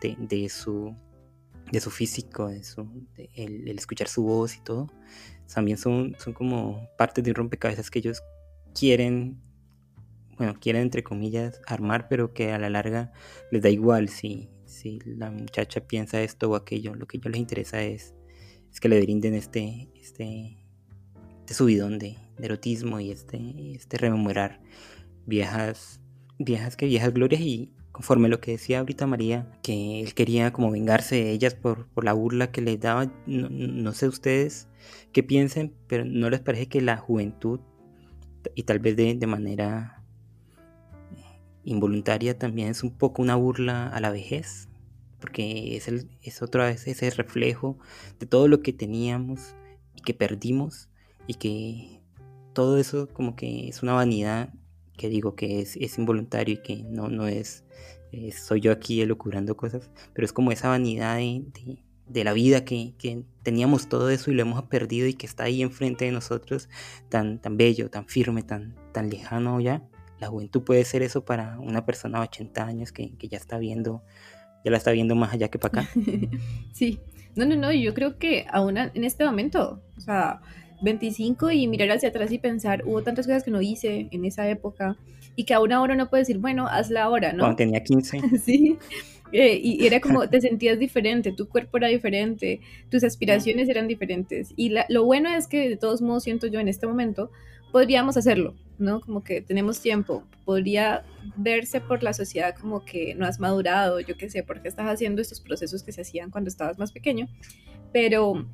de, 0.00 0.48
su, 0.48 0.94
de 1.70 1.80
su 1.80 1.90
físico, 1.90 2.48
de 2.48 2.64
su, 2.64 2.88
el, 3.34 3.68
escuchar 3.68 4.08
su 4.08 4.22
voz 4.24 4.56
y 4.56 4.60
todo, 4.60 4.90
también 5.52 5.78
son, 5.78 6.16
son 6.18 6.32
como 6.32 6.88
partes 6.96 7.22
de 7.22 7.30
un 7.30 7.36
rompecabezas 7.36 7.90
que 7.90 7.98
ellos 7.98 8.22
quieren, 8.74 9.40
bueno, 10.36 10.54
quieren 10.58 10.82
entre 10.82 11.02
comillas 11.02 11.60
armar, 11.66 12.08
pero 12.08 12.32
que 12.32 12.52
a 12.52 12.58
la 12.58 12.70
larga 12.70 13.12
les 13.50 13.62
da 13.62 13.68
igual 13.68 14.08
si, 14.08 14.50
si 14.64 14.98
la 15.04 15.30
muchacha 15.30 15.86
piensa 15.86 16.20
esto 16.22 16.50
o 16.50 16.56
aquello, 16.56 16.94
lo 16.94 17.06
que 17.06 17.20
a 17.22 17.28
les 17.28 17.40
interesa 17.40 17.82
es 17.82 18.15
es 18.76 18.80
que 18.80 18.90
le 18.90 19.00
brinden 19.00 19.32
este, 19.32 19.88
este, 19.98 20.58
este 21.40 21.54
subidón 21.54 21.98
de, 21.98 22.18
erotismo 22.38 23.00
y 23.00 23.10
este, 23.10 23.72
este 23.72 23.96
rememorar 23.96 24.60
viejas, 25.24 26.02
viejas 26.38 26.76
que 26.76 26.84
viejas 26.84 27.14
glorias 27.14 27.40
y 27.40 27.72
conforme 27.90 28.28
lo 28.28 28.38
que 28.38 28.50
decía 28.50 28.80
ahorita 28.80 29.06
María, 29.06 29.50
que 29.62 30.02
él 30.02 30.12
quería 30.12 30.52
como 30.52 30.70
vengarse 30.70 31.14
de 31.14 31.30
ellas 31.30 31.54
por, 31.54 31.86
por 31.86 32.04
la 32.04 32.12
burla 32.12 32.50
que 32.50 32.60
les 32.60 32.78
daba, 32.78 33.10
no, 33.26 33.92
sé 33.94 34.08
ustedes 34.08 34.68
qué 35.10 35.22
piensen, 35.22 35.72
pero 35.86 36.04
no 36.04 36.28
les 36.28 36.40
parece 36.40 36.68
que 36.68 36.82
la 36.82 36.98
juventud 36.98 37.60
y 38.54 38.64
tal 38.64 38.80
vez 38.80 38.94
de, 38.94 39.14
de 39.14 39.26
manera 39.26 40.04
involuntaria 41.64 42.38
también 42.38 42.68
es 42.68 42.82
un 42.82 42.90
poco 42.90 43.22
una 43.22 43.36
burla 43.36 43.88
a 43.88 44.00
la 44.00 44.10
vejez, 44.10 44.68
que 45.30 45.76
es, 45.76 45.88
el, 45.88 46.08
es 46.22 46.42
otra 46.42 46.66
vez 46.66 46.86
ese 46.86 47.10
reflejo 47.10 47.78
de 48.18 48.26
todo 48.26 48.48
lo 48.48 48.60
que 48.60 48.72
teníamos 48.72 49.54
y 49.94 50.02
que 50.02 50.14
perdimos 50.14 50.88
y 51.26 51.34
que 51.34 52.00
todo 52.52 52.78
eso 52.78 53.08
como 53.08 53.36
que 53.36 53.68
es 53.68 53.82
una 53.82 53.92
vanidad 53.92 54.52
que 54.96 55.08
digo 55.08 55.34
que 55.34 55.60
es, 55.60 55.76
es 55.76 55.98
involuntario 55.98 56.54
y 56.54 56.58
que 56.58 56.82
no, 56.84 57.08
no 57.08 57.26
es, 57.26 57.64
soy 58.36 58.60
yo 58.60 58.72
aquí 58.72 59.00
elucubrando 59.00 59.56
cosas, 59.56 59.90
pero 60.14 60.24
es 60.24 60.32
como 60.32 60.52
esa 60.52 60.68
vanidad 60.68 61.16
de, 61.16 61.44
de, 62.06 62.24
la 62.24 62.32
vida 62.32 62.64
que, 62.64 62.94
que, 62.98 63.22
teníamos 63.42 63.88
todo 63.88 64.10
eso 64.10 64.30
y 64.30 64.34
lo 64.34 64.42
hemos 64.42 64.62
perdido 64.64 65.06
y 65.06 65.14
que 65.14 65.26
está 65.26 65.44
ahí 65.44 65.62
enfrente 65.62 66.06
de 66.06 66.12
nosotros, 66.12 66.68
tan, 67.08 67.40
tan 67.40 67.56
bello, 67.56 67.90
tan 67.90 68.06
firme, 68.06 68.42
tan, 68.42 68.74
tan 68.92 69.10
lejano 69.10 69.60
ya. 69.60 69.86
La 70.18 70.28
juventud 70.28 70.62
puede 70.62 70.84
ser 70.84 71.02
eso 71.02 71.24
para 71.26 71.60
una 71.60 71.84
persona 71.84 72.18
de 72.18 72.24
80 72.24 72.64
años 72.64 72.92
que, 72.92 73.16
que 73.18 73.28
ya 73.28 73.36
está 73.36 73.58
viendo, 73.58 74.02
ya 74.66 74.72
la 74.72 74.78
está 74.78 74.90
viendo 74.90 75.14
más 75.14 75.32
allá 75.32 75.46
que 75.46 75.60
para 75.60 75.82
acá. 75.82 75.90
sí, 76.72 76.98
no, 77.36 77.46
no, 77.46 77.54
no, 77.54 77.72
yo 77.72 77.94
creo 77.94 78.18
que 78.18 78.46
aún 78.50 78.76
en 78.76 79.04
este 79.04 79.24
momento, 79.24 79.80
o 79.96 80.00
sea, 80.00 80.40
25 80.82 81.52
y 81.52 81.68
mirar 81.68 81.92
hacia 81.92 82.08
atrás 82.08 82.32
y 82.32 82.38
pensar, 82.38 82.82
hubo 82.84 83.00
tantas 83.04 83.28
cosas 83.28 83.44
que 83.44 83.52
no 83.52 83.62
hice 83.62 84.08
en 84.10 84.24
esa 84.24 84.48
época 84.50 84.96
y 85.36 85.44
que 85.44 85.54
aún 85.54 85.70
ahora 85.70 85.94
no 85.94 86.10
puedo 86.10 86.20
decir, 86.20 86.38
bueno, 86.38 86.66
hazla 86.66 87.04
ahora, 87.04 87.32
¿no? 87.32 87.44
Cuando 87.44 87.58
tenía 87.58 87.84
15. 87.84 88.20
sí. 88.44 88.76
Eh, 89.30 89.60
y 89.62 89.86
era 89.86 90.00
como, 90.00 90.28
te 90.28 90.40
sentías 90.40 90.80
diferente, 90.80 91.30
tu 91.30 91.48
cuerpo 91.48 91.76
era 91.76 91.86
diferente, 91.86 92.60
tus 92.90 93.04
aspiraciones 93.04 93.68
eran 93.68 93.86
diferentes. 93.86 94.52
Y 94.56 94.74
lo 94.88 95.04
bueno 95.04 95.32
es 95.32 95.46
que 95.46 95.68
de 95.68 95.76
todos 95.76 96.02
modos 96.02 96.24
siento 96.24 96.48
yo 96.48 96.58
en 96.58 96.66
este 96.66 96.88
momento, 96.88 97.30
podríamos 97.70 98.16
hacerlo, 98.16 98.56
¿no? 98.78 99.00
Como 99.00 99.22
que 99.24 99.40
tenemos 99.40 99.80
tiempo, 99.80 100.24
podría 100.44 101.04
verse 101.36 101.80
por 101.80 102.02
la 102.02 102.12
sociedad 102.12 102.54
como 102.54 102.84
que 102.84 103.14
no 103.14 103.26
has 103.26 103.40
madurado, 103.40 104.00
yo 104.00 104.16
qué 104.16 104.30
sé, 104.30 104.42
porque 104.42 104.68
estás 104.68 104.86
haciendo 104.86 105.22
estos 105.22 105.40
procesos 105.40 105.82
que 105.82 105.92
se 105.92 106.02
hacían 106.02 106.30
cuando 106.30 106.48
estabas 106.48 106.78
más 106.78 106.92
pequeño, 106.92 107.28
pero 107.92 108.46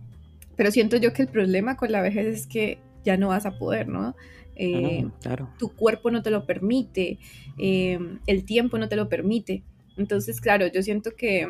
pero 0.56 0.70
siento 0.70 0.96
yo 0.96 1.12
que 1.12 1.22
el 1.22 1.28
problema 1.28 1.76
con 1.76 1.92
la 1.92 2.02
vejez 2.02 2.26
es 2.26 2.46
que 2.46 2.78
ya 3.04 3.16
no 3.16 3.28
vas 3.28 3.46
a 3.46 3.58
poder, 3.58 3.88
¿no? 3.88 4.14
Eh, 4.54 5.08
claro. 5.20 5.48
Tu 5.58 5.74
cuerpo 5.74 6.10
no 6.10 6.22
te 6.22 6.30
lo 6.30 6.46
permite, 6.46 7.18
eh, 7.58 7.98
el 8.26 8.44
tiempo 8.44 8.78
no 8.78 8.88
te 8.88 8.96
lo 8.96 9.08
permite. 9.08 9.62
Entonces, 9.96 10.40
claro, 10.40 10.66
yo 10.66 10.82
siento 10.82 11.12
que, 11.16 11.48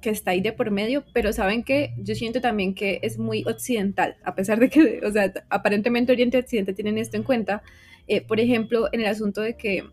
que 0.00 0.10
está 0.10 0.30
ahí 0.30 0.40
de 0.40 0.52
por 0.52 0.70
medio, 0.70 1.04
pero 1.12 1.32
saben 1.32 1.64
que 1.64 1.92
yo 1.98 2.14
siento 2.14 2.40
también 2.40 2.74
que 2.74 3.00
es 3.02 3.18
muy 3.18 3.44
occidental, 3.46 4.16
a 4.24 4.34
pesar 4.34 4.58
de 4.58 4.70
que, 4.70 5.00
o 5.04 5.12
sea, 5.12 5.32
aparentemente 5.50 6.12
Oriente 6.12 6.38
y 6.38 6.40
Occidente 6.40 6.72
tienen 6.72 6.98
esto 6.98 7.16
en 7.16 7.24
cuenta. 7.24 7.62
Eh, 8.10 8.22
por 8.22 8.40
ejemplo, 8.40 8.88
en 8.90 9.02
el 9.02 9.06
asunto 9.06 9.40
de 9.40 9.56
que 9.56 9.84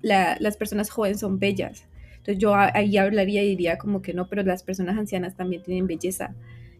las 0.00 0.56
personas 0.56 0.88
jóvenes 0.88 1.20
son 1.20 1.38
bellas. 1.38 1.86
Entonces 2.16 2.38
yo 2.38 2.54
ahí 2.54 2.96
hablaría 2.96 3.42
y 3.44 3.48
diría 3.50 3.76
como 3.76 4.00
que 4.00 4.14
no, 4.14 4.26
pero 4.26 4.42
las 4.42 4.62
personas 4.62 4.96
ancianas 4.96 5.36
también 5.36 5.62
tienen 5.62 5.86
belleza 5.86 6.34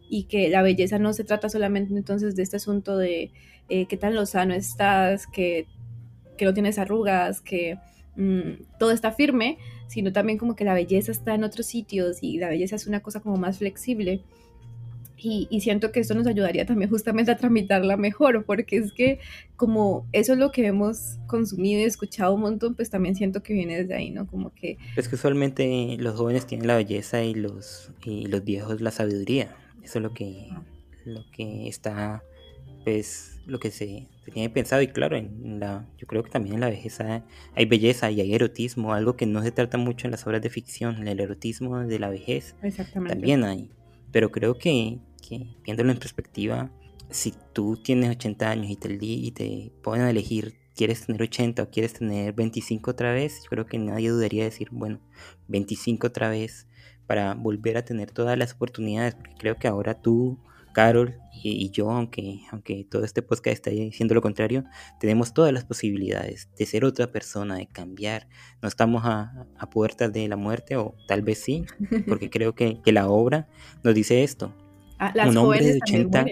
y 0.09 0.23
que 0.23 0.49
la 0.49 0.63
belleza 0.63 0.97
no 0.97 1.13
se 1.13 1.23
trata 1.23 1.47
solamente 1.47 1.93
entonces 1.93 2.35
de 2.35 2.41
este 2.41 2.55
asunto 2.55 2.97
de 2.97 3.29
eh, 3.69 3.85
qué 3.85 3.97
tan 3.97 4.15
lozano 4.15 4.55
estás, 4.55 5.27
que, 5.27 5.67
que 6.37 6.45
no 6.45 6.55
tienes 6.55 6.79
arrugas, 6.79 7.39
que 7.39 7.77
mm, 8.15 8.79
todo 8.79 8.89
está 8.89 9.11
firme, 9.11 9.59
sino 9.87 10.11
también 10.11 10.39
como 10.39 10.55
que 10.55 10.63
la 10.63 10.73
belleza 10.73 11.11
está 11.11 11.35
en 11.35 11.43
otros 11.43 11.67
sitios 11.67 12.23
y 12.23 12.39
la 12.39 12.49
belleza 12.49 12.77
es 12.77 12.87
una 12.87 13.01
cosa 13.01 13.19
como 13.19 13.37
más 13.37 13.59
flexible. 13.59 14.23
Y, 15.17 15.47
y, 15.49 15.61
siento 15.61 15.91
que 15.91 15.99
esto 15.99 16.13
nos 16.13 16.27
ayudaría 16.27 16.65
también 16.65 16.91
justamente 16.91 17.31
a 17.31 17.37
tramitarla 17.37 17.97
mejor, 17.97 18.45
porque 18.45 18.77
es 18.77 18.91
que 18.93 19.19
como 19.55 20.05
eso 20.13 20.33
es 20.33 20.39
lo 20.39 20.51
que 20.51 20.67
hemos 20.67 21.17
consumido 21.25 21.81
y 21.81 21.85
escuchado 21.85 22.35
un 22.35 22.41
montón, 22.41 22.75
pues 22.75 22.91
también 22.91 23.15
siento 23.15 23.41
que 23.41 23.53
viene 23.53 23.77
desde 23.77 23.95
ahí, 23.95 24.11
¿no? 24.11 24.27
Como 24.27 24.53
que... 24.53 24.77
Es 24.95 25.07
que 25.07 25.15
usualmente 25.15 25.97
los 25.99 26.15
jóvenes 26.15 26.45
tienen 26.45 26.67
la 26.67 26.75
belleza 26.75 27.23
y 27.23 27.33
los, 27.33 27.91
y 28.03 28.27
los 28.27 28.43
viejos 28.43 28.79
la 28.81 28.91
sabiduría. 28.91 29.55
Eso 29.83 29.99
es 29.99 30.03
lo 30.03 30.13
que, 30.13 30.49
lo 31.05 31.25
que 31.31 31.67
está, 31.67 32.23
pues, 32.83 33.39
lo 33.47 33.59
que 33.59 33.71
se, 33.71 34.07
tiene 34.33 34.49
pensado. 34.49 34.81
Y 34.81 34.87
claro, 34.89 35.15
en 35.17 35.59
la, 35.59 35.87
yo 35.97 36.05
creo 36.07 36.23
que 36.23 36.29
también 36.29 36.55
en 36.55 36.61
la 36.61 36.69
vejez 36.69 36.99
hay 36.99 37.65
belleza 37.65 38.11
y 38.11 38.21
hay 38.21 38.33
erotismo, 38.33 38.93
algo 38.93 39.15
que 39.15 39.25
no 39.25 39.41
se 39.41 39.51
trata 39.51 39.77
mucho 39.77 40.07
en 40.07 40.11
las 40.11 40.27
obras 40.27 40.41
de 40.41 40.49
ficción, 40.49 41.07
el 41.07 41.19
erotismo 41.19 41.79
de 41.79 41.99
la 41.99 42.09
vejez. 42.09 42.55
También 42.93 43.43
hay. 43.43 43.71
Pero 44.11 44.31
creo 44.31 44.57
que, 44.57 44.99
que, 45.27 45.55
viéndolo 45.63 45.91
en 45.91 45.99
perspectiva, 45.99 46.71
si 47.09 47.33
tú 47.53 47.77
tienes 47.77 48.09
80 48.11 48.49
años 48.49 48.69
y 48.69 48.75
te, 48.75 48.97
y 49.01 49.71
ponen 49.81 50.05
a 50.05 50.09
elegir 50.09 50.55
quieres 50.77 51.05
tener 51.05 51.23
80 51.23 51.63
o 51.63 51.69
quieres 51.69 51.93
tener 51.93 52.33
25 52.33 52.91
otra 52.91 53.11
vez, 53.11 53.41
yo 53.43 53.49
creo 53.49 53.65
que 53.65 53.79
nadie 53.79 54.09
dudaría 54.09 54.43
de 54.43 54.51
decir, 54.51 54.69
bueno, 54.71 54.99
25 55.47 56.07
otra 56.07 56.29
vez 56.29 56.67
para 57.07 57.33
volver 57.33 57.77
a 57.77 57.83
tener 57.83 58.11
todas 58.11 58.37
las 58.37 58.53
oportunidades, 58.53 59.15
porque 59.15 59.33
creo 59.37 59.57
que 59.57 59.67
ahora 59.67 59.99
tú, 60.01 60.39
Carol 60.77 61.15
y, 61.41 61.71
yo, 61.71 61.89
aunque, 61.89 62.41
aunque 62.51 62.85
todo 62.87 63.03
este 63.03 63.23
podcast 63.23 63.55
está 63.55 63.71
diciendo 63.71 64.13
lo 64.13 64.21
contrario, 64.21 64.63
tenemos 64.99 65.33
todas 65.33 65.51
las 65.51 65.65
posibilidades 65.65 66.49
de 66.55 66.67
ser 66.67 66.85
otra 66.85 67.11
persona, 67.11 67.55
de 67.55 67.65
cambiar. 67.65 68.27
No 68.61 68.67
estamos 68.67 69.01
a, 69.03 69.47
puertas 69.71 70.13
de 70.13 70.27
la 70.27 70.35
muerte, 70.35 70.75
o 70.75 70.93
tal 71.07 71.23
vez 71.23 71.39
sí, 71.39 71.65
porque 72.07 72.29
creo 72.29 72.53
que, 72.53 72.79
la 72.85 73.09
obra 73.09 73.47
nos 73.83 73.95
dice 73.95 74.23
esto. 74.23 74.53
Ah, 74.99 75.11
un 75.27 75.37
hombre 75.37 75.65
de 75.65 75.79
80 75.81 76.25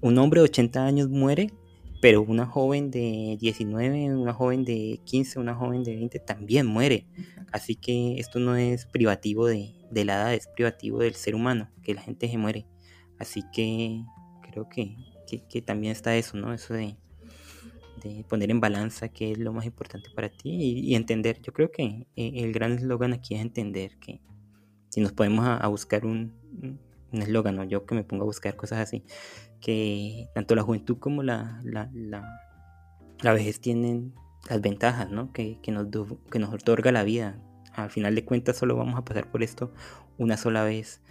un 0.00 0.18
hombre 0.18 0.40
de 0.40 0.44
80 0.44 0.84
años 0.84 1.08
muere 1.10 1.50
pero 2.00 2.22
una 2.22 2.46
joven 2.46 2.90
de 2.90 3.36
19, 3.38 4.14
una 4.14 4.32
joven 4.32 4.64
de 4.64 5.00
15, 5.04 5.38
una 5.38 5.54
joven 5.54 5.82
de 5.82 5.96
20 5.96 6.18
también 6.20 6.66
muere. 6.66 7.06
Así 7.52 7.74
que 7.74 8.18
esto 8.18 8.38
no 8.38 8.56
es 8.56 8.86
privativo 8.86 9.46
de, 9.46 9.74
de 9.90 10.04
la 10.04 10.14
edad, 10.14 10.34
es 10.34 10.46
privativo 10.46 11.00
del 11.00 11.14
ser 11.14 11.34
humano, 11.34 11.68
que 11.82 11.94
la 11.94 12.02
gente 12.02 12.28
se 12.28 12.38
muere. 12.38 12.66
Así 13.18 13.42
que 13.52 14.04
creo 14.50 14.68
que, 14.68 14.96
que, 15.48 15.62
también 15.62 15.92
está 15.92 16.16
eso, 16.16 16.36
¿no? 16.36 16.52
Eso 16.52 16.74
de, 16.74 16.96
de, 18.02 18.24
poner 18.28 18.50
en 18.50 18.60
balanza 18.60 19.08
qué 19.08 19.32
es 19.32 19.38
lo 19.38 19.52
más 19.52 19.64
importante 19.64 20.08
para 20.14 20.28
ti 20.28 20.50
y, 20.50 20.94
entender. 20.94 21.40
Yo 21.42 21.52
creo 21.52 21.70
que 21.70 22.06
eh, 22.16 22.32
el 22.34 22.52
gran 22.52 22.72
eslogan 22.72 23.12
aquí 23.12 23.34
es 23.34 23.40
entender 23.40 23.98
que 23.98 24.20
si 24.88 25.00
nos 25.00 25.12
podemos 25.12 25.46
a, 25.46 25.66
buscar 25.68 26.06
un 26.06 26.32
eslogan, 27.12 27.56
¿no? 27.56 27.64
yo 27.64 27.86
que 27.86 27.94
me 27.94 28.04
pongo 28.04 28.22
a 28.22 28.26
buscar 28.26 28.56
cosas 28.56 28.80
así, 28.80 29.04
que 29.60 30.28
tanto 30.34 30.54
la 30.54 30.62
juventud 30.62 30.98
como 30.98 31.22
la, 31.22 31.60
la, 31.64 31.90
la, 31.94 32.40
la 33.20 33.32
vejez 33.32 33.60
tienen 33.60 34.14
las 34.48 34.60
ventajas 34.60 35.10
¿no? 35.10 35.32
que, 35.32 35.58
que, 35.62 35.72
nos, 35.72 35.86
que 36.30 36.38
nos 36.38 36.52
otorga 36.52 36.92
la 36.92 37.02
vida 37.02 37.40
al 37.74 37.90
final 37.90 38.14
de 38.14 38.24
cuentas 38.24 38.56
solo 38.56 38.76
vamos 38.76 38.98
a 38.98 39.04
pasar 39.04 39.30
por 39.30 39.42
esto 39.42 39.72
una 40.18 40.36
sola 40.36 40.64
vez, 40.64 41.02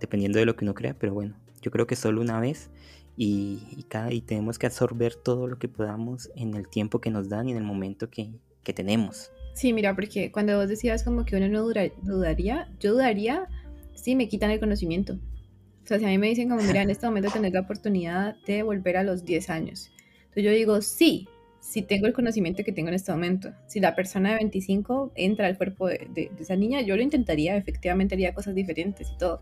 dependiendo 0.00 0.38
de 0.38 0.46
lo 0.46 0.56
que 0.56 0.64
uno 0.64 0.74
crea, 0.74 0.94
pero 0.94 1.14
bueno, 1.14 1.36
yo 1.62 1.70
creo 1.70 1.86
que 1.86 1.96
solo 1.96 2.20
una 2.20 2.40
vez 2.40 2.70
y, 3.16 3.84
cada, 3.88 4.12
y 4.12 4.20
tenemos 4.20 4.58
que 4.58 4.66
absorber 4.66 5.14
todo 5.14 5.46
lo 5.46 5.58
que 5.58 5.68
podamos 5.68 6.30
en 6.36 6.54
el 6.54 6.68
tiempo 6.68 7.00
que 7.00 7.10
nos 7.10 7.28
dan 7.28 7.48
y 7.48 7.52
en 7.52 7.58
el 7.58 7.64
momento 7.64 8.10
que, 8.10 8.30
que 8.62 8.72
tenemos. 8.72 9.30
Sí, 9.54 9.72
mira, 9.72 9.94
porque 9.94 10.30
cuando 10.30 10.58
vos 10.58 10.68
decías 10.68 11.02
como 11.02 11.24
que 11.24 11.36
uno 11.36 11.48
no 11.48 11.62
dudaría, 12.02 12.68
yo 12.78 12.92
dudaría 12.92 13.48
si 13.94 14.14
me 14.14 14.28
quitan 14.28 14.50
el 14.50 14.60
conocimiento. 14.60 15.14
O 15.82 15.86
sea, 15.86 15.98
si 15.98 16.04
a 16.04 16.08
mí 16.08 16.18
me 16.18 16.28
dicen 16.28 16.48
como, 16.48 16.62
mira, 16.62 16.82
en 16.82 16.90
este 16.90 17.06
momento 17.06 17.30
tener 17.30 17.52
la 17.52 17.60
oportunidad 17.60 18.36
de 18.46 18.62
volver 18.62 18.98
a 18.98 19.02
los 19.02 19.24
10 19.24 19.50
años. 19.50 19.90
Entonces 20.24 20.44
yo 20.44 20.50
digo, 20.50 20.82
sí, 20.82 21.28
si 21.60 21.82
tengo 21.82 22.06
el 22.06 22.12
conocimiento 22.12 22.62
que 22.64 22.72
tengo 22.72 22.88
en 22.88 22.94
este 22.94 23.10
momento. 23.12 23.52
Si 23.66 23.80
la 23.80 23.96
persona 23.96 24.30
de 24.30 24.36
25 24.36 25.12
entra 25.16 25.46
al 25.46 25.56
cuerpo 25.56 25.88
de, 25.88 26.30
esa 26.38 26.54
niña, 26.54 26.80
yo 26.82 26.96
lo 26.96 27.02
intentaría, 27.02 27.56
efectivamente 27.56 28.14
haría 28.14 28.34
cosas 28.34 28.54
diferentes 28.54 29.10
y 29.10 29.18
todo. 29.18 29.40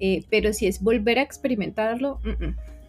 Eh, 0.00 0.24
pero 0.30 0.52
si 0.52 0.66
es 0.66 0.82
volver 0.82 1.18
a 1.18 1.22
experimentarlo, 1.22 2.18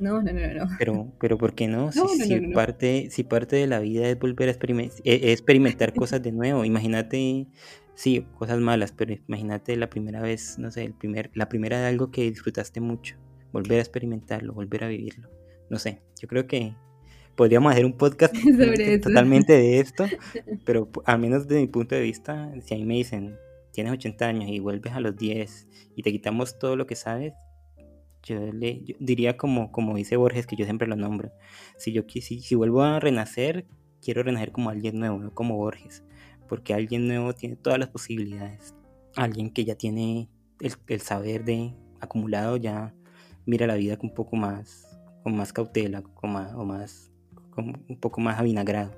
no, 0.01 0.21
no, 0.23 0.33
no, 0.33 0.53
no. 0.53 0.67
Pero, 0.79 1.11
pero 1.19 1.38
¿por 1.38 1.53
qué 1.53 1.67
no? 1.67 1.91
si, 1.91 2.39
parte, 2.53 3.09
si 3.11 3.23
parte 3.23 3.55
de 3.57 3.67
la 3.67 3.79
vida 3.79 4.07
es 4.09 4.17
volver 4.17 4.49
a 4.49 4.51
e, 4.51 5.31
experimentar 5.31 5.93
cosas 5.95 6.23
de 6.23 6.31
nuevo, 6.31 6.65
imagínate, 6.65 7.47
sí, 7.93 8.25
cosas 8.38 8.59
malas, 8.59 8.93
pero 8.93 9.13
imagínate 9.27 9.75
la 9.75 9.89
primera 9.89 10.21
vez, 10.21 10.57
no 10.57 10.71
sé, 10.71 10.85
el 10.85 10.93
primer, 10.93 11.29
la 11.35 11.49
primera 11.49 11.79
de 11.79 11.88
algo 11.88 12.09
que 12.11 12.23
disfrutaste 12.23 12.81
mucho, 12.81 13.17
volver 13.51 13.77
a 13.77 13.81
experimentarlo, 13.81 14.53
volver 14.53 14.85
a 14.85 14.88
vivirlo. 14.88 15.29
No 15.69 15.77
sé, 15.77 16.01
yo 16.19 16.27
creo 16.27 16.47
que 16.47 16.73
podríamos 17.35 17.71
hacer 17.71 17.85
un 17.85 17.93
podcast 17.93 18.33
totalmente 19.03 19.53
de 19.53 19.79
esto, 19.79 20.05
pero 20.65 20.89
al 21.05 21.19
menos 21.19 21.47
desde 21.47 21.61
mi 21.61 21.67
punto 21.67 21.93
de 21.93 22.01
vista, 22.01 22.51
si 22.63 22.73
a 22.73 22.77
mí 22.77 22.85
me 22.85 22.95
dicen, 22.95 23.35
tienes 23.72 23.93
80 23.93 24.26
años 24.26 24.49
y 24.49 24.60
vuelves 24.60 24.93
a 24.93 24.99
los 24.99 25.15
10 25.15 25.68
y 25.95 26.03
te 26.03 26.11
quitamos 26.11 26.60
todo 26.60 26.76
lo 26.76 26.85
que 26.85 26.95
sabes, 26.95 27.34
yo 28.23 28.39
le 28.52 28.84
diría 28.99 29.38
como, 29.38 29.72
como 29.72 29.95
dice 29.95 30.15
Borges, 30.15 30.45
que 30.45 30.56
yo 30.56 30.65
siempre 30.65 30.88
lo 30.88 30.95
nombro, 30.95 31.31
si 31.77 31.91
yo 31.91 32.03
si, 32.07 32.22
si 32.22 32.56
vuelvo 32.56 32.84
a 32.84 32.99
renacer, 32.99 33.65
quiero 34.02 34.23
renacer 34.23 34.52
como 34.52 34.69
alguien 34.69 34.99
nuevo, 34.99 35.18
no 35.19 35.34
como 35.34 35.57
Borges, 35.57 36.03
porque 36.48 36.73
alguien 36.73 37.07
nuevo 37.07 37.34
tiene 37.34 37.56
todas 37.56 37.80
las 37.80 37.89
posibilidades, 37.89 38.76
alguien 39.15 39.49
que 39.49 39.65
ya 39.65 39.76
tiene 39.76 40.30
el, 40.60 40.73
el 40.88 41.02
saber 41.02 41.45
de 41.45 41.73
acumulado, 41.99 42.57
ya 42.57 42.93
mira 43.45 43.68
la 43.68 43.76
vida 43.76 43.98
con 43.98 44.10
un 44.10 44.15
poco 44.15 44.35
más, 44.35 44.99
con 45.23 45.35
más 45.35 45.53
cautela, 45.53 46.02
con 46.02 46.34
más, 46.34 46.53
o 46.53 46.65
más 46.65 47.11
como 47.52 47.73
un 47.88 47.98
poco 47.98 48.22
más 48.22 48.39
avinagrado. 48.39 48.95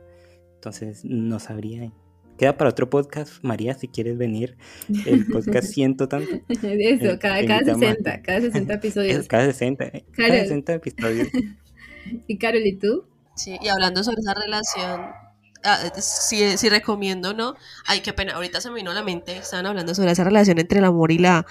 Entonces 0.56 1.04
no 1.04 1.40
sabría 1.40 1.92
queda 2.38 2.58
para 2.58 2.70
otro 2.70 2.90
podcast, 2.90 3.44
María, 3.44 3.74
si 3.76 3.88
quieres 3.88 4.18
venir, 4.18 4.58
el 5.06 5.26
podcast 5.28 5.68
siento 5.74 6.08
tanto. 6.08 6.30
Eso, 6.50 6.68
eh, 6.68 7.20
cada, 7.20 7.46
cada 7.46 7.64
60, 7.64 8.22
cada 8.22 8.42
60 8.42 8.74
episodios. 8.74 9.28
cada 9.28 9.46
60, 9.46 9.86
eh, 9.86 10.06
cada 10.12 10.30
60 10.30 10.74
episodios. 10.74 11.28
y 12.28 12.38
Carol, 12.38 12.66
¿y 12.66 12.78
tú? 12.78 13.06
Sí, 13.36 13.58
y 13.62 13.68
hablando 13.68 14.04
sobre 14.04 14.22
esa 14.22 14.34
relación, 14.34 15.02
ah, 15.64 15.92
si, 15.98 16.58
si 16.58 16.70
recomiendo, 16.70 17.34
¿no? 17.34 17.56
Ay, 17.86 18.02
qué 18.02 18.14
pena, 18.14 18.34
ahorita 18.34 18.62
se 18.62 18.70
me 18.70 18.76
vino 18.76 18.92
a 18.92 18.94
la 18.94 19.04
mente, 19.04 19.38
estaban 19.38 19.66
hablando 19.66 19.96
sobre 19.96 20.12
esa 20.12 20.24
relación 20.24 20.60
entre 20.60 20.80
el 20.80 20.86
amor 20.86 21.12
y 21.12 21.18
la, 21.18 21.46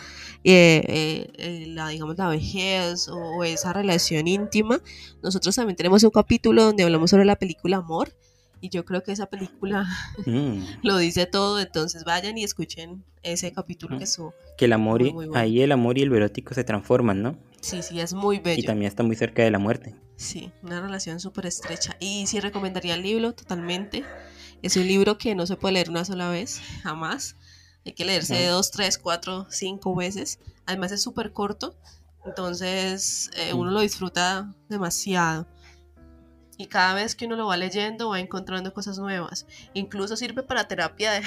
eh, 0.45 1.67
la 1.69 1.89
digamos, 1.89 2.17
la 2.19 2.29
vejez 2.29 3.09
o 3.09 3.43
esa 3.43 3.73
relación 3.73 4.29
íntima. 4.29 4.81
Nosotros 5.23 5.57
también 5.57 5.77
tenemos 5.77 6.05
un 6.05 6.11
capítulo 6.11 6.65
donde 6.65 6.85
hablamos 6.85 7.11
sobre 7.11 7.25
la 7.25 7.37
película 7.37 7.79
Amor, 7.79 8.13
y 8.63 8.71
yo 8.71 8.85
creo 8.87 9.03
que 9.03 9.13
esa 9.13 9.27
película 9.27 9.85
mm. 10.27 10.79
lo 10.83 10.97
dice 10.97 11.27
todo, 11.27 11.61
entonces 11.61 12.05
vayan 12.05 12.39
y 12.39 12.45
escuchen 12.45 13.05
ese 13.23 13.53
capítulo 13.53 13.99
que 13.99 14.07
su 14.07 14.33
Que 14.57 14.65
el 14.65 14.73
amor, 14.73 15.03
y, 15.03 15.13
ahí 15.35 15.61
el 15.61 15.73
amor 15.73 15.99
y 15.99 16.03
el 16.03 16.15
erótico 16.15 16.55
se 16.55 16.65
transforman, 16.65 17.23
¿no? 17.23 17.37
Sí, 17.61 17.83
sí, 17.83 18.01
es 18.01 18.15
muy 18.15 18.39
bello. 18.39 18.61
Y 18.61 18.65
también 18.65 18.89
está 18.89 19.03
muy 19.03 19.17
cerca 19.17 19.43
de 19.43 19.51
la 19.51 19.59
muerte. 19.59 19.95
Sí, 20.17 20.53
una 20.63 20.81
relación 20.81 21.21
súper 21.21 21.47
estrecha. 21.47 21.97
Y 22.01 22.27
sí 22.27 22.41
recomendaría 22.41 22.95
el 22.95 23.03
libro 23.03 23.35
totalmente. 23.35 24.05
Es 24.63 24.77
un 24.77 24.87
libro 24.87 25.19
que 25.19 25.35
no 25.35 25.47
se 25.47 25.57
puede 25.57 25.75
leer 25.75 25.91
una 25.91 26.05
sola 26.05 26.29
vez, 26.29 26.61
jamás. 26.83 27.37
Hay 27.85 27.93
que 27.93 28.05
leerse 28.05 28.35
de 28.35 28.47
dos, 28.47 28.71
tres, 28.71 28.99
cuatro, 28.99 29.47
cinco 29.51 29.95
veces. 29.95 30.41
Además 30.67 30.93
es 30.93 31.03
súper 31.03 31.33
corto, 31.33 31.77
entonces 32.25 33.31
eh, 33.37 33.53
uno 33.55 33.73
lo 33.73 33.81
disfruta 33.81 34.55
demasiado 34.69 35.49
y 36.63 36.67
cada 36.67 36.95
vez 36.95 37.17
que 37.17 37.27
uno 37.27 37.35
lo 37.35 37.49
va 37.49 37.57
leyendo 37.57 38.11
va 38.11 38.21
encontrando 38.21 38.73
cosas 38.73 38.97
nuevas. 38.97 39.47
Incluso 39.75 40.17
sirve 40.17 40.45
para 40.45 40.69
terapia 40.69 41.11
de, 41.13 41.23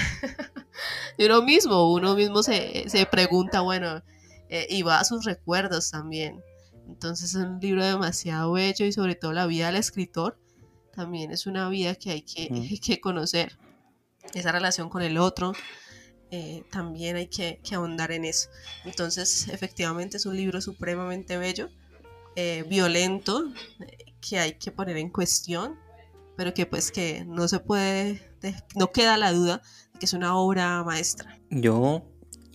uno 1.25 1.41
mismo. 1.41 1.91
Uno 1.93 2.15
mismo 2.15 2.41
se, 2.41 2.85
pregunta, 3.11 3.59
bueno, 3.59 4.01
eh, 4.47 4.65
y 4.69 4.81
va 4.83 5.01
a 5.01 5.03
sus 5.03 5.25
recuerdos 5.25 5.91
también. 5.91 6.41
Entonces 6.87 7.31
es 7.31 7.35
un 7.35 7.59
libro 7.59 7.83
demasiado 7.83 8.53
bello 8.53 8.85
y 8.85 8.93
sobre 8.93 9.15
todo 9.15 9.33
la 9.33 9.45
vida 9.45 9.67
del 9.67 9.75
escritor 9.75 10.39
también 10.93 11.31
es 11.31 11.47
una 11.47 11.67
vida 11.67 11.95
que 11.95 12.11
hay 12.11 12.21
que, 12.21 12.99
conocer. 13.01 13.57
Esa 14.33 14.53
relación 14.53 14.89
con 14.89 15.01
el 15.01 15.17
otro, 15.17 15.51
eh, 16.31 16.63
también 16.71 17.17
hay 17.17 17.27
que, 17.27 17.59
ahondar 17.73 18.13
en 18.13 18.23
eso. 18.23 18.47
Entonces, 18.85 19.49
efectivamente 19.49 20.15
es 20.15 20.25
un 20.25 20.37
libro 20.37 20.61
supremamente 20.61 21.37
bello, 21.37 21.69
eh, 22.35 22.65
violento, 22.67 23.51
que 24.27 24.39
hay 24.39 24.53
que 24.53 24.71
poner 24.71 24.97
en 24.97 25.09
cuestión, 25.09 25.75
pero 26.35 26.53
que 26.53 26.65
pues 26.65 26.91
que 26.91 27.23
no 27.25 27.47
se 27.47 27.59
puede, 27.59 28.21
no 28.75 28.91
queda 28.91 29.17
la 29.17 29.31
duda 29.31 29.61
de 29.93 29.99
que 29.99 30.05
es 30.05 30.13
una 30.13 30.35
obra 30.37 30.83
maestra. 30.83 31.39
Yo, 31.49 32.03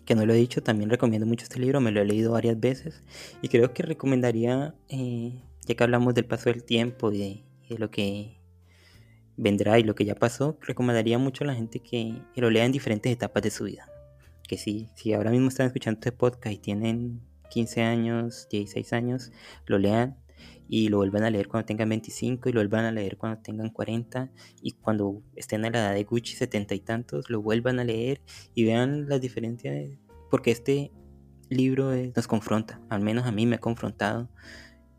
que 0.05 0.15
no 0.15 0.27
lo 0.27 0.35
he 0.35 0.37
dicho, 0.37 0.63
también 0.63 0.91
recomiendo 0.91 1.27
mucho 1.27 1.45
este 1.45 1.59
libro, 1.59 1.81
me 1.81 1.93
lo 1.93 2.01
he 2.01 2.05
leído 2.05 2.33
varias 2.33 2.59
veces 2.59 3.03
y 3.43 3.49
creo 3.49 3.73
que 3.73 3.83
recomendaría, 3.83 4.75
eh, 4.89 5.41
ya 5.67 5.75
que 5.75 5.85
hablamos 5.85 6.15
del 6.15 6.27
paso 6.27 6.51
del 6.51 6.65
tiempo 6.65 7.13
y 7.13 7.45
de, 7.69 7.79
lo 7.79 7.91
que 7.91 8.37
vendrá 9.37 9.79
y 9.79 9.85
lo 9.85 9.95
que 9.95 10.05
ya 10.05 10.17
pasó, 10.17 10.59
recomendaría 10.61 11.19
mucho 11.19 11.45
a 11.45 11.47
la 11.47 11.55
gente 11.55 11.79
que, 11.81 12.21
lo 12.35 12.51
lea 12.51 12.65
en 12.65 12.73
diferentes 12.73 13.11
etapas 13.13 13.43
de 13.43 13.51
su 13.51 13.65
vida. 13.65 13.89
Que 14.47 14.59
si, 14.59 14.89
si 14.97 15.13
ahora 15.13 15.31
mismo 15.31 15.49
están 15.49 15.69
escuchando 15.69 16.01
este 16.01 16.11
podcast 16.11 16.53
y 16.53 16.59
tienen 16.59 17.30
15 17.51 17.83
años, 17.83 18.49
16 18.51 18.93
años, 18.95 19.33
lo 19.67 19.79
lean 19.79 20.17
y 20.69 20.89
lo 20.89 20.99
vuelvan 20.99 21.25
a 21.25 21.31
leer 21.31 21.49
cuando 21.49 21.67
tengan 21.67 21.89
25 21.89 22.49
y 22.49 22.53
lo 22.53 22.61
vuelvan 22.61 22.85
a 22.85 22.93
leer 22.93 23.17
cuando 23.17 23.43
tengan 23.43 23.71
40 23.71 24.31
y 24.63 24.73
cuando 24.73 25.21
estén 25.35 25.65
a 25.65 25.71
la 25.71 25.79
edad 25.79 25.95
de 25.95 26.05
Gucci 26.05 26.35
70 26.35 26.75
y 26.77 26.81
tantos 26.81 27.29
lo 27.29 27.43
vuelvan 27.43 27.81
a 27.81 27.85
leer 27.85 28.23
y 28.55 28.65
vean 28.65 29.09
las 29.09 29.21
diferencias 29.21 29.99
porque 30.31 30.53
este 30.53 30.93
libro 31.49 31.91
nos 32.15 32.29
confronta, 32.29 32.81
al 32.89 33.03
menos 33.03 33.27
a 33.27 33.33
mí 33.33 33.47
me 33.47 33.57
ha 33.57 33.61
confrontado 33.61 34.31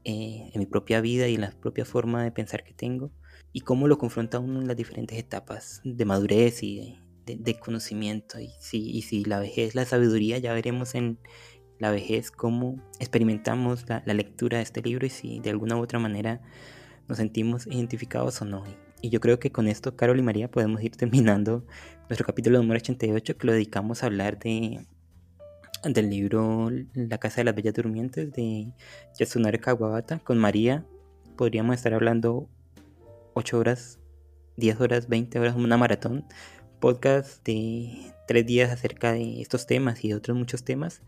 eh, 0.04 0.52
en 0.54 0.60
mi 0.60 0.66
propia 0.66 1.00
vida 1.00 1.30
y 1.30 1.36
en 1.36 1.42
la 1.42 1.52
propia 1.52 1.86
forma 1.86 2.22
de 2.24 2.32
pensar 2.32 2.66
que 2.66 2.74
tengo 2.74 3.12
y 3.54 3.62
cómo 3.62 3.88
lo 3.88 3.98
confronta 3.98 4.40
uno 4.40 4.60
en 4.60 4.68
las 4.68 4.76
diferentes 4.76 5.18
etapas 5.18 5.80
de 5.86 6.04
madurez 6.04 6.64
y 6.64 7.00
de, 7.26 7.60
conocimiento 7.60 8.40
y 8.42 8.50
si, 8.60 8.90
y 8.90 9.04
si 9.04 9.24
la 9.24 9.40
vejez, 9.40 9.74
la 9.74 9.86
sabiduría 9.86 10.38
ya 10.40 10.54
veremos 10.54 10.96
en, 10.96 11.20
la 11.82 11.90
vejez, 11.90 12.30
cómo 12.30 12.80
experimentamos 13.00 13.86
la, 13.90 14.14
lectura 14.14 14.58
de 14.58 14.64
este 14.64 14.84
libro 14.84 15.08
y 15.08 15.10
si 15.10 15.40
de 15.40 15.50
alguna 15.50 15.78
u 15.78 15.82
otra 15.82 15.98
manera 15.98 16.40
nos 17.08 17.18
sentimos 17.18 17.66
identificados 17.66 18.40
o 18.44 18.46
no. 18.46 18.64
Y 19.02 19.10
yo 19.10 19.20
creo 19.20 19.40
que 19.40 19.52
con 19.52 19.68
esto, 19.68 19.96
Carol 19.96 20.20
y 20.20 20.22
María, 20.22 20.50
podemos 20.50 20.84
ir 20.84 20.96
terminando 20.96 21.66
nuestro 22.08 22.26
capítulo 22.26 22.60
número 22.60 22.78
88 22.78 23.36
que 23.36 23.48
lo 23.48 23.54
dedicamos 23.54 24.04
a 24.04 24.06
hablar 24.06 24.38
de 24.38 24.86
del 25.84 26.12
libro 26.12 26.70
La 26.94 27.18
Casa 27.18 27.38
de 27.38 27.46
las 27.46 27.56
Bellas 27.56 27.74
Durmientes 27.74 28.32
de 28.32 28.72
Yasunari 29.18 29.58
Kawabata. 29.58 30.20
Con 30.20 30.38
María 30.38 30.86
podríamos 31.36 31.76
estar 31.76 31.96
hablando 31.96 32.48
8 33.34 33.58
horas, 33.58 34.00
10 34.58 34.80
horas, 34.82 35.08
20 35.08 35.40
horas, 35.40 35.56
una 35.56 35.78
maratón. 35.78 36.26
Podcast 36.82 37.42
de 37.46 38.12
3 38.28 38.46
días 38.46 38.72
acerca 38.72 39.14
de 39.14 39.42
estos 39.42 39.66
temas 39.66 40.04
y 40.04 40.10
de 40.10 40.16
otros 40.16 40.38
muchos 40.38 40.66
temas 40.66 41.02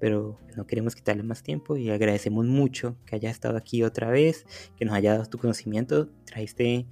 pero 0.00 0.40
no 0.56 0.66
queremos 0.66 0.96
quitarle 0.96 1.22
más 1.22 1.42
tiempo 1.42 1.76
y 1.76 1.90
agradecemos 1.90 2.46
mucho 2.46 2.96
que 3.06 3.14
haya 3.14 3.30
estado 3.30 3.56
aquí 3.56 3.82
otra 3.82 4.10
vez, 4.10 4.46
que 4.76 4.86
nos 4.86 4.94
haya 4.94 5.12
dado 5.12 5.26
tu 5.26 5.38
conocimiento, 5.38 6.08
trajiste 6.24 6.86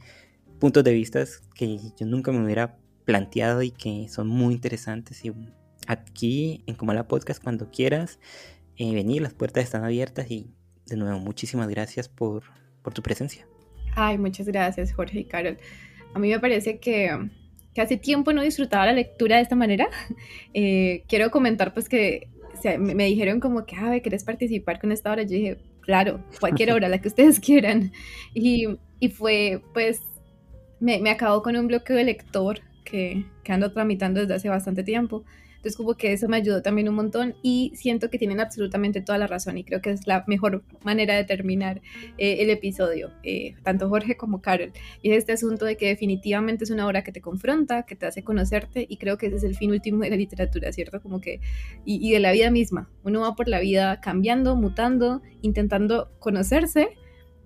puntos 0.60 0.84
de 0.84 0.92
vista 0.92 1.24
que 1.54 1.78
yo 1.96 2.06
nunca 2.06 2.30
me 2.30 2.44
hubiera 2.44 2.76
planteado 3.04 3.62
y 3.62 3.70
que 3.70 4.08
son 4.10 4.28
muy 4.28 4.54
interesantes 4.54 5.24
y 5.24 5.32
aquí 5.86 6.62
en 6.66 6.74
Comala 6.74 7.08
Podcast 7.08 7.42
cuando 7.42 7.70
quieras 7.70 8.20
eh, 8.76 8.92
venir, 8.94 9.22
las 9.22 9.32
puertas 9.32 9.64
están 9.64 9.84
abiertas 9.84 10.30
y 10.30 10.50
de 10.86 10.96
nuevo 10.96 11.18
muchísimas 11.18 11.68
gracias 11.68 12.08
por, 12.08 12.44
por 12.82 12.92
tu 12.92 13.02
presencia. 13.02 13.48
Ay, 13.96 14.18
muchas 14.18 14.46
gracias 14.46 14.92
Jorge 14.92 15.20
y 15.20 15.24
Carol. 15.24 15.56
A 16.12 16.18
mí 16.18 16.28
me 16.28 16.40
parece 16.40 16.78
que, 16.78 17.10
hace 17.80 17.96
tiempo 17.96 18.32
no 18.32 18.42
disfrutaba 18.42 18.86
la 18.86 18.92
lectura 18.92 19.36
de 19.36 19.42
esta 19.42 19.56
manera. 19.56 19.88
Eh, 20.54 21.04
quiero 21.06 21.30
comentar 21.30 21.72
pues 21.74 21.88
que 21.88 22.28
me, 22.78 23.04
dijeron 23.04 23.38
como 23.38 23.64
que, 23.64 23.76
ah, 23.76 24.00
¿querés 24.00 24.24
participar 24.24 24.80
con 24.80 24.92
esta 24.92 25.12
obra? 25.12 25.22
Yo 25.22 25.30
dije, 25.30 25.58
claro, 25.82 26.24
cualquier 26.40 26.72
obra, 26.72 26.88
la 26.88 27.00
que 27.00 27.08
ustedes 27.08 27.38
quieran. 27.46 27.92
Y, 28.34 28.66
y 28.98 29.08
fue, 29.08 29.62
pues, 29.74 30.00
me, 30.80 30.98
me, 30.98 31.10
acabó 31.10 31.42
con 31.42 31.56
un 31.56 31.68
bloqueo 31.68 31.96
de 31.96 32.04
lector 32.04 32.60
que, 32.84 33.24
que 33.44 33.52
ando 33.52 33.72
tramitando 33.72 34.20
desde 34.20 34.34
hace 34.34 34.48
bastante 34.48 34.82
tiempo. 34.82 35.24
Entonces 35.58 35.76
como 35.76 35.94
que 35.94 36.12
eso 36.12 36.28
me 36.28 36.36
ayudó 36.36 36.62
también 36.62 36.88
un 36.88 36.94
montón 36.94 37.34
y 37.42 37.72
siento 37.74 38.10
que 38.10 38.18
tienen 38.18 38.38
absolutamente 38.38 39.00
toda 39.00 39.18
la 39.18 39.26
razón 39.26 39.58
y 39.58 39.64
creo 39.64 39.82
que 39.82 39.90
es 39.90 40.06
la 40.06 40.22
mejor 40.28 40.62
manera 40.84 41.16
de 41.16 41.24
terminar 41.24 41.82
eh, 42.16 42.36
el 42.38 42.50
episodio, 42.50 43.10
eh, 43.24 43.56
tanto 43.64 43.88
Jorge 43.88 44.16
como 44.16 44.40
Carol. 44.40 44.72
Y 45.02 45.10
es 45.10 45.18
este 45.18 45.32
asunto 45.32 45.64
de 45.64 45.76
que 45.76 45.88
definitivamente 45.88 46.62
es 46.62 46.70
una 46.70 46.86
obra 46.86 47.02
que 47.02 47.10
te 47.10 47.20
confronta, 47.20 47.82
que 47.82 47.96
te 47.96 48.06
hace 48.06 48.22
conocerte 48.22 48.86
y 48.88 48.98
creo 48.98 49.18
que 49.18 49.26
ese 49.26 49.36
es 49.36 49.42
el 49.42 49.56
fin 49.56 49.72
último 49.72 50.04
de 50.04 50.10
la 50.10 50.16
literatura, 50.16 50.70
¿cierto? 50.70 51.02
Como 51.02 51.20
que, 51.20 51.40
y, 51.84 52.12
de 52.12 52.20
la 52.20 52.30
vida 52.30 52.52
misma. 52.52 52.88
Uno 53.02 53.22
va 53.22 53.34
por 53.34 53.48
la 53.48 53.58
vida 53.58 54.00
cambiando, 54.00 54.54
mutando, 54.54 55.22
intentando 55.42 56.12
conocerse. 56.20 56.90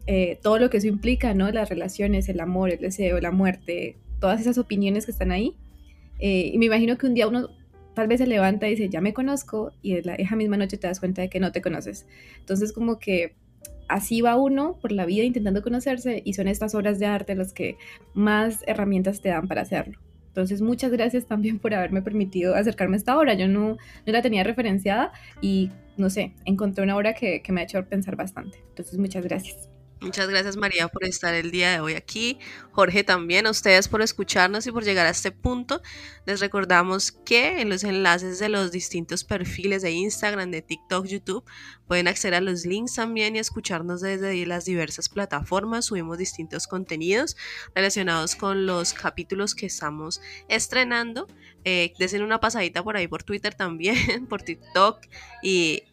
Eh, 0.07 0.39
todo 0.43 0.59
lo 0.59 0.69
que 0.69 0.77
eso 0.77 0.87
implica, 0.87 1.33
¿no? 1.33 1.51
Las 1.51 1.71
relaciones, 1.71 2.29
el 2.29 2.41
amor, 2.41 2.69
el 2.69 2.81
deseo, 2.81 3.21
la 3.21 3.31
muerte, 3.31 3.97
todas 4.21 4.39
esas 4.39 4.59
opiniones 4.59 5.07
que 5.07 5.13
están 5.13 5.33
ahí. 5.33 5.57
y 6.21 6.57
me 6.59 6.67
imagino 6.67 6.99
que 6.99 7.07
un 7.07 7.15
día 7.15 7.27
uno 7.27 7.49
tal 7.95 8.09
vez 8.09 8.19
se 8.21 8.27
levanta 8.27 8.67
y 8.67 8.71
dice, 8.71 8.89
ya 8.89 9.01
me 9.01 9.13
conozco, 9.13 9.73
y 9.83 10.01
la, 10.03 10.15
esa 10.15 10.37
misma 10.37 10.57
noche 10.57 10.77
te 10.77 10.87
das 10.87 11.01
cuenta 11.01 11.23
de 11.23 11.29
que 11.29 11.41
no 11.41 11.53
te 11.53 11.63
conoces. 11.63 12.07
Entonces 12.39 12.73
como 12.73 12.99
que 12.99 13.35
así 13.89 14.21
va 14.21 14.37
uno 14.37 14.79
por 14.81 14.93
la 14.93 15.05
vida 15.05 15.25
intentando 15.25 15.63
conocerse 15.63 16.23
y 16.25 16.35
son 16.35 16.49
estas 16.49 16.75
obras 16.75 16.99
de 16.99 17.07
arte 17.07 17.35
las 17.35 17.53
que 17.53 17.77
más 18.15 18.65
herramientas 18.67 19.21
te 19.21 19.29
dan 19.29 19.49
para 19.49 19.63
hacerlo. 19.63 19.99
Entonces 20.29 20.63
muchas 20.63 20.91
gracias 20.91 21.27
también 21.27 21.59
por 21.59 21.75
haberme 21.75 22.01
permitido 22.01 22.55
acercarme 22.55 22.97
a 22.97 22.99
esta 22.99 23.19
obra. 23.19 23.35
Yo 23.35 23.49
no, 23.49 23.77
no 24.07 24.13
la 24.13 24.23
tenía 24.23 24.45
referenciada 24.45 25.13
y 25.43 25.71
no 25.99 26.09
sé, 26.09 26.33
encontré 26.47 26.83
una 26.83 26.97
obra 26.97 27.13
que, 27.13 27.43
que 27.43 27.53
me 27.53 27.61
ha 27.61 27.65
hecho 27.65 27.85
pensar 27.85 28.17
bastante. 28.17 28.59
Entonces 28.71 28.99
muchas 28.99 29.25
gracias. 29.25 29.72
Muchas 30.03 30.29
gracias 30.29 30.57
María 30.57 30.89
por 30.89 31.05
estar 31.05 31.33
el 31.33 31.53
día 31.53 31.71
de 31.71 31.79
hoy 31.79 31.95
aquí. 31.95 32.41
Jorge 32.73 33.05
también, 33.05 33.47
a 33.47 33.51
ustedes 33.51 33.87
por 33.87 34.03
escucharnos 34.03 34.67
y 34.67 34.73
por 34.73 34.83
llegar 34.83 35.07
a 35.07 35.11
este 35.11 35.31
punto. 35.31 35.81
Les 36.27 36.41
recordamos 36.41 37.13
que 37.13 37.61
en 37.61 37.69
los 37.69 37.85
enlaces 37.85 38.41
de 38.41 38.49
los 38.49 38.73
distintos 38.73 39.23
perfiles 39.23 39.81
de 39.83 39.93
Instagram, 39.93 40.51
de 40.51 40.61
TikTok, 40.61 41.07
YouTube, 41.07 41.45
pueden 41.87 42.09
acceder 42.09 42.35
a 42.35 42.41
los 42.41 42.67
links 42.67 42.97
también 42.97 43.37
y 43.37 43.39
escucharnos 43.39 44.01
desde 44.01 44.45
las 44.45 44.65
diversas 44.65 45.09
plataformas. 45.09 45.85
Subimos 45.85 46.19
distintos 46.19 46.67
contenidos 46.67 47.37
relacionados 47.73 48.35
con 48.35 48.67
los 48.67 48.95
capítulos 48.95 49.55
que 49.55 49.67
estamos 49.67 50.21
estrenando. 50.49 51.29
Eh, 51.65 51.93
desen 52.01 52.23
una 52.23 52.41
pasadita 52.41 52.83
por 52.83 52.97
ahí 52.97 53.07
por 53.07 53.23
Twitter 53.23 53.55
también, 53.55 54.27
por 54.29 54.43
TikTok 54.43 54.99
y 55.45 55.85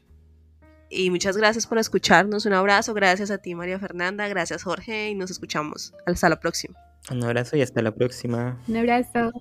y 0.89 1.09
muchas 1.09 1.37
gracias 1.37 1.67
por 1.67 1.77
escucharnos. 1.77 2.45
Un 2.45 2.53
abrazo. 2.53 2.93
Gracias 2.93 3.31
a 3.31 3.37
ti, 3.37 3.55
María 3.55 3.79
Fernanda. 3.79 4.27
Gracias, 4.27 4.63
Jorge. 4.63 5.09
Y 5.09 5.15
nos 5.15 5.31
escuchamos. 5.31 5.93
Hasta 6.05 6.29
la 6.29 6.39
próxima. 6.39 6.77
Un 7.11 7.23
abrazo 7.23 7.57
y 7.57 7.61
hasta 7.61 7.81
la 7.81 7.91
próxima. 7.91 8.59
Un 8.67 8.77
abrazo. 8.77 9.31